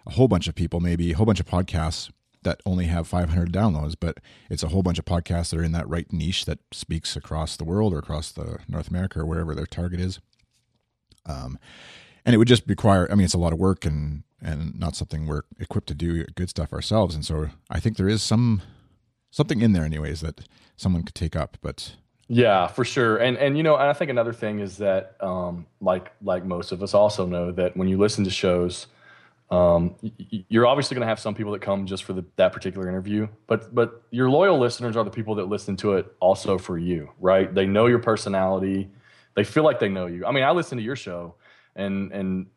a 0.05 0.11
whole 0.11 0.27
bunch 0.27 0.47
of 0.47 0.55
people, 0.55 0.79
maybe 0.79 1.11
a 1.11 1.15
whole 1.15 1.25
bunch 1.25 1.39
of 1.39 1.45
podcasts 1.45 2.09
that 2.43 2.61
only 2.65 2.85
have 2.85 3.07
500 3.07 3.51
downloads, 3.51 3.95
but 3.99 4.19
it's 4.49 4.63
a 4.63 4.69
whole 4.69 4.83
bunch 4.83 4.99
of 4.99 5.05
podcasts 5.05 5.51
that 5.51 5.59
are 5.59 5.63
in 5.63 5.73
that 5.73 5.87
right 5.87 6.11
niche 6.11 6.45
that 6.45 6.59
speaks 6.71 7.15
across 7.15 7.55
the 7.55 7.63
world 7.63 7.93
or 7.93 7.99
across 7.99 8.31
the 8.31 8.59
North 8.67 8.89
America 8.89 9.19
or 9.19 9.25
wherever 9.25 9.53
their 9.53 9.67
target 9.67 9.99
is. 9.99 10.19
Um, 11.25 11.59
and 12.25 12.33
it 12.35 12.37
would 12.37 12.47
just 12.47 12.63
require 12.67 13.07
i 13.11 13.15
mean 13.15 13.25
it's 13.25 13.33
a 13.33 13.39
lot 13.39 13.53
of 13.53 13.59
work 13.59 13.85
and 13.85 14.23
and 14.41 14.77
not 14.79 14.95
something 14.95 15.27
we're 15.27 15.43
equipped 15.59 15.87
to 15.87 15.93
do 15.93 16.23
good 16.35 16.49
stuff 16.49 16.73
ourselves 16.73 17.15
and 17.15 17.25
so 17.25 17.49
i 17.69 17.79
think 17.79 17.97
there 17.97 18.09
is 18.09 18.21
some 18.21 18.61
something 19.29 19.61
in 19.61 19.73
there 19.73 19.83
anyways 19.83 20.21
that 20.21 20.41
someone 20.77 21.03
could 21.03 21.15
take 21.15 21.35
up 21.35 21.57
but 21.61 21.95
yeah 22.27 22.67
for 22.67 22.85
sure 22.85 23.17
and 23.17 23.37
and 23.37 23.57
you 23.57 23.63
know 23.63 23.75
and 23.75 23.89
i 23.89 23.93
think 23.93 24.09
another 24.09 24.33
thing 24.33 24.59
is 24.59 24.77
that 24.77 25.15
um 25.19 25.65
like 25.79 26.11
like 26.21 26.45
most 26.45 26.71
of 26.71 26.81
us 26.81 26.93
also 26.93 27.25
know 27.25 27.51
that 27.51 27.75
when 27.75 27.87
you 27.87 27.97
listen 27.97 28.23
to 28.23 28.29
shows 28.29 28.87
um, 29.51 29.95
you're 30.49 30.65
obviously 30.65 30.95
going 30.95 31.01
to 31.01 31.07
have 31.07 31.19
some 31.19 31.35
people 31.35 31.51
that 31.51 31.61
come 31.61 31.85
just 31.85 32.05
for 32.05 32.13
the, 32.13 32.23
that 32.37 32.53
particular 32.53 32.87
interview, 32.87 33.27
but 33.47 33.73
but 33.75 34.03
your 34.09 34.29
loyal 34.29 34.57
listeners 34.57 34.95
are 34.95 35.03
the 35.03 35.11
people 35.11 35.35
that 35.35 35.45
listen 35.45 35.75
to 35.77 35.93
it 35.93 36.11
also 36.19 36.57
for 36.57 36.77
you, 36.77 37.11
right? 37.19 37.53
They 37.53 37.65
know 37.65 37.87
your 37.87 37.99
personality, 37.99 38.89
they 39.35 39.43
feel 39.43 39.63
like 39.63 39.79
they 39.79 39.89
know 39.89 40.07
you. 40.07 40.25
I 40.25 40.31
mean, 40.31 40.43
I 40.43 40.51
listen 40.51 40.77
to 40.77 40.83
your 40.83 40.95
show, 40.95 41.35
and 41.75 42.11
and 42.11 42.47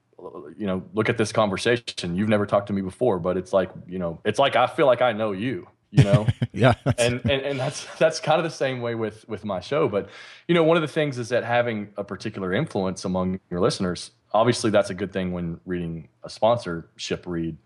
you 0.56 0.66
know 0.66 0.84
look 0.94 1.08
at 1.08 1.18
this 1.18 1.32
conversation. 1.32 2.16
You've 2.16 2.28
never 2.28 2.46
talked 2.46 2.68
to 2.68 2.72
me 2.72 2.80
before 2.80 3.18
but 3.18 3.36
it's 3.36 3.52
like 3.52 3.70
you 3.86 3.98
know 3.98 4.20
it's 4.24 4.38
like 4.38 4.56
i 4.56 4.66
feel 4.66 4.86
like 4.86 5.02
i 5.02 5.12
know 5.12 5.32
you 5.32 5.68
you 5.94 6.04
know? 6.04 6.26
Yeah. 6.52 6.74
And, 6.98 7.20
and 7.24 7.42
and 7.42 7.58
that's 7.58 7.84
that's 7.96 8.20
kind 8.20 8.38
of 8.38 8.44
the 8.44 8.56
same 8.56 8.80
way 8.80 8.94
with 8.94 9.28
with 9.28 9.44
my 9.44 9.58
show. 9.58 9.88
But 9.88 10.08
you 10.46 10.54
know 10.54 10.62
one 10.62 10.76
of 10.76 10.82
the 10.82 10.88
things 10.88 11.18
is 11.18 11.30
that 11.30 11.42
having 11.42 11.92
a 11.96 12.04
particular 12.04 12.52
influence 12.52 13.04
among 13.04 13.40
your 13.50 13.58
listeners 13.58 14.12
obviously 14.34 14.70
that's 14.70 14.90
a 14.90 14.94
good 14.94 15.12
thing 15.12 15.32
when 15.32 15.58
reading 15.64 16.08
a 16.22 16.30
sponsorship 16.30 17.26
read 17.26 17.56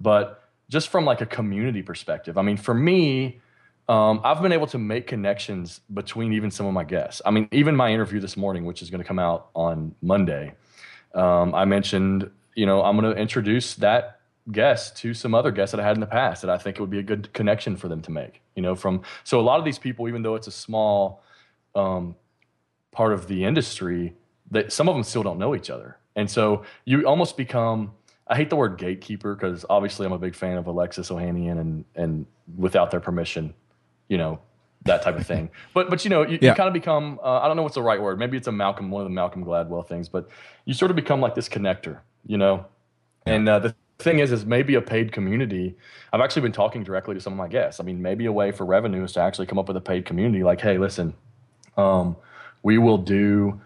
but 0.00 0.48
just 0.68 0.88
from 0.88 1.04
like 1.04 1.20
a 1.20 1.26
community 1.26 1.82
perspective 1.82 2.38
i 2.38 2.42
mean 2.42 2.56
for 2.56 2.74
me 2.74 3.40
um, 3.88 4.20
I've 4.22 4.40
been 4.40 4.52
able 4.52 4.68
to 4.68 4.78
make 4.78 5.06
connections 5.06 5.80
between 5.92 6.32
even 6.32 6.50
some 6.50 6.66
of 6.66 6.72
my 6.72 6.84
guests. 6.84 7.20
I 7.26 7.30
mean, 7.30 7.48
even 7.50 7.74
my 7.74 7.92
interview 7.92 8.20
this 8.20 8.36
morning, 8.36 8.64
which 8.64 8.80
is 8.80 8.90
going 8.90 9.00
to 9.02 9.06
come 9.06 9.18
out 9.18 9.48
on 9.54 9.94
Monday, 10.00 10.54
um, 11.14 11.54
I 11.54 11.64
mentioned, 11.64 12.30
you 12.54 12.64
know, 12.64 12.82
I'm 12.82 12.98
going 12.98 13.12
to 13.12 13.20
introduce 13.20 13.74
that 13.76 14.20
guest 14.50 14.96
to 14.98 15.14
some 15.14 15.34
other 15.34 15.50
guests 15.50 15.72
that 15.72 15.80
I 15.80 15.84
had 15.84 15.96
in 15.96 16.00
the 16.00 16.06
past 16.06 16.42
that 16.42 16.50
I 16.50 16.58
think 16.58 16.76
it 16.76 16.80
would 16.80 16.90
be 16.90 16.98
a 16.98 17.02
good 17.02 17.32
connection 17.32 17.76
for 17.76 17.88
them 17.88 18.02
to 18.02 18.10
make. 18.10 18.40
You 18.56 18.62
know, 18.62 18.74
from 18.74 19.02
so 19.24 19.38
a 19.38 19.42
lot 19.42 19.58
of 19.58 19.64
these 19.64 19.78
people, 19.78 20.08
even 20.08 20.22
though 20.22 20.36
it's 20.36 20.46
a 20.46 20.52
small 20.52 21.22
um, 21.74 22.16
part 22.92 23.12
of 23.12 23.28
the 23.28 23.44
industry, 23.44 24.14
that 24.50 24.72
some 24.72 24.88
of 24.88 24.94
them 24.94 25.04
still 25.04 25.22
don't 25.22 25.38
know 25.38 25.54
each 25.54 25.70
other, 25.70 25.96
and 26.16 26.30
so 26.30 26.64
you 26.84 27.06
almost 27.06 27.36
become. 27.36 27.92
I 28.28 28.36
hate 28.36 28.50
the 28.50 28.56
word 28.56 28.78
gatekeeper 28.78 29.34
because 29.34 29.66
obviously 29.68 30.06
I'm 30.06 30.12
a 30.12 30.18
big 30.18 30.34
fan 30.34 30.56
of 30.56 30.66
Alexis 30.66 31.10
Ohanian 31.10 31.60
and 31.60 31.84
and 31.94 32.26
without 32.56 32.90
their 32.90 33.00
permission, 33.00 33.52
you 34.08 34.16
know, 34.16 34.38
that 34.84 35.02
type 35.02 35.16
of 35.16 35.26
thing. 35.26 35.50
But 35.74 35.90
but 35.90 36.04
you 36.04 36.10
know, 36.10 36.22
you, 36.22 36.38
yeah. 36.40 36.50
you 36.50 36.54
kind 36.54 36.68
of 36.68 36.72
become 36.72 37.18
uh, 37.22 37.40
I 37.40 37.48
don't 37.48 37.56
know 37.56 37.62
what's 37.62 37.74
the 37.74 37.82
right 37.82 38.00
word. 38.00 38.18
Maybe 38.18 38.36
it's 38.36 38.46
a 38.46 38.52
Malcolm 38.52 38.90
one 38.90 39.02
of 39.02 39.06
the 39.06 39.14
Malcolm 39.14 39.44
Gladwell 39.44 39.86
things, 39.86 40.08
but 40.08 40.28
you 40.64 40.74
sort 40.74 40.90
of 40.90 40.96
become 40.96 41.20
like 41.20 41.34
this 41.34 41.48
connector, 41.48 41.98
you 42.26 42.38
know. 42.38 42.66
Yeah. 43.26 43.34
And 43.34 43.48
uh, 43.48 43.58
the 43.58 43.74
thing 44.02 44.18
is, 44.18 44.32
is 44.32 44.44
maybe 44.44 44.74
a 44.74 44.82
paid 44.82 45.12
community. 45.12 45.76
I've 46.12 46.20
actually 46.20 46.42
been 46.42 46.52
talking 46.52 46.82
directly 46.82 47.14
to 47.14 47.20
some 47.20 47.32
of 47.32 47.38
my 47.38 47.48
guests. 47.48 47.80
I 47.80 47.84
mean, 47.84 48.02
maybe 48.02 48.26
a 48.26 48.32
way 48.32 48.52
for 48.52 48.66
revenue 48.66 49.04
is 49.04 49.12
to 49.12 49.20
actually 49.20 49.46
come 49.46 49.58
up 49.58 49.68
with 49.68 49.76
a 49.76 49.80
paid 49.80 50.04
community. 50.04 50.42
Like, 50.42 50.60
hey, 50.60 50.78
listen, 50.78 51.14
um, 51.76 52.16
we 52.62 52.78
will 52.78 52.98
do, 52.98 53.60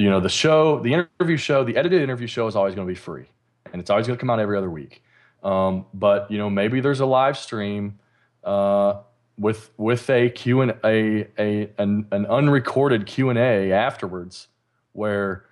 you 0.00 0.10
know, 0.10 0.20
the 0.20 0.28
show, 0.28 0.80
the 0.80 0.92
interview 0.94 1.36
show, 1.36 1.64
the 1.64 1.76
edited 1.76 2.02
interview 2.02 2.26
show 2.26 2.46
is 2.46 2.56
always 2.56 2.74
going 2.74 2.86
to 2.86 2.90
be 2.90 2.98
free, 2.98 3.26
and 3.72 3.80
it's 3.80 3.90
always 3.90 4.06
going 4.06 4.16
to 4.16 4.20
come 4.20 4.30
out 4.30 4.38
every 4.38 4.56
other 4.56 4.70
week. 4.70 5.02
Um, 5.42 5.86
but 5.94 6.30
you 6.30 6.38
know, 6.38 6.50
maybe 6.50 6.80
there's 6.80 7.00
a 7.00 7.06
live 7.06 7.36
stream. 7.36 7.98
Uh, 8.42 9.00
with 9.40 9.70
with 9.78 10.08
a 10.10 10.28
Q 10.30 10.60
and 10.60 10.72
a, 10.84 11.26
a 11.38 11.70
an, 11.78 12.06
an 12.12 12.26
unrecorded 12.26 13.06
Q 13.06 13.30
and 13.30 13.38
A 13.38 13.72
afterwards, 13.72 14.48
where 14.92 15.46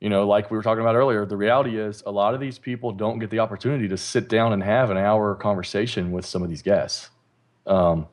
you 0.00 0.08
know, 0.08 0.26
like 0.26 0.50
we 0.50 0.56
were 0.56 0.62
talking 0.62 0.80
about 0.80 0.94
earlier, 0.94 1.26
the 1.26 1.36
reality 1.36 1.78
is 1.78 2.02
a 2.06 2.10
lot 2.10 2.34
of 2.34 2.40
these 2.40 2.58
people 2.58 2.92
don't 2.92 3.18
get 3.18 3.30
the 3.30 3.40
opportunity 3.40 3.88
to 3.88 3.96
sit 3.96 4.28
down 4.28 4.52
and 4.52 4.62
have 4.62 4.90
an 4.90 4.96
hour 4.96 5.34
conversation 5.34 6.10
with 6.12 6.24
some 6.24 6.42
of 6.42 6.48
these 6.48 6.62
guests. 6.62 7.10
Um, 7.66 8.06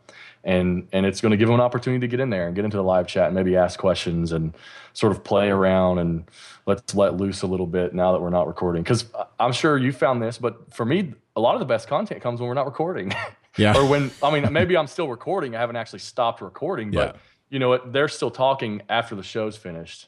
and 0.43 0.87
and 0.93 1.05
it's 1.05 1.21
going 1.21 1.31
to 1.31 1.37
give 1.37 1.47
them 1.47 1.55
an 1.55 1.61
opportunity 1.61 1.99
to 2.01 2.07
get 2.07 2.19
in 2.19 2.29
there 2.29 2.47
and 2.47 2.55
get 2.55 2.63
into 2.65 2.77
the 2.77 2.83
live 2.83 3.07
chat 3.07 3.27
and 3.27 3.35
maybe 3.35 3.55
ask 3.55 3.79
questions 3.79 4.31
and 4.31 4.55
sort 4.93 5.11
of 5.11 5.23
play 5.23 5.49
around 5.49 5.99
and 5.99 6.29
let's 6.65 6.95
let 6.95 7.17
loose 7.17 7.41
a 7.41 7.47
little 7.47 7.67
bit 7.67 7.93
now 7.93 8.11
that 8.13 8.21
we're 8.21 8.29
not 8.29 8.47
recording 8.47 8.81
because 8.81 9.05
i'm 9.39 9.51
sure 9.51 9.77
you 9.77 9.91
found 9.91 10.21
this 10.21 10.37
but 10.37 10.73
for 10.73 10.85
me 10.85 11.13
a 11.35 11.41
lot 11.41 11.55
of 11.55 11.59
the 11.59 11.65
best 11.65 11.87
content 11.87 12.21
comes 12.21 12.39
when 12.39 12.47
we're 12.47 12.53
not 12.53 12.65
recording 12.65 13.13
Yeah. 13.57 13.75
or 13.77 13.85
when 13.85 14.11
i 14.23 14.31
mean 14.31 14.51
maybe 14.53 14.77
i'm 14.77 14.87
still 14.87 15.07
recording 15.09 15.55
i 15.55 15.59
haven't 15.59 15.75
actually 15.75 15.99
stopped 15.99 16.41
recording 16.41 16.91
but 16.91 17.15
Yeah. 17.15 17.21
you 17.49 17.59
know 17.59 17.69
what 17.69 17.91
they're 17.91 18.07
still 18.07 18.31
talking 18.31 18.81
after 18.89 19.15
the 19.15 19.23
show's 19.23 19.57
finished 19.57 20.07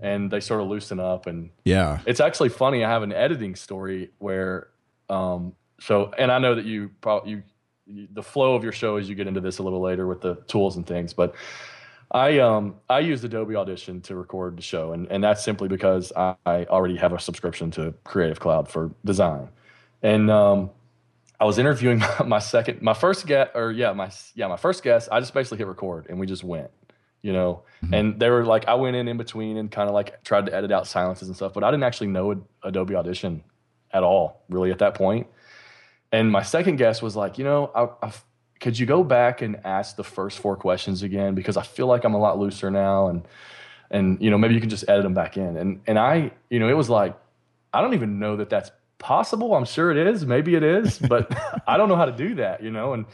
and 0.00 0.30
they 0.30 0.40
sort 0.40 0.60
of 0.60 0.66
loosen 0.68 0.98
up 0.98 1.26
and 1.26 1.50
Yeah. 1.64 1.98
it's 2.06 2.20
actually 2.20 2.48
funny. 2.48 2.82
I 2.84 2.88
have 2.88 3.02
an 3.02 3.12
editing 3.12 3.54
story 3.54 4.10
where, 4.18 4.68
um, 5.10 5.54
so, 5.78 6.10
and 6.16 6.32
I 6.32 6.38
know 6.38 6.54
that 6.54 6.64
you 6.64 6.90
probably 7.02 7.32
you, 7.32 7.36
you, 7.36 7.42
the 8.12 8.22
flow 8.22 8.54
of 8.54 8.62
your 8.62 8.72
show 8.72 8.96
as 8.96 9.08
you 9.08 9.14
get 9.14 9.26
into 9.26 9.40
this 9.40 9.58
a 9.58 9.62
little 9.62 9.80
later 9.80 10.06
with 10.06 10.20
the 10.20 10.36
tools 10.46 10.76
and 10.76 10.86
things, 10.86 11.12
but 11.12 11.34
I 12.10 12.38
um 12.38 12.76
I 12.88 13.00
used 13.00 13.24
Adobe 13.24 13.54
Audition 13.54 14.00
to 14.02 14.16
record 14.16 14.56
the 14.56 14.62
show, 14.62 14.92
and 14.92 15.06
and 15.10 15.22
that's 15.22 15.44
simply 15.44 15.68
because 15.68 16.12
I, 16.16 16.34
I 16.44 16.64
already 16.64 16.96
have 16.96 17.12
a 17.12 17.20
subscription 17.20 17.70
to 17.72 17.94
Creative 18.04 18.40
Cloud 18.40 18.68
for 18.68 18.90
design, 19.04 19.48
and 20.02 20.30
um. 20.30 20.70
I 21.38 21.46
was 21.46 21.58
interviewing 21.58 22.00
my, 22.20 22.24
my 22.26 22.38
second, 22.38 22.82
my 22.82 22.92
first 22.92 23.26
guest, 23.26 23.52
or 23.54 23.72
yeah, 23.72 23.94
my 23.94 24.10
yeah, 24.34 24.46
my 24.46 24.58
first 24.58 24.82
guest. 24.82 25.08
I 25.10 25.20
just 25.20 25.32
basically 25.32 25.56
hit 25.56 25.68
record 25.68 26.04
and 26.10 26.20
we 26.20 26.26
just 26.26 26.44
went, 26.44 26.70
you 27.22 27.32
know. 27.32 27.62
And 27.94 28.20
they 28.20 28.28
were 28.28 28.44
like, 28.44 28.68
I 28.68 28.74
went 28.74 28.94
in 28.94 29.08
in 29.08 29.16
between 29.16 29.56
and 29.56 29.70
kind 29.70 29.88
of 29.88 29.94
like 29.94 30.22
tried 30.22 30.44
to 30.44 30.54
edit 30.54 30.70
out 30.70 30.86
silences 30.86 31.28
and 31.28 31.34
stuff, 31.34 31.54
but 31.54 31.64
I 31.64 31.70
didn't 31.70 31.84
actually 31.84 32.08
know 32.08 32.44
Adobe 32.62 32.94
Audition 32.94 33.42
at 33.90 34.02
all, 34.02 34.42
really, 34.50 34.70
at 34.70 34.80
that 34.80 34.94
point. 34.94 35.28
And 36.12 36.30
my 36.30 36.42
second 36.42 36.76
guess 36.76 37.00
was 37.02 37.14
like, 37.14 37.38
you 37.38 37.44
know, 37.44 37.70
I, 37.74 38.06
I, 38.06 38.12
could 38.60 38.78
you 38.78 38.86
go 38.86 39.02
back 39.02 39.42
and 39.42 39.60
ask 39.64 39.96
the 39.96 40.04
first 40.04 40.38
four 40.38 40.56
questions 40.56 41.02
again 41.02 41.34
because 41.34 41.56
I 41.56 41.62
feel 41.62 41.86
like 41.86 42.04
I'm 42.04 42.14
a 42.14 42.18
lot 42.18 42.38
looser 42.38 42.70
now, 42.70 43.08
and 43.08 43.26
and 43.90 44.20
you 44.20 44.30
know 44.30 44.38
maybe 44.38 44.54
you 44.54 44.60
can 44.60 44.68
just 44.68 44.84
edit 44.88 45.02
them 45.02 45.14
back 45.14 45.36
in. 45.36 45.56
And 45.56 45.80
and 45.86 45.98
I, 45.98 46.32
you 46.50 46.58
know, 46.58 46.68
it 46.68 46.76
was 46.76 46.90
like, 46.90 47.16
I 47.72 47.80
don't 47.80 47.94
even 47.94 48.18
know 48.18 48.36
that 48.36 48.50
that's 48.50 48.70
possible. 48.98 49.54
I'm 49.54 49.64
sure 49.64 49.90
it 49.90 50.06
is, 50.06 50.26
maybe 50.26 50.54
it 50.54 50.62
is, 50.62 50.98
but 51.08 51.32
I 51.66 51.76
don't 51.76 51.88
know 51.88 51.96
how 51.96 52.04
to 52.04 52.12
do 52.12 52.34
that, 52.36 52.62
you 52.62 52.70
know. 52.70 52.92
And 52.92 53.06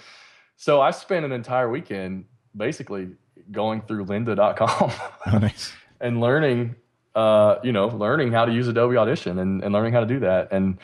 so 0.57 0.81
I 0.81 0.91
spent 0.91 1.25
an 1.25 1.33
entire 1.33 1.71
weekend 1.71 2.25
basically 2.57 3.11
going 3.53 3.83
through 3.83 4.07
lynda.com 4.07 4.91
Oh, 5.27 5.39
nice. 5.39 5.73
and 6.01 6.21
learning 6.21 6.75
uh, 7.15 7.57
you 7.63 7.73
know 7.73 7.87
learning 7.87 8.33
how 8.33 8.45
to 8.45 8.53
use 8.53 8.67
adobe 8.67 8.97
audition 8.97 9.39
and, 9.39 9.63
and 9.63 9.73
learning 9.73 9.93
how 9.93 10.01
to 10.01 10.07
do 10.07 10.19
that 10.21 10.49
and, 10.53 10.79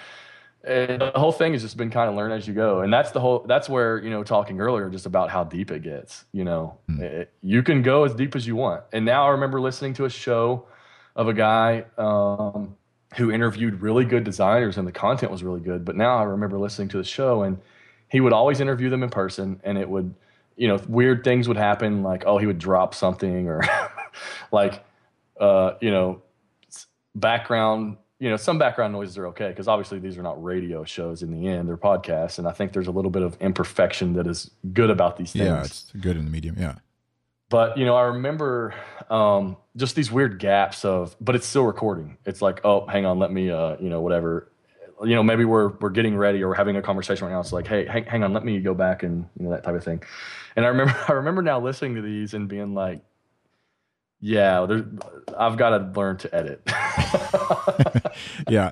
and 0.65 1.01
the 1.01 1.13
whole 1.17 1.33
thing 1.33 1.53
has 1.53 1.63
just 1.63 1.77
been 1.77 1.91
kind 1.91 2.09
of 2.09 2.15
learn 2.17 2.31
as 2.33 2.47
you 2.47 2.55
go. 2.55 2.81
And 2.83 2.93
that's 2.93 3.11
the 3.11 3.21
whole 3.21 3.41
that's 3.49 3.69
where 3.69 3.99
you 4.03 4.11
know 4.11 4.23
talking 4.23 4.61
earlier 4.61 4.89
just 4.91 5.07
about 5.07 5.31
how 5.31 5.45
deep 5.45 5.71
it 5.71 5.83
gets 5.83 6.25
you 6.33 6.45
know? 6.45 6.79
It- 6.89 7.33
you 7.43 7.63
can 7.63 7.83
go 7.83 8.05
as 8.05 8.15
deep 8.15 8.37
as 8.37 8.47
you 8.47 8.57
want. 8.57 8.85
And 8.93 9.05
now 9.05 9.27
i 9.27 9.31
remember 9.31 9.61
listening 9.61 9.95
to 9.95 10.05
a 10.05 10.11
show 10.11 10.67
of 11.17 11.29
a 11.29 11.33
guy 11.35 11.85
um, 11.99 12.77
who 13.17 13.31
interviewed 13.31 13.83
really 13.83 14.05
good 14.05 14.25
designers 14.25 14.79
and 14.79 14.87
the 14.87 14.93
content 14.93 15.31
was 15.33 15.43
really 15.43 15.61
good. 15.61 15.85
But 15.85 15.97
now 15.97 16.19
i 16.19 16.23
remember 16.23 16.59
listening 16.59 16.89
to 16.89 16.99
the 16.99 17.05
show 17.05 17.43
and 17.43 17.59
he 18.09 18.21
would 18.21 18.33
always 18.33 18.61
interview 18.61 18.91
them 18.91 19.03
in 19.03 19.11
person 19.11 19.61
and 19.65 19.79
it 19.79 19.89
would 19.89 20.15
you 20.57 20.69
know 20.69 20.79
weird 20.87 21.25
things 21.25 21.49
would 21.49 21.57
happen 21.57 22.03
like 22.03 22.25
oh 22.27 22.39
he 22.39 22.47
would 22.47 22.59
drop 22.59 22.95
something 22.95 23.49
or 23.49 23.63
like 24.53 24.85
uh, 25.41 25.73
you 25.81 25.91
know 25.91 26.23
background 27.15 27.97
you 28.23 28.31
know 28.31 28.37
some 28.37 28.57
background 28.57 28.93
noises 28.93 29.19
are 29.19 29.27
okay 29.27 29.49
because 29.49 29.67
obviously 29.67 29.99
these 29.99 30.17
are 30.17 30.23
not 30.23 30.41
radio 30.43 30.85
shows 30.85 31.23
in 31.25 31.31
the 31.33 31.49
end 31.49 31.69
they're 31.69 31.77
podcasts 31.77 32.39
and 32.39 32.47
i 32.47 32.53
think 32.53 32.73
there's 32.73 32.87
a 32.87 32.93
little 32.93 33.11
bit 33.11 33.23
of 33.23 33.37
imperfection 33.41 34.13
that 34.13 34.27
is 34.29 34.49
good 34.73 34.91
about 34.91 35.17
these 35.17 35.33
things 35.33 35.45
Yeah, 35.45 35.65
it's 35.65 35.91
good 36.01 36.17
in 36.17 36.25
the 36.27 36.31
medium. 36.31 36.55
Yeah. 36.57 36.77
but 37.49 37.77
you 37.77 37.85
know 37.85 37.97
i 37.97 38.03
remember 38.05 38.75
um, 39.11 39.57
just 39.77 39.97
these 39.97 40.13
weird 40.13 40.39
gaps 40.39 40.85
of 40.85 41.17
but 41.21 41.35
it's 41.35 41.47
still 41.47 41.65
recording 41.65 42.17
it's 42.25 42.41
like 42.41 42.61
oh 42.65 42.87
hang 42.87 43.05
on 43.07 43.19
let 43.19 43.33
me 43.33 43.51
uh, 43.51 43.77
you 43.81 43.89
know 43.91 44.01
whatever 44.01 44.53
you 45.03 45.17
know 45.17 45.23
maybe 45.25 45.45
we're 45.45 45.71
we're 45.81 45.91
getting 45.91 46.17
ready 46.17 46.41
or 46.45 46.49
we're 46.51 46.55
having 46.55 46.77
a 46.77 46.83
conversation 46.83 47.27
right 47.27 47.33
now 47.33 47.41
it's 47.41 47.53
like 47.53 47.67
hey 47.67 47.87
hang, 47.87 48.05
hang 48.05 48.23
on 48.23 48.33
let 48.33 48.45
me 48.45 48.61
go 48.61 48.73
back 48.73 49.03
and 49.03 49.27
you 49.37 49.45
know 49.45 49.51
that 49.51 49.65
type 49.65 49.75
of 49.75 49.83
thing 49.83 50.01
and 50.55 50.65
i 50.65 50.69
remember 50.69 50.95
i 51.09 51.13
remember 51.13 51.43
now 51.43 51.59
listening 51.59 51.97
to 51.97 52.03
these 52.03 52.35
and 52.35 52.47
being 52.49 52.73
like 52.73 53.01
yeah 54.23 54.65
i've 55.37 55.57
got 55.59 55.71
to 55.77 55.93
learn 55.99 56.17
to 56.17 56.35
edit. 56.35 56.63
Yeah. 58.49 58.71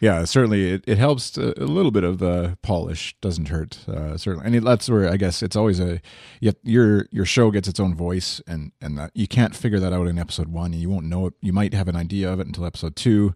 Yeah 0.00 0.24
certainly 0.24 0.72
it, 0.72 0.84
it 0.86 0.98
helps 0.98 1.36
a, 1.38 1.54
a 1.56 1.64
little 1.64 1.90
bit 1.90 2.04
of 2.04 2.18
the 2.18 2.56
polish 2.62 3.16
doesn't 3.20 3.48
hurt 3.48 3.78
uh, 3.88 4.16
certainly. 4.16 4.46
And 4.46 4.54
it, 4.54 4.62
that's 4.64 4.88
where 4.88 5.10
i 5.10 5.16
guess 5.16 5.42
it's 5.42 5.56
always 5.56 5.80
a 5.80 6.00
you 6.40 6.52
your 6.62 7.06
your 7.10 7.24
show 7.24 7.50
gets 7.50 7.66
its 7.66 7.80
own 7.80 7.94
voice 7.94 8.40
and 8.46 8.72
and 8.80 8.98
that, 8.98 9.10
you 9.14 9.26
can't 9.26 9.54
figure 9.54 9.80
that 9.80 9.92
out 9.92 10.06
in 10.06 10.18
episode 10.18 10.48
one 10.48 10.72
and 10.72 10.80
you 10.82 10.90
won't 10.90 11.06
know 11.06 11.26
it. 11.28 11.34
You 11.40 11.52
might 11.52 11.72
have 11.74 11.88
an 11.88 11.96
idea 11.96 12.30
of 12.32 12.40
it 12.40 12.46
until 12.46 12.66
episode 12.66 12.94
two 12.94 13.34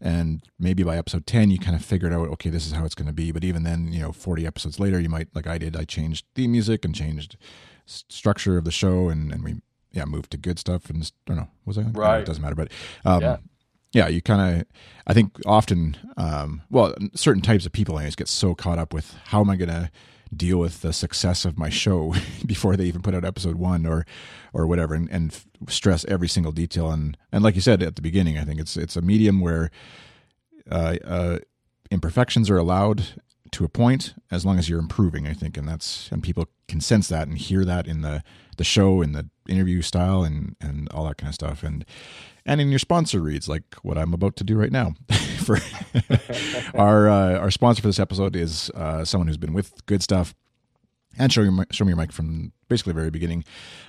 and 0.00 0.42
maybe 0.58 0.82
by 0.82 0.96
episode 0.98 1.26
10 1.26 1.50
you 1.50 1.58
kind 1.58 1.76
of 1.76 1.84
figured 1.84 2.12
out 2.12 2.28
okay 2.28 2.50
this 2.50 2.66
is 2.66 2.72
how 2.72 2.84
it's 2.84 2.94
going 2.94 3.06
to 3.06 3.12
be. 3.12 3.32
But 3.32 3.42
even 3.44 3.62
then 3.62 3.92
you 3.92 4.00
know 4.02 4.12
40 4.12 4.46
episodes 4.46 4.78
later 4.78 5.00
you 5.00 5.08
might 5.08 5.28
like 5.34 5.46
i 5.46 5.56
did 5.58 5.76
i 5.76 5.84
changed 5.84 6.26
theme 6.34 6.52
music 6.52 6.84
and 6.84 6.94
changed 6.94 7.36
s- 7.88 8.04
structure 8.10 8.58
of 8.58 8.64
the 8.64 8.70
show 8.70 9.08
and 9.08 9.32
and 9.32 9.42
we 9.42 9.62
yeah 9.92 10.04
moved 10.04 10.30
to 10.32 10.36
good 10.36 10.58
stuff 10.58 10.88
and 10.90 11.02
I 11.02 11.06
don't 11.26 11.36
know 11.36 11.48
was 11.64 11.78
I 11.78 11.82
Right. 11.82 12.20
it 12.20 12.26
doesn't 12.26 12.42
matter 12.42 12.54
but 12.54 12.70
um 13.04 13.20
Yeah. 13.22 13.36
yeah, 13.94 14.08
you 14.08 14.22
kind 14.22 14.60
of, 14.60 14.66
I 15.06 15.12
think 15.12 15.38
often, 15.44 15.96
um, 16.16 16.62
well, 16.70 16.94
certain 17.14 17.42
types 17.42 17.66
of 17.66 17.72
people, 17.72 17.98
anyways, 17.98 18.16
get 18.16 18.26
so 18.28 18.54
caught 18.54 18.78
up 18.78 18.94
with 18.94 19.14
how 19.26 19.40
am 19.42 19.50
I 19.50 19.56
going 19.56 19.68
to 19.68 19.90
deal 20.34 20.56
with 20.56 20.80
the 20.80 20.94
success 20.94 21.44
of 21.44 21.58
my 21.58 21.68
show 21.68 22.14
before 22.46 22.74
they 22.74 22.86
even 22.86 23.02
put 23.02 23.14
out 23.14 23.22
episode 23.22 23.56
one 23.56 23.84
or, 23.84 24.06
or 24.54 24.66
whatever, 24.66 24.94
and, 24.94 25.10
and 25.10 25.30
f- 25.32 25.46
stress 25.68 26.06
every 26.06 26.26
single 26.28 26.52
detail. 26.52 26.90
And, 26.90 27.18
and 27.30 27.44
like 27.44 27.54
you 27.54 27.60
said 27.60 27.82
at 27.82 27.96
the 27.96 28.00
beginning, 28.02 28.38
I 28.38 28.44
think 28.46 28.60
it's, 28.60 28.78
it's 28.78 28.96
a 28.96 29.02
medium 29.02 29.40
where, 29.42 29.70
uh, 30.70 30.96
uh, 31.04 31.38
imperfections 31.90 32.48
are 32.48 32.56
allowed 32.56 33.20
to 33.50 33.64
a 33.64 33.68
point 33.68 34.14
as 34.30 34.46
long 34.46 34.58
as 34.58 34.70
you're 34.70 34.78
improving, 34.80 35.26
I 35.26 35.34
think. 35.34 35.58
And 35.58 35.68
that's, 35.68 36.08
and 36.10 36.22
people 36.22 36.46
can 36.66 36.80
sense 36.80 37.08
that 37.08 37.28
and 37.28 37.36
hear 37.36 37.64
that 37.66 37.86
in 37.86 38.00
the, 38.00 38.22
the 38.56 38.64
show 38.64 39.02
in 39.02 39.12
the 39.12 39.28
interview 39.48 39.82
style 39.82 40.22
and, 40.22 40.56
and 40.60 40.88
all 40.90 41.04
that 41.06 41.18
kind 41.18 41.28
of 41.28 41.34
stuff. 41.34 41.62
And, 41.62 41.84
and 42.44 42.60
in 42.60 42.70
your 42.70 42.78
sponsor 42.78 43.20
reads 43.20 43.48
like 43.48 43.74
what 43.82 43.98
I'm 43.98 44.12
about 44.12 44.36
to 44.36 44.44
do 44.44 44.56
right 44.56 44.72
now. 44.72 44.94
for 45.42 45.58
our 46.74 47.08
uh, 47.08 47.38
our 47.38 47.50
sponsor 47.50 47.82
for 47.82 47.88
this 47.88 48.00
episode 48.00 48.36
is 48.36 48.70
uh, 48.70 49.04
someone 49.04 49.28
who's 49.28 49.36
been 49.36 49.52
with 49.52 49.84
Good 49.86 50.02
Stuff 50.02 50.34
and 51.18 51.32
show 51.32 51.42
your 51.42 51.66
show 51.70 51.84
me 51.84 51.90
your 51.90 51.96
mic 51.96 52.12
from 52.12 52.52
basically 52.68 52.92
the 52.92 52.98
very 52.98 53.10
beginning. 53.10 53.44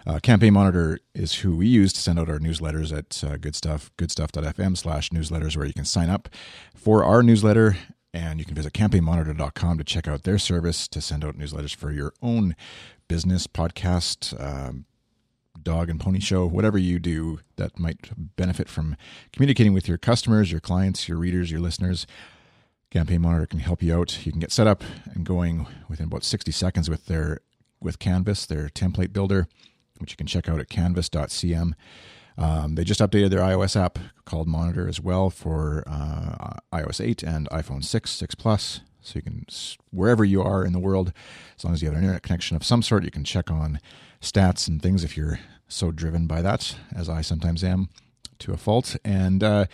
Uh, 0.06 0.20
Campaign 0.20 0.54
Monitor 0.54 1.00
is 1.16 1.36
who 1.36 1.56
we 1.56 1.68
use 1.68 1.94
to 1.94 2.02
send 2.02 2.20
out 2.20 2.30
our 2.30 2.40
newsletters 2.40 2.96
at 2.96 3.24
uh, 3.24 3.38
Good 3.38 3.56
Stuff 3.56 3.92
goodstuff.fm 3.98 4.78
slash 4.78 5.10
newsletters, 5.10 5.56
where 5.56 5.66
you 5.66 5.74
can 5.74 5.86
sign 5.86 6.10
up 6.10 6.30
for 6.76 7.04
our 7.04 7.24
newsletter. 7.24 7.78
And 8.16 8.38
you 8.38 8.46
can 8.46 8.54
visit 8.54 8.74
campaignmonitor.com 8.74 9.80
to 9.80 9.84
check 9.84 10.08
out 10.08 10.22
their 10.22 10.38
service 10.38 10.88
to 10.90 11.02
send 11.02 11.26
out 11.26 11.36
newsletters 11.36 11.76
for 11.76 11.92
your 11.92 12.14
own 12.22 12.56
business, 13.08 13.48
podcast, 13.48 14.40
um, 14.40 14.86
dog 15.64 15.90
and 15.90 16.00
pony 16.00 16.20
show, 16.20 16.46
whatever 16.46 16.78
you 16.78 17.00
do 17.00 17.40
that 17.56 17.80
might 17.80 18.12
benefit 18.36 18.70
from 18.70 18.96
communicating 19.32 19.74
with 19.74 19.88
your 19.88 19.98
customers, 19.98 20.52
your 20.52 20.62
clients, 20.62 21.08
your 21.08 21.18
readers, 21.18 21.52
your 21.52 21.62
listeners. 21.62 22.06
Campaign 22.92 23.22
Monitor 23.22 23.48
can 23.48 23.60
help 23.60 23.82
you 23.82 23.98
out. 23.98 24.26
You 24.26 24.32
can 24.32 24.40
get 24.40 24.52
set 24.52 24.68
up 24.68 24.84
and 25.14 25.26
going 25.26 25.66
within 25.90 26.06
about 26.06 26.24
60 26.24 26.52
seconds 26.52 26.90
with 26.90 27.08
their 27.08 27.40
with 27.82 28.00
Canvas, 28.00 28.46
their 28.46 28.70
template 28.70 29.12
builder, 29.12 29.48
which 29.98 30.12
you 30.12 30.18
can 30.18 30.28
check 30.28 30.48
out 30.48 30.60
at 30.60 30.70
canvas.cm. 30.70 31.74
Um, 32.38 32.76
they 32.76 32.84
just 32.84 33.00
updated 33.00 33.30
their 33.30 33.42
iOS 33.42 33.80
app 33.80 34.00
called 34.26 34.48
Monitor 34.48 34.88
as 34.88 35.00
well 35.00 35.30
for 35.30 35.84
uh, 35.86 36.58
iOS 36.72 37.04
8 37.04 37.24
and 37.24 37.50
iPhone 37.50 37.84
6, 37.84 38.10
6 38.10 38.36
Plus. 38.36 38.82
So 39.02 39.18
you 39.18 39.22
can, 39.22 39.46
wherever 39.92 40.24
you 40.24 40.42
are 40.42 40.66
in 40.66 40.72
the 40.72 40.80
world, 40.80 41.12
as 41.58 41.64
long 41.64 41.74
as 41.74 41.82
you 41.82 41.88
have 41.90 41.98
an 41.98 42.04
internet 42.04 42.24
connection 42.24 42.56
of 42.56 42.64
some 42.64 42.82
sort, 42.82 43.04
you 43.04 43.12
can 43.12 43.26
check 43.26 43.52
on 43.52 43.80
stats 44.24 44.68
and 44.68 44.82
things 44.82 45.04
if 45.04 45.16
you're 45.18 45.40
so 45.68 45.92
driven 45.92 46.28
by 46.28 46.42
that, 46.42 46.76
as 46.96 47.10
I 47.10 47.22
sometimes 47.22 47.64
am 47.64 47.90
to 48.40 48.54
a 48.54 48.58
fault. 48.58 48.96
And 49.04 49.44
uh, 49.44 49.66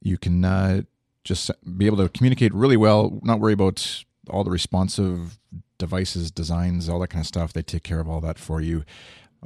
you 0.00 0.18
can 0.18 0.44
uh, 0.44 0.82
just 1.24 1.50
be 1.76 1.86
able 1.86 1.96
to 1.98 2.08
communicate 2.08 2.54
really 2.54 2.76
well, 2.76 3.18
not 3.22 3.40
worry 3.40 3.54
about 3.54 4.04
all 4.28 4.44
the 4.44 4.50
responsive 4.50 5.38
devices, 5.78 6.30
designs, 6.30 6.88
all 6.88 7.00
that 7.00 7.08
kind 7.08 7.22
of 7.22 7.26
stuff. 7.26 7.52
They 7.52 7.62
take 7.62 7.82
care 7.82 8.00
of 8.00 8.08
all 8.08 8.20
that 8.20 8.38
for 8.38 8.60
you, 8.60 8.84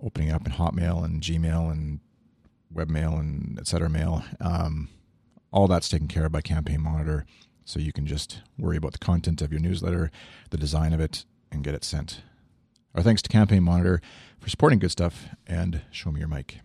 opening 0.03 0.31
up 0.31 0.47
in 0.47 0.53
Hotmail 0.53 1.05
and 1.05 1.23
Gmail 1.23 1.71
and 1.71 2.01
webmail 2.75 3.19
and 3.21 3.59
et 3.59 3.67
cetera 3.67 3.89
mail. 3.89 4.25
Um, 4.41 4.89
all 5.53 5.69
that's 5.69 5.89
taken 5.89 6.09
care 6.09 6.27
of 6.27 6.33
by 6.33 6.41
Campaign 6.41 6.81
Monitor. 6.81 7.25
So 7.65 7.79
you 7.79 7.93
can 7.93 8.07
just 8.07 8.41
worry 8.59 8.77
about 8.77 8.93
the 8.93 8.99
content 8.99 9.41
of 9.41 9.53
your 9.53 9.61
newsletter, 9.61 10.11
the 10.51 10.59
design 10.59 10.93
of 10.93 11.01
it, 11.01 11.25
and 11.53 11.63
get 11.63 11.75
it 11.75 11.85
sent. 11.85 12.23
Our 12.95 13.03
thanks 13.03 13.23
to 13.23 13.29
Campaign 13.29 13.65
Monitor 13.65 14.01
for 14.39 14.49
supporting 14.49 14.79
good 14.79 14.91
stuff 14.91 15.27
and 15.47 15.83
show 15.91 16.13
me 16.13 16.21
your 16.21 16.29
mic. 16.29 16.61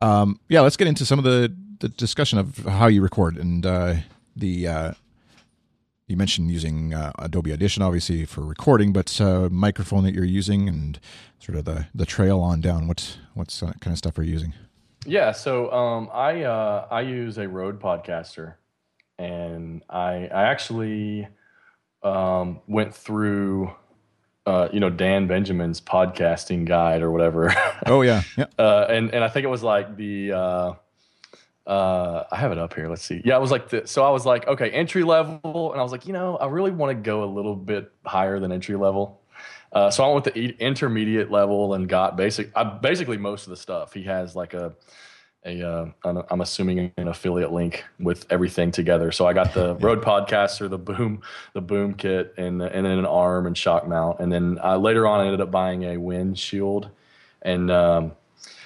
Um, 0.00 0.38
yeah, 0.48 0.60
let's 0.60 0.76
get 0.76 0.86
into 0.86 1.04
some 1.04 1.18
of 1.18 1.24
the, 1.24 1.54
the 1.80 1.88
discussion 1.88 2.38
of 2.38 2.58
how 2.58 2.86
you 2.86 3.02
record 3.02 3.36
and 3.36 3.64
uh, 3.66 3.94
the. 4.36 4.68
Uh, 4.68 4.92
you 6.08 6.16
mentioned 6.16 6.50
using 6.50 6.92
uh, 6.92 7.10
Adobe 7.18 7.52
Audition, 7.52 7.82
obviously 7.82 8.26
for 8.26 8.42
recording, 8.42 8.92
but 8.92 9.18
uh, 9.18 9.48
microphone 9.50 10.04
that 10.04 10.12
you're 10.12 10.24
using 10.24 10.68
and 10.68 11.00
sort 11.38 11.56
of 11.56 11.64
the, 11.64 11.86
the 11.94 12.04
trail 12.04 12.40
on 12.40 12.60
down. 12.60 12.86
What 12.86 13.16
what's 13.32 13.60
kind 13.60 13.86
of 13.86 13.96
stuff 13.96 14.18
are 14.18 14.22
you 14.22 14.32
using? 14.32 14.52
Yeah, 15.06 15.32
so 15.32 15.72
um, 15.72 16.10
I 16.12 16.42
uh, 16.42 16.86
I 16.90 17.00
use 17.00 17.38
a 17.38 17.48
Rode 17.48 17.80
Podcaster, 17.80 18.54
and 19.18 19.82
I 19.88 20.28
I 20.32 20.42
actually 20.44 21.28
um, 22.02 22.60
went 22.66 22.94
through 22.94 23.72
uh, 24.46 24.68
you 24.72 24.80
know 24.80 24.90
Dan 24.90 25.26
Benjamin's 25.26 25.80
podcasting 25.80 26.64
guide 26.64 27.02
or 27.02 27.10
whatever. 27.10 27.54
Oh 27.84 28.02
yeah, 28.02 28.22
yeah. 28.38 28.46
uh, 28.58 28.86
and 28.88 29.12
and 29.12 29.24
I 29.24 29.28
think 29.28 29.44
it 29.44 29.48
was 29.48 29.62
like 29.64 29.96
the 29.96 30.32
uh, 30.32 30.72
uh, 31.66 32.24
I 32.30 32.36
have 32.36 32.52
it 32.52 32.58
up 32.58 32.74
here. 32.74 32.88
Let's 32.88 33.04
see. 33.04 33.20
Yeah, 33.24 33.36
it 33.36 33.40
was 33.40 33.50
like 33.50 33.70
the, 33.70 33.86
so 33.88 34.04
I 34.04 34.10
was 34.10 34.24
like 34.24 34.46
okay 34.46 34.70
entry 34.70 35.02
level, 35.02 35.72
and 35.72 35.80
I 35.80 35.82
was 35.82 35.90
like 35.90 36.06
you 36.06 36.12
know 36.12 36.36
I 36.36 36.46
really 36.46 36.70
want 36.70 36.90
to 36.90 36.94
go 36.94 37.24
a 37.24 37.30
little 37.30 37.56
bit 37.56 37.90
higher 38.06 38.38
than 38.38 38.52
entry 38.52 38.76
level. 38.76 39.20
Uh, 39.72 39.90
so 39.90 40.04
I 40.04 40.12
went 40.12 40.24
with 40.26 40.34
the 40.34 40.48
intermediate 40.58 41.30
level 41.30 41.74
and 41.74 41.88
got 41.88 42.16
basic, 42.16 42.50
uh, 42.54 42.78
basically 42.78 43.16
most 43.16 43.44
of 43.44 43.50
the 43.50 43.56
stuff. 43.56 43.94
He 43.94 44.02
has 44.02 44.36
like 44.36 44.52
a, 44.52 44.74
a 45.44 45.62
uh, 45.62 45.86
I'm 46.04 46.40
assuming 46.40 46.92
an 46.96 47.08
affiliate 47.08 47.52
link 47.52 47.84
with 47.98 48.26
everything 48.30 48.70
together. 48.70 49.10
So 49.12 49.26
I 49.26 49.32
got 49.32 49.54
the 49.54 49.74
Rode 49.76 50.02
Podcaster, 50.02 50.68
the 50.70 50.78
boom, 50.78 51.22
the 51.52 51.60
boom 51.60 51.94
kit, 51.94 52.34
and 52.36 52.62
and 52.62 52.86
then 52.86 52.98
an 52.98 53.06
arm 53.06 53.46
and 53.46 53.56
shock 53.56 53.86
mount. 53.86 54.20
And 54.20 54.32
then 54.32 54.58
uh, 54.62 54.76
later 54.76 55.06
on, 55.06 55.20
I 55.20 55.24
ended 55.24 55.40
up 55.40 55.50
buying 55.50 55.84
a 55.84 55.96
windshield. 55.96 56.90
And 57.42 57.70
um, 57.70 58.12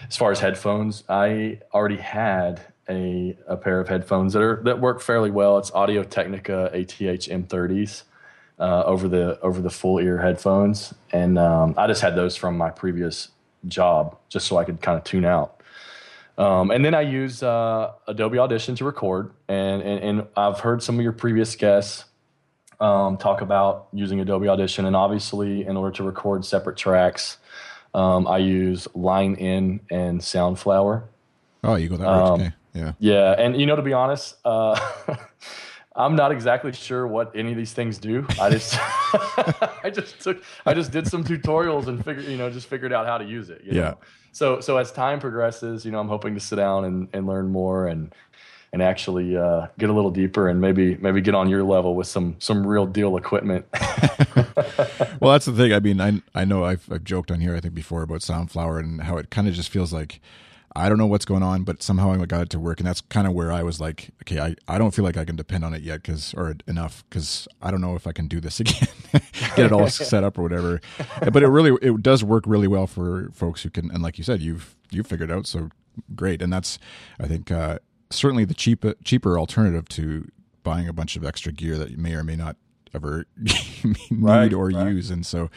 as 0.06 0.16
far 0.16 0.30
as 0.30 0.40
headphones, 0.40 1.04
I 1.08 1.60
already 1.72 1.96
had 1.96 2.60
a 2.88 3.36
a 3.46 3.56
pair 3.56 3.80
of 3.80 3.88
headphones 3.88 4.32
that 4.34 4.42
are 4.42 4.62
that 4.64 4.80
work 4.80 5.00
fairly 5.00 5.30
well. 5.30 5.58
It's 5.58 5.70
Audio 5.72 6.02
Technica 6.02 6.70
ATH 6.74 6.98
M30s 6.98 8.02
uh, 8.58 8.82
over 8.84 9.08
the 9.08 9.40
over 9.40 9.60
the 9.60 9.70
full 9.70 9.98
ear 9.98 10.18
headphones, 10.18 10.94
and 11.12 11.38
um, 11.38 11.74
I 11.76 11.86
just 11.86 12.02
had 12.02 12.16
those 12.16 12.36
from 12.36 12.56
my 12.58 12.70
previous 12.70 13.28
job 13.66 14.16
just 14.28 14.46
so 14.46 14.58
I 14.58 14.64
could 14.64 14.80
kind 14.80 14.98
of 14.98 15.04
tune 15.04 15.24
out. 15.24 15.62
Um, 16.38 16.70
and 16.70 16.84
then 16.84 16.94
I 16.94 17.00
use 17.00 17.42
uh, 17.42 17.92
Adobe 18.06 18.38
Audition 18.38 18.74
to 18.76 18.84
record, 18.84 19.32
and, 19.48 19.82
and, 19.82 20.00
and 20.04 20.26
I've 20.36 20.60
heard 20.60 20.82
some 20.82 20.96
of 20.98 21.02
your 21.02 21.12
previous 21.12 21.56
guests 21.56 22.04
um, 22.78 23.16
talk 23.16 23.40
about 23.40 23.88
using 23.92 24.20
Adobe 24.20 24.48
Audition, 24.48 24.84
and 24.84 24.94
obviously, 24.94 25.64
in 25.64 25.76
order 25.76 25.96
to 25.96 26.02
record 26.02 26.44
separate 26.44 26.76
tracks, 26.76 27.38
um, 27.94 28.28
I 28.28 28.38
use 28.38 28.86
Line 28.94 29.34
In 29.36 29.80
and 29.90 30.20
Soundflower. 30.20 31.04
Oh, 31.64 31.76
you 31.76 31.88
go 31.88 31.96
that 31.96 32.04
route. 32.04 32.40
okay. 32.40 32.52
Yeah. 32.74 32.92
Yeah, 32.98 33.34
and 33.38 33.58
you 33.58 33.64
know, 33.64 33.76
to 33.76 33.82
be 33.82 33.94
honest, 33.94 34.36
uh, 34.44 34.78
I'm 35.96 36.14
not 36.14 36.30
exactly 36.30 36.72
sure 36.72 37.06
what 37.06 37.34
any 37.34 37.52
of 37.52 37.56
these 37.56 37.72
things 37.72 37.98
do. 37.98 38.26
I 38.40 38.50
just 38.50 38.74
I 39.82 39.90
just 39.92 40.20
took 40.20 40.42
I 40.66 40.74
just 40.74 40.92
did 40.92 41.08
some 41.08 41.24
tutorials 41.24 41.86
and 41.86 42.04
figured 42.04 42.26
you 42.26 42.36
know 42.36 42.50
just 42.50 42.68
figured 42.68 42.92
out 42.92 43.06
how 43.06 43.18
to 43.18 43.24
use 43.24 43.48
it. 43.50 43.62
yeah. 43.64 43.72
Know? 43.82 43.98
So 44.32 44.60
so 44.60 44.76
as 44.76 44.92
time 44.92 45.20
progresses, 45.20 45.84
you 45.84 45.90
know, 45.90 45.98
I'm 45.98 46.08
hoping 46.08 46.34
to 46.34 46.40
sit 46.40 46.56
down 46.56 46.84
and, 46.84 47.08
and 47.14 47.26
learn 47.26 47.48
more 47.48 47.86
and 47.86 48.14
and 48.72 48.82
actually 48.82 49.34
uh, 49.34 49.68
get 49.78 49.88
a 49.88 49.92
little 49.94 50.10
deeper 50.10 50.48
and 50.48 50.60
maybe 50.60 50.96
maybe 50.96 51.22
get 51.22 51.34
on 51.34 51.48
your 51.48 51.62
level 51.62 51.94
with 51.94 52.06
some 52.06 52.36
some 52.38 52.66
real 52.66 52.84
deal 52.84 53.16
equipment. 53.16 53.64
well, 55.20 55.32
that's 55.32 55.46
the 55.46 55.54
thing. 55.56 55.72
I 55.72 55.80
mean, 55.80 56.00
I 56.00 56.20
I 56.34 56.44
know 56.44 56.64
I've 56.64 56.86
I've 56.92 57.04
joked 57.04 57.30
on 57.30 57.40
here 57.40 57.56
I 57.56 57.60
think 57.60 57.72
before 57.72 58.02
about 58.02 58.20
Soundflower 58.20 58.78
and 58.78 59.00
how 59.00 59.16
it 59.16 59.30
kind 59.30 59.48
of 59.48 59.54
just 59.54 59.70
feels 59.70 59.94
like 59.94 60.20
I 60.76 60.88
don't 60.88 60.98
know 60.98 61.06
what's 61.06 61.24
going 61.24 61.42
on, 61.42 61.64
but 61.64 61.82
somehow 61.82 62.12
I 62.12 62.24
got 62.26 62.42
it 62.42 62.50
to 62.50 62.60
work, 62.60 62.80
and 62.80 62.86
that's 62.86 63.00
kind 63.00 63.26
of 63.26 63.32
where 63.32 63.50
I 63.50 63.62
was 63.62 63.80
like, 63.80 64.10
okay, 64.22 64.40
I, 64.40 64.54
I 64.68 64.78
don't 64.78 64.92
feel 64.94 65.04
like 65.04 65.16
I 65.16 65.24
can 65.24 65.34
depend 65.34 65.64
on 65.64 65.72
it 65.72 65.82
yet, 65.82 66.02
because 66.02 66.34
or 66.34 66.54
enough, 66.66 67.04
because 67.08 67.48
I 67.62 67.70
don't 67.70 67.80
know 67.80 67.96
if 67.96 68.06
I 68.06 68.12
can 68.12 68.28
do 68.28 68.40
this 68.40 68.60
again, 68.60 68.88
get 69.12 69.58
it 69.58 69.72
all 69.72 69.88
set 69.88 70.22
up 70.22 70.38
or 70.38 70.42
whatever. 70.42 70.80
But 71.32 71.42
it 71.42 71.48
really 71.48 71.76
it 71.80 72.02
does 72.02 72.22
work 72.22 72.44
really 72.46 72.68
well 72.68 72.86
for 72.86 73.30
folks 73.32 73.62
who 73.62 73.70
can, 73.70 73.90
and 73.90 74.02
like 74.02 74.18
you 74.18 74.24
said, 74.24 74.42
you've 74.42 74.76
you've 74.90 75.06
figured 75.06 75.30
out 75.30 75.46
so 75.46 75.70
great, 76.14 76.42
and 76.42 76.52
that's 76.52 76.78
I 77.18 77.26
think 77.26 77.50
uh, 77.50 77.78
certainly 78.10 78.44
the 78.44 78.54
cheap 78.54 78.84
cheaper 79.02 79.38
alternative 79.38 79.88
to 79.90 80.30
buying 80.62 80.88
a 80.88 80.92
bunch 80.92 81.16
of 81.16 81.24
extra 81.24 81.52
gear 81.52 81.78
that 81.78 81.90
you 81.90 81.96
may 81.96 82.14
or 82.14 82.24
may 82.24 82.36
not 82.36 82.56
ever 82.92 83.24
need 83.36 83.96
right, 84.10 84.52
or 84.52 84.68
right. 84.68 84.88
use. 84.88 85.10
And 85.10 85.24
so, 85.24 85.50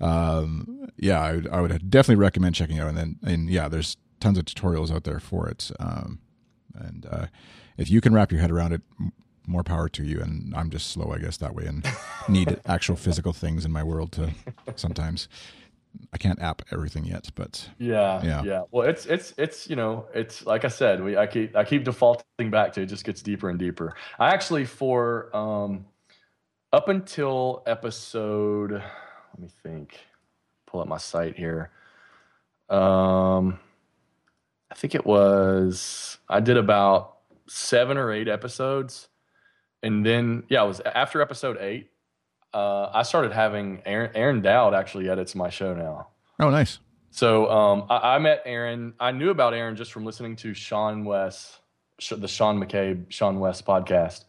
um, 0.00 0.88
yeah, 0.96 1.20
I 1.20 1.32
would, 1.32 1.48
I 1.48 1.60
would 1.60 1.90
definitely 1.90 2.20
recommend 2.20 2.54
checking 2.54 2.78
out. 2.78 2.88
And 2.88 2.96
then, 2.96 3.16
and 3.24 3.50
yeah, 3.50 3.68
there's 3.68 3.96
tons 4.22 4.38
of 4.38 4.44
tutorials 4.44 4.90
out 4.90 5.04
there 5.04 5.20
for 5.20 5.48
it. 5.48 5.70
Um, 5.78 6.20
and 6.74 7.06
uh, 7.10 7.26
if 7.76 7.90
you 7.90 8.00
can 8.00 8.14
wrap 8.14 8.32
your 8.32 8.40
head 8.40 8.50
around 8.50 8.72
it, 8.72 8.82
more 9.46 9.62
power 9.62 9.88
to 9.88 10.04
you. 10.04 10.20
And 10.20 10.54
I'm 10.54 10.70
just 10.70 10.88
slow, 10.90 11.12
I 11.12 11.18
guess, 11.18 11.36
that 11.38 11.54
way, 11.54 11.66
and 11.66 11.84
need 12.28 12.60
actual 12.66 12.96
physical 12.96 13.32
things 13.32 13.64
in 13.64 13.72
my 13.72 13.82
world 13.82 14.12
to 14.12 14.30
sometimes. 14.76 15.28
I 16.12 16.16
can't 16.16 16.40
app 16.40 16.62
everything 16.70 17.04
yet, 17.04 17.28
but 17.34 17.68
yeah, 17.78 18.22
yeah, 18.24 18.42
yeah. 18.42 18.62
Well, 18.70 18.88
it's 18.88 19.04
it's 19.04 19.34
it's 19.36 19.68
you 19.68 19.76
know 19.76 20.06
it's 20.14 20.46
like 20.46 20.64
I 20.64 20.68
said, 20.68 21.04
we 21.04 21.18
I 21.18 21.26
keep 21.26 21.54
I 21.54 21.64
keep 21.64 21.84
defaulting 21.84 22.50
back 22.50 22.72
to 22.74 22.80
it. 22.80 22.86
Just 22.86 23.04
gets 23.04 23.20
deeper 23.20 23.50
and 23.50 23.58
deeper. 23.58 23.94
I 24.18 24.30
actually 24.30 24.64
for 24.64 25.34
um 25.36 25.84
up 26.72 26.88
until 26.88 27.62
episode, 27.66 28.72
let 28.72 29.38
me 29.38 29.48
think, 29.62 29.98
pull 30.64 30.80
up 30.80 30.88
my 30.88 30.96
site 30.96 31.36
here. 31.36 31.70
Um, 32.70 33.58
I 34.72 34.74
think 34.74 34.94
it 34.94 35.04
was 35.04 36.16
I 36.30 36.40
did 36.40 36.56
about 36.56 37.18
seven 37.46 37.98
or 37.98 38.10
eight 38.10 38.26
episodes, 38.26 39.08
and 39.82 40.04
then 40.04 40.44
yeah, 40.48 40.64
it 40.64 40.66
was 40.66 40.80
after 40.80 41.20
episode 41.20 41.58
eight. 41.60 41.90
Uh, 42.54 42.90
I 42.92 43.02
started 43.02 43.32
having 43.32 43.82
Aaron, 43.84 44.10
Aaron 44.14 44.40
Dowd 44.40 44.72
actually 44.72 45.10
edits 45.10 45.34
my 45.34 45.50
show 45.50 45.74
now. 45.74 46.08
Oh, 46.40 46.48
nice. 46.48 46.78
So 47.10 47.50
um, 47.50 47.84
I, 47.90 48.14
I, 48.14 48.18
met 48.18 48.42
Aaron. 48.46 48.94
I 48.98 49.12
knew 49.12 49.28
about 49.28 49.52
Aaron 49.52 49.76
just 49.76 49.92
from 49.92 50.06
listening 50.06 50.36
to 50.36 50.52
seanwes, 50.52 51.58
the 52.10 52.28
Sean 52.28 52.58
McCabe, 52.58 53.08
seanwes 53.08 53.62
podcast, 53.62 54.24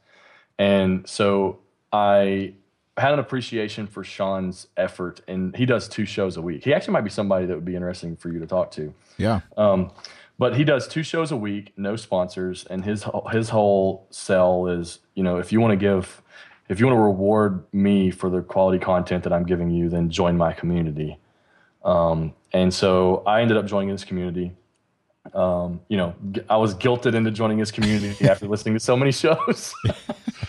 and 0.59 1.07
so 1.07 1.59
I 1.93 2.55
had 2.97 3.13
an 3.13 3.19
appreciation 3.19 3.87
for 3.87 4.03
Sean's 4.03 4.67
effort, 4.75 5.21
and 5.29 5.55
he 5.55 5.65
does 5.65 5.87
two 5.87 6.05
shows 6.05 6.35
a 6.35 6.41
week. 6.41 6.65
He 6.65 6.73
actually 6.73 6.93
might 6.93 7.05
be 7.05 7.09
somebody 7.09 7.45
that 7.45 7.55
would 7.55 7.65
be 7.65 7.75
interesting 7.75 8.17
for 8.17 8.27
you 8.27 8.39
to 8.39 8.45
talk 8.45 8.71
to. 8.71 8.93
Yeah. 9.17 9.39
Um, 9.55 9.91
but 10.43 10.57
he 10.57 10.65
does 10.65 10.89
two 10.89 11.03
shows 11.03 11.31
a 11.31 11.37
week, 11.37 11.71
no 11.77 11.95
sponsors, 11.95 12.65
and 12.65 12.83
his 12.83 13.05
his 13.31 13.47
whole 13.47 14.05
sell 14.09 14.67
is, 14.67 14.99
you 15.15 15.23
know, 15.23 15.37
if 15.37 15.53
you 15.53 15.61
want 15.61 15.71
to 15.71 15.77
give, 15.77 16.21
if 16.67 16.81
you 16.81 16.85
want 16.85 16.97
to 16.97 17.01
reward 17.01 17.63
me 17.71 18.11
for 18.11 18.29
the 18.29 18.41
quality 18.41 18.77
content 18.77 19.23
that 19.23 19.31
I'm 19.31 19.45
giving 19.45 19.69
you, 19.69 19.87
then 19.87 20.09
join 20.09 20.35
my 20.35 20.51
community. 20.51 21.17
Um, 21.85 22.33
and 22.51 22.73
so 22.73 23.23
I 23.25 23.41
ended 23.41 23.55
up 23.55 23.65
joining 23.65 23.87
this 23.87 24.03
community. 24.03 24.51
Um, 25.33 25.79
you 25.87 25.95
know, 25.95 26.13
I 26.49 26.57
was 26.57 26.75
guilted 26.75 27.15
into 27.15 27.31
joining 27.31 27.59
his 27.59 27.71
community 27.71 28.27
after 28.27 28.45
listening 28.45 28.73
to 28.73 28.81
so 28.81 28.97
many 28.97 29.13
shows 29.13 29.73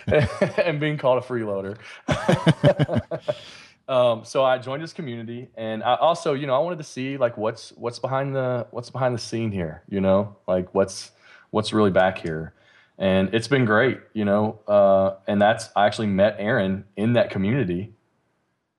and 0.59 0.81
being 0.81 0.99
called 0.99 1.23
a 1.23 1.25
freeloader. 1.25 1.79
Um, 3.87 4.25
so 4.25 4.45
I 4.45 4.59
joined 4.59 4.83
this 4.83 4.95
community, 4.95 5.49
and 5.57 5.83
I 5.83 5.97
also, 5.97 6.33
you 6.33 6.47
know, 6.47 6.55
I 6.55 6.59
wanted 6.59 6.79
to 6.79 6.85
see 6.85 7.19
like 7.19 7.37
what's 7.37 7.71
what's 7.73 7.99
behind 7.99 8.35
the 8.35 8.67
what's 8.71 8.89
behind 8.89 9.15
the 9.15 9.19
scene 9.19 9.53
here, 9.53 9.83
you 9.89 10.01
know, 10.01 10.37
like 10.49 10.75
what's 10.75 11.11
what's 11.51 11.73
really 11.73 11.91
back 11.91 12.17
here, 12.17 12.55
and 12.97 13.35
it's 13.35 13.49
been 13.49 13.67
great, 13.67 14.01
you 14.15 14.25
know. 14.25 14.59
Uh, 14.67 15.17
and 15.27 15.41
that's 15.41 15.69
I 15.77 15.85
actually 15.85 16.07
met 16.07 16.37
Aaron 16.39 16.85
in 16.97 17.13
that 17.13 17.29
community 17.29 17.93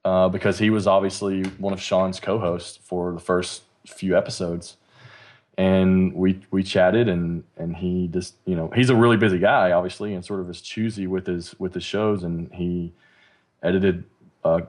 uh, 0.03 0.27
because 0.29 0.57
he 0.57 0.71
was 0.71 0.87
obviously 0.87 1.43
one 1.43 1.73
of 1.73 1.79
Sean's 1.79 2.19
co-hosts 2.19 2.79
for 2.81 3.13
the 3.13 3.19
first 3.19 3.61
few 3.85 4.17
episodes, 4.17 4.77
and 5.55 6.15
we 6.15 6.39
we 6.49 6.63
chatted, 6.63 7.07
and 7.07 7.43
and 7.57 7.75
he 7.75 8.07
just, 8.07 8.37
you 8.45 8.55
know, 8.55 8.71
he's 8.75 8.89
a 8.89 8.95
really 8.95 9.17
busy 9.17 9.37
guy, 9.37 9.71
obviously, 9.71 10.15
and 10.15 10.25
sort 10.25 10.39
of 10.39 10.49
is 10.49 10.61
choosy 10.61 11.05
with 11.05 11.27
his 11.27 11.53
with 11.59 11.75
his 11.75 11.83
shows, 11.83 12.23
and 12.23 12.51
he 12.53 12.91
edited. 13.61 14.03
Uh, 14.43 14.61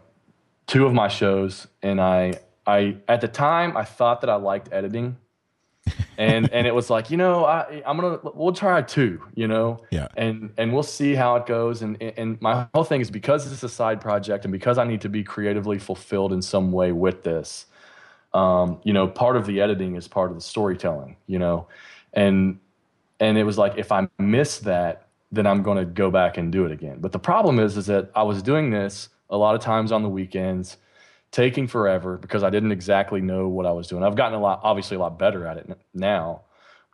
two 0.66 0.86
of 0.86 0.92
my 0.92 1.08
shows, 1.08 1.66
and 1.82 2.00
I 2.00 2.40
I 2.66 2.96
at 3.08 3.20
the 3.20 3.28
time 3.28 3.76
I 3.76 3.84
thought 3.84 4.20
that 4.22 4.30
I 4.30 4.36
liked 4.36 4.68
editing. 4.72 5.16
and 6.18 6.50
and 6.52 6.66
it 6.66 6.74
was 6.74 6.90
like 6.90 7.10
you 7.10 7.16
know 7.16 7.44
I 7.44 7.82
I'm 7.86 7.96
gonna 7.96 8.18
we'll 8.34 8.52
try 8.52 8.82
two 8.82 9.22
you 9.34 9.46
know? 9.46 9.80
Yeah. 9.90 10.08
And 10.16 10.52
and 10.58 10.72
we'll 10.72 10.82
see 10.82 11.14
how 11.14 11.36
it 11.36 11.46
goes. 11.46 11.82
And 11.82 12.00
and 12.02 12.40
my 12.40 12.66
whole 12.74 12.84
thing 12.84 13.00
is 13.00 13.10
because 13.10 13.50
it's 13.50 13.62
a 13.62 13.68
side 13.68 14.00
project 14.00 14.44
and 14.44 14.52
because 14.52 14.78
I 14.78 14.84
need 14.84 15.00
to 15.02 15.08
be 15.08 15.22
creatively 15.22 15.78
fulfilled 15.78 16.32
in 16.32 16.42
some 16.42 16.72
way 16.72 16.92
with 16.92 17.22
this 17.22 17.66
um 18.34 18.80
you 18.82 18.92
know 18.92 19.06
part 19.06 19.36
of 19.36 19.46
the 19.46 19.60
editing 19.60 19.94
is 19.94 20.08
part 20.08 20.30
of 20.30 20.36
the 20.36 20.42
storytelling 20.42 21.16
you 21.26 21.38
know? 21.38 21.68
And 22.12 22.58
and 23.20 23.38
it 23.38 23.44
was 23.44 23.56
like 23.56 23.74
if 23.76 23.92
I 23.92 24.08
miss 24.18 24.58
that 24.60 25.06
then 25.30 25.46
I'm 25.46 25.62
going 25.62 25.78
to 25.78 25.84
go 25.84 26.10
back 26.10 26.38
and 26.38 26.52
do 26.52 26.64
it 26.66 26.72
again. 26.72 26.98
But 27.00 27.12
the 27.12 27.18
problem 27.18 27.58
is 27.58 27.76
is 27.76 27.86
that 27.86 28.10
I 28.14 28.22
was 28.22 28.42
doing 28.42 28.70
this 28.70 29.08
a 29.30 29.36
lot 29.36 29.54
of 29.54 29.60
times 29.60 29.92
on 29.92 30.02
the 30.02 30.08
weekends, 30.08 30.76
taking 31.30 31.66
forever 31.66 32.16
because 32.16 32.42
I 32.42 32.50
didn't 32.50 32.72
exactly 32.72 33.20
know 33.20 33.48
what 33.48 33.66
I 33.66 33.72
was 33.72 33.88
doing. 33.88 34.02
I've 34.02 34.16
gotten 34.16 34.34
a 34.34 34.40
lot, 34.40 34.60
obviously, 34.62 34.96
a 34.96 35.00
lot 35.00 35.18
better 35.18 35.46
at 35.46 35.56
it 35.56 35.78
now, 35.94 36.42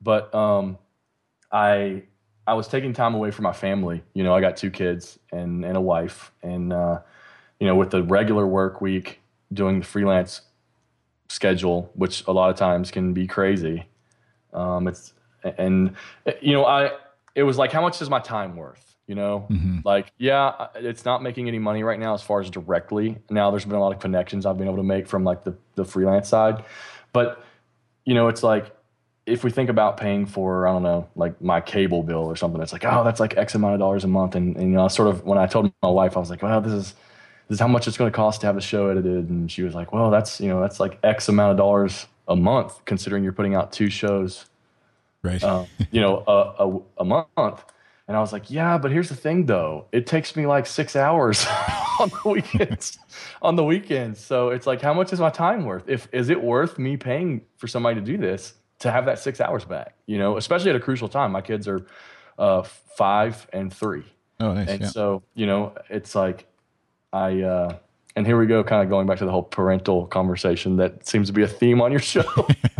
but 0.00 0.34
um, 0.34 0.78
I 1.50 2.04
I 2.46 2.54
was 2.54 2.66
taking 2.66 2.92
time 2.92 3.14
away 3.14 3.30
from 3.30 3.44
my 3.44 3.52
family. 3.52 4.02
You 4.14 4.24
know, 4.24 4.34
I 4.34 4.40
got 4.40 4.56
two 4.56 4.70
kids 4.70 5.18
and 5.30 5.64
and 5.64 5.76
a 5.76 5.80
wife, 5.80 6.32
and 6.42 6.72
uh, 6.72 7.00
you 7.60 7.66
know, 7.66 7.76
with 7.76 7.90
the 7.90 8.02
regular 8.02 8.46
work 8.46 8.80
week, 8.80 9.20
doing 9.52 9.80
the 9.80 9.86
freelance 9.86 10.42
schedule, 11.28 11.90
which 11.94 12.26
a 12.26 12.32
lot 12.32 12.50
of 12.50 12.56
times 12.56 12.90
can 12.90 13.12
be 13.12 13.26
crazy. 13.26 13.86
Um, 14.52 14.88
it's 14.88 15.12
and 15.44 15.94
you 16.40 16.52
know, 16.52 16.64
I 16.64 16.90
it 17.34 17.42
was 17.42 17.58
like, 17.58 17.72
how 17.72 17.80
much 17.80 18.00
is 18.02 18.10
my 18.10 18.20
time 18.20 18.56
worth? 18.56 18.91
You 19.12 19.16
know, 19.16 19.46
mm-hmm. 19.50 19.80
like 19.84 20.10
yeah, 20.16 20.68
it's 20.74 21.04
not 21.04 21.22
making 21.22 21.46
any 21.46 21.58
money 21.58 21.82
right 21.82 22.00
now 22.00 22.14
as 22.14 22.22
far 22.22 22.40
as 22.40 22.48
directly. 22.48 23.18
Now 23.28 23.50
there's 23.50 23.66
been 23.66 23.76
a 23.76 23.80
lot 23.80 23.92
of 23.92 24.00
connections 24.00 24.46
I've 24.46 24.56
been 24.56 24.66
able 24.66 24.78
to 24.78 24.82
make 24.82 25.06
from 25.06 25.22
like 25.22 25.44
the 25.44 25.54
the 25.74 25.84
freelance 25.84 26.30
side, 26.30 26.64
but 27.12 27.44
you 28.06 28.14
know, 28.14 28.28
it's 28.28 28.42
like 28.42 28.74
if 29.26 29.44
we 29.44 29.50
think 29.50 29.68
about 29.68 29.98
paying 29.98 30.24
for 30.24 30.66
I 30.66 30.72
don't 30.72 30.82
know 30.82 31.10
like 31.14 31.42
my 31.42 31.60
cable 31.60 32.02
bill 32.02 32.24
or 32.24 32.36
something, 32.36 32.62
it's 32.62 32.72
like 32.72 32.86
oh 32.86 33.04
that's 33.04 33.20
like 33.20 33.36
X 33.36 33.54
amount 33.54 33.74
of 33.74 33.80
dollars 33.80 34.02
a 34.02 34.08
month, 34.08 34.34
and, 34.34 34.56
and 34.56 34.70
you 34.70 34.76
know 34.76 34.88
sort 34.88 35.08
of 35.10 35.24
when 35.24 35.36
I 35.36 35.46
told 35.46 35.70
my 35.82 35.90
wife 35.90 36.16
I 36.16 36.20
was 36.20 36.30
like 36.30 36.42
well 36.42 36.62
this 36.62 36.72
is 36.72 36.94
this 37.48 37.56
is 37.56 37.60
how 37.60 37.68
much 37.68 37.86
it's 37.86 37.98
going 37.98 38.10
to 38.10 38.16
cost 38.16 38.40
to 38.40 38.46
have 38.46 38.56
a 38.56 38.62
show 38.62 38.88
edited, 38.88 39.28
and 39.28 39.52
she 39.52 39.62
was 39.62 39.74
like 39.74 39.92
well 39.92 40.10
that's 40.10 40.40
you 40.40 40.48
know 40.48 40.58
that's 40.62 40.80
like 40.80 40.98
X 41.02 41.28
amount 41.28 41.50
of 41.50 41.58
dollars 41.58 42.06
a 42.28 42.34
month 42.34 42.82
considering 42.86 43.22
you're 43.22 43.34
putting 43.34 43.54
out 43.54 43.72
two 43.72 43.90
shows, 43.90 44.46
right? 45.20 45.44
Uh, 45.44 45.66
you 45.90 46.00
know 46.00 46.24
a, 46.26 46.66
a, 46.66 47.02
a 47.02 47.04
month. 47.04 47.62
And 48.08 48.16
I 48.16 48.20
was 48.20 48.32
like, 48.32 48.50
yeah, 48.50 48.78
but 48.78 48.90
here's 48.90 49.08
the 49.08 49.16
thing 49.16 49.46
though. 49.46 49.86
It 49.92 50.06
takes 50.06 50.34
me 50.36 50.46
like 50.46 50.66
six 50.66 50.96
hours 50.96 51.46
on 52.00 52.08
the 52.08 52.30
weekends. 52.30 52.98
on 53.40 53.56
the 53.56 53.64
weekends. 53.64 54.20
So 54.20 54.48
it's 54.50 54.66
like, 54.66 54.82
how 54.82 54.92
much 54.92 55.12
is 55.12 55.20
my 55.20 55.30
time 55.30 55.64
worth? 55.64 55.88
If 55.88 56.08
is 56.12 56.28
it 56.28 56.42
worth 56.42 56.78
me 56.78 56.96
paying 56.96 57.42
for 57.58 57.68
somebody 57.68 58.00
to 58.00 58.04
do 58.04 58.16
this? 58.16 58.54
to 58.82 58.90
have 58.90 59.06
that 59.06 59.18
six 59.20 59.40
hours 59.40 59.64
back, 59.64 59.94
you 60.06 60.18
know, 60.18 60.36
especially 60.36 60.70
at 60.70 60.76
a 60.76 60.80
crucial 60.80 61.08
time. 61.08 61.30
My 61.30 61.40
kids 61.40 61.68
are 61.68 61.86
uh, 62.36 62.62
five 62.62 63.48
and 63.52 63.72
three. 63.72 64.04
Oh, 64.40 64.54
nice. 64.54 64.68
And 64.68 64.80
yeah. 64.82 64.88
so, 64.88 65.22
you 65.34 65.46
know, 65.46 65.74
it's 65.88 66.16
like 66.16 66.46
I, 67.12 67.42
uh, 67.42 67.76
and 68.16 68.26
here 68.26 68.36
we 68.36 68.46
go, 68.46 68.64
kind 68.64 68.82
of 68.82 68.90
going 68.90 69.06
back 69.06 69.18
to 69.18 69.24
the 69.24 69.30
whole 69.30 69.44
parental 69.44 70.06
conversation 70.06 70.76
that 70.76 71.06
seems 71.06 71.28
to 71.28 71.32
be 71.32 71.42
a 71.42 71.48
theme 71.48 71.80
on 71.80 71.92
your 71.92 72.00
show. 72.00 72.24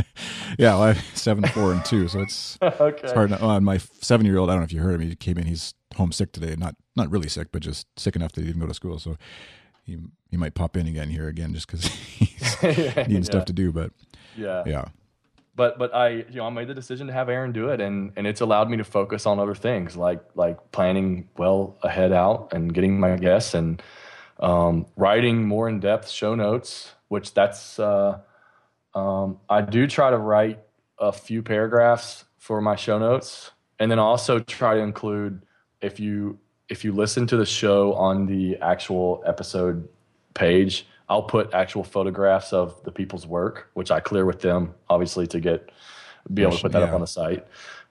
yeah, 0.58 0.78
well, 0.78 0.94
seven, 1.14 1.46
four, 1.48 1.72
and 1.72 1.84
two, 1.84 2.08
so 2.08 2.20
it's 2.20 2.58
okay. 2.62 3.00
it's 3.02 3.12
hard. 3.12 3.30
To, 3.30 3.44
uh, 3.44 3.60
my 3.60 3.78
seven-year-old, 3.78 4.50
I 4.50 4.54
don't 4.54 4.60
know 4.60 4.64
if 4.64 4.72
you 4.72 4.80
heard 4.80 5.00
him. 5.00 5.08
He 5.08 5.14
came 5.16 5.38
in. 5.38 5.46
He's 5.46 5.74
homesick 5.96 6.32
today. 6.32 6.54
Not 6.56 6.74
not 6.96 7.10
really 7.10 7.28
sick, 7.28 7.48
but 7.52 7.62
just 7.62 7.86
sick 7.98 8.16
enough 8.16 8.32
that 8.32 8.42
he 8.42 8.46
didn't 8.48 8.60
go 8.60 8.66
to 8.66 8.74
school. 8.74 8.98
So 8.98 9.16
he 9.84 9.98
he 10.30 10.36
might 10.36 10.54
pop 10.54 10.76
in 10.76 10.86
again 10.86 11.10
here 11.10 11.28
again 11.28 11.54
just 11.54 11.66
because 11.66 11.84
he's 11.86 12.62
needing 12.62 13.16
yeah. 13.16 13.22
stuff 13.22 13.44
to 13.46 13.52
do. 13.52 13.72
But 13.72 13.92
yeah, 14.36 14.62
yeah 14.66 14.84
but 15.54 15.78
but 15.78 15.94
I 15.94 16.08
you 16.08 16.36
know 16.36 16.46
I 16.46 16.50
made 16.50 16.68
the 16.68 16.74
decision 16.74 17.06
to 17.08 17.12
have 17.12 17.28
Aaron 17.28 17.52
do 17.52 17.68
it, 17.68 17.80
and 17.80 18.12
and 18.16 18.26
it's 18.26 18.40
allowed 18.40 18.70
me 18.70 18.76
to 18.78 18.84
focus 18.84 19.26
on 19.26 19.38
other 19.38 19.54
things 19.54 19.96
like 19.96 20.22
like 20.34 20.72
planning 20.72 21.28
well 21.36 21.76
ahead 21.82 22.12
out 22.12 22.52
and 22.52 22.72
getting 22.72 22.98
my 22.98 23.16
guests 23.16 23.54
and 23.54 23.82
um, 24.40 24.86
writing 24.96 25.46
more 25.46 25.68
in 25.68 25.80
depth 25.80 26.08
show 26.08 26.34
notes, 26.34 26.92
which 27.08 27.34
that's 27.34 27.78
uh, 27.78 28.18
um, 28.94 29.38
I 29.48 29.60
do 29.60 29.86
try 29.86 30.10
to 30.10 30.18
write 30.18 30.60
a 30.98 31.12
few 31.12 31.42
paragraphs 31.42 32.24
for 32.38 32.60
my 32.60 32.76
show 32.76 32.98
notes, 32.98 33.50
and 33.78 33.90
then 33.90 33.98
also 33.98 34.38
try 34.38 34.74
to 34.74 34.80
include 34.80 35.42
if 35.80 35.98
you 35.98 36.38
if 36.68 36.84
you 36.84 36.92
listen 36.92 37.26
to 37.26 37.36
the 37.36 37.46
show 37.46 37.92
on 37.94 38.26
the 38.26 38.56
actual 38.58 39.22
episode 39.26 39.88
page 40.34 40.86
I'll 41.12 41.22
put 41.22 41.52
actual 41.52 41.84
photographs 41.84 42.54
of 42.54 42.82
the 42.84 42.90
people's 42.90 43.26
work, 43.26 43.68
which 43.74 43.90
I 43.90 44.00
clear 44.00 44.24
with 44.24 44.40
them, 44.40 44.74
obviously, 44.88 45.26
to 45.26 45.40
get 45.40 45.70
be 46.32 46.40
able 46.40 46.52
to 46.52 46.62
put 46.62 46.72
that 46.72 46.78
yeah. 46.78 46.86
up 46.86 46.94
on 46.94 47.02
the 47.02 47.06
site. 47.06 47.46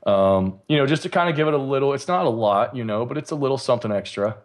Um, 0.07 0.59
you 0.67 0.77
know, 0.77 0.87
just 0.87 1.03
to 1.03 1.09
kind 1.09 1.29
of 1.29 1.35
give 1.35 1.47
it 1.47 1.53
a 1.53 1.57
little. 1.57 1.93
It's 1.93 2.07
not 2.07 2.25
a 2.25 2.29
lot, 2.29 2.75
you 2.75 2.83
know, 2.83 3.05
but 3.05 3.19
it's 3.19 3.29
a 3.29 3.35
little 3.35 3.59
something 3.59 3.91
extra 3.91 4.37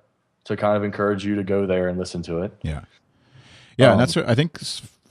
to 0.44 0.56
kind 0.58 0.76
of 0.76 0.84
encourage 0.84 1.24
you 1.24 1.36
to 1.36 1.42
go 1.42 1.64
there 1.64 1.88
and 1.88 1.98
listen 1.98 2.22
to 2.24 2.42
it. 2.42 2.52
Yeah, 2.62 2.82
yeah, 3.78 3.86
um, 3.86 3.92
and 3.92 4.00
that's 4.00 4.14
what 4.14 4.28
I 4.28 4.34
think 4.34 4.58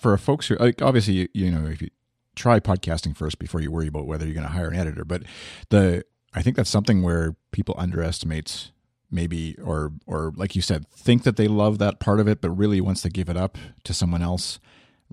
for 0.06 0.16
folks 0.20 0.45
who 0.49 0.56
like 0.58 0.84
obviously 0.84 1.16
you, 1.16 1.28
you 1.34 1.49
know 1.49 1.68
if 1.68 1.82
you 1.82 1.89
try 2.36 2.60
podcasting 2.60 3.18
first 3.18 3.39
before 3.39 3.60
you 3.60 3.72
worry 3.72 3.88
about 3.88 4.06
whether 4.06 4.24
you're 4.24 4.36
going 4.36 4.45
to 4.45 4.53
hire 4.53 4.68
an 4.68 4.78
editor, 4.78 5.03
but 5.03 5.24
the 5.70 6.06
I 6.32 6.43
think 6.43 6.56
that's 6.56 6.70
something 6.70 7.01
where 7.01 7.36
people 7.51 7.74
underestimate 7.76 8.70
maybe 9.10 9.58
or 9.64 9.93
or 10.06 10.32
like 10.36 10.56
you 10.56 10.62
said 10.62 10.88
think 10.91 11.24
that 11.24 11.38
they 11.38 11.47
love 11.47 11.80
that 11.80 11.99
part 11.99 12.20
of 12.20 12.28
it 12.28 12.39
but 12.39 12.51
really 12.51 12.80
once 12.80 13.01
they 13.01 13.10
give 13.10 13.30
it 13.30 13.38
up 13.38 13.58
to 13.84 13.95
someone 13.95 14.22
else 14.22 14.60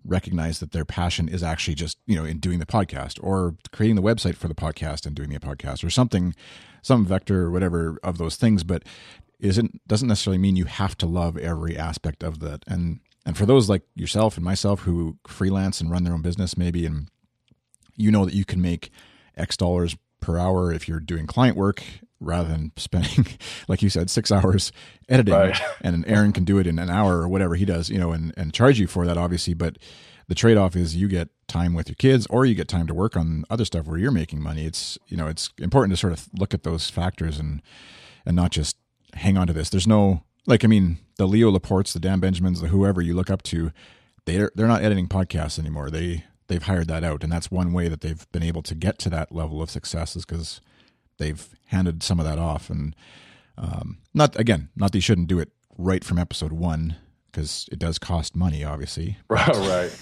recognize 0.05 0.59
that 0.59 0.73
their 0.73 0.85
passion 0.85 1.27
is 1.27 1.43
actually 1.43 1.75
just 1.75 1.97
you 2.07 2.17
know 2.17 2.25
in 2.25 2.39
doing 2.39 2.59
the 2.59 2.67
podcast 2.67 3.19
or 3.23 3.55
creating 3.71 3.97
the 3.97 4.03
website 4.03 4.35
for 4.35 4.49
the 4.49 4.55
podcast 4.55 5.07
and 5.07 5.15
doing 5.17 5.31
the 5.31 5.39
podcast 5.39 5.83
or 5.83 5.89
something 5.89 6.35
some 6.83 7.07
vector 7.07 7.45
or 7.45 7.51
whatever 7.51 7.99
of 8.03 8.19
those 8.19 8.37
things 8.37 8.63
but 8.63 8.83
isn't 9.43 9.87
doesn't 9.87 10.09
necessarily 10.09 10.39
mean 10.39 10.57
you 10.57 10.65
have 10.65 10.97
to 10.97 11.07
love 11.07 11.37
every 11.37 11.77
aspect 11.77 12.23
of 12.23 12.39
that. 12.39 12.63
And 12.67 13.01
and 13.25 13.37
for 13.37 13.47
those 13.47 13.69
like 13.69 13.83
yourself 13.95 14.37
and 14.37 14.45
myself 14.45 14.81
who 14.81 15.17
freelance 15.27 15.81
and 15.81 15.91
run 15.91 16.05
their 16.05 16.15
own 16.15 16.23
business 16.23 16.57
maybe 16.57 16.87
and 16.87 17.09
you 17.97 18.11
know 18.11 18.25
that 18.25 18.35
you 18.35 18.45
can 18.45 18.61
make 18.61 18.91
x 19.37 19.57
dollars 19.57 19.97
per 20.21 20.39
hour 20.39 20.73
if 20.73 20.89
you're 20.89 21.01
doing 21.01 21.27
client 21.27 21.57
work 21.57 21.83
rather 22.23 22.49
than 22.49 22.73
spending, 22.77 23.27
like 23.69 23.83
you 23.83 23.91
said, 23.91 24.09
six 24.09 24.33
hours 24.33 24.73
editing. 25.09 25.35
Right. 25.35 25.61
And 25.83 26.07
Aaron 26.07 26.33
can 26.33 26.45
do 26.45 26.59
it 26.59 26.67
in 26.67 26.79
an 26.79 26.89
hour 26.89 27.19
or 27.19 27.29
whatever 27.29 27.57
he 27.57 27.65
does, 27.65 27.91
you 27.91 27.99
know, 27.99 28.13
and, 28.13 28.33
and 28.37 28.55
charge 28.55 28.79
you 28.79 28.87
for 28.87 29.05
that, 29.05 29.19
obviously. 29.19 29.53
But 29.53 29.79
the 30.29 30.35
trade 30.35 30.57
off 30.57 30.77
is 30.77 30.95
you 30.95 31.09
get 31.09 31.29
time 31.49 31.75
with 31.75 31.89
your 31.89 31.97
kids 31.97 32.27
or 32.31 32.47
you 32.47 32.55
get 32.55 32.69
time 32.69 32.87
to 32.87 32.95
work 32.95 33.17
on 33.17 33.45
other 33.51 33.65
stuff 33.65 33.87
where 33.87 33.99
you're 33.99 34.13
making 34.13 34.41
money. 34.41 34.65
It's, 34.65 34.97
you 35.09 35.17
know, 35.17 35.27
it's 35.27 35.51
important 35.59 35.93
to 35.93 35.97
sort 35.97 36.13
of 36.13 36.29
look 36.39 36.55
at 36.55 36.63
those 36.63 36.89
factors 36.89 37.39
and, 37.39 37.61
and 38.25 38.37
not 38.37 38.53
just 38.53 38.77
hang 39.15 39.37
on 39.37 39.49
to 39.49 39.53
this. 39.53 39.71
There's 39.71 39.89
no, 39.89 40.23
like, 40.47 40.65
I 40.65 40.69
mean, 40.69 40.99
the 41.17 41.27
Leo 41.27 41.51
Laportes, 41.51 41.93
the 41.93 42.01
Dan 42.01 42.21
Benjamins, 42.21 42.61
the 42.61 42.69
whoever 42.69 43.01
you 43.01 43.15
look 43.15 43.31
up 43.31 43.43
to, 43.45 43.73
they're, 44.25 44.51
they're 44.55 44.67
not 44.67 44.83
editing 44.83 45.09
podcasts 45.09 45.59
anymore. 45.59 45.91
They, 45.91 46.25
they've 46.49 46.63
hired 46.63 46.89
that 46.89 47.05
out. 47.05 47.23
And 47.23 47.33
that's 47.33 47.51
one 47.51 47.73
way 47.73 47.89
that 47.89 48.01
they've 48.01 48.31
been 48.33 48.43
able 48.43 48.63
to 48.63 48.75
get 48.75 48.99
to 49.01 49.11
that 49.11 49.33
level 49.33 49.63
of 49.63 49.71
success 49.71 50.17
is 50.17 50.25
because 50.25 50.61
they've 51.19 51.49
handed 51.67 52.03
some 52.03 52.19
of 52.19 52.27
that 52.27 52.39
off. 52.39 52.71
And 52.71 52.95
um, 53.57 53.99
not 54.13 54.39
again, 54.39 54.69
not 54.77 54.93
that 54.93 54.99
you 54.99 55.03
shouldn't 55.03 55.29
do 55.29 55.39
it 55.39 55.51
right 55.79 56.05
from 56.05 56.19
episode 56.19 56.53
one 56.53 56.97
because 57.31 57.67
it 57.73 57.79
does 57.79 57.99
cost 57.99 58.37
money, 58.37 58.63
obviously. 58.63 59.17
right. 59.29 59.97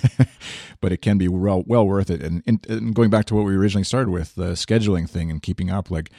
but 0.81 0.93
it 0.93 1.01
can 1.01 1.17
be 1.17 1.29
well, 1.29 1.63
well 1.67 1.87
worth 1.87 2.11
it. 2.11 2.23
And, 2.23 2.43
and, 2.47 2.67
and 2.69 2.95
going 2.95 3.11
back 3.11 3.27
to 3.27 3.35
what 3.35 3.45
we 3.45 3.55
originally 3.55 3.85
started 3.85 4.11
with, 4.11 4.35
the 4.35 4.53
scheduling 4.53 5.09
thing 5.09 5.31
and 5.31 5.41
keeping 5.41 5.71
up, 5.71 5.91
like 5.91 6.11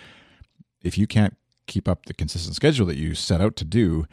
if 0.82 0.98
you 0.98 1.08
can't 1.08 1.36
keep 1.72 1.88
up 1.88 2.06
the 2.06 2.14
consistent 2.14 2.54
schedule 2.56 2.86
that 2.86 2.98
you 2.98 3.16
set 3.16 3.40
out 3.40 3.56
to 3.56 3.64
do, 3.64 4.06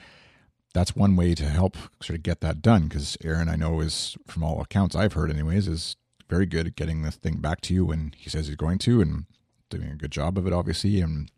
that's 0.75 0.95
one 0.95 1.17
way 1.17 1.35
to 1.35 1.45
help 1.45 1.77
sort 2.01 2.17
of 2.17 2.23
get 2.23 2.41
that 2.41 2.63
done. 2.63 2.87
Because 2.87 3.19
Aaron, 3.25 3.49
I 3.49 3.57
know, 3.57 3.81
is 3.81 4.17
from 4.29 4.45
all 4.45 4.61
accounts 4.61 4.95
I've 4.95 5.15
heard, 5.15 5.31
anyways, 5.31 5.67
is 5.67 5.97
very 6.29 6.47
good 6.47 6.69
at 6.69 6.77
getting 6.77 7.03
the 7.03 7.11
thing 7.11 7.39
back 7.39 7.61
to 7.63 7.75
you 7.75 7.85
when 7.85 8.13
he 8.17 8.31
says 8.31 8.47
he's 8.47 8.57
going 8.57 8.79
to, 8.79 9.01
and 9.01 9.25
doing 9.71 9.91
a 9.91 9.97
good 9.97 10.13
job 10.13 10.39
of 10.39 10.47
it, 10.47 10.53
obviously, 10.53 11.01
and, 11.01 11.33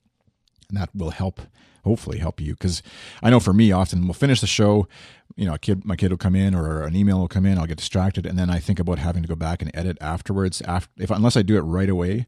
and 0.68 0.78
that 0.78 0.90
will 0.94 1.10
help, 1.10 1.40
hopefully, 1.84 2.18
help 2.18 2.38
you. 2.38 2.52
Because 2.52 2.82
I 3.22 3.30
know 3.30 3.40
for 3.40 3.54
me, 3.54 3.72
often 3.72 4.04
we'll 4.04 4.12
finish 4.12 4.42
the 4.42 4.46
show, 4.46 4.86
you 5.36 5.46
know, 5.46 5.54
a 5.54 5.58
kid, 5.58 5.86
my 5.86 5.96
kid 5.96 6.10
will 6.10 6.18
come 6.18 6.36
in 6.36 6.54
or 6.54 6.82
an 6.82 6.94
email 6.94 7.18
will 7.18 7.28
come 7.28 7.46
in, 7.46 7.56
I'll 7.56 7.66
get 7.66 7.78
distracted, 7.78 8.26
and 8.26 8.38
then 8.38 8.50
I 8.50 8.58
think 8.58 8.78
about 8.78 8.98
having 8.98 9.22
to 9.22 9.28
go 9.28 9.36
back 9.36 9.62
and 9.62 9.70
edit 9.72 9.96
afterwards. 10.02 10.60
After, 10.62 10.90
if 10.98 11.10
unless 11.10 11.36
I 11.36 11.42
do 11.42 11.56
it 11.56 11.62
right 11.62 11.88
away, 11.88 12.26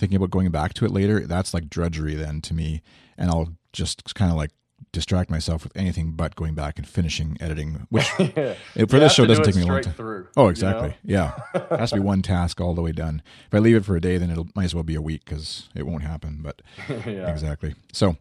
thinking 0.00 0.16
about 0.16 0.30
going 0.30 0.50
back 0.50 0.74
to 0.74 0.84
it 0.84 0.90
later, 0.90 1.20
that's 1.20 1.54
like 1.54 1.68
drudgery 1.68 2.14
then 2.14 2.40
to 2.40 2.54
me, 2.54 2.82
and 3.16 3.30
I'll 3.30 3.54
just 3.72 4.14
kind 4.14 4.30
of 4.30 4.36
like 4.36 4.50
distract 4.92 5.30
myself 5.30 5.62
with 5.62 5.76
anything 5.76 6.12
but 6.12 6.34
going 6.34 6.54
back 6.54 6.78
and 6.78 6.88
finishing 6.88 7.36
editing, 7.40 7.86
which 7.90 8.08
for 8.08 8.56
this 8.74 9.12
show 9.12 9.26
doesn't 9.26 9.44
do 9.44 9.52
take 9.52 9.56
me 9.56 9.62
a 9.62 9.66
long 9.66 9.82
time. 9.82 9.94
Through, 9.94 10.28
oh, 10.36 10.48
exactly. 10.48 10.96
You 11.04 11.16
know? 11.16 11.32
yeah, 11.54 11.60
it 11.70 11.78
has 11.78 11.90
to 11.90 11.96
be 11.96 12.02
one 12.02 12.22
task 12.22 12.60
all 12.60 12.74
the 12.74 12.82
way 12.82 12.92
done. 12.92 13.22
If 13.46 13.54
I 13.54 13.58
leave 13.58 13.76
it 13.76 13.84
for 13.84 13.94
a 13.94 14.00
day, 14.00 14.16
then 14.16 14.30
it 14.30 14.56
might 14.56 14.64
as 14.64 14.74
well 14.74 14.82
be 14.82 14.94
a 14.94 15.02
week 15.02 15.24
because 15.24 15.68
it 15.74 15.86
won't 15.86 16.02
happen. 16.02 16.40
But 16.42 16.62
yeah. 16.88 17.30
exactly. 17.30 17.74
So 17.92 18.16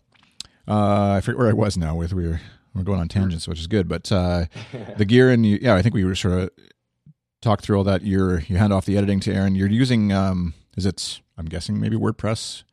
uh, 0.67 1.13
I 1.13 1.21
forget 1.21 1.39
where 1.39 1.49
I 1.49 1.53
was 1.53 1.77
now. 1.77 1.95
With 1.95 2.13
we 2.13 2.27
were 2.27 2.41
we're 2.75 2.83
going 2.83 2.99
on 2.99 3.07
tangents, 3.07 3.47
which 3.47 3.59
is 3.59 3.67
good. 3.67 3.87
But 3.87 4.11
uh, 4.11 4.45
the 4.97 5.05
gear 5.05 5.31
and 5.31 5.45
you, 5.45 5.59
yeah, 5.61 5.75
I 5.75 5.81
think 5.81 5.95
we 5.95 6.03
were 6.03 6.15
sort 6.15 6.39
of 6.39 6.49
talked 7.41 7.63
through 7.63 7.77
all 7.77 7.83
that. 7.85 8.03
You're 8.03 8.41
you 8.41 8.57
hand 8.57 8.73
off 8.73 8.85
the 8.85 8.97
editing 8.97 9.21
to 9.21 9.33
Aaron. 9.33 9.55
You're 9.55 9.69
using 9.69 10.11
um, 10.11 10.53
is 10.77 10.85
it? 10.85 11.21
I'm 11.39 11.45
guessing 11.45 11.79
maybe 11.79 11.95
WordPress. 11.95 12.63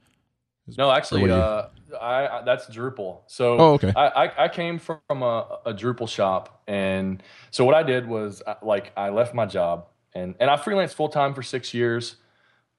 No, 0.76 0.90
actually, 0.90 1.30
uh, 1.30 1.66
I, 2.00 2.26
I, 2.26 2.42
that's 2.44 2.66
Drupal. 2.66 3.20
So 3.28 3.56
oh, 3.58 3.72
okay. 3.74 3.92
I, 3.94 4.06
I, 4.08 4.44
I 4.44 4.48
came 4.48 4.80
from 4.80 4.98
a, 5.08 5.60
a, 5.64 5.72
Drupal 5.72 6.08
shop, 6.08 6.62
and 6.66 7.22
so 7.52 7.64
what 7.64 7.76
I 7.76 7.84
did 7.84 8.08
was 8.08 8.42
uh, 8.44 8.54
like 8.62 8.92
I 8.96 9.10
left 9.10 9.32
my 9.32 9.46
job 9.46 9.86
and 10.12 10.34
and 10.40 10.50
I 10.50 10.56
freelanced 10.56 10.94
full 10.94 11.08
time 11.08 11.34
for 11.34 11.42
six 11.44 11.72
years. 11.72 12.16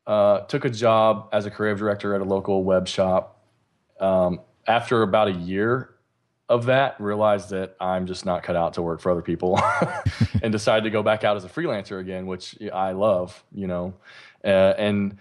Uh, 0.06 0.42
took 0.42 0.66
a 0.66 0.70
job 0.70 1.30
as 1.32 1.46
a 1.46 1.52
creative 1.52 1.80
director 1.80 2.14
at 2.14 2.20
a 2.20 2.26
local 2.26 2.64
web 2.66 2.88
shop. 2.88 3.42
Um, 4.02 4.42
after 4.68 5.02
about 5.02 5.30
a 5.30 5.34
year 5.34 5.96
of 6.50 6.66
that, 6.66 7.00
realized 7.00 7.50
that 7.52 7.76
I'm 7.80 8.06
just 8.06 8.26
not 8.26 8.44
cut 8.44 8.56
out 8.58 8.74
to 8.74 8.82
work 8.82 9.00
for 9.00 9.12
other 9.12 9.22
people, 9.22 9.60
and 10.44 10.52
decided 10.52 10.84
to 10.84 10.90
go 10.90 11.04
back 11.04 11.24
out 11.24 11.38
as 11.38 11.46
a 11.46 11.50
freelancer 11.50 12.02
again, 12.02 12.26
which 12.26 12.58
I 12.74 12.92
love. 12.92 13.42
You 13.54 13.68
know, 13.68 13.94
uh, 14.44 14.74
and 14.78 15.18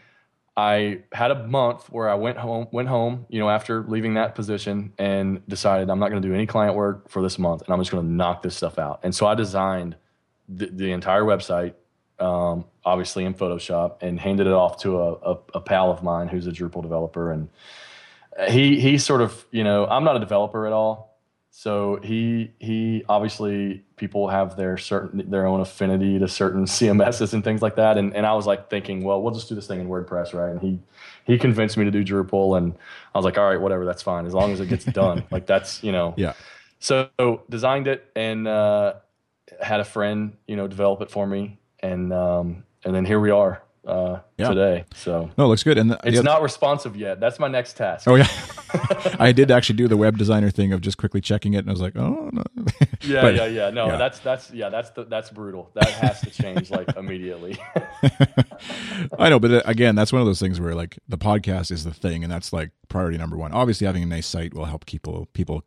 I 0.56 1.02
had 1.12 1.30
a 1.30 1.46
month 1.46 1.90
where 1.90 2.08
I 2.08 2.14
went 2.14 2.38
home, 2.38 2.66
went 2.72 2.88
home, 2.88 3.26
you 3.28 3.38
know, 3.38 3.50
after 3.50 3.82
leaving 3.82 4.14
that 4.14 4.34
position, 4.34 4.92
and 4.98 5.46
decided 5.46 5.90
I'm 5.90 5.98
not 5.98 6.08
going 6.08 6.22
to 6.22 6.26
do 6.26 6.34
any 6.34 6.46
client 6.46 6.74
work 6.74 7.10
for 7.10 7.20
this 7.20 7.38
month, 7.38 7.62
and 7.62 7.72
I'm 7.72 7.80
just 7.80 7.90
going 7.90 8.04
to 8.04 8.10
knock 8.10 8.42
this 8.42 8.56
stuff 8.56 8.78
out. 8.78 9.00
And 9.02 9.14
so 9.14 9.26
I 9.26 9.34
designed 9.34 9.96
the, 10.48 10.66
the 10.66 10.92
entire 10.92 11.22
website, 11.22 11.74
um, 12.18 12.64
obviously 12.86 13.26
in 13.26 13.34
Photoshop, 13.34 13.96
and 14.00 14.18
handed 14.18 14.46
it 14.46 14.54
off 14.54 14.80
to 14.82 14.98
a, 14.98 15.12
a, 15.12 15.38
a 15.54 15.60
pal 15.60 15.90
of 15.90 16.02
mine 16.02 16.28
who's 16.28 16.46
a 16.46 16.52
Drupal 16.52 16.80
developer, 16.80 17.30
and 17.30 17.50
he 18.48 18.80
he 18.80 18.96
sort 18.96 19.20
of, 19.20 19.46
you 19.50 19.64
know, 19.64 19.86
I'm 19.86 20.04
not 20.04 20.16
a 20.16 20.20
developer 20.20 20.66
at 20.66 20.72
all, 20.72 21.15
so 21.58 21.98
he 22.02 22.50
he 22.58 23.02
obviously 23.08 23.82
people 23.96 24.28
have 24.28 24.58
their 24.58 24.76
certain 24.76 25.30
their 25.30 25.46
own 25.46 25.62
affinity 25.62 26.18
to 26.18 26.28
certain 26.28 26.64
CMSs 26.66 27.32
and 27.32 27.42
things 27.42 27.62
like 27.62 27.76
that. 27.76 27.96
And 27.96 28.14
and 28.14 28.26
I 28.26 28.34
was 28.34 28.46
like 28.46 28.68
thinking, 28.68 29.02
well, 29.02 29.22
we'll 29.22 29.32
just 29.32 29.48
do 29.48 29.54
this 29.54 29.66
thing 29.66 29.80
in 29.80 29.88
WordPress, 29.88 30.34
right? 30.34 30.50
And 30.50 30.60
he 30.60 30.78
he 31.24 31.38
convinced 31.38 31.78
me 31.78 31.86
to 31.86 31.90
do 31.90 32.04
Drupal, 32.04 32.58
and 32.58 32.74
I 33.14 33.18
was 33.18 33.24
like, 33.24 33.38
all 33.38 33.48
right, 33.48 33.58
whatever, 33.58 33.86
that's 33.86 34.02
fine, 34.02 34.26
as 34.26 34.34
long 34.34 34.52
as 34.52 34.60
it 34.60 34.68
gets 34.68 34.84
done. 34.84 35.24
like 35.30 35.46
that's 35.46 35.82
you 35.82 35.92
know, 35.92 36.12
yeah. 36.18 36.34
So 36.78 37.08
designed 37.48 37.88
it 37.88 38.06
and 38.14 38.46
uh, 38.46 38.96
had 39.58 39.80
a 39.80 39.84
friend 39.84 40.36
you 40.46 40.56
know 40.56 40.68
develop 40.68 41.00
it 41.00 41.10
for 41.10 41.26
me, 41.26 41.58
and 41.80 42.12
um, 42.12 42.64
and 42.84 42.94
then 42.94 43.06
here 43.06 43.18
we 43.18 43.30
are 43.30 43.62
uh, 43.86 44.18
yeah. 44.36 44.48
today. 44.50 44.84
So 44.94 45.30
no, 45.38 45.46
it 45.46 45.48
looks 45.48 45.62
good. 45.62 45.78
And 45.78 45.92
the, 45.92 46.00
it's 46.04 46.22
not 46.22 46.42
responsive 46.42 46.96
yet. 46.96 47.18
That's 47.18 47.38
my 47.38 47.48
next 47.48 47.78
task. 47.78 48.06
Oh 48.06 48.16
yeah, 48.16 48.28
I 49.18 49.32
did 49.32 49.50
actually 49.50 49.76
do 49.76 49.88
the 49.88 49.96
web 49.96 50.18
designer 50.18 50.50
thing 50.50 50.72
of 50.72 50.80
just 50.80 50.98
quickly 50.98 51.20
checking 51.20 51.54
it, 51.54 51.58
and 51.58 51.68
I 51.68 51.72
was 51.72 51.80
like, 51.80 51.96
oh 51.96 52.30
no. 52.32 52.44
yeah, 53.02 53.22
but, 53.22 53.34
yeah, 53.34 53.46
yeah. 53.46 53.70
No, 53.70 53.86
yeah. 53.86 53.96
that's 53.96 54.18
that's 54.20 54.50
yeah, 54.50 54.68
that's 54.68 54.90
the, 54.90 55.04
that's 55.04 55.30
brutal. 55.30 55.70
That 55.74 55.88
has 55.90 56.20
to 56.22 56.30
change 56.30 56.70
like 56.70 56.88
immediately. 56.96 57.58
I 59.18 59.28
know, 59.28 59.38
but 59.38 59.50
uh, 59.50 59.62
again, 59.64 59.94
that's 59.94 60.12
one 60.12 60.20
of 60.20 60.26
those 60.26 60.40
things 60.40 60.60
where 60.60 60.74
like 60.74 60.98
the 61.08 61.18
podcast 61.18 61.70
is 61.70 61.84
the 61.84 61.94
thing, 61.94 62.22
and 62.22 62.32
that's 62.32 62.52
like 62.52 62.70
priority 62.88 63.18
number 63.18 63.36
one. 63.36 63.52
Obviously, 63.52 63.86
having 63.86 64.02
a 64.02 64.06
nice 64.06 64.26
site 64.26 64.54
will 64.54 64.66
help 64.66 64.86
people 64.86 65.28
people 65.32 65.62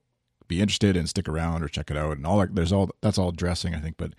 be 0.47 0.61
interested 0.61 0.97
and 0.97 1.07
stick 1.07 1.29
around 1.29 1.63
or 1.63 1.67
check 1.67 1.91
it 1.91 1.97
out, 1.97 2.17
and 2.17 2.25
all 2.25 2.39
that. 2.39 2.55
There's 2.55 2.71
all 2.71 2.89
that's 3.01 3.17
all 3.17 3.31
dressing, 3.31 3.75
I 3.75 3.79
think, 3.79 3.97
but 3.97 4.13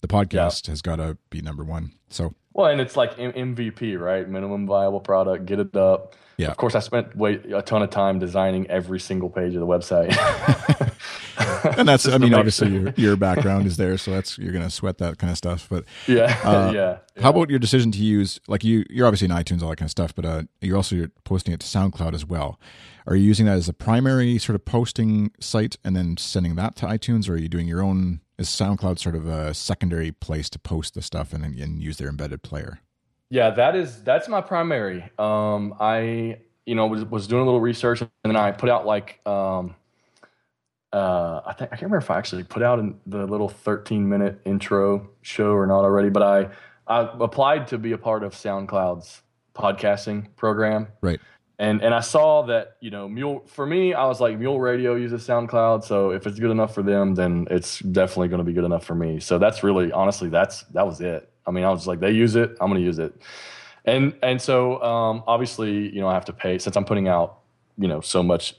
the 0.00 0.08
podcast 0.08 0.66
yeah. 0.66 0.72
has 0.72 0.82
got 0.82 0.96
to 0.96 1.18
be 1.30 1.42
number 1.42 1.64
one. 1.64 1.92
So 2.08 2.34
well, 2.56 2.70
and 2.70 2.80
it's 2.80 2.96
like 2.96 3.18
MVP, 3.18 4.00
right? 4.00 4.26
Minimum 4.26 4.66
viable 4.66 5.00
product. 5.00 5.44
Get 5.44 5.60
it 5.60 5.76
up. 5.76 6.14
Yeah. 6.38 6.48
Of 6.48 6.56
course, 6.56 6.74
I 6.74 6.80
spent 6.80 7.14
way, 7.14 7.34
a 7.54 7.60
ton 7.60 7.82
of 7.82 7.90
time 7.90 8.18
designing 8.18 8.66
every 8.70 8.98
single 8.98 9.28
page 9.28 9.54
of 9.54 9.60
the 9.60 9.66
website. 9.66 10.16
and 11.78 11.86
that's, 11.86 12.08
I 12.08 12.16
mean, 12.16 12.32
obviously 12.32 12.70
your, 12.70 12.94
your 12.96 13.16
background 13.16 13.66
is 13.66 13.76
there, 13.76 13.98
so 13.98 14.10
that's 14.10 14.38
you're 14.38 14.54
gonna 14.54 14.70
sweat 14.70 14.96
that 14.98 15.18
kind 15.18 15.30
of 15.30 15.36
stuff. 15.36 15.66
But 15.68 15.84
yeah, 16.06 16.40
uh, 16.44 16.72
yeah, 16.74 16.98
yeah. 17.16 17.22
How 17.22 17.28
about 17.28 17.50
your 17.50 17.58
decision 17.58 17.92
to 17.92 17.98
use 17.98 18.40
like 18.48 18.64
you? 18.64 18.84
You're 18.88 19.06
obviously 19.06 19.26
in 19.26 19.32
iTunes, 19.32 19.62
all 19.62 19.68
that 19.68 19.76
kind 19.76 19.86
of 19.86 19.90
stuff, 19.90 20.14
but 20.14 20.24
uh, 20.24 20.42
you're 20.62 20.76
also 20.76 20.96
you're 20.96 21.10
posting 21.24 21.52
it 21.52 21.60
to 21.60 21.66
SoundCloud 21.66 22.14
as 22.14 22.24
well. 22.24 22.58
Are 23.06 23.16
you 23.16 23.24
using 23.24 23.44
that 23.46 23.56
as 23.56 23.68
a 23.68 23.74
primary 23.74 24.38
sort 24.38 24.56
of 24.56 24.64
posting 24.64 25.30
site 25.40 25.76
and 25.84 25.94
then 25.94 26.16
sending 26.16 26.54
that 26.56 26.74
to 26.76 26.86
iTunes, 26.86 27.28
or 27.28 27.34
are 27.34 27.38
you 27.38 27.48
doing 27.48 27.68
your 27.68 27.82
own 27.82 28.20
is 28.38 28.48
SoundCloud 28.48 28.98
sort 28.98 29.14
of 29.14 29.26
a 29.26 29.54
secondary 29.54 30.12
place 30.12 30.50
to 30.50 30.58
post 30.58 30.94
the 30.94 31.02
stuff 31.02 31.32
and, 31.32 31.44
and 31.44 31.82
use 31.82 31.96
their 31.96 32.08
embedded 32.08 32.42
player? 32.42 32.80
Yeah, 33.30 33.50
that 33.50 33.74
is 33.74 34.02
that's 34.02 34.28
my 34.28 34.40
primary. 34.40 35.10
Um, 35.18 35.74
I 35.80 36.38
you 36.64 36.74
know 36.74 36.86
was 36.86 37.04
was 37.04 37.26
doing 37.26 37.42
a 37.42 37.44
little 37.44 37.60
research 37.60 38.00
and 38.00 38.10
then 38.24 38.36
I 38.36 38.52
put 38.52 38.70
out 38.70 38.86
like 38.86 39.20
um, 39.26 39.74
uh, 40.92 41.40
I 41.44 41.52
think 41.54 41.72
I 41.72 41.76
can't 41.76 41.82
remember 41.82 41.98
if 41.98 42.10
I 42.10 42.18
actually 42.18 42.44
put 42.44 42.62
out 42.62 42.78
in 42.78 42.98
the 43.06 43.26
little 43.26 43.48
13 43.48 44.08
minute 44.08 44.40
intro 44.44 45.08
show 45.22 45.50
or 45.50 45.66
not 45.66 45.80
already, 45.80 46.10
but 46.10 46.22
I 46.22 46.50
I 46.86 47.10
applied 47.18 47.66
to 47.68 47.78
be 47.78 47.92
a 47.92 47.98
part 47.98 48.22
of 48.22 48.32
SoundCloud's 48.32 49.22
podcasting 49.54 50.28
program. 50.36 50.88
Right 51.00 51.20
and 51.58 51.82
and 51.82 51.94
I 51.94 52.00
saw 52.00 52.42
that 52.42 52.76
you 52.80 52.90
know 52.90 53.08
Mule 53.08 53.42
for 53.46 53.66
me 53.66 53.94
I 53.94 54.06
was 54.06 54.20
like 54.20 54.38
Mule 54.38 54.60
Radio 54.60 54.94
uses 54.94 55.26
SoundCloud. 55.26 55.84
So 55.84 56.10
if 56.10 56.26
it's 56.26 56.38
good 56.38 56.50
enough 56.50 56.74
for 56.74 56.82
them 56.82 57.14
then 57.14 57.46
it's 57.50 57.80
definitely 57.80 58.28
going 58.28 58.38
to 58.38 58.44
be 58.44 58.52
good 58.52 58.64
enough 58.64 58.84
for 58.84 58.94
me. 58.94 59.20
So 59.20 59.38
that's 59.38 59.62
really 59.62 59.90
honestly 59.92 60.28
that's 60.28 60.62
that 60.74 60.86
was 60.86 61.00
it. 61.00 61.30
I 61.46 61.50
mean 61.50 61.64
I 61.64 61.70
was 61.70 61.86
like 61.86 62.00
they 62.00 62.10
use 62.10 62.36
it 62.36 62.50
I'm 62.60 62.68
going 62.68 62.80
to 62.80 62.86
use 62.86 62.98
it. 62.98 63.14
And 63.84 64.14
and 64.22 64.40
so 64.40 64.82
um, 64.82 65.22
obviously 65.26 65.94
you 65.94 66.00
know 66.00 66.08
I 66.08 66.14
have 66.14 66.26
to 66.26 66.32
pay 66.32 66.58
since 66.58 66.76
I'm 66.76 66.84
putting 66.84 67.08
out 67.08 67.38
you 67.78 67.88
know 67.88 68.00
so 68.00 68.22
much 68.22 68.56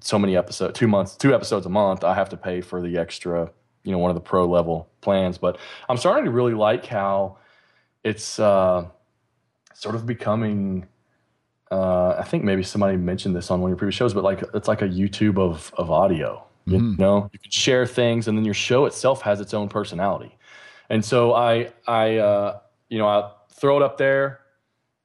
so 0.00 0.18
many 0.18 0.36
episodes 0.36 0.78
two 0.78 0.88
months 0.88 1.16
two 1.16 1.34
episodes 1.34 1.66
a 1.66 1.68
month 1.68 2.04
I 2.04 2.14
have 2.14 2.28
to 2.30 2.36
pay 2.36 2.60
for 2.60 2.80
the 2.80 2.98
extra 2.98 3.50
you 3.84 3.92
know 3.92 3.98
one 3.98 4.10
of 4.10 4.14
the 4.14 4.20
pro 4.20 4.46
level 4.46 4.90
plans. 5.00 5.38
But 5.38 5.58
I'm 5.88 5.96
starting 5.96 6.26
to 6.26 6.30
really 6.30 6.54
like 6.54 6.84
how 6.86 7.38
it's 8.04 8.38
uh, 8.38 8.86
sort 9.74 9.94
of 9.94 10.06
becoming 10.06 10.86
uh, 11.70 12.16
I 12.18 12.24
think 12.24 12.44
maybe 12.44 12.62
somebody 12.62 12.96
mentioned 12.96 13.36
this 13.36 13.50
on 13.50 13.60
one 13.60 13.68
of 13.68 13.72
your 13.72 13.78
previous 13.78 13.94
shows, 13.94 14.14
but 14.14 14.24
like 14.24 14.42
it's 14.54 14.68
like 14.68 14.82
a 14.82 14.88
YouTube 14.88 15.38
of 15.38 15.72
of 15.76 15.90
audio. 15.90 16.44
You 16.66 16.78
mm. 16.78 16.98
know, 16.98 17.30
you 17.32 17.38
can 17.38 17.50
share 17.50 17.86
things, 17.86 18.28
and 18.28 18.36
then 18.36 18.44
your 18.44 18.54
show 18.54 18.86
itself 18.86 19.22
has 19.22 19.40
its 19.40 19.54
own 19.54 19.68
personality. 19.68 20.36
And 20.90 21.04
so 21.04 21.34
I 21.34 21.72
I 21.86 22.16
uh, 22.16 22.60
you 22.88 22.98
know 22.98 23.06
I 23.06 23.30
throw 23.52 23.76
it 23.76 23.82
up 23.82 23.98
there, 23.98 24.40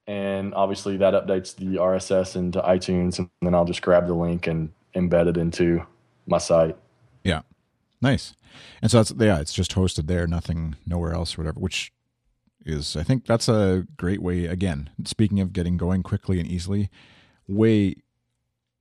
and 0.07 0.53
obviously 0.53 0.97
that 0.97 1.13
updates 1.13 1.55
the 1.55 1.77
RSS 1.77 2.35
into 2.35 2.61
iTunes, 2.61 3.19
and 3.19 3.29
then 3.41 3.55
I'll 3.55 3.65
just 3.65 3.81
grab 3.81 4.07
the 4.07 4.13
link 4.13 4.47
and 4.47 4.71
embed 4.95 5.27
it 5.27 5.37
into 5.37 5.85
my 6.27 6.37
site. 6.37 6.77
Yeah, 7.23 7.41
nice. 8.01 8.35
And 8.81 8.91
so 8.91 8.97
that's 8.97 9.13
yeah, 9.17 9.39
it's 9.39 9.53
just 9.53 9.75
hosted 9.75 10.07
there, 10.07 10.27
nothing, 10.27 10.75
nowhere 10.85 11.13
else, 11.13 11.37
or 11.37 11.41
whatever. 11.41 11.59
Which 11.59 11.91
is 12.65 12.95
I 12.95 13.03
think 13.03 13.25
that's 13.25 13.47
a 13.47 13.87
great 13.97 14.21
way 14.21 14.45
again 14.45 14.89
speaking 15.05 15.39
of 15.39 15.53
getting 15.53 15.77
going 15.77 16.03
quickly 16.03 16.39
and 16.39 16.47
easily 16.47 16.89
way 17.47 17.95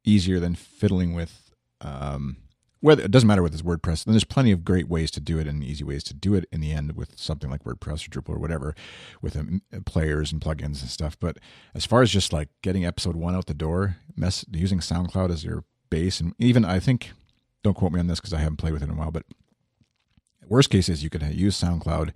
easier 0.04 0.40
than 0.40 0.54
fiddling 0.54 1.14
with 1.14 1.50
um 1.80 2.36
whether 2.82 3.04
it 3.04 3.12
doesn't 3.12 3.28
matter 3.28 3.44
with 3.44 3.52
this 3.52 3.62
WordPress 3.62 4.04
and 4.04 4.12
there's 4.12 4.24
plenty 4.24 4.50
of 4.50 4.64
great 4.64 4.88
ways 4.88 5.10
to 5.12 5.20
do 5.20 5.38
it 5.38 5.46
and 5.46 5.62
easy 5.62 5.84
ways 5.84 6.02
to 6.02 6.14
do 6.14 6.34
it 6.34 6.46
in 6.50 6.60
the 6.60 6.72
end 6.72 6.96
with 6.96 7.16
something 7.16 7.48
like 7.48 7.62
WordPress 7.62 8.06
or 8.06 8.10
Drupal 8.10 8.34
or 8.34 8.38
whatever 8.38 8.74
with 9.22 9.36
um, 9.36 9.62
players 9.86 10.32
and 10.32 10.40
plugins 10.40 10.80
and 10.80 10.90
stuff. 10.90 11.16
But 11.18 11.38
as 11.76 11.86
far 11.86 12.02
as 12.02 12.10
just 12.10 12.32
like 12.32 12.48
getting 12.60 12.84
episode 12.84 13.14
1 13.14 13.36
out 13.36 13.46
the 13.46 13.54
door 13.54 13.98
mess 14.16 14.44
using 14.50 14.80
SoundCloud 14.80 15.30
as 15.30 15.44
your 15.44 15.62
base 15.90 16.18
and 16.18 16.34
even 16.38 16.64
I 16.64 16.80
think 16.80 17.12
don't 17.62 17.74
quote 17.74 17.92
me 17.92 18.00
on 18.00 18.08
this 18.08 18.18
because 18.18 18.34
I 18.34 18.38
haven't 18.40 18.56
played 18.56 18.72
with 18.72 18.82
it 18.82 18.88
in 18.88 18.94
a 18.94 18.98
while 18.98 19.12
but 19.12 19.26
worst 20.48 20.68
case 20.68 20.88
is 20.88 21.04
you 21.04 21.10
could 21.10 21.22
use 21.22 21.60
SoundCloud 21.60 22.12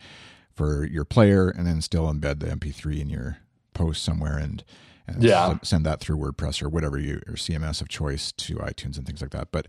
for 0.57 0.85
your 0.85 1.05
player 1.05 1.49
and 1.49 1.67
then 1.67 1.81
still 1.83 2.13
embed 2.13 2.41
the 2.41 2.47
MP3 2.47 3.01
in 3.01 3.11
your 3.11 3.39
post 3.75 4.03
somewhere 4.03 4.39
and, 4.39 4.65
and 5.07 5.23
yeah. 5.23 5.59
send 5.63 5.85
that 5.85 6.01
through 6.01 6.17
WordPress 6.17 6.63
or 6.63 6.69
whatever 6.69 6.99
you 6.99 7.21
or 7.27 7.35
CMS 7.35 7.81
of 7.81 7.89
choice 7.89 8.33
to 8.33 8.57
iTunes 8.57 8.97
and 8.97 9.07
things 9.07 9.21
like 9.21 9.31
that. 9.31 9.49
But 9.53 9.69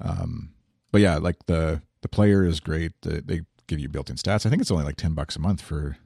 um, 0.00 0.54
but 0.90 1.00
yeah, 1.00 1.18
like 1.18 1.46
the 1.46 1.82
the 2.00 2.08
player 2.08 2.44
is 2.44 2.60
great. 2.60 2.92
The, 3.02 3.22
they 3.22 3.42
give 3.66 3.78
you 3.78 3.88
built-in 3.88 4.16
stats. 4.16 4.44
I 4.46 4.50
think 4.50 4.60
it's 4.60 4.70
only 4.70 4.84
like 4.84 4.96
ten 4.96 5.14
bucks 5.14 5.36
a 5.36 5.38
month 5.38 5.60
for 5.60 5.96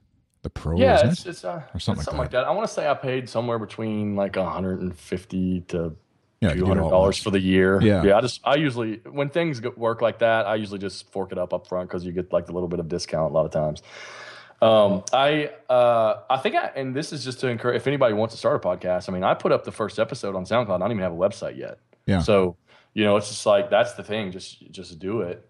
the 0.43 0.49
pro. 0.49 0.77
Yeah, 0.77 1.07
it's, 1.07 1.25
it? 1.25 1.29
it's 1.29 1.45
uh, 1.45 1.63
or 1.73 1.79
something, 1.79 1.79
it's 1.79 1.87
like, 1.87 2.05
something 2.05 2.13
that. 2.15 2.17
like, 2.17 2.31
that. 2.31 2.45
I 2.45 2.51
want 2.51 2.67
to 2.67 2.73
say 2.73 2.87
I 2.87 2.93
paid 2.93 3.29
somewhere 3.29 3.59
between 3.59 4.15
like 4.15 4.35
150 4.35 5.61
to 5.61 5.95
yeah, 6.41 6.53
two 6.53 6.65
hundred 6.65 6.89
dollars 6.89 7.17
for 7.17 7.31
the 7.31 7.39
year. 7.39 7.81
Yeah, 7.81 8.03
yeah. 8.03 8.17
I 8.17 8.21
just 8.21 8.41
I 8.43 8.55
usually 8.55 9.01
when 9.09 9.29
things 9.29 9.61
work 9.75 10.01
like 10.01 10.19
that, 10.19 10.45
I 10.45 10.55
usually 10.55 10.79
just 10.79 11.11
fork 11.11 11.31
it 11.31 11.37
up 11.37 11.53
up 11.53 11.67
front 11.67 11.89
because 11.89 12.05
you 12.05 12.11
get 12.11 12.31
like 12.31 12.49
a 12.49 12.51
little 12.51 12.69
bit 12.69 12.79
of 12.79 12.87
discount 12.87 13.31
a 13.31 13.33
lot 13.33 13.45
of 13.45 13.51
times. 13.51 13.81
Um, 14.61 15.03
I 15.13 15.51
uh, 15.69 16.21
I 16.29 16.37
think 16.37 16.55
I, 16.55 16.71
and 16.75 16.95
this 16.95 17.11
is 17.11 17.23
just 17.23 17.39
to 17.41 17.47
encourage 17.47 17.77
if 17.77 17.87
anybody 17.87 18.13
wants 18.13 18.33
to 18.33 18.37
start 18.39 18.63
a 18.63 18.67
podcast. 18.67 19.09
I 19.09 19.13
mean, 19.13 19.23
I 19.23 19.33
put 19.33 19.51
up 19.51 19.63
the 19.63 19.71
first 19.71 19.99
episode 19.99 20.35
on 20.35 20.45
SoundCloud. 20.45 20.75
I 20.75 20.77
don't 20.79 20.91
even 20.91 21.03
have 21.03 21.13
a 21.13 21.15
website 21.15 21.57
yet. 21.57 21.79
Yeah. 22.05 22.21
So 22.21 22.55
you 22.93 23.03
know, 23.03 23.17
it's 23.17 23.29
just 23.29 23.45
like 23.45 23.69
that's 23.69 23.93
the 23.93 24.03
thing. 24.03 24.31
Just 24.31 24.71
just 24.71 24.97
do 24.99 25.21
it, 25.21 25.47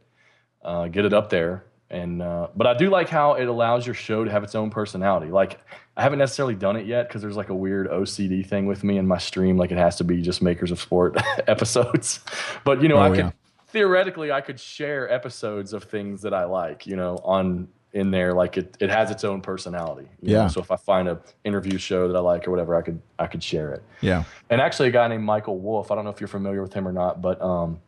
uh, 0.62 0.88
get 0.88 1.06
it 1.06 1.14
up 1.14 1.30
there, 1.30 1.66
and 1.90 2.22
uh, 2.22 2.48
but 2.56 2.68
I 2.68 2.74
do 2.74 2.90
like 2.90 3.08
how 3.08 3.34
it 3.34 3.48
allows 3.48 3.86
your 3.86 3.96
show 3.96 4.26
to 4.26 4.32
have 4.32 4.44
its 4.44 4.56
own 4.56 4.70
personality. 4.70 5.32
Like 5.32 5.60
I 5.98 6.04
haven't 6.04 6.20
necessarily 6.20 6.54
done 6.54 6.76
it 6.76 6.86
yet 6.86 7.08
because 7.08 7.24
there's 7.24 7.36
like 7.36 7.50
a 7.50 7.56
weird 7.56 7.90
OCD 7.90 8.46
thing 8.46 8.68
with 8.68 8.84
me 8.84 9.00
in 9.00 9.08
my 9.08 9.18
stream. 9.18 9.58
Like 9.58 9.72
it 9.72 9.80
has 9.80 9.96
to 9.98 10.04
be 10.04 10.22
just 10.22 10.44
makers 10.44 10.70
of 10.70 10.80
sport 10.80 11.18
episodes. 11.48 12.20
But 12.64 12.84
you 12.84 12.88
know, 12.88 12.98
oh, 12.98 13.02
I 13.02 13.10
could 13.10 13.18
yeah. 13.18 13.32
theoretically 13.68 14.32
I 14.32 14.42
could 14.42 14.60
share 14.60 15.12
episodes 15.12 15.74
of 15.74 15.86
things 15.86 16.22
that 16.22 16.36
I 16.36 16.46
like. 16.46 16.86
You 16.86 16.98
know, 16.98 17.18
on 17.24 17.68
in 17.94 18.12
there 18.12 18.34
like 18.34 18.58
it, 18.58 18.78
it 18.80 18.90
has 18.90 19.10
its 19.10 19.24
own 19.24 19.42
personality 19.42 20.08
yeah 20.22 20.44
know? 20.44 20.48
so 20.50 20.60
if 20.60 20.70
i 20.72 20.76
find 20.76 21.08
a 21.08 21.18
interview 21.46 21.78
show 21.78 22.08
that 22.08 22.18
i 22.18 22.20
like 22.20 22.46
or 22.46 22.52
whatever 22.52 22.76
i 22.76 22.82
could 22.82 23.02
i 23.18 23.26
could 23.26 23.42
share 23.42 23.72
it 23.72 23.82
yeah 24.02 24.26
and 24.50 24.60
actually 24.60 24.90
a 24.90 24.92
guy 24.92 25.08
named 25.08 25.24
michael 25.24 25.58
wolf 25.58 25.90
i 25.90 25.96
don't 25.96 26.04
know 26.04 26.10
if 26.10 26.20
you're 26.20 26.28
familiar 26.28 26.62
with 26.62 26.74
him 26.74 26.86
or 26.88 26.92
not 26.92 27.22
but 27.22 27.42
um, 27.42 27.80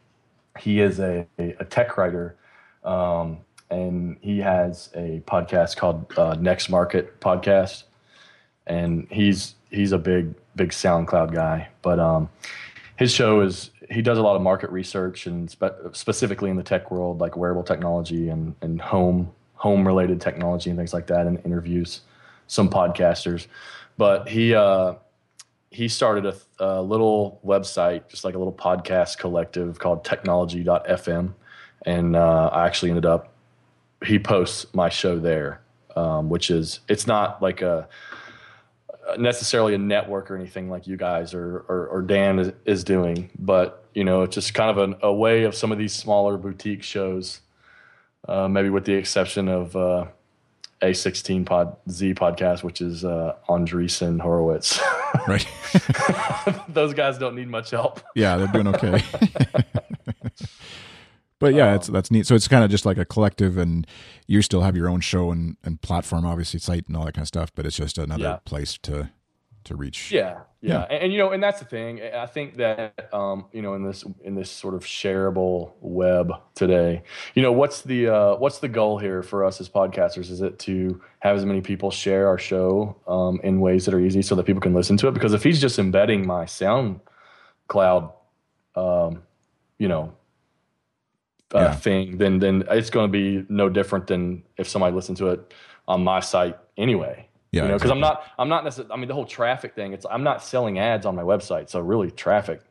he 0.57 0.79
is 0.79 0.99
a, 0.99 1.27
a, 1.37 1.65
tech 1.65 1.97
writer 1.97 2.37
um, 2.83 3.39
and 3.69 4.17
he 4.21 4.39
has 4.39 4.89
a 4.95 5.21
podcast 5.27 5.75
called 5.75 6.11
uh, 6.17 6.35
next 6.39 6.69
market 6.69 7.19
podcast 7.19 7.83
and 8.69 9.05
he's 9.11 9.55
he's 9.69 9.91
a 9.91 9.97
big 9.97 10.33
big 10.55 10.69
soundcloud 10.69 11.33
guy 11.33 11.67
but 11.81 11.99
um, 11.99 12.29
his 12.95 13.13
show 13.13 13.41
is 13.41 13.71
he 13.89 14.01
does 14.01 14.17
a 14.17 14.21
lot 14.21 14.35
of 14.35 14.41
market 14.41 14.69
research 14.69 15.25
and 15.25 15.49
spe- 15.49 15.93
specifically 15.93 16.49
in 16.49 16.55
the 16.55 16.63
tech 16.63 16.91
world 16.91 17.19
like 17.19 17.35
wearable 17.35 17.63
technology 17.63 18.29
and, 18.29 18.55
and 18.61 18.79
home 18.79 19.31
home 19.59 19.85
related 19.85 20.21
technology 20.21 20.69
and 20.69 20.79
things 20.79 20.93
like 20.93 21.07
that 21.07 21.27
and 21.27 21.39
interviews. 21.45 22.01
some 22.47 22.69
podcasters, 22.69 23.45
but 23.97 24.27
he 24.27 24.55
uh, 24.55 24.95
he 25.69 25.87
started 25.87 26.25
a, 26.25 26.35
a, 26.59 26.81
little 26.81 27.39
website, 27.45 28.07
just 28.09 28.23
like 28.23 28.33
a 28.33 28.37
little 28.39 28.53
podcast 28.53 29.19
collective 29.19 29.77
called 29.77 30.03
Technology.fm, 30.03 31.33
and 31.85 32.15
uh, 32.15 32.49
I 32.51 32.65
actually 32.65 32.89
ended 32.89 33.05
up 33.05 33.33
he 34.03 34.17
posts 34.17 34.65
my 34.73 34.89
show 34.89 35.19
there, 35.19 35.61
um, 35.95 36.29
which 36.29 36.49
is 36.49 36.79
it's 36.87 37.05
not 37.05 37.41
like 37.41 37.61
a 37.61 37.87
necessarily 39.17 39.73
a 39.73 39.77
network 39.77 40.29
or 40.29 40.35
anything 40.35 40.69
like 40.69 40.87
you 40.87 40.97
guys 40.97 41.33
or 41.33 41.65
or, 41.67 41.87
or 41.87 42.01
Dan 42.01 42.39
is, 42.39 42.53
is, 42.65 42.83
doing, 42.83 43.29
but 43.39 43.85
you 43.93 44.03
know 44.03 44.23
it's 44.23 44.35
just 44.35 44.53
kind 44.53 44.69
of 44.69 44.77
an, 44.77 44.95
a 45.01 45.13
way 45.13 45.43
of 45.43 45.55
some 45.55 45.71
of 45.71 45.77
these 45.77 45.93
smaller 45.93 46.37
boutique 46.37 46.83
shows, 46.83 47.41
uh, 48.27 48.47
maybe 48.47 48.69
with 48.69 48.85
the 48.85 48.93
exception 48.93 49.47
of. 49.47 49.75
Uh, 49.75 50.05
a16 50.81 51.45
pod 51.45 51.75
Z 51.89 52.13
podcast, 52.13 52.63
which 52.63 52.79
is 52.79 53.03
uh, 53.03 53.35
Andreessen 53.49 54.19
Horowitz. 54.19 54.79
right. 55.27 55.45
Those 56.69 56.93
guys 56.93 57.17
don't 57.17 57.35
need 57.35 57.49
much 57.49 57.71
help. 57.71 57.99
Yeah, 58.15 58.37
they're 58.37 58.47
doing 58.47 58.67
okay. 58.67 59.03
but 61.39 61.53
yeah, 61.53 61.69
um, 61.69 61.75
it's 61.75 61.87
that's 61.87 62.11
neat. 62.11 62.27
So 62.27 62.35
it's 62.35 62.47
kind 62.47 62.63
of 62.63 62.69
just 62.69 62.85
like 62.85 62.97
a 62.97 63.05
collective, 63.05 63.57
and 63.57 63.87
you 64.27 64.41
still 64.41 64.61
have 64.61 64.75
your 64.75 64.89
own 64.89 64.99
show 64.99 65.31
and, 65.31 65.57
and 65.63 65.81
platform, 65.81 66.25
obviously 66.25 66.59
site 66.59 66.87
and 66.87 66.97
all 66.97 67.05
that 67.05 67.13
kind 67.13 67.23
of 67.23 67.27
stuff. 67.27 67.51
But 67.55 67.65
it's 67.65 67.77
just 67.77 67.97
another 67.97 68.23
yeah. 68.23 68.37
place 68.45 68.77
to 68.79 69.09
to 69.65 69.75
reach. 69.75 70.11
Yeah, 70.11 70.39
yeah, 70.61 70.73
yeah. 70.73 70.81
And, 70.83 71.03
and, 71.03 71.13
you 71.13 71.19
know, 71.19 71.31
and 71.31 71.41
that's 71.41 71.59
the 71.59 71.65
thing. 71.65 72.01
I 72.01 72.25
think 72.25 72.57
that 72.57 73.13
um, 73.13 73.45
you 73.53 73.61
know, 73.61 73.73
in 73.73 73.83
this 73.83 74.03
in 74.23 74.35
this 74.35 74.51
sort 74.51 74.73
of 74.73 74.83
shareable 74.83 75.73
web 75.79 76.31
today, 76.55 77.03
you 77.35 77.41
know, 77.41 77.51
what's 77.51 77.81
the 77.81 78.09
uh, 78.09 78.35
what's 78.35 78.59
the 78.59 78.67
goal 78.67 78.97
here 78.97 79.23
for 79.23 79.45
us 79.45 79.61
as 79.61 79.69
podcasters? 79.69 80.29
Is 80.29 80.41
it 80.41 80.59
to 80.59 81.01
have 81.19 81.37
as 81.37 81.45
many 81.45 81.61
people 81.61 81.91
share 81.91 82.27
our 82.27 82.37
show 82.37 82.97
um, 83.07 83.39
in 83.43 83.61
ways 83.61 83.85
that 83.85 83.93
are 83.93 83.99
easy 83.99 84.21
so 84.21 84.35
that 84.35 84.43
people 84.43 84.61
can 84.61 84.73
listen 84.73 84.97
to 84.97 85.07
it? 85.07 85.13
Because 85.13 85.33
if 85.33 85.43
he's 85.43 85.61
just 85.61 85.79
embedding 85.79 86.27
my 86.27 86.45
SoundCloud, 86.45 88.11
um, 88.75 89.23
you 89.77 89.87
know, 89.87 90.13
uh, 91.53 91.59
yeah. 91.59 91.75
thing, 91.75 92.17
then 92.17 92.39
then 92.39 92.63
it's 92.69 92.89
going 92.89 93.11
to 93.11 93.11
be 93.11 93.45
no 93.49 93.69
different 93.69 94.07
than 94.07 94.43
if 94.57 94.67
somebody 94.67 94.95
listened 94.95 95.17
to 95.17 95.27
it 95.29 95.53
on 95.87 96.03
my 96.03 96.19
site 96.19 96.57
anyway. 96.77 97.27
Yeah, 97.51 97.63
you 97.63 97.67
know, 97.69 97.73
because 97.75 97.91
exactly. 97.91 97.91
I'm 97.91 97.99
not, 97.99 98.23
I'm 98.37 98.49
not 98.49 98.63
necessarily. 98.63 98.93
I 98.93 98.97
mean, 98.97 99.07
the 99.07 99.15
whole 99.15 99.25
traffic 99.25 99.73
thing. 99.73 99.93
It's 99.93 100.05
I'm 100.09 100.23
not 100.23 100.43
selling 100.43 100.77
ads 100.77 101.05
on 101.05 101.15
my 101.15 101.23
website, 101.23 101.69
so 101.69 101.79
really, 101.79 102.11
traffic, 102.11 102.61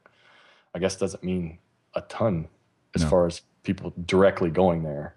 I 0.74 0.79
guess, 0.79 0.97
doesn't 0.97 1.24
mean 1.24 1.59
a 1.95 2.03
ton 2.03 2.47
as 2.95 3.03
no. 3.03 3.09
far 3.09 3.26
as 3.26 3.43
people 3.64 3.93
directly 4.07 4.51
going 4.51 4.85
there. 4.85 5.16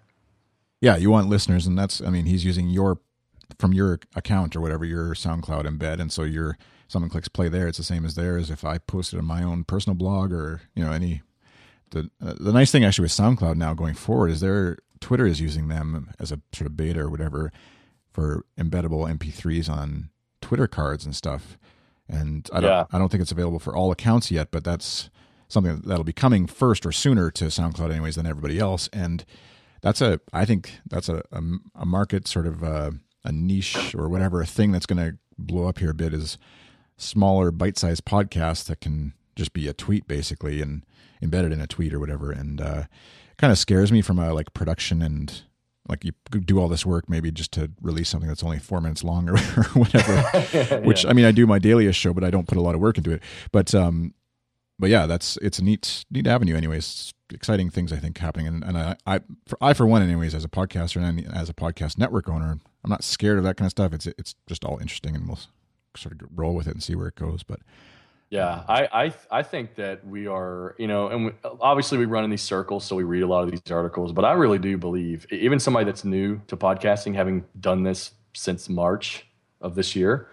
Yeah, 0.80 0.96
you 0.96 1.10
want 1.10 1.28
listeners, 1.28 1.66
and 1.66 1.78
that's. 1.78 2.00
I 2.00 2.10
mean, 2.10 2.26
he's 2.26 2.44
using 2.44 2.68
your 2.68 2.98
from 3.58 3.72
your 3.72 4.00
account 4.16 4.56
or 4.56 4.60
whatever 4.60 4.84
your 4.84 5.14
SoundCloud 5.14 5.64
embed, 5.64 6.00
and 6.00 6.10
so 6.10 6.24
your 6.24 6.58
someone 6.88 7.08
clicks 7.08 7.28
play 7.28 7.48
there. 7.48 7.68
It's 7.68 7.78
the 7.78 7.84
same 7.84 8.04
as 8.04 8.16
theirs. 8.16 8.50
If 8.50 8.64
I 8.64 8.78
posted 8.78 9.20
on 9.20 9.24
my 9.26 9.44
own 9.44 9.62
personal 9.62 9.94
blog 9.94 10.32
or 10.32 10.62
you 10.74 10.84
know 10.84 10.90
any. 10.90 11.22
The 11.92 12.10
uh, 12.20 12.34
the 12.38 12.52
nice 12.52 12.70
thing 12.70 12.84
actually 12.84 13.04
with 13.04 13.12
SoundCloud 13.12 13.56
now 13.56 13.74
going 13.74 13.94
forward 13.94 14.30
is 14.30 14.40
their 14.40 14.78
Twitter 15.00 15.26
is 15.26 15.40
using 15.40 15.68
them 15.68 16.10
as 16.18 16.32
a 16.32 16.40
sort 16.52 16.66
of 16.66 16.76
beta 16.76 17.00
or 17.00 17.10
whatever 17.10 17.52
for 18.10 18.44
embeddable 18.58 19.10
MP3s 19.10 19.68
on 19.70 20.10
Twitter 20.40 20.66
cards 20.66 21.04
and 21.04 21.14
stuff. 21.14 21.58
And 22.08 22.48
I 22.52 22.60
don't 22.60 22.70
yeah. 22.70 22.84
I 22.92 22.98
don't 22.98 23.10
think 23.10 23.22
it's 23.22 23.32
available 23.32 23.58
for 23.58 23.76
all 23.76 23.90
accounts 23.90 24.30
yet, 24.30 24.50
but 24.50 24.64
that's 24.64 25.10
something 25.48 25.82
that'll 25.84 26.04
be 26.04 26.12
coming 26.12 26.46
first 26.46 26.84
or 26.84 26.92
sooner 26.92 27.30
to 27.30 27.44
SoundCloud 27.44 27.90
anyways 27.90 28.16
than 28.16 28.26
everybody 28.26 28.58
else. 28.58 28.88
And 28.92 29.24
that's 29.82 30.00
a 30.00 30.20
I 30.32 30.44
think 30.44 30.80
that's 30.88 31.08
a 31.08 31.22
a, 31.30 31.42
a 31.74 31.86
market 31.86 32.26
sort 32.26 32.46
of 32.46 32.62
a, 32.62 32.66
uh, 32.66 32.90
a 33.24 33.32
niche 33.32 33.94
or 33.94 34.08
whatever 34.08 34.40
a 34.40 34.46
thing 34.46 34.72
that's 34.72 34.86
going 34.86 34.98
to 34.98 35.16
blow 35.38 35.68
up 35.68 35.78
here 35.78 35.90
a 35.90 35.94
bit 35.94 36.12
is 36.12 36.38
smaller 36.96 37.50
bite-sized 37.50 38.04
podcasts 38.04 38.64
that 38.64 38.80
can 38.80 39.14
just 39.36 39.52
be 39.52 39.68
a 39.68 39.72
tweet 39.72 40.06
basically 40.06 40.60
and 40.60 40.84
embedded 41.20 41.52
in 41.52 41.60
a 41.60 41.66
tweet 41.66 41.94
or 41.94 42.00
whatever. 42.00 42.30
And 42.30 42.60
uh, 42.60 42.84
kind 43.38 43.50
of 43.50 43.58
scares 43.58 43.90
me 43.90 44.02
from 44.02 44.18
a 44.18 44.32
like 44.32 44.52
production 44.54 45.02
and 45.02 45.42
like 45.88 46.04
you 46.04 46.12
do 46.40 46.60
all 46.60 46.68
this 46.68 46.86
work 46.86 47.08
maybe 47.08 47.32
just 47.32 47.50
to 47.52 47.70
release 47.80 48.08
something 48.08 48.28
that's 48.28 48.44
only 48.44 48.60
four 48.60 48.80
minutes 48.80 49.02
long 49.02 49.28
or, 49.28 49.34
or 49.34 49.64
whatever 49.74 50.80
which 50.84 51.04
i 51.04 51.12
mean 51.12 51.24
i 51.24 51.32
do 51.32 51.44
my 51.44 51.58
daily 51.58 51.90
show 51.92 52.14
but 52.14 52.22
i 52.22 52.30
don't 52.30 52.46
put 52.46 52.56
a 52.56 52.60
lot 52.60 52.76
of 52.76 52.80
work 52.80 52.98
into 52.98 53.10
it. 53.10 53.20
But 53.50 53.74
um 53.74 54.14
but 54.78 54.90
yeah 54.90 55.06
that's 55.06 55.36
it's 55.38 55.58
a 55.58 55.64
neat 55.64 56.04
neat 56.10 56.26
avenue 56.26 56.56
anyways. 56.56 57.12
Exciting 57.34 57.70
things 57.70 57.92
i 57.92 57.96
think 57.96 58.16
happening. 58.18 58.46
And, 58.46 58.62
and 58.62 58.78
i 58.78 58.96
i 59.06 59.20
for, 59.46 59.58
I 59.60 59.72
for 59.74 59.86
one 59.86 60.02
anyways 60.02 60.34
as 60.34 60.44
a 60.44 60.48
podcaster 60.48 61.02
and 61.02 61.26
as 61.34 61.48
a 61.48 61.54
podcast 61.54 61.98
network 61.98 62.28
owner 62.28 62.58
i'm 62.84 62.90
not 62.90 63.02
scared 63.02 63.38
of 63.38 63.44
that 63.44 63.56
kind 63.56 63.66
of 63.66 63.72
stuff. 63.72 63.92
It's 63.92 64.06
it's 64.06 64.36
just 64.46 64.64
all 64.64 64.78
interesting 64.78 65.16
and 65.16 65.26
we'll 65.26 65.40
sort 65.96 66.20
of 66.20 66.28
roll 66.34 66.54
with 66.54 66.66
it 66.68 66.74
and 66.74 66.82
see 66.82 66.94
where 66.94 67.08
it 67.08 67.16
goes. 67.16 67.42
But 67.42 67.60
yeah, 68.32 68.64
I, 68.66 68.88
I 68.90 69.14
I 69.30 69.42
think 69.42 69.74
that 69.74 70.06
we 70.06 70.26
are, 70.26 70.74
you 70.78 70.86
know, 70.86 71.08
and 71.08 71.26
we, 71.26 71.32
obviously 71.60 71.98
we 71.98 72.06
run 72.06 72.24
in 72.24 72.30
these 72.30 72.40
circles, 72.40 72.82
so 72.82 72.96
we 72.96 73.02
read 73.02 73.22
a 73.22 73.26
lot 73.26 73.44
of 73.44 73.50
these 73.50 73.60
articles. 73.70 74.10
But 74.10 74.24
I 74.24 74.32
really 74.32 74.58
do 74.58 74.78
believe, 74.78 75.26
even 75.30 75.60
somebody 75.60 75.84
that's 75.84 76.02
new 76.02 76.40
to 76.46 76.56
podcasting, 76.56 77.14
having 77.14 77.44
done 77.60 77.82
this 77.82 78.12
since 78.32 78.70
March 78.70 79.26
of 79.60 79.74
this 79.74 79.94
year, 79.94 80.28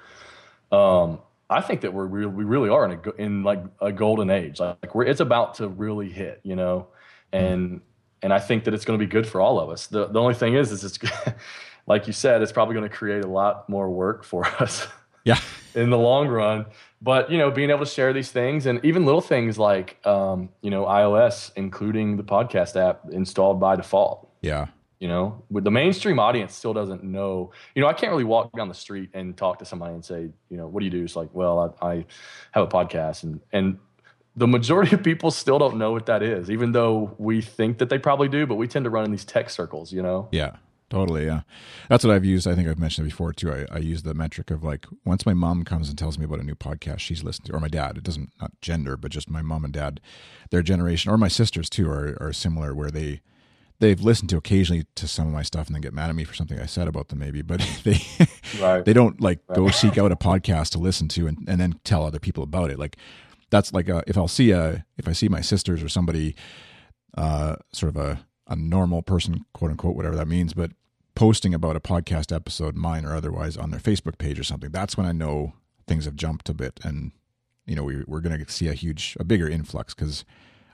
um, 0.71 1.19
I 1.49 1.59
think 1.59 1.81
that 1.81 1.93
we're 1.93 2.07
we 2.07 2.45
really 2.45 2.69
are 2.69 2.85
in 2.85 3.01
a 3.03 3.21
in 3.21 3.43
like 3.43 3.61
a 3.81 3.91
golden 3.91 4.29
age. 4.29 4.61
Like 4.61 4.95
we're 4.95 5.03
it's 5.03 5.19
about 5.19 5.55
to 5.55 5.67
really 5.67 6.09
hit, 6.09 6.39
you 6.43 6.55
know, 6.55 6.87
and 7.33 7.81
and 8.21 8.31
I 8.31 8.39
think 8.39 8.63
that 8.63 8.73
it's 8.73 8.85
going 8.85 8.97
to 8.97 9.05
be 9.05 9.11
good 9.11 9.27
for 9.27 9.41
all 9.41 9.59
of 9.59 9.69
us. 9.69 9.87
The 9.87 10.05
the 10.05 10.21
only 10.21 10.35
thing 10.35 10.53
is, 10.53 10.71
is 10.71 10.85
it's 10.85 10.99
like 11.85 12.07
you 12.07 12.13
said, 12.13 12.41
it's 12.41 12.53
probably 12.53 12.75
going 12.75 12.89
to 12.89 12.95
create 12.95 13.25
a 13.25 13.29
lot 13.29 13.67
more 13.67 13.89
work 13.89 14.23
for 14.23 14.45
us. 14.61 14.87
Yeah. 15.25 15.37
in 15.75 15.89
the 15.89 15.97
long 15.97 16.29
run 16.29 16.65
but 17.01 17.31
you 17.31 17.37
know 17.37 17.51
being 17.51 17.69
able 17.69 17.85
to 17.85 17.91
share 17.91 18.13
these 18.13 18.31
things 18.31 18.65
and 18.65 18.83
even 18.83 19.05
little 19.05 19.21
things 19.21 19.57
like 19.57 20.05
um, 20.05 20.49
you 20.61 20.69
know 20.69 20.85
ios 20.85 21.51
including 21.55 22.17
the 22.17 22.23
podcast 22.23 22.75
app 22.75 23.01
installed 23.11 23.59
by 23.59 23.75
default. 23.75 24.29
Yeah. 24.41 24.67
You 24.99 25.07
know 25.07 25.43
with 25.49 25.63
the 25.63 25.71
mainstream 25.71 26.19
audience 26.19 26.53
still 26.53 26.73
doesn't 26.73 27.03
know. 27.03 27.51
You 27.75 27.81
know 27.81 27.87
i 27.87 27.93
can't 27.93 28.11
really 28.11 28.25
walk 28.25 28.55
down 28.55 28.67
the 28.67 28.73
street 28.73 29.09
and 29.13 29.35
talk 29.37 29.59
to 29.59 29.65
somebody 29.65 29.93
and 29.93 30.03
say 30.03 30.29
you 30.49 30.57
know 30.57 30.67
what 30.67 30.81
do 30.81 30.85
you 30.85 30.91
do? 30.91 31.03
It's 31.03 31.15
like 31.15 31.29
well 31.33 31.75
i, 31.81 31.87
I 31.87 32.05
have 32.51 32.63
a 32.63 32.67
podcast. 32.67 33.23
And 33.23 33.39
and 33.53 33.79
the 34.35 34.47
majority 34.47 34.95
of 34.97 35.03
people 35.03 35.31
still 35.31 35.57
don't 35.57 35.77
know 35.77 35.91
what 35.91 36.05
that 36.07 36.21
is 36.21 36.51
even 36.51 36.73
though 36.73 37.15
we 37.17 37.41
think 37.41 37.77
that 37.77 37.89
they 37.89 37.97
probably 37.97 38.27
do 38.27 38.45
but 38.45 38.55
we 38.55 38.67
tend 38.67 38.83
to 38.83 38.89
run 38.89 39.05
in 39.05 39.11
these 39.11 39.25
tech 39.25 39.49
circles 39.49 39.93
you 39.93 40.01
know? 40.01 40.27
Yeah 40.31 40.57
Totally, 40.89 41.25
yeah. 41.25 41.41
That's 41.87 42.03
what 42.03 42.13
I've 42.13 42.25
used. 42.25 42.47
I 42.47 42.55
think 42.55 42.67
I've 42.67 42.79
mentioned 42.79 43.05
it 43.05 43.11
before 43.11 43.31
too. 43.31 43.51
I, 43.51 43.65
I 43.75 43.77
use 43.77 44.01
the 44.01 44.15
metric 44.15 44.49
of 44.49 44.63
like 44.63 44.87
once 45.05 45.25
my 45.25 45.35
mom 45.35 45.63
comes 45.63 45.87
and 45.87 45.97
tells 45.97 46.17
me 46.17 46.25
about 46.25 46.39
a 46.39 46.43
new 46.43 46.55
podcast 46.55 46.99
she's 46.99 47.23
listened 47.23 47.45
to, 47.47 47.53
or 47.53 47.59
my 47.59 47.67
dad. 47.67 47.97
It 47.97 48.03
doesn't 48.03 48.31
not 48.41 48.51
gender, 48.61 48.97
but 48.97 49.11
just 49.11 49.29
my 49.29 49.43
mom 49.43 49.63
and 49.63 49.73
dad, 49.73 50.01
their 50.49 50.63
generation, 50.63 51.11
or 51.11 51.17
my 51.17 51.27
sisters 51.27 51.69
too, 51.69 51.87
are 51.89 52.17
are 52.19 52.33
similar 52.33 52.73
where 52.73 52.89
they 52.89 53.21
they've 53.79 54.01
listened 54.01 54.29
to 54.29 54.37
occasionally 54.37 54.85
to 54.95 55.07
some 55.07 55.27
of 55.27 55.33
my 55.33 55.43
stuff 55.43 55.67
and 55.67 55.75
then 55.75 55.81
get 55.81 55.93
mad 55.93 56.09
at 56.09 56.15
me 56.15 56.23
for 56.23 56.33
something 56.33 56.59
I 56.59 56.65
said 56.65 56.87
about 56.87 57.09
them 57.09 57.19
maybe, 57.19 57.43
but 57.43 57.59
they 57.83 58.01
right. 58.59 58.83
they 58.83 58.93
don't 58.93 59.21
like 59.21 59.39
right. 59.47 59.55
go 59.57 59.69
seek 59.69 59.97
out 59.99 60.11
a 60.11 60.15
podcast 60.15 60.71
to 60.71 60.79
listen 60.79 61.07
to 61.09 61.27
and, 61.27 61.47
and 61.47 61.61
then 61.61 61.79
tell 61.83 62.03
other 62.03 62.19
people 62.19 62.43
about 62.43 62.71
it. 62.71 62.79
Like 62.79 62.97
that's 63.51 63.73
like 63.73 63.89
a, 63.89 64.03
if 64.07 64.17
I'll 64.17 64.27
see 64.27 64.51
a 64.51 64.85
if 64.97 65.07
I 65.07 65.11
see 65.11 65.29
my 65.29 65.41
sisters 65.41 65.83
or 65.83 65.89
somebody 65.89 66.35
uh 67.15 67.57
sort 67.71 67.95
of 67.95 67.97
a 67.97 68.25
a 68.49 68.55
normal 68.55 69.01
person, 69.01 69.45
quote 69.53 69.71
unquote, 69.71 69.95
whatever 69.95 70.15
that 70.15 70.27
means, 70.27 70.53
but 70.53 70.71
posting 71.19 71.53
about 71.53 71.75
a 71.75 71.81
podcast 71.81 72.33
episode, 72.33 72.77
mine 72.77 73.03
or 73.03 73.13
otherwise, 73.13 73.57
on 73.57 73.71
their 73.71 73.79
Facebook 73.81 74.17
page 74.17 74.39
or 74.39 74.43
something, 74.45 74.71
that's 74.71 74.95
when 74.95 75.05
I 75.05 75.11
know 75.11 75.51
things 75.85 76.05
have 76.05 76.15
jumped 76.15 76.47
a 76.47 76.53
bit, 76.53 76.79
and 76.81 77.11
you 77.65 77.75
know 77.75 77.83
we, 77.83 78.05
we're 78.07 78.21
going 78.21 78.39
to 78.39 78.49
see 78.49 78.69
a 78.69 78.73
huge, 78.73 79.17
a 79.19 79.25
bigger 79.25 79.49
influx 79.49 79.93
because 79.93 80.23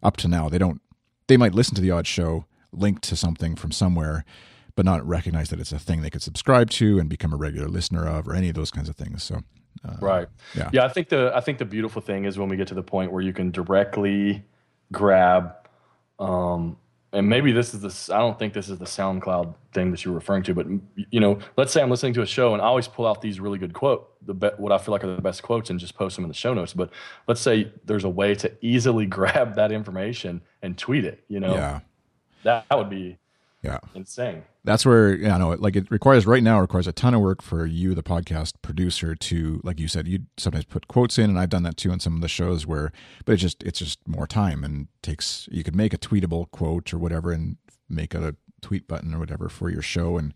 up 0.03 0.17
to 0.17 0.27
now 0.27 0.47
they 0.47 0.59
don't, 0.59 0.83
they 1.25 1.35
might 1.35 1.55
listen 1.55 1.73
to 1.73 1.81
the 1.81 1.89
odd 1.89 2.05
show 2.05 2.45
linked 2.71 3.01
to 3.05 3.15
something 3.15 3.55
from 3.55 3.71
somewhere, 3.71 4.23
but 4.75 4.85
not 4.85 5.03
recognize 5.03 5.49
that 5.49 5.59
it's 5.59 5.71
a 5.71 5.79
thing 5.79 6.03
they 6.03 6.11
could 6.11 6.21
subscribe 6.21 6.69
to 6.69 6.99
and 6.99 7.09
become 7.09 7.33
a 7.33 7.37
regular 7.37 7.67
listener 7.67 8.07
of, 8.07 8.27
or 8.27 8.35
any 8.35 8.49
of 8.49 8.53
those 8.53 8.69
kinds 8.69 8.87
of 8.87 8.95
things. 8.95 9.23
So. 9.23 9.39
Uh, 9.83 9.95
right. 9.99 10.27
Yeah. 10.55 10.69
Yeah. 10.73 10.85
I 10.85 10.89
think 10.89 11.09
the 11.09 11.31
I 11.35 11.41
think 11.41 11.57
the 11.57 11.65
beautiful 11.65 12.03
thing 12.03 12.25
is 12.25 12.37
when 12.37 12.49
we 12.49 12.55
get 12.55 12.67
to 12.67 12.75
the 12.75 12.83
point 12.83 13.11
where 13.11 13.23
you 13.23 13.33
can 13.33 13.49
directly 13.49 14.43
grab 14.91 15.55
um, 16.19 16.77
and 17.15 17.29
maybe 17.29 17.51
this 17.53 17.73
is 17.73 17.81
the 17.81 18.13
I 18.13 18.19
don't 18.19 18.37
think 18.37 18.53
this 18.53 18.69
is 18.69 18.77
the 18.77 18.85
SoundCloud 18.85 19.55
thing 19.73 19.89
that 19.91 20.03
you're 20.03 20.13
referring 20.13 20.43
to, 20.43 20.53
but 20.53 20.67
you 21.09 21.19
know, 21.19 21.39
let's 21.55 21.71
say 21.71 21.81
I'm 21.81 21.89
listening 21.89 22.13
to 22.15 22.21
a 22.21 22.25
show 22.25 22.53
and 22.53 22.61
I 22.61 22.65
always 22.65 22.87
pull 22.87 23.07
out 23.07 23.21
these 23.21 23.39
really 23.39 23.57
good 23.57 23.73
quote, 23.73 24.11
the 24.25 24.33
be, 24.33 24.49
what 24.57 24.73
I 24.73 24.77
feel 24.77 24.91
like 24.91 25.03
are 25.03 25.15
the 25.15 25.21
best 25.21 25.41
quotes, 25.41 25.69
and 25.69 25.79
just 25.79 25.95
post 25.95 26.17
them 26.17 26.25
in 26.25 26.29
the 26.29 26.35
show 26.35 26.53
notes. 26.53 26.73
But 26.73 26.89
let's 27.27 27.39
say 27.39 27.71
there's 27.85 28.03
a 28.03 28.09
way 28.09 28.35
to 28.35 28.51
easily 28.61 29.05
grab 29.17 29.55
that 29.55 29.71
information 29.71 30.41
and 30.61 30.77
tweet 30.77 31.05
it. 31.05 31.23
You 31.29 31.39
know, 31.39 31.53
yeah, 31.53 31.79
that, 32.43 32.65
that 32.69 32.77
would 32.77 32.89
be 32.89 33.17
yeah. 33.65 33.79
Insane. 33.93 34.43
That's 34.63 34.85
where 34.85 35.13
yeah, 35.13 35.35
I 35.35 35.37
know 35.37 35.49
like 35.49 35.75
it 35.75 35.89
requires 35.91 36.25
right 36.25 36.41
now 36.41 36.59
requires 36.59 36.87
a 36.87 36.91
ton 36.91 37.13
of 37.13 37.21
work 37.21 37.41
for 37.41 37.65
you 37.65 37.93
the 37.93 38.03
podcast 38.03 38.53
producer 38.61 39.15
to 39.15 39.61
like 39.63 39.79
you 39.79 39.87
said 39.87 40.07
you 40.07 40.19
sometimes 40.37 40.65
put 40.65 40.87
quotes 40.87 41.17
in 41.17 41.29
and 41.29 41.39
I've 41.39 41.49
done 41.49 41.63
that 41.63 41.77
too 41.77 41.91
on 41.91 41.99
some 41.99 42.15
of 42.15 42.21
the 42.21 42.27
shows 42.27 42.65
where 42.65 42.91
but 43.25 43.33
it's 43.33 43.41
just 43.41 43.61
it's 43.63 43.79
just 43.79 44.07
more 44.07 44.27
time 44.27 44.63
and 44.63 44.87
takes 45.01 45.47
you 45.51 45.63
could 45.63 45.75
make 45.75 45.93
a 45.93 45.97
tweetable 45.97 46.49
quote 46.51 46.93
or 46.93 46.97
whatever 46.97 47.31
and 47.31 47.57
make 47.89 48.15
a 48.15 48.35
tweet 48.61 48.87
button 48.87 49.13
or 49.13 49.19
whatever 49.19 49.49
for 49.49 49.69
your 49.69 49.83
show 49.83 50.17
and 50.17 50.33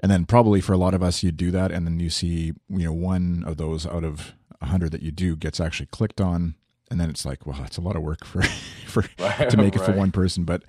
and 0.00 0.10
then 0.10 0.24
probably 0.24 0.60
for 0.60 0.72
a 0.72 0.78
lot 0.78 0.94
of 0.94 1.02
us, 1.02 1.22
you 1.22 1.30
do 1.30 1.50
that, 1.50 1.70
and 1.70 1.86
then 1.86 2.00
you 2.00 2.10
see 2.10 2.54
you 2.68 2.84
know 2.84 2.92
one 2.92 3.44
of 3.46 3.58
those 3.58 3.86
out 3.86 4.02
of 4.02 4.32
a 4.60 4.66
hundred 4.66 4.92
that 4.92 5.02
you 5.02 5.10
do 5.10 5.36
gets 5.36 5.60
actually 5.60 5.86
clicked 5.86 6.20
on, 6.20 6.54
and 6.90 6.98
then 6.98 7.10
it's 7.10 7.24
like, 7.26 7.46
well, 7.46 7.58
that's 7.60 7.76
a 7.76 7.82
lot 7.82 7.96
of 7.96 8.02
work 8.02 8.24
for 8.24 8.42
for 8.86 9.04
Right, 9.18 9.50
to 9.50 9.56
make 9.56 9.76
it 9.76 9.80
for 9.80 9.92
one 9.92 10.10
person. 10.10 10.44
But 10.44 10.62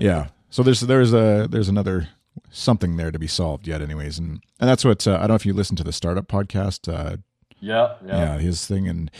yeah, 0.00 0.28
so 0.50 0.62
there's 0.62 0.80
there's 0.80 1.12
a 1.12 1.46
there's 1.50 1.68
another 1.68 2.08
something 2.50 2.96
there 2.96 3.10
to 3.10 3.18
be 3.18 3.26
solved 3.26 3.66
yet, 3.66 3.82
anyways, 3.82 4.18
and 4.18 4.42
and 4.60 4.68
that's 4.68 4.84
what 4.84 5.06
uh, 5.06 5.14
I 5.14 5.18
don't 5.20 5.28
know 5.28 5.34
if 5.34 5.46
you 5.46 5.52
listen 5.52 5.76
to 5.76 5.84
the 5.84 5.92
startup 5.92 6.28
podcast. 6.28 6.92
Uh, 6.92 7.18
Yeah, 7.60 7.94
yeah. 8.06 8.34
yeah, 8.34 8.38
his 8.38 8.66
thing, 8.66 8.88
and 8.88 9.10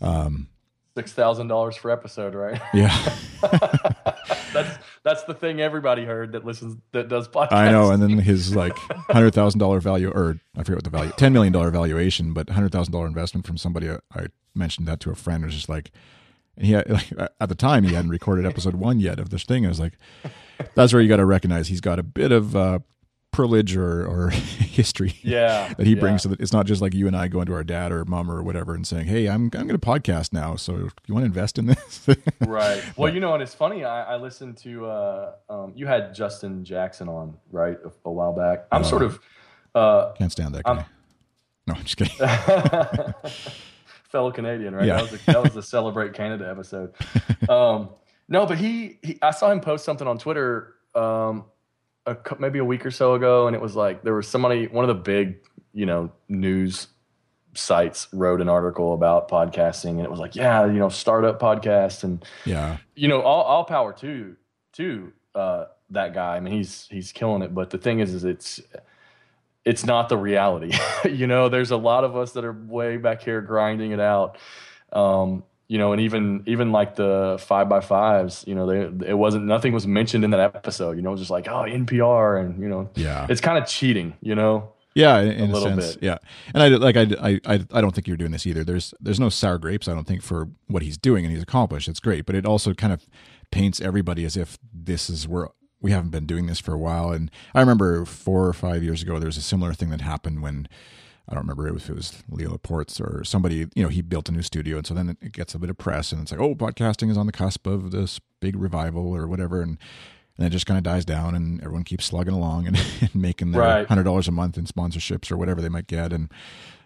um, 0.00 0.48
Six 0.96 1.12
thousand 1.12 1.46
dollars 1.46 1.76
for 1.76 1.90
episode, 1.90 2.34
right? 2.34 2.60
yeah. 2.74 2.90
that's 4.52 4.78
that's 5.04 5.22
the 5.22 5.34
thing 5.34 5.60
everybody 5.60 6.04
heard 6.04 6.32
that 6.32 6.44
listens 6.44 6.76
that 6.90 7.08
does 7.08 7.28
podcasts. 7.28 7.52
I 7.52 7.70
know, 7.70 7.92
and 7.92 8.02
then 8.02 8.18
his 8.18 8.56
like 8.56 8.76
hundred 9.08 9.32
thousand 9.32 9.60
dollar 9.60 9.78
value, 9.80 10.10
or 10.10 10.40
I 10.56 10.64
forget 10.64 10.78
what 10.78 10.84
the 10.84 10.90
value, 10.90 11.12
ten 11.16 11.32
million 11.32 11.52
dollar 11.52 11.70
valuation, 11.70 12.32
but 12.32 12.50
hundred 12.50 12.72
thousand 12.72 12.92
dollar 12.92 13.06
investment 13.06 13.46
from 13.46 13.56
somebody. 13.56 13.88
I, 13.88 13.98
I 14.12 14.26
mentioned 14.54 14.88
that 14.88 14.98
to 15.00 15.10
a 15.10 15.14
friend. 15.14 15.44
Was 15.44 15.54
just 15.54 15.68
like, 15.68 15.92
and 16.60 16.66
he 16.66 16.72
had, 16.74 16.88
like, 16.90 17.10
at 17.40 17.48
the 17.48 17.54
time 17.56 17.82
he 17.84 17.94
hadn't 17.94 18.10
recorded 18.10 18.46
episode 18.46 18.74
one 18.74 19.00
yet 19.00 19.18
of 19.18 19.30
this 19.30 19.42
thing. 19.44 19.64
I 19.64 19.68
was 19.68 19.80
like, 19.80 19.94
that's 20.74 20.92
where 20.92 21.02
you 21.02 21.08
got 21.08 21.16
to 21.16 21.24
recognize 21.26 21.68
he's 21.68 21.80
got 21.80 21.98
a 21.98 22.02
bit 22.02 22.30
of 22.32 22.54
uh, 22.54 22.78
privilege 23.32 23.76
or 23.76 24.04
or 24.06 24.30
history. 24.30 25.14
Yeah, 25.22 25.72
That 25.74 25.86
he 25.86 25.94
yeah. 25.94 26.00
brings 26.00 26.22
to 26.22 26.28
that 26.28 26.40
it's 26.40 26.52
not 26.52 26.66
just 26.66 26.82
like 26.82 26.94
you 26.94 27.06
and 27.06 27.16
I 27.16 27.28
going 27.28 27.46
to 27.46 27.54
our 27.54 27.64
dad 27.64 27.92
or 27.92 28.04
mom 28.04 28.30
or 28.30 28.42
whatever 28.42 28.74
and 28.74 28.86
saying, 28.86 29.06
"Hey, 29.06 29.26
I'm 29.28 29.44
I'm 29.44 29.66
going 29.66 29.68
to 29.68 29.78
podcast 29.78 30.32
now, 30.32 30.56
so 30.56 30.76
you 31.06 31.14
want 31.14 31.22
to 31.22 31.26
invest 31.26 31.58
in 31.58 31.66
this?" 31.66 32.06
Right. 32.40 32.82
Well, 32.96 33.12
you 33.12 33.20
know, 33.20 33.32
and 33.34 33.42
it's 33.42 33.54
funny. 33.54 33.84
I, 33.84 34.14
I 34.14 34.16
listened 34.16 34.56
to 34.58 34.86
uh, 34.86 35.32
um, 35.48 35.72
you 35.76 35.86
had 35.86 36.14
Justin 36.14 36.64
Jackson 36.64 37.08
on 37.08 37.36
right 37.50 37.78
a, 37.84 37.90
a 38.08 38.12
while 38.12 38.32
back. 38.32 38.66
I'm 38.72 38.84
sort 38.84 39.02
of 39.02 39.18
uh, 39.74 40.12
Can't 40.14 40.32
stand 40.32 40.54
that 40.56 40.64
guy. 40.64 40.84
no, 41.66 41.74
I'm 41.74 41.84
just 41.84 41.96
kidding. 41.96 42.16
Fellow 44.10 44.30
Canadian, 44.30 44.74
right? 44.74 44.86
Yeah. 44.86 44.96
That 44.96 45.02
was 45.02 45.10
the, 45.10 45.32
that 45.32 45.42
was 45.42 45.54
the 45.54 45.62
Celebrate 45.62 46.14
Canada 46.14 46.48
episode. 46.48 46.94
Um, 47.48 47.90
no, 48.28 48.46
but 48.46 48.58
he, 48.58 49.00
he, 49.02 49.18
I 49.22 49.32
saw 49.32 49.50
him 49.50 49.60
post 49.60 49.84
something 49.84 50.06
on 50.06 50.18
Twitter 50.18 50.74
um, 50.94 51.46
a, 52.06 52.16
maybe 52.38 52.60
a 52.60 52.64
week 52.64 52.86
or 52.86 52.92
so 52.92 53.14
ago, 53.14 53.48
and 53.48 53.56
it 53.56 53.62
was 53.62 53.74
like 53.74 54.04
there 54.04 54.14
was 54.14 54.28
somebody, 54.28 54.68
one 54.68 54.88
of 54.88 54.96
the 54.96 55.02
big, 55.02 55.38
you 55.72 55.84
know, 55.84 56.12
news 56.28 56.86
sites 57.54 58.06
wrote 58.12 58.40
an 58.40 58.48
article 58.48 58.94
about 58.94 59.28
podcasting, 59.28 59.92
and 59.92 60.02
it 60.02 60.10
was 60.10 60.20
like, 60.20 60.36
yeah, 60.36 60.64
you 60.66 60.78
know, 60.78 60.88
startup 60.88 61.40
podcast, 61.40 62.04
and 62.04 62.24
Yeah, 62.44 62.76
you 62.94 63.08
know, 63.08 63.20
all, 63.20 63.42
all 63.42 63.64
power 63.64 63.92
to 63.94 64.36
to 64.74 65.12
uh, 65.34 65.64
that 65.90 66.14
guy. 66.14 66.36
I 66.36 66.40
mean, 66.40 66.54
he's 66.54 66.86
he's 66.90 67.10
killing 67.10 67.42
it. 67.42 67.52
But 67.52 67.70
the 67.70 67.78
thing 67.78 67.98
is, 67.98 68.14
is 68.14 68.24
it's 68.24 68.60
it's 69.64 69.84
not 69.84 70.08
the 70.08 70.16
reality. 70.16 70.72
you 71.08 71.26
know, 71.26 71.48
there's 71.48 71.70
a 71.70 71.76
lot 71.76 72.04
of 72.04 72.16
us 72.16 72.32
that 72.32 72.44
are 72.44 72.52
way 72.52 72.96
back 72.96 73.22
here 73.22 73.40
grinding 73.40 73.92
it 73.92 74.00
out. 74.00 74.38
Um, 74.92 75.44
you 75.68 75.78
know, 75.78 75.92
and 75.92 76.02
even 76.02 76.42
even 76.46 76.72
like 76.72 76.96
the 76.96 77.36
5by5s, 77.48 78.44
you 78.46 78.56
know, 78.56 78.66
they 78.66 79.10
it 79.10 79.14
wasn't 79.14 79.44
nothing 79.44 79.72
was 79.72 79.86
mentioned 79.86 80.24
in 80.24 80.30
that 80.30 80.40
episode. 80.40 80.96
You 80.96 81.02
know, 81.02 81.10
it 81.10 81.12
was 81.12 81.20
just 81.20 81.30
like 81.30 81.46
oh 81.46 81.62
NPR, 81.62 82.40
and 82.44 82.60
you 82.60 82.68
know, 82.68 82.90
yeah. 82.96 83.26
it's 83.28 83.40
kind 83.40 83.56
of 83.56 83.68
cheating. 83.68 84.14
You 84.20 84.34
know, 84.34 84.72
Yeah, 84.94 85.20
in, 85.20 85.50
a, 85.50 85.52
little 85.52 85.68
sense. 85.68 85.94
bit. 85.94 86.02
Yeah, 86.02 86.18
and 86.52 86.62
I 86.62 86.68
like 86.68 86.96
I 86.96 87.06
I 87.44 87.64
I 87.72 87.80
don't 87.80 87.94
think 87.94 88.08
you're 88.08 88.16
doing 88.16 88.32
this 88.32 88.46
either. 88.46 88.64
There's 88.64 88.92
there's 88.98 89.20
no 89.20 89.28
sour 89.28 89.58
grapes. 89.58 89.86
I 89.86 89.94
don't 89.94 90.08
think 90.08 90.22
for 90.22 90.48
what 90.66 90.82
he's 90.82 90.98
doing 90.98 91.24
and 91.24 91.32
he's 91.32 91.42
accomplished. 91.42 91.86
It's 91.86 92.00
great, 92.00 92.26
but 92.26 92.34
it 92.34 92.44
also 92.44 92.74
kind 92.74 92.92
of 92.92 93.06
paints 93.52 93.80
everybody 93.80 94.24
as 94.24 94.36
if 94.36 94.58
this 94.72 95.08
is 95.08 95.28
where 95.28 95.50
we 95.80 95.90
haven't 95.92 96.10
been 96.10 96.26
doing 96.26 96.46
this 96.46 96.60
for 96.60 96.72
a 96.72 96.78
while. 96.78 97.10
And 97.12 97.30
I 97.54 97.60
remember 97.60 98.04
four 98.04 98.46
or 98.46 98.52
five 98.52 98.82
years 98.82 99.02
ago, 99.02 99.18
there 99.18 99.26
was 99.26 99.36
a 99.36 99.42
similar 99.42 99.72
thing 99.74 99.90
that 99.90 100.00
happened 100.00 100.42
when. 100.42 100.68
I 101.28 101.34
don't 101.34 101.42
remember 101.42 101.68
if 101.76 101.88
it 101.88 101.94
was 101.94 102.24
Leo 102.28 102.50
Laporte 102.50 103.00
or 103.00 103.22
somebody, 103.22 103.68
you 103.76 103.84
know, 103.84 103.88
he 103.88 104.02
built 104.02 104.28
a 104.28 104.32
new 104.32 104.42
studio. 104.42 104.78
And 104.78 104.86
so 104.86 104.94
then 104.94 105.16
it 105.22 105.30
gets 105.30 105.54
a 105.54 105.60
bit 105.60 105.70
of 105.70 105.78
press 105.78 106.10
and 106.10 106.20
it's 106.22 106.32
like, 106.32 106.40
oh, 106.40 106.56
podcasting 106.56 107.08
is 107.08 107.16
on 107.16 107.26
the 107.26 107.30
cusp 107.32 107.68
of 107.68 107.92
this 107.92 108.18
big 108.40 108.56
revival 108.56 109.14
or 109.14 109.28
whatever. 109.28 109.62
And, 109.62 109.78
and 110.36 110.44
it 110.48 110.50
just 110.50 110.66
kind 110.66 110.76
of 110.76 110.82
dies 110.82 111.04
down 111.04 111.36
and 111.36 111.60
everyone 111.60 111.84
keeps 111.84 112.06
slugging 112.06 112.34
along 112.34 112.66
and, 112.66 112.76
and 113.00 113.14
making 113.14 113.52
their 113.52 113.60
Right. 113.62 113.86
hundred 113.86 114.04
dollars 114.04 114.26
a 114.26 114.32
month 114.32 114.58
in 114.58 114.64
sponsorships 114.64 115.30
or 115.30 115.36
whatever 115.36 115.60
they 115.60 115.68
might 115.68 115.86
get. 115.86 116.12
And, 116.12 116.32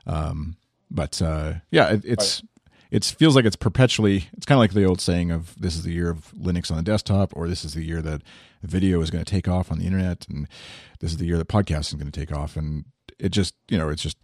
um, 0.06 0.56
but, 0.90 1.22
uh, 1.22 1.54
yeah, 1.70 1.94
it, 1.94 2.02
it's, 2.04 2.42
it 2.94 3.04
feels 3.04 3.34
like 3.34 3.44
it's 3.44 3.56
perpetually, 3.56 4.28
it's 4.36 4.46
kind 4.46 4.56
of 4.56 4.60
like 4.60 4.72
the 4.72 4.84
old 4.84 5.00
saying 5.00 5.32
of 5.32 5.60
this 5.60 5.74
is 5.74 5.82
the 5.82 5.90
year 5.90 6.10
of 6.10 6.32
Linux 6.32 6.70
on 6.70 6.76
the 6.76 6.82
desktop, 6.84 7.32
or 7.34 7.48
this 7.48 7.64
is 7.64 7.74
the 7.74 7.82
year 7.82 8.00
that 8.00 8.22
video 8.62 9.00
is 9.00 9.10
going 9.10 9.24
to 9.24 9.28
take 9.28 9.48
off 9.48 9.72
on 9.72 9.80
the 9.80 9.84
internet. 9.84 10.28
And 10.28 10.46
this 11.00 11.10
is 11.10 11.16
the 11.16 11.26
year 11.26 11.36
that 11.36 11.48
podcasting 11.48 11.94
is 11.94 11.94
going 11.94 12.12
to 12.12 12.20
take 12.20 12.30
off. 12.30 12.56
And 12.56 12.84
it 13.18 13.30
just, 13.30 13.56
you 13.68 13.76
know, 13.76 13.88
it's 13.88 14.00
just 14.00 14.16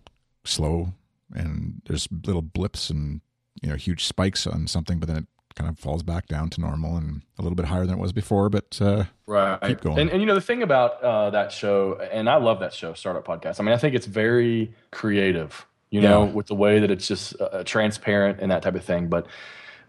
slow 0.45 0.93
and 1.35 1.83
there's 1.87 2.07
little 2.25 2.43
blips 2.43 2.91
and, 2.91 3.23
you 3.61 3.69
know, 3.69 3.75
huge 3.75 4.05
spikes 4.05 4.47
on 4.47 4.69
something, 4.69 5.01
but 5.01 5.09
then 5.09 5.17
it 5.17 5.27
kind 5.57 5.69
of 5.69 5.77
falls 5.77 6.05
back 6.05 6.29
down 6.29 6.49
to 6.51 6.61
normal 6.61 6.97
and 6.97 7.23
a 7.41 7.43
little 7.43 7.57
bit 7.57 7.67
higher 7.67 7.87
than 7.87 7.97
it 7.97 8.01
was 8.01 8.13
before. 8.13 8.49
But, 8.49 8.79
uh, 8.81 9.05
right 9.27 9.61
Keep 9.63 9.81
going. 9.81 9.99
And, 9.99 10.11
and 10.11 10.21
you 10.21 10.27
know 10.27 10.37
the 10.37 10.41
thing 10.41 10.63
about 10.63 11.03
uh, 11.03 11.31
that 11.31 11.51
show 11.51 11.99
and 12.13 12.29
i 12.29 12.37
love 12.37 12.61
that 12.61 12.75
show 12.75 12.95
startup 12.95 13.25
podcast 13.25 13.61
i 13.61 13.63
mean 13.63 13.73
i 13.73 13.77
think 13.77 13.95
it's 13.95 14.07
very 14.07 14.75
creative 14.91 15.67
you 15.91 16.01
know 16.01 16.25
Yeah. 16.25 16.33
with 16.33 16.47
the 16.47 16.55
way 16.55 16.79
that 16.81 16.91
it's 16.91 17.07
just 17.09 17.41
uh, 17.41 17.63
transparent 17.65 18.39
and 18.41 18.51
that 18.51 18.63
type 18.63 18.75
of 18.75 18.85
thing. 18.85 19.09
But 19.09 19.27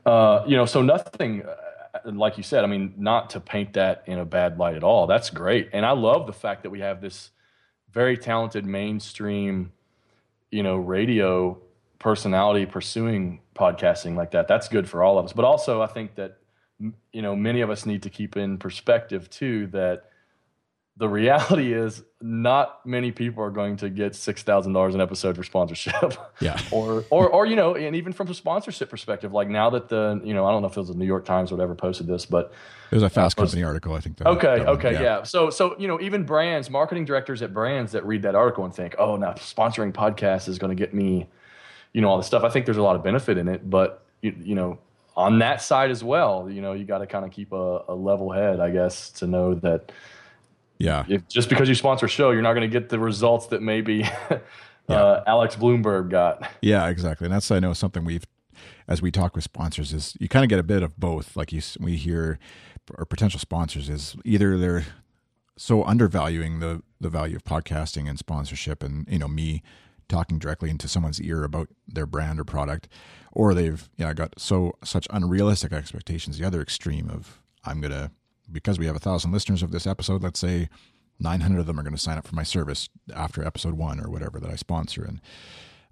uh, 0.05 0.43
you 0.47 0.55
know 0.55 0.65
so 0.65 0.81
nothing 0.81 1.43
uh, 1.43 1.99
like 2.11 2.37
you 2.37 2.43
said 2.43 2.63
i 2.63 2.67
mean 2.67 2.93
not 2.97 3.29
to 3.31 3.39
paint 3.39 3.73
that 3.73 4.03
in 4.07 4.17
a 4.17 4.25
bad 4.25 4.57
light 4.57 4.75
at 4.75 4.83
all. 4.83 5.07
That's 5.07 5.29
great. 5.29 5.69
And 5.73 5.85
i 5.85 5.91
love 5.91 6.25
the 6.25 6.33
fact 6.33 6.63
that 6.63 6.69
we 6.69 6.79
have 6.79 7.01
this 7.01 7.31
very 7.91 8.17
talented 8.17 8.65
mainstream 8.65 9.71
you 10.49 10.63
know 10.63 10.77
radio 10.77 11.57
personality 11.99 12.65
pursuing 12.65 13.41
podcasting 13.53 14.15
like 14.15 14.31
that. 14.31 14.47
That's 14.47 14.67
good 14.67 14.89
for 14.89 15.03
all 15.03 15.19
of 15.19 15.25
us. 15.25 15.33
But 15.33 15.45
also 15.45 15.81
i 15.81 15.87
think 15.87 16.15
that 16.15 16.37
you 17.13 17.21
know 17.21 17.35
many 17.35 17.61
of 17.61 17.69
us 17.69 17.85
need 17.85 18.01
to 18.03 18.09
keep 18.09 18.35
in 18.37 18.57
perspective 18.57 19.29
too 19.29 19.67
that 19.67 20.05
the 20.97 21.07
reality 21.07 21.73
is 21.73 22.03
not 22.21 22.85
many 22.85 23.11
people 23.11 23.43
are 23.43 23.49
going 23.49 23.77
to 23.77 23.89
get 23.89 24.15
six 24.15 24.43
thousand 24.43 24.73
dollars 24.73 24.95
an 24.95 25.01
episode 25.01 25.35
for 25.35 25.43
sponsorship 25.43 26.13
yeah, 26.39 26.59
or 26.71 27.03
or 27.09 27.29
or 27.29 27.45
you 27.45 27.55
know 27.55 27.75
and 27.75 27.95
even 27.95 28.13
from 28.13 28.27
a 28.29 28.33
sponsorship 28.33 28.89
perspective 28.89 29.33
like 29.33 29.49
now 29.49 29.69
that 29.69 29.89
the 29.89 30.21
you 30.23 30.33
know 30.33 30.45
i 30.45 30.51
don't 30.51 30.61
know 30.61 30.67
if 30.67 30.77
it 30.77 30.79
was 30.79 30.89
the 30.89 30.95
new 30.95 31.05
york 31.05 31.25
times 31.25 31.51
or 31.51 31.55
whatever 31.55 31.75
posted 31.75 32.07
this 32.07 32.25
but 32.25 32.53
it 32.91 32.95
was 32.95 33.03
a 33.03 33.09
fast 33.09 33.39
uh, 33.39 33.43
was- 33.43 33.51
company 33.51 33.63
article. 33.63 33.93
I 33.93 34.01
think. 34.01 34.17
That, 34.17 34.27
Okay, 34.27 34.59
that 34.59 34.67
okay, 34.67 34.93
yeah. 34.93 35.23
So, 35.23 35.49
so 35.49 35.75
you 35.79 35.87
know, 35.87 35.99
even 36.01 36.25
brands, 36.25 36.69
marketing 36.69 37.05
directors 37.05 37.41
at 37.41 37.53
brands 37.53 37.93
that 37.93 38.05
read 38.05 38.23
that 38.23 38.35
article 38.35 38.65
and 38.65 38.75
think, 38.75 38.95
"Oh, 38.99 39.15
now 39.15 39.31
sponsoring 39.33 39.93
podcasts 39.93 40.49
is 40.49 40.59
going 40.59 40.75
to 40.75 40.79
get 40.79 40.93
me, 40.93 41.27
you 41.93 42.01
know, 42.01 42.09
all 42.09 42.17
this 42.17 42.27
stuff." 42.27 42.43
I 42.43 42.49
think 42.49 42.65
there's 42.65 42.77
a 42.77 42.83
lot 42.83 42.97
of 42.97 43.03
benefit 43.03 43.37
in 43.37 43.47
it, 43.47 43.69
but 43.69 44.03
you, 44.21 44.35
you 44.41 44.55
know, 44.55 44.77
on 45.15 45.39
that 45.39 45.61
side 45.61 45.89
as 45.89 46.03
well, 46.03 46.49
you 46.49 46.61
know, 46.61 46.73
you 46.73 46.83
got 46.83 46.97
to 46.97 47.07
kind 47.07 47.23
of 47.23 47.31
keep 47.31 47.53
a, 47.53 47.83
a 47.87 47.95
level 47.95 48.29
head, 48.29 48.59
I 48.59 48.71
guess, 48.71 49.09
to 49.11 49.27
know 49.27 49.55
that 49.55 49.93
Yeah. 50.81 51.05
if 51.07 51.27
just 51.27 51.49
because 51.49 51.69
you 51.69 51.75
sponsor 51.75 52.07
a 52.07 52.09
show, 52.09 52.31
you're 52.31 52.41
not 52.41 52.53
going 52.53 52.69
to 52.69 52.79
get 52.79 52.89
the 52.89 52.99
results 52.99 53.47
that 53.47 53.61
maybe 53.61 54.03
uh, 54.89 55.21
Alex 55.27 55.55
Blumberg 55.55 56.09
got. 56.09 56.49
Yeah, 56.61 56.87
exactly. 56.89 57.25
And 57.25 57.33
that's 57.33 57.51
I 57.51 57.59
know 57.59 57.73
something 57.73 58.05
we've 58.05 58.25
as 58.87 59.01
we 59.01 59.11
talk 59.11 59.35
with 59.35 59.43
sponsors 59.43 59.93
is 59.93 60.15
you 60.19 60.27
kind 60.27 60.43
of 60.43 60.49
get 60.49 60.59
a 60.59 60.63
bit 60.63 60.83
of 60.83 60.97
both. 60.97 61.35
Like 61.35 61.51
you 61.51 61.61
we 61.79 61.95
hear 61.95 62.39
or 62.97 63.05
potential 63.05 63.39
sponsors 63.39 63.89
is 63.89 64.15
either 64.25 64.57
they're 64.57 64.85
so 65.57 65.83
undervaluing 65.83 66.59
the 66.59 66.81
the 66.99 67.09
value 67.09 67.35
of 67.35 67.43
podcasting 67.43 68.09
and 68.09 68.17
sponsorship 68.17 68.83
and 68.83 69.07
you 69.09 69.19
know 69.19 69.27
me 69.27 69.61
talking 70.09 70.39
directly 70.39 70.69
into 70.69 70.87
someone's 70.87 71.21
ear 71.21 71.43
about 71.43 71.69
their 71.87 72.05
brand 72.05 72.39
or 72.39 72.43
product 72.43 72.87
or 73.31 73.53
they've 73.53 73.89
you 73.97 74.05
know 74.05 74.13
got 74.13 74.33
so 74.37 74.73
such 74.83 75.07
unrealistic 75.11 75.71
expectations 75.71 76.37
the 76.37 76.45
other 76.45 76.61
extreme 76.61 77.09
of 77.09 77.41
i'm 77.63 77.79
going 77.79 77.91
to 77.91 78.11
because 78.51 78.79
we 78.79 78.85
have 78.85 78.95
a 78.95 78.99
thousand 78.99 79.31
listeners 79.31 79.63
of 79.63 79.71
this 79.71 79.87
episode 79.87 80.23
let's 80.23 80.39
say 80.39 80.69
900 81.19 81.59
of 81.59 81.65
them 81.65 81.79
are 81.79 81.83
going 81.83 81.95
to 81.95 82.01
sign 82.01 82.17
up 82.17 82.27
for 82.27 82.35
my 82.35 82.43
service 82.43 82.89
after 83.15 83.45
episode 83.45 83.73
one 83.73 83.99
or 83.99 84.09
whatever 84.09 84.39
that 84.39 84.49
i 84.49 84.55
sponsor 84.55 85.03
and 85.03 85.21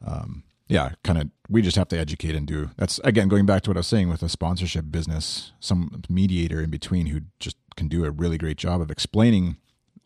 um, 0.06 0.44
yeah, 0.70 0.92
kind 1.04 1.20
of, 1.20 1.30
we 1.50 1.64
just 1.64 1.76
have 1.78 1.88
to 1.90 1.98
educate 1.98 2.36
and 2.36 2.46
do. 2.46 2.70
That's 2.78 3.00
again 3.00 3.28
going 3.28 3.48
back 3.48 3.64
to 3.64 3.72
what 3.72 3.78
I 3.78 3.80
was 3.80 3.88
saying 3.88 4.08
with 4.08 4.22
a 4.22 4.30
sponsorship 4.30 4.86
business, 4.92 5.52
some 5.60 6.04
mediator 6.08 6.62
in 6.62 6.70
between 6.70 7.08
who 7.08 7.22
just 7.40 7.58
can 7.76 7.88
do 7.88 8.06
a 8.06 8.12
really 8.12 8.38
great 8.38 8.58
job 8.58 8.80
of 8.80 8.92
explaining 8.92 9.58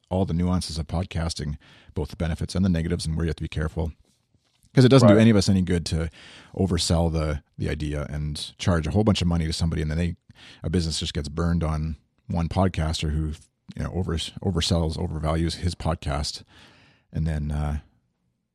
all 0.09 0.23
the 0.23 0.33
nuances 0.33 0.77
of 0.77 0.87
podcasting, 0.87 1.57
both 1.93 2.09
the 2.09 2.15
benefits 2.15 2.55
and 2.55 2.63
the 2.63 2.69
negatives, 2.69 3.05
and 3.05 3.17
where 3.17 3.25
you 3.25 3.29
have 3.29 3.35
to 3.35 3.43
be 3.43 3.49
careful. 3.49 3.91
Because 4.71 4.85
it 4.85 4.89
doesn't 4.89 5.09
do 5.09 5.17
any 5.17 5.29
of 5.29 5.35
us 5.35 5.49
any 5.49 5.61
good 5.61 5.85
to 5.87 6.09
oversell 6.55 7.11
the 7.11 7.43
the 7.57 7.69
idea 7.69 8.07
and 8.09 8.57
charge 8.57 8.87
a 8.87 8.91
whole 8.91 9.03
bunch 9.03 9.21
of 9.21 9.27
money 9.27 9.45
to 9.45 9.53
somebody, 9.53 9.81
and 9.81 9.91
then 9.91 9.97
they 9.97 10.15
a 10.63 10.69
business 10.69 10.97
just 10.97 11.13
gets 11.13 11.27
burned 11.27 11.63
on 11.63 11.97
one 12.27 12.49
podcaster 12.49 13.11
who 13.11 13.33
you 13.75 13.83
know 13.83 13.91
over 13.93 14.15
oversells, 14.15 14.97
overvalues 14.97 15.55
his 15.57 15.75
podcast, 15.75 16.43
and 17.11 17.25
then 17.25 17.51
uh, 17.51 17.79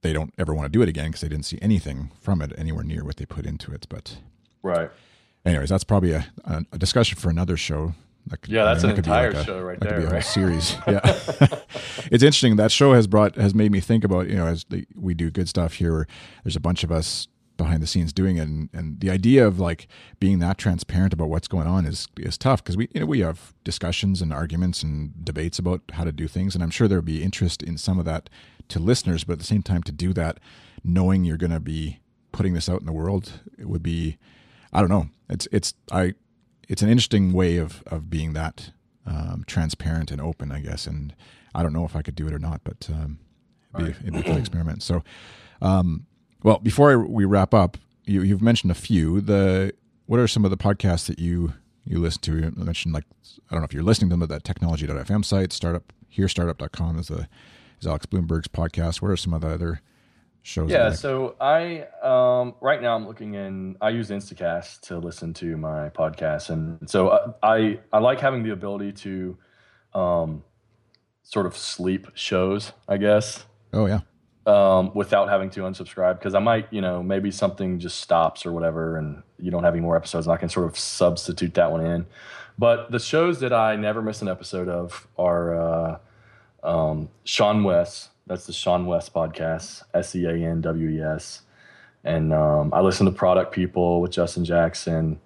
they 0.03 0.13
don't 0.13 0.33
ever 0.39 0.55
want 0.55 0.67
to 0.67 0.77
do 0.77 0.83
it 0.83 0.89
again 0.89 1.07
because 1.07 1.21
they 1.23 1.29
didn't 1.29 1.47
see 1.47 1.59
anything 1.61 2.11
from 2.21 2.41
it 2.43 2.53
anywhere 2.57 2.85
near 2.85 3.05
what 3.05 3.17
they 3.17 3.27
put 3.27 3.47
into 3.47 3.73
it. 3.73 3.87
But 3.89 4.19
Right. 4.63 4.91
anyways, 5.45 5.69
that's 5.69 5.85
probably 5.85 6.13
a, 6.13 6.27
a, 6.45 6.79
discussion 6.79 7.19
for 7.19 7.31
another 7.31 7.57
show. 7.57 7.95
That 8.27 8.43
could, 8.43 8.53
yeah, 8.53 8.65
that's 8.65 8.85
an 8.85 8.91
entire 8.91 9.33
like 9.33 9.43
a, 9.43 9.45
show 9.45 9.61
right 9.63 9.81
that 9.81 9.89
there. 9.89 9.99
Could 10.01 10.07
be 10.07 10.11
a 10.11 10.15
right? 10.15 10.23
whole 10.23 10.33
series. 10.33 10.77
Yeah, 10.87 11.01
it's 12.11 12.23
interesting. 12.23 12.57
That 12.57 12.71
show 12.71 12.93
has 12.93 13.07
brought 13.07 13.37
has 13.37 13.55
made 13.55 13.73
me 13.73 13.81
think 13.81 14.05
about 14.05 14.29
you 14.29 14.37
know 14.37 14.47
as 14.47 14.65
the, 14.65 14.87
we 14.95 15.15
do 15.15 15.31
good 15.31 15.49
stuff 15.49 15.75
here. 15.75 16.07
There's 16.45 16.57
a 16.57 16.61
bunch 16.61 16.85
of 16.85 16.93
us 16.93 17.29
behind 17.59 17.83
the 17.83 17.87
scenes 17.87 18.15
doing 18.15 18.39
it, 18.39 18.49
and, 18.49 18.71
and 18.73 19.01
the 19.01 19.11
idea 19.11 19.47
of 19.47 19.61
like 19.61 19.87
being 20.19 20.39
that 20.39 20.57
transparent 20.57 21.13
about 21.13 21.29
what's 21.29 21.49
going 21.49 21.67
on 21.67 21.85
is 21.85 22.09
is 22.17 22.39
tough 22.39 22.65
because 22.65 22.79
we 22.79 22.89
you 22.95 23.01
know 23.01 23.07
we 23.07 23.21
have 23.21 23.53
discussions 23.65 24.23
and 24.23 24.33
arguments 24.33 24.83
and 24.83 25.25
debates 25.25 25.59
about 25.59 25.83
how 25.93 26.05
to 26.05 26.13
do 26.13 26.27
things, 26.27 26.55
and 26.55 26.65
I'm 26.65 26.71
sure 26.71 26.89
there 26.89 26.99
would 26.99 27.05
be 27.05 27.23
interest 27.23 27.63
in 27.63 27.77
some 27.77 27.99
of 27.99 28.07
that 28.07 28.31
to 28.69 28.79
listeners, 28.79 29.25
but 29.25 29.35
at 29.35 29.39
the 29.41 29.45
same 29.45 29.63
time 29.63 29.83
to 29.83 29.93
do 29.93 30.15
that, 30.15 30.41
knowing 30.83 31.25
you're 31.25 31.37
going 31.37 31.51
to 31.51 31.61
be 31.61 32.01
putting 32.33 32.55
this 32.55 32.69
out 32.69 32.81
in 32.81 32.87
the 32.87 32.93
world, 32.93 33.41
it 33.59 33.69
would 33.69 33.83
be 33.83 34.17
I 34.73 34.81
don't 34.81 34.91
know. 34.91 35.11
It's 35.29 35.47
it's 35.53 35.75
I 35.93 36.15
it's 36.69 36.83
an 36.83 36.89
interesting 36.89 37.33
way 37.33 37.59
of 37.59 37.83
of 37.87 38.09
being 38.09 38.33
that 38.33 38.71
um, 39.09 39.45
transparent 39.47 40.11
and 40.11 40.21
open, 40.21 40.53
I 40.53 40.61
guess. 40.61 40.87
And 40.87 41.15
I 41.55 41.63
don't 41.63 41.73
know 41.73 41.85
if 41.85 41.97
I 41.97 42.03
could 42.03 42.15
do 42.15 42.27
it 42.27 42.35
or 42.35 42.39
not, 42.39 42.61
but 42.65 42.89
um, 42.93 43.19
it'd, 43.75 43.87
be, 43.87 44.09
it'd 44.09 44.13
be 44.13 44.19
a 44.21 44.23
good 44.23 44.37
experiment. 44.39 44.83
So, 44.83 45.03
um, 45.63 46.07
well, 46.43 46.59
before 46.59 46.93
I, 46.93 46.97
we 46.97 47.25
wrap 47.25 47.53
up, 47.55 47.77
you, 48.05 48.23
you've 48.23 48.43
mentioned 48.43 48.71
a 48.71 48.75
few. 48.75 49.21
The 49.21 49.73
what 50.07 50.19
are 50.19 50.29
some 50.29 50.45
of 50.45 50.51
the 50.51 50.57
podcasts 50.57 51.07
that 51.07 51.19
you 51.19 51.53
you 51.85 51.99
listen 51.99 52.21
to? 52.23 52.39
You 52.39 52.53
mentioned 52.57 52.95
like 52.95 53.05
I 53.51 53.55
don't 53.55 53.61
know 53.61 53.67
if 53.67 53.75
you're 53.75 53.83
listening 53.83 54.11
to 54.11 54.15
them 54.15 54.23
at 54.23 54.29
that 54.31 54.45
technology.fm 54.45 55.25
site, 55.25 55.53
startup 55.53 55.93
hearstartup.com 56.17 56.99
is 56.99 57.09
the 57.09 57.29
is 57.81 57.87
Alex 57.87 58.07
Blumberg's 58.07 58.49
podcast. 58.49 59.03
What 59.03 59.11
are 59.11 59.17
some 59.17 59.35
of 59.35 59.43
the 59.43 59.49
other 59.49 59.81
shows? 60.43 60.71
Yeah, 60.71 60.93
so 60.93 61.37
I 61.41 61.87
um, 62.03 62.55
right 62.61 62.81
now 62.81 62.95
I'm 62.95 63.07
looking 63.07 63.35
in. 63.35 63.77
I 63.81 63.91
use 63.91 64.11
Instacast 64.11 64.81
to 64.83 64.99
listen 64.99 65.35
to 65.35 65.57
my 65.57 65.91
podcast, 65.91 66.51
and 66.51 66.89
so 66.89 67.11
I 67.43 67.57
I, 67.57 67.81
I 67.93 67.99
like 67.99 68.21
having 68.21 68.43
the 68.43 68.51
ability 68.51 68.93
to 68.93 69.39
um, 69.95 70.45
sort 71.23 71.47
of 71.47 71.57
sleep 71.57 72.09
shows. 72.15 72.73
I 72.89 72.97
guess. 72.97 73.45
Oh 73.73 73.87
yeah. 73.87 74.01
Um, 74.49 74.93
without 74.95 75.29
having 75.29 75.51
to 75.51 75.61
unsubscribe 75.61 76.19
because 76.19 76.35
I 76.35 76.39
might, 76.39 76.73
you 76.73 76.81
know, 76.81 77.03
maybe 77.03 77.31
something 77.31 77.79
just 77.79 78.01
stops 78.01 78.47
or 78.47 78.53
whatever, 78.53 78.97
and 78.97 79.23
you 79.39 79.51
don't 79.51 79.63
have 79.63 79.75
any 79.75 79.83
more 79.83 79.95
episodes, 79.95 80.27
and 80.27 80.33
I 80.33 80.39
can 80.39 80.49
sort 80.49 80.65
of 80.67 80.79
substitute 80.79 81.53
that 81.55 81.71
one 81.71 81.85
in. 81.85 82.07
But 82.59 82.91
the 82.91 82.99
shows 82.99 83.41
that 83.41 83.53
I 83.53 83.77
never 83.77 84.01
miss 84.01 84.23
an 84.23 84.29
episode 84.29 84.71
of 84.71 85.07
are 85.19 85.55
uh, 85.55 85.99
um, 86.63 87.11
seanwes. 87.27 88.09
that's 88.27 88.47
the 88.47 88.55
seanwes 88.55 89.11
podcast, 89.11 89.83
S 89.93 90.17
E 90.17 90.25
A 90.25 90.33
N 90.33 90.63
W 90.63 90.89
E 90.89 91.03
S. 91.03 91.43
And 92.05 92.33
um, 92.33 92.73
I 92.73 92.81
listen 92.81 93.05
to 93.07 93.13
Product 93.13 93.53
People 93.53 94.01
with 94.01 94.13
Justin 94.13 94.45
Jackson. 94.45 95.21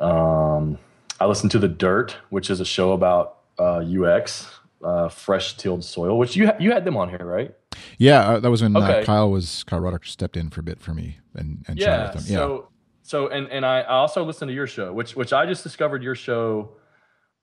Um, 0.00 0.78
I 1.20 1.26
listen 1.26 1.48
to 1.50 1.58
The 1.58 1.68
Dirt, 1.68 2.16
which 2.30 2.50
is 2.50 2.60
a 2.60 2.64
show 2.64 2.92
about 2.92 3.38
uh, 3.58 3.78
UX, 3.78 4.50
uh, 4.82 5.08
fresh 5.08 5.56
tilled 5.56 5.84
soil, 5.84 6.18
which 6.18 6.36
you 6.36 6.46
ha- 6.48 6.56
you 6.58 6.72
had 6.72 6.84
them 6.84 6.96
on 6.96 7.08
here, 7.08 7.24
right? 7.24 7.54
Yeah, 7.98 8.20
uh, 8.20 8.40
that 8.40 8.50
was 8.50 8.62
when 8.62 8.76
uh. 8.76 9.02
Kyle 9.04 9.30
was 9.30 9.64
Kyle 9.64 9.80
Ruddock 9.80 10.04
stepped 10.04 10.36
in 10.36 10.50
for 10.50 10.60
a 10.60 10.64
bit 10.64 10.80
for 10.80 10.94
me 10.94 11.18
and, 11.34 11.64
and 11.68 11.78
yeah, 11.78 12.14
with 12.14 12.24
them. 12.24 12.32
Yeah. 12.32 12.38
So 12.38 12.68
so 13.02 13.28
and 13.28 13.48
and 13.50 13.64
I, 13.64 13.80
I 13.82 13.94
also 13.94 14.24
listened 14.24 14.48
to 14.48 14.54
your 14.54 14.66
show, 14.66 14.92
which 14.92 15.14
which 15.14 15.32
I 15.32 15.46
just 15.46 15.62
discovered 15.62 16.02
your 16.02 16.14
show 16.14 16.70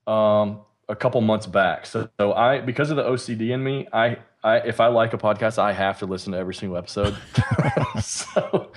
um, 0.06 0.60
a 0.88 0.96
couple 0.96 1.20
months 1.20 1.46
back. 1.46 1.86
So, 1.86 2.08
so 2.20 2.32
I 2.32 2.60
because 2.60 2.90
of 2.90 2.96
the 2.96 3.04
OCD 3.04 3.50
in 3.50 3.64
me, 3.64 3.88
I 3.92 4.18
I 4.42 4.58
if 4.58 4.80
I 4.80 4.88
like 4.88 5.14
a 5.14 5.18
podcast, 5.18 5.58
I 5.58 5.72
have 5.72 5.98
to 6.00 6.06
listen 6.06 6.32
to 6.32 6.38
every 6.38 6.54
single 6.54 6.76
episode. 6.76 7.16
so, 8.02 8.72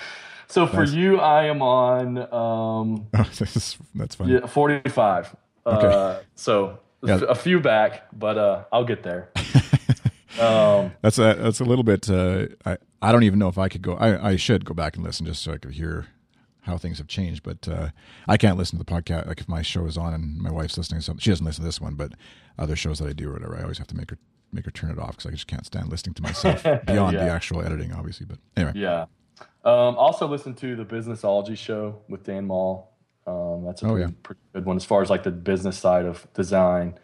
so 0.47 0.65
for 0.65 0.85
nice. 0.85 0.93
you, 0.93 1.19
I 1.19 1.45
am 1.45 1.61
on. 1.61 2.17
Um, 2.17 3.07
oh, 3.13 3.29
that's, 3.37 3.77
that's 3.93 4.15
funny. 4.15 4.33
Yeah, 4.33 4.45
forty-five. 4.45 5.35
Okay. 5.65 5.87
Uh, 5.87 6.19
so 6.35 6.79
yeah. 7.03 7.19
a 7.27 7.35
few 7.35 7.59
back, 7.59 8.07
but 8.17 8.37
uh, 8.37 8.63
I'll 8.71 8.85
get 8.85 9.03
there. 9.03 9.29
um, 10.39 10.93
that's 11.01 11.17
a 11.17 11.35
that's 11.35 11.59
a 11.59 11.65
little 11.65 11.83
bit. 11.83 12.09
Uh, 12.09 12.47
I 12.65 12.77
I 13.01 13.11
don't 13.11 13.23
even 13.23 13.39
know 13.39 13.47
if 13.47 13.57
I 13.57 13.69
could 13.69 13.81
go. 13.81 13.95
I 13.95 14.31
I 14.31 14.35
should 14.35 14.65
go 14.65 14.73
back 14.73 14.95
and 14.95 15.05
listen 15.05 15.25
just 15.25 15.43
so 15.43 15.53
I 15.53 15.57
could 15.57 15.71
hear 15.71 16.07
how 16.61 16.77
things 16.77 16.99
have 16.99 17.07
changed. 17.07 17.43
But 17.43 17.67
uh, 17.67 17.89
I 18.27 18.37
can't 18.37 18.57
listen 18.57 18.77
to 18.77 18.85
the 18.85 18.91
podcast. 18.91 19.27
Like 19.27 19.41
if 19.41 19.49
my 19.49 19.61
show 19.61 19.85
is 19.85 19.97
on 19.97 20.13
and 20.13 20.37
my 20.37 20.51
wife's 20.51 20.77
listening 20.77 20.99
to 20.99 21.05
something, 21.05 21.21
she 21.21 21.31
doesn't 21.31 21.45
listen 21.45 21.63
to 21.63 21.67
this 21.67 21.81
one, 21.81 21.95
but 21.95 22.13
other 22.59 22.75
shows 22.75 22.99
that 22.99 23.07
I 23.07 23.13
do 23.13 23.29
or 23.29 23.33
whatever, 23.33 23.57
I 23.57 23.63
always 23.63 23.77
have 23.79 23.87
to 23.87 23.95
make 23.95 24.11
her 24.11 24.17
make 24.51 24.65
her 24.65 24.71
turn 24.71 24.91
it 24.91 24.99
off 24.99 25.17
because 25.17 25.25
I 25.25 25.31
just 25.31 25.47
can't 25.47 25.65
stand 25.65 25.89
listening 25.89 26.13
to 26.15 26.21
myself 26.21 26.63
beyond 26.85 27.15
yeah. 27.15 27.25
the 27.25 27.31
actual 27.31 27.63
editing, 27.63 27.93
obviously. 27.93 28.25
But 28.25 28.39
anyway, 28.55 28.73
yeah. 28.75 29.05
Um, 29.63 29.97
also, 29.97 30.27
listen 30.27 30.53
to 30.55 30.75
the 30.75 30.85
Businessology 30.85 31.57
show 31.57 32.01
with 32.07 32.23
Dan 32.23 32.47
Mall. 32.47 32.93
Um, 33.25 33.65
that's 33.65 33.81
a 33.81 33.87
oh, 33.87 33.89
pretty, 33.91 34.05
yeah. 34.05 34.15
pretty, 34.23 34.41
good 34.53 34.65
one 34.65 34.77
as 34.77 34.85
far 34.85 35.01
as 35.01 35.09
like 35.09 35.23
the 35.23 35.31
business 35.31 35.77
side 35.77 36.05
of 36.05 36.31
design. 36.33 36.97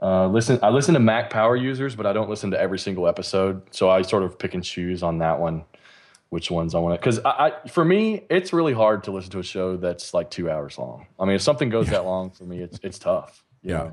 Uh, 0.00 0.28
listen, 0.28 0.58
I 0.62 0.70
listen 0.70 0.94
to 0.94 1.00
Mac 1.00 1.30
Power 1.30 1.56
users, 1.56 1.96
but 1.96 2.06
I 2.06 2.12
don't 2.12 2.30
listen 2.30 2.50
to 2.52 2.60
every 2.60 2.78
single 2.78 3.08
episode. 3.08 3.62
So 3.74 3.90
I 3.90 4.02
sort 4.02 4.22
of 4.22 4.38
pick 4.38 4.54
and 4.54 4.62
choose 4.62 5.02
on 5.02 5.18
that 5.18 5.40
one, 5.40 5.64
which 6.28 6.50
ones 6.50 6.74
I 6.74 6.78
want 6.78 6.94
to. 6.94 6.98
Because 6.98 7.18
I, 7.24 7.52
I, 7.64 7.68
for 7.68 7.84
me, 7.84 8.24
it's 8.30 8.52
really 8.52 8.72
hard 8.72 9.04
to 9.04 9.10
listen 9.10 9.30
to 9.32 9.40
a 9.40 9.42
show 9.44 9.76
that's 9.76 10.14
like 10.14 10.30
two 10.30 10.50
hours 10.50 10.78
long. 10.78 11.06
I 11.18 11.24
mean, 11.24 11.34
if 11.34 11.42
something 11.42 11.68
goes 11.68 11.86
yeah. 11.86 11.94
that 11.94 12.04
long 12.04 12.30
for 12.30 12.44
me, 12.44 12.60
it's 12.60 12.78
it's 12.82 12.98
tough. 12.98 13.44
yeah. 13.62 13.90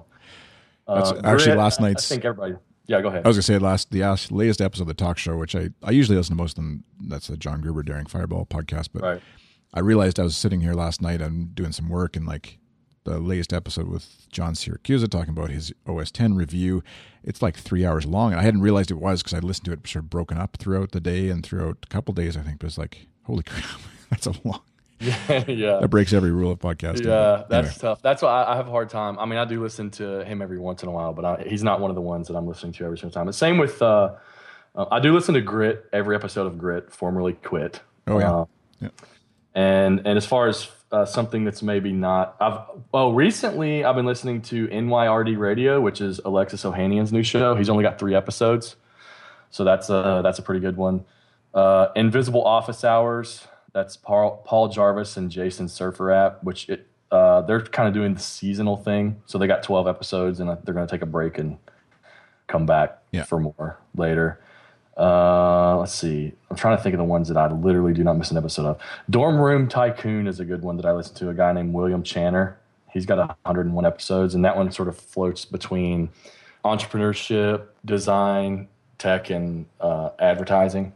Uh, 0.87 1.19
actually 1.23 1.55
last 1.55 1.81
night's. 1.81 2.11
I 2.11 2.15
think 2.15 2.25
everybody. 2.25 2.55
Yeah, 2.87 3.01
go 3.01 3.07
ahead. 3.07 3.25
I 3.25 3.27
was 3.27 3.37
gonna 3.37 3.43
say 3.43 3.57
last 3.57 3.89
the 3.91 4.01
last, 4.01 4.31
latest 4.31 4.61
episode 4.61 4.83
of 4.83 4.87
the 4.89 4.93
talk 4.93 5.17
show, 5.17 5.35
which 5.37 5.55
I, 5.55 5.69
I 5.81 5.91
usually 5.91 6.17
listen 6.17 6.35
to 6.35 6.41
most 6.41 6.51
of 6.57 6.63
them. 6.63 6.83
That's 7.07 7.27
the 7.27 7.37
John 7.37 7.61
Gruber 7.61 7.81
Daring 7.81 8.05
Fireball 8.05 8.45
podcast. 8.45 8.89
But 8.93 9.01
right. 9.01 9.21
I 9.73 9.79
realized 9.79 10.19
I 10.19 10.23
was 10.23 10.37
sitting 10.37 10.61
here 10.61 10.73
last 10.73 11.01
night 11.01 11.21
and 11.21 11.55
doing 11.55 11.71
some 11.71 11.89
work 11.89 12.15
and 12.15 12.27
like 12.27 12.59
the 13.05 13.19
latest 13.19 13.53
episode 13.53 13.87
with 13.87 14.27
John 14.29 14.53
Siracusa 14.53 15.09
talking 15.09 15.29
about 15.29 15.49
his 15.49 15.73
OS 15.87 16.11
10 16.11 16.35
review. 16.35 16.83
It's 17.23 17.41
like 17.41 17.55
three 17.55 17.85
hours 17.85 18.05
long, 18.05 18.31
and 18.31 18.39
I 18.39 18.43
hadn't 18.43 18.61
realized 18.61 18.91
it 18.91 18.95
was 18.95 19.23
because 19.23 19.33
I 19.33 19.39
listened 19.39 19.65
to 19.65 19.71
it 19.71 19.87
sort 19.87 20.03
of 20.03 20.09
broken 20.09 20.37
up 20.37 20.57
throughout 20.57 20.91
the 20.91 20.99
day 20.99 21.29
and 21.29 21.43
throughout 21.43 21.77
a 21.83 21.87
couple 21.87 22.13
days. 22.13 22.35
I 22.35 22.41
think, 22.41 22.59
but 22.59 22.67
it's 22.67 22.77
like 22.77 23.07
holy 23.23 23.43
crap, 23.47 23.79
that's 24.09 24.27
a 24.27 24.33
long 24.43 24.61
yeah, 24.99 25.43
yeah. 25.47 25.79
That 25.81 25.89
breaks 25.89 26.13
every 26.13 26.31
rule 26.31 26.51
of 26.51 26.59
podcasting. 26.59 27.05
Yeah, 27.05 27.43
that's 27.49 27.67
anyway. 27.67 27.79
tough. 27.79 28.01
That's 28.01 28.21
why 28.21 28.43
I, 28.43 28.53
I, 28.53 28.55
have 28.55 28.67
a 28.67 28.71
hard 28.71 28.89
time. 28.89 29.19
I 29.19 29.25
mean, 29.25 29.37
I 29.37 29.45
do 29.45 29.61
listen 29.61 29.91
to 29.91 30.23
him 30.23 30.41
every 30.41 30.57
once 30.57 30.83
in 30.83 30.89
a 30.89 30.91
while, 30.91 31.11
but 31.13 31.25
I, 31.25 31.43
he's 31.47 31.63
not 31.63 31.81
one 31.81 31.91
of 31.91 31.95
the 31.95 32.01
ones 32.01 32.29
that 32.29 32.35
I'm 32.35 32.47
listening 32.47 32.71
to 32.73 32.85
every 32.85 32.97
single 32.97 33.11
time. 33.11 33.25
The 33.25 33.33
same 33.33 33.57
with, 33.57 33.81
uh, 33.81 34.15
uh, 34.73 34.85
I 34.89 35.01
do 35.01 35.13
listen 35.13 35.33
to 35.33 35.41
Grit, 35.41 35.85
every 35.91 36.15
episode 36.15 36.47
of 36.47 36.57
Grit, 36.57 36.91
formerly 36.93 37.33
Quit. 37.33 37.81
Oh, 38.07 38.19
yeah. 38.19 38.31
Uh, 38.33 38.45
yeah. 38.79 38.89
And, 39.53 39.99
and 40.05 40.17
as 40.17 40.25
far 40.25 40.47
as 40.47 40.69
uh, 40.95 41.05
something 41.05 41.43
that's 41.43 41.61
maybe 41.61 41.91
not, 41.91 42.37
I've, 42.39 42.59
well, 42.93 43.13
recently 43.13 43.83
I've 43.83 43.95
been 43.95 44.05
listening 44.05 44.41
to 44.43 44.67
NYRD 44.67 45.37
Radio, 45.37 45.81
which 45.81 45.99
is 45.99 46.21
Alexis 46.23 46.63
Ohanian's 46.63 47.11
new 47.11 47.23
show. 47.23 47.53
He's 47.53 47.69
only 47.69 47.83
got 47.83 47.99
three 47.99 48.15
episodes. 48.15 48.77
So 49.49 49.65
that's 49.65 49.89
a, 49.89 50.21
that's 50.23 50.39
a 50.39 50.41
pretty 50.41 50.61
good 50.61 50.77
one. 50.77 51.03
Uh, 51.53 51.87
Invisible 51.97 52.45
Office 52.45 52.85
Hours 52.85 53.45
that's 53.73 53.97
Paul, 53.97 54.41
Paul 54.45 54.69
Jarvis 54.69 55.17
and 55.17 55.29
Jason 55.29 55.65
SurfrApp, 55.67 56.41
which 56.43 56.69
it, 56.69 56.87
uh, 57.11 57.41
they're 57.41 57.59
kind 57.59 57.89
of 57.89 57.93
doing 57.93 58.13
the 58.13 58.21
seasonal 58.21 58.77
thing. 58.77 59.21
So 59.25 59.37
they 59.37 59.47
got 59.47 59.63
12 59.63 59.87
episodes 59.87 60.39
and 60.39 60.49
they're 60.63 60.73
going 60.73 60.87
to 60.87 60.91
take 60.91 61.01
a 61.01 61.05
break 61.05 61.37
and 61.37 61.57
come 62.47 62.65
back 62.65 62.99
yeah. 63.11 63.23
for 63.23 63.37
more 63.37 63.77
later. 63.97 64.39
Uh, 64.97 65.77
let's 65.77 65.93
see. 65.93 66.31
I'm 66.49 66.55
trying 66.55 66.77
to 66.77 66.83
think 66.83 66.93
of 66.93 66.99
the 66.99 67.05
ones 67.05 67.27
that 67.27 67.37
I 67.37 67.51
literally 67.51 67.93
do 67.93 68.03
not 68.03 68.17
miss 68.17 68.31
an 68.31 68.37
episode 68.37 68.65
of. 68.65 68.81
Dorm 69.09 69.37
Room 69.37 69.67
Tycoon 69.67 70.27
is 70.27 70.39
a 70.39 70.45
good 70.45 70.61
one 70.61 70.77
that 70.77 70.85
I 70.85 70.93
listen 70.93 71.15
to. 71.15 71.29
A 71.29 71.33
guy 71.33 71.51
named 71.53 71.73
William 71.73 72.03
Channer. 72.03 72.55
He's 72.91 73.05
got 73.05 73.17
101 73.17 73.85
episodes, 73.85 74.35
and 74.35 74.45
that 74.45 74.55
one 74.55 74.71
sort 74.71 74.87
of 74.87 74.97
floats 74.97 75.43
between 75.43 76.09
entrepreneurship, 76.63 77.65
design, 77.83 78.69
tech, 78.97 79.29
and 79.29 79.65
uh, 79.81 80.11
advertising 80.19 80.93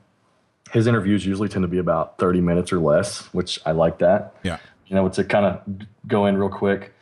his 0.72 0.88
interviews 0.88 1.26
usually 1.26 1.50
tend 1.50 1.64
to 1.64 1.68
be 1.68 1.80
about 1.80 2.18
30 2.18 2.42
minutes 2.42 2.72
or 2.72 2.80
less, 2.80 3.22
which 3.34 3.60
I 3.66 3.72
like 3.72 4.00
that. 4.00 4.36
Yeah. 4.44 4.58
You 4.88 4.96
know, 4.96 5.08
to 5.10 5.24
kind 5.24 5.46
of 5.46 5.62
go 6.08 6.26
in 6.26 6.38
real 6.38 6.50
quick. 6.50 6.94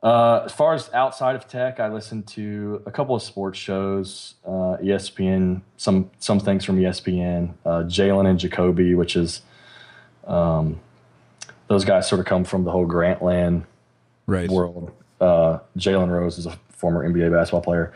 Uh, 0.00 0.42
as 0.44 0.52
far 0.52 0.74
as 0.74 0.90
outside 0.94 1.34
of 1.34 1.48
tech, 1.48 1.80
I 1.80 1.88
listen 1.88 2.22
to 2.24 2.82
a 2.86 2.90
couple 2.90 3.16
of 3.16 3.22
sports 3.22 3.58
shows, 3.58 4.34
uh, 4.46 4.76
ESPN, 4.80 5.62
some 5.76 6.10
some 6.20 6.38
things 6.38 6.64
from 6.64 6.78
ESPN, 6.78 7.54
uh, 7.66 7.82
Jalen 7.82 8.28
and 8.28 8.38
Jacoby, 8.38 8.94
which 8.94 9.16
is 9.16 9.42
um, 10.26 10.78
those 11.66 11.84
guys 11.84 12.08
sort 12.08 12.20
of 12.20 12.26
come 12.26 12.44
from 12.44 12.62
the 12.64 12.70
whole 12.70 12.86
Grantland 12.86 13.64
right. 14.26 14.48
world. 14.48 14.92
Uh, 15.20 15.58
Jalen 15.76 16.10
Rose 16.10 16.38
is 16.38 16.46
a 16.46 16.56
former 16.68 17.08
NBA 17.08 17.32
basketball 17.32 17.62
player. 17.62 17.92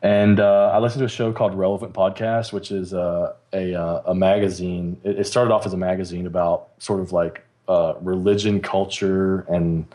And 0.00 0.40
uh, 0.40 0.70
I 0.72 0.78
listened 0.78 1.00
to 1.00 1.06
a 1.06 1.08
show 1.08 1.32
called 1.32 1.54
Relevant 1.54 1.94
Podcast, 1.94 2.52
which 2.52 2.70
is 2.70 2.92
uh, 2.92 3.34
a 3.52 3.74
uh, 3.74 4.02
a 4.06 4.14
magazine. 4.14 5.00
It, 5.02 5.20
it, 5.20 5.24
started 5.26 5.52
off 5.52 5.64
as 5.64 5.72
a 5.72 5.78
magazine 5.78 6.26
about 6.26 6.68
sort 6.78 7.00
of 7.00 7.12
like 7.12 7.42
uh, 7.68 7.94
religion, 8.00 8.60
culture, 8.60 9.40
and 9.48 9.86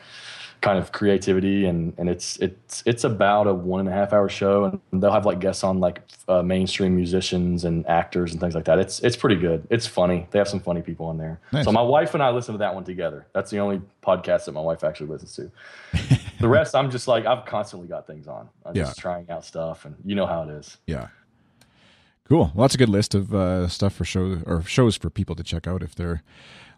kind 0.62 0.78
of 0.78 0.92
creativity 0.92 1.66
and 1.66 1.94
and 1.98 2.10
it's 2.10 2.38
it's 2.38 2.84
it's 2.86 3.06
about 3.06 3.48
a 3.48 3.54
one 3.54 3.80
and 3.80 3.88
a 3.88 3.92
half 3.92 4.12
hour 4.12 4.28
show 4.28 4.80
and 4.92 5.02
they'll 5.02 5.12
have 5.12 5.26
like 5.26 5.40
guests 5.40 5.64
on 5.64 5.80
like 5.80 6.02
uh, 6.28 6.42
mainstream 6.42 6.96
musicians 6.96 7.64
and 7.64 7.88
actors 7.88 8.32
and 8.32 8.42
things 8.42 8.56
like 8.56 8.66
that. 8.66 8.78
It's 8.78 9.00
it's 9.00 9.16
pretty 9.16 9.38
good. 9.38 9.66
It's 9.70 9.88
funny. 9.88 10.28
They 10.32 10.40
have 10.40 10.50
some 10.50 10.60
funny 10.60 10.82
people 10.82 11.06
on 11.06 11.18
there. 11.18 11.40
Nice. 11.54 11.66
so 11.66 11.72
my 11.72 11.82
wife 11.82 12.14
and 12.14 12.22
i 12.22 12.30
listen 12.30 12.54
to 12.54 12.58
that 12.60 12.76
one 12.76 12.84
together. 12.84 13.26
That's 13.34 13.50
the 13.52 13.60
only 13.60 13.82
podcast 14.04 14.46
that 14.46 14.52
my 14.52 14.62
wife 14.62 14.84
actually 14.84 15.08
listens 15.08 15.36
to. 15.36 15.52
The 16.40 16.48
rest 16.48 16.74
i'm 16.74 16.90
just 16.90 17.08
like 17.08 17.26
i've 17.26 17.46
constantly 17.46 17.88
got 17.88 18.08
things 18.08 18.28
on. 18.28 18.50
I'm 18.66 18.76
yeah. 18.76 18.84
just 18.84 19.00
trying 19.00 19.30
out 19.30 19.46
stuff 19.46 19.86
and 19.86 19.96
you 20.04 20.16
know 20.16 20.26
how 20.26 20.44
it 20.44 20.50
is. 20.50 20.78
Yeah. 20.88 21.08
Cool. 22.26 22.52
Well 22.54 22.66
that's 22.66 22.76
a 22.76 22.78
good 22.78 22.90
list 22.90 23.16
of 23.16 23.34
uh, 23.34 23.68
stuff 23.70 23.94
for 23.94 24.04
shows 24.04 24.44
or 24.46 24.62
shows 24.64 24.98
for 24.98 25.10
people 25.10 25.36
to 25.36 25.44
check 25.44 25.68
out 25.68 25.84
if 25.84 25.96
they're 25.96 26.22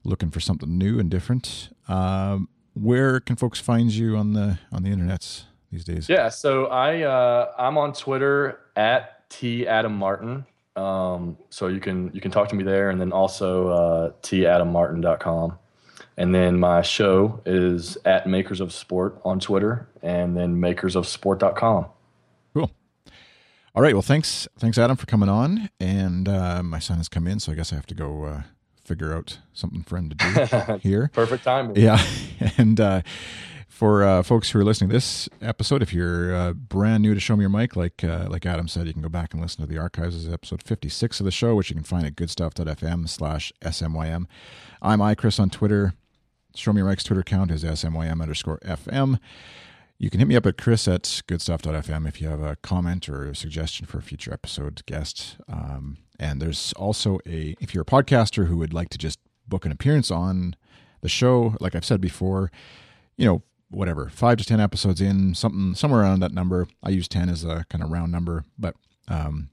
looking 0.03 0.29
for 0.29 0.39
something 0.39 0.77
new 0.77 0.99
and 0.99 1.09
different. 1.09 1.69
Um, 1.87 2.47
where 2.73 3.19
can 3.19 3.35
folks 3.35 3.59
find 3.59 3.91
you 3.91 4.17
on 4.17 4.33
the 4.33 4.59
on 4.71 4.83
the 4.83 4.89
internets 4.89 5.43
these 5.71 5.83
days? 5.83 6.09
Yeah, 6.09 6.29
so 6.29 6.67
I 6.67 7.01
uh, 7.01 7.51
I'm 7.57 7.77
on 7.77 7.93
Twitter 7.93 8.59
at 8.75 9.29
t 9.29 9.67
adam 9.67 9.95
martin. 9.95 10.45
Um, 10.75 11.37
so 11.49 11.67
you 11.67 11.79
can 11.79 12.11
you 12.13 12.21
can 12.21 12.31
talk 12.31 12.49
to 12.49 12.55
me 12.55 12.63
there, 12.63 12.89
and 12.89 12.99
then 12.99 13.11
also 13.11 13.67
uh, 13.67 14.11
tadammartin.com. 14.21 15.57
And 16.17 16.35
then 16.35 16.59
my 16.59 16.81
show 16.81 17.41
is 17.45 17.97
at 18.05 18.27
Makers 18.27 18.61
of 18.61 18.73
Sport 18.73 19.19
on 19.23 19.39
Twitter, 19.39 19.87
and 20.01 20.35
then 20.35 20.57
makersofsport.com. 20.57 21.85
Cool. 22.53 22.71
All 23.73 23.81
right. 23.81 23.93
Well, 23.93 24.01
thanks, 24.01 24.47
thanks, 24.59 24.77
Adam, 24.77 24.97
for 24.97 25.05
coming 25.05 25.29
on. 25.29 25.69
And 25.79 26.27
uh, 26.27 26.61
my 26.63 26.79
son 26.79 26.97
has 26.97 27.07
come 27.07 27.27
in, 27.27 27.39
so 27.39 27.51
I 27.51 27.55
guess 27.55 27.71
I 27.71 27.75
have 27.75 27.85
to 27.87 27.95
go 27.95 28.25
uh, 28.25 28.41
figure 28.91 29.13
out 29.15 29.39
something 29.53 29.83
for 29.83 29.97
him 29.97 30.09
to 30.09 30.15
do 30.15 30.77
here. 30.81 31.09
Perfect 31.13 31.45
timing. 31.45 31.77
Yeah, 31.77 32.03
and 32.57 32.79
uh, 32.79 33.01
for 33.69 34.03
uh, 34.03 34.21
folks 34.21 34.51
who 34.51 34.59
are 34.59 34.65
listening 34.65 34.89
to 34.89 34.93
this 34.93 35.29
episode, 35.41 35.81
if 35.81 35.93
you're 35.93 36.35
uh, 36.35 36.53
brand 36.53 37.01
new 37.01 37.13
to 37.13 37.19
Show 37.21 37.37
Me 37.37 37.43
Your 37.43 37.49
Mic, 37.49 37.77
like 37.77 38.03
uh, 38.03 38.27
like 38.29 38.45
Adam 38.45 38.67
said, 38.67 38.85
you 38.87 38.93
can 38.93 39.01
go 39.01 39.09
back 39.09 39.33
and 39.33 39.41
listen 39.41 39.61
to 39.61 39.67
the 39.67 39.77
archives. 39.77 40.15
This 40.15 40.25
is 40.27 40.33
episode 40.33 40.61
56 40.61 41.21
of 41.21 41.25
the 41.25 41.31
show, 41.31 41.55
which 41.55 41.69
you 41.69 41.75
can 41.75 41.85
find 41.85 42.05
at 42.05 42.17
goodstuff.fm 42.17 43.07
slash 43.07 43.53
smym. 43.61 44.25
I'm 44.81 44.99
iChris 44.99 45.39
on 45.39 45.49
Twitter. 45.49 45.93
Show 46.53 46.73
Me 46.73 46.79
Your 46.81 46.89
Mic's 46.89 47.05
Twitter 47.05 47.21
account 47.21 47.49
is 47.49 47.63
smym 47.63 48.21
underscore 48.21 48.59
fm. 48.59 49.19
You 49.97 50.09
can 50.09 50.19
hit 50.19 50.27
me 50.27 50.35
up 50.35 50.45
at 50.47 50.57
chris 50.57 50.87
at 50.87 51.21
goodstuff.fm 51.27 52.07
if 52.07 52.19
you 52.19 52.27
have 52.27 52.41
a 52.41 52.57
comment 52.57 53.07
or 53.07 53.29
a 53.29 53.35
suggestion 53.35 53.85
for 53.85 53.99
a 53.99 54.01
future 54.01 54.33
episode 54.33 54.83
guest. 54.85 55.37
Um, 55.47 55.97
and 56.21 56.39
there's 56.39 56.71
also 56.73 57.19
a, 57.27 57.55
if 57.59 57.73
you're 57.73 57.81
a 57.81 57.85
podcaster 57.85 58.45
who 58.45 58.57
would 58.57 58.73
like 58.73 58.89
to 58.89 58.97
just 58.97 59.19
book 59.47 59.65
an 59.65 59.71
appearance 59.71 60.11
on 60.11 60.55
the 61.01 61.09
show, 61.09 61.55
like 61.59 61.73
I've 61.73 61.83
said 61.83 61.99
before, 61.99 62.51
you 63.17 63.25
know, 63.25 63.41
whatever, 63.71 64.07
five 64.07 64.37
to 64.37 64.45
10 64.45 64.59
episodes 64.59 65.01
in, 65.01 65.33
something, 65.33 65.73
somewhere 65.73 66.01
around 66.01 66.19
that 66.19 66.31
number. 66.31 66.67
I 66.83 66.89
use 66.89 67.07
10 67.07 67.27
as 67.27 67.43
a 67.43 67.65
kind 67.69 67.83
of 67.83 67.89
round 67.89 68.11
number, 68.11 68.45
but, 68.59 68.75
um, 69.07 69.49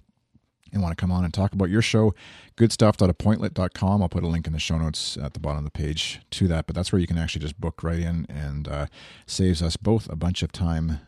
and 0.71 0.83
want 0.83 0.95
to 0.95 1.01
come 1.01 1.11
on 1.11 1.25
and 1.25 1.33
talk 1.33 1.55
about 1.55 1.71
your 1.71 1.81
show, 1.81 2.15
goodstuff.appointlet.com. 2.57 4.03
I'll 4.03 4.09
put 4.11 4.23
a 4.23 4.29
link 4.29 4.47
in 4.47 4.53
the 4.53 4.59
show 4.59 4.77
notes 4.77 5.17
at 5.17 5.33
the 5.33 5.41
bottom 5.41 5.59
of 5.59 5.65
the 5.65 5.71
page 5.71 6.21
to 6.33 6.49
that, 6.49 6.67
but 6.67 6.77
that's 6.77 6.93
where 6.93 7.01
you 7.01 7.07
can 7.07 7.17
actually 7.17 7.41
just 7.41 7.59
book 7.59 7.83
right 7.83 7.99
in 7.99 8.27
and 8.29 8.69
uh, 8.69 8.87
saves 9.27 9.63
us 9.63 9.79
both 9.79 10.07
a 10.11 10.17
bunch 10.17 10.43
of 10.43 10.53
time 10.53 11.01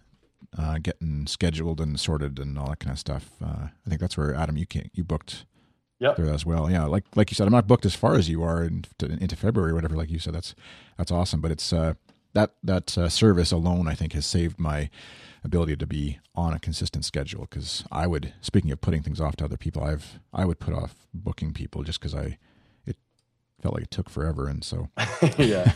uh, 0.57 0.79
getting 0.79 1.27
scheduled 1.27 1.81
and 1.81 1.99
sorted 2.01 2.39
and 2.39 2.59
all 2.59 2.71
that 2.71 2.81
kind 2.81 2.93
of 2.93 2.99
stuff. 2.99 3.31
Uh, 3.45 3.69
I 3.69 3.89
think 3.89 4.01
that's 4.01 4.17
where 4.17 4.35
Adam 4.35 4.57
you 4.57 4.67
can 4.67 4.91
you 4.95 5.05
booked 5.05 5.45
yep. 6.01 6.17
there 6.17 6.31
as 6.31 6.45
well. 6.45 6.69
Yeah, 6.69 6.87
like 6.87 7.05
like 7.15 7.31
you 7.31 7.37
said, 7.37 7.47
I'm 7.47 7.53
not 7.53 7.69
booked 7.69 7.87
as 7.87 7.95
far 7.95 8.17
as 8.17 8.29
you 8.29 8.43
are 8.43 8.65
into, 8.65 9.07
into 9.07 9.37
February 9.37 9.71
or 9.71 9.75
whatever. 9.77 9.97
Like 9.97 10.11
you 10.11 10.19
said, 10.19 10.35
that's 10.35 10.55
that's 10.99 11.13
awesome. 11.13 11.41
But 11.41 11.53
it's 11.53 11.73
uh, 11.73 11.95
that 12.33 12.55
that 12.65 12.99
uh, 12.99 13.09
service 13.09 13.53
alone, 13.53 13.87
I 13.87 13.95
think, 13.95 14.15
has 14.15 14.27
saved 14.27 14.59
my 14.59 14.91
ability 15.45 15.77
to 15.77 15.87
be 15.87 16.19
on 16.35 16.53
a 16.53 16.59
consistent 16.59 17.05
schedule 17.05 17.47
because 17.49 17.85
I 17.91 18.07
would 18.07 18.35
speaking 18.41 18.71
of 18.71 18.81
putting 18.81 19.03
things 19.03 19.21
off 19.21 19.37
to 19.37 19.45
other 19.45 19.57
people 19.57 19.83
I've 19.83 20.21
I 20.33 20.45
would 20.45 20.59
put 20.59 20.75
off 20.75 21.07
booking 21.15 21.53
people 21.53 21.83
just 21.83 21.99
because 21.99 22.15
I 22.15 22.37
it 22.87 22.97
felt 23.63 23.75
like 23.75 23.85
it 23.85 23.91
took 23.91 24.11
forever 24.11 24.49
and 24.49 24.63
so 24.63 24.91
yeah 25.39 25.73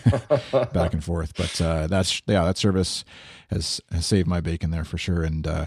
back 0.73 0.93
and 0.93 1.03
forth 1.03 1.35
but 1.35 1.61
uh, 1.61 1.87
that's 1.87 2.21
yeah 2.27 2.45
that 2.45 2.59
service 2.59 3.05
has 3.49 3.81
has 3.91 4.05
saved 4.05 4.29
my 4.29 4.41
bacon 4.41 4.71
there 4.71 4.85
for 4.85 4.99
sure 4.99 5.23
and 5.23 5.47
uh, 5.47 5.67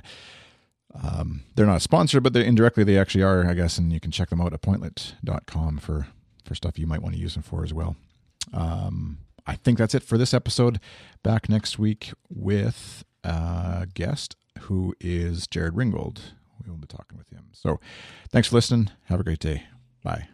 um, 1.03 1.43
they're 1.55 1.65
not 1.65 1.77
a 1.77 1.81
sponsor 1.81 2.19
but 2.21 2.33
they 2.33 2.45
indirectly 2.45 2.83
they 2.83 2.97
actually 2.97 3.23
are 3.23 3.45
I 3.47 3.53
guess 3.53 3.77
and 3.77 3.91
you 3.91 3.99
can 3.99 4.11
check 4.11 4.29
them 4.29 4.41
out 4.41 4.53
at 4.53 4.61
appointlet.com 4.61 5.77
for 5.79 6.07
for 6.45 6.55
stuff 6.55 6.79
you 6.79 6.87
might 6.87 7.01
want 7.01 7.15
to 7.15 7.21
use 7.21 7.33
them 7.33 7.43
for 7.43 7.63
as 7.63 7.73
well 7.73 7.95
um, 8.53 9.19
I 9.45 9.55
think 9.55 9.77
that's 9.77 9.95
it 9.95 10.03
for 10.03 10.17
this 10.17 10.33
episode. 10.33 10.79
Back 11.23 11.49
next 11.49 11.79
week 11.79 12.11
with 12.29 13.03
a 13.23 13.87
guest 13.93 14.35
who 14.61 14.93
is 14.99 15.47
Jared 15.47 15.75
Ringgold. 15.75 16.33
We 16.63 16.69
will 16.69 16.77
be 16.77 16.87
talking 16.87 17.17
with 17.17 17.29
him. 17.29 17.45
So 17.53 17.79
thanks 18.29 18.49
for 18.49 18.55
listening. 18.55 18.89
Have 19.05 19.19
a 19.19 19.23
great 19.23 19.39
day. 19.39 19.63
Bye. 20.03 20.27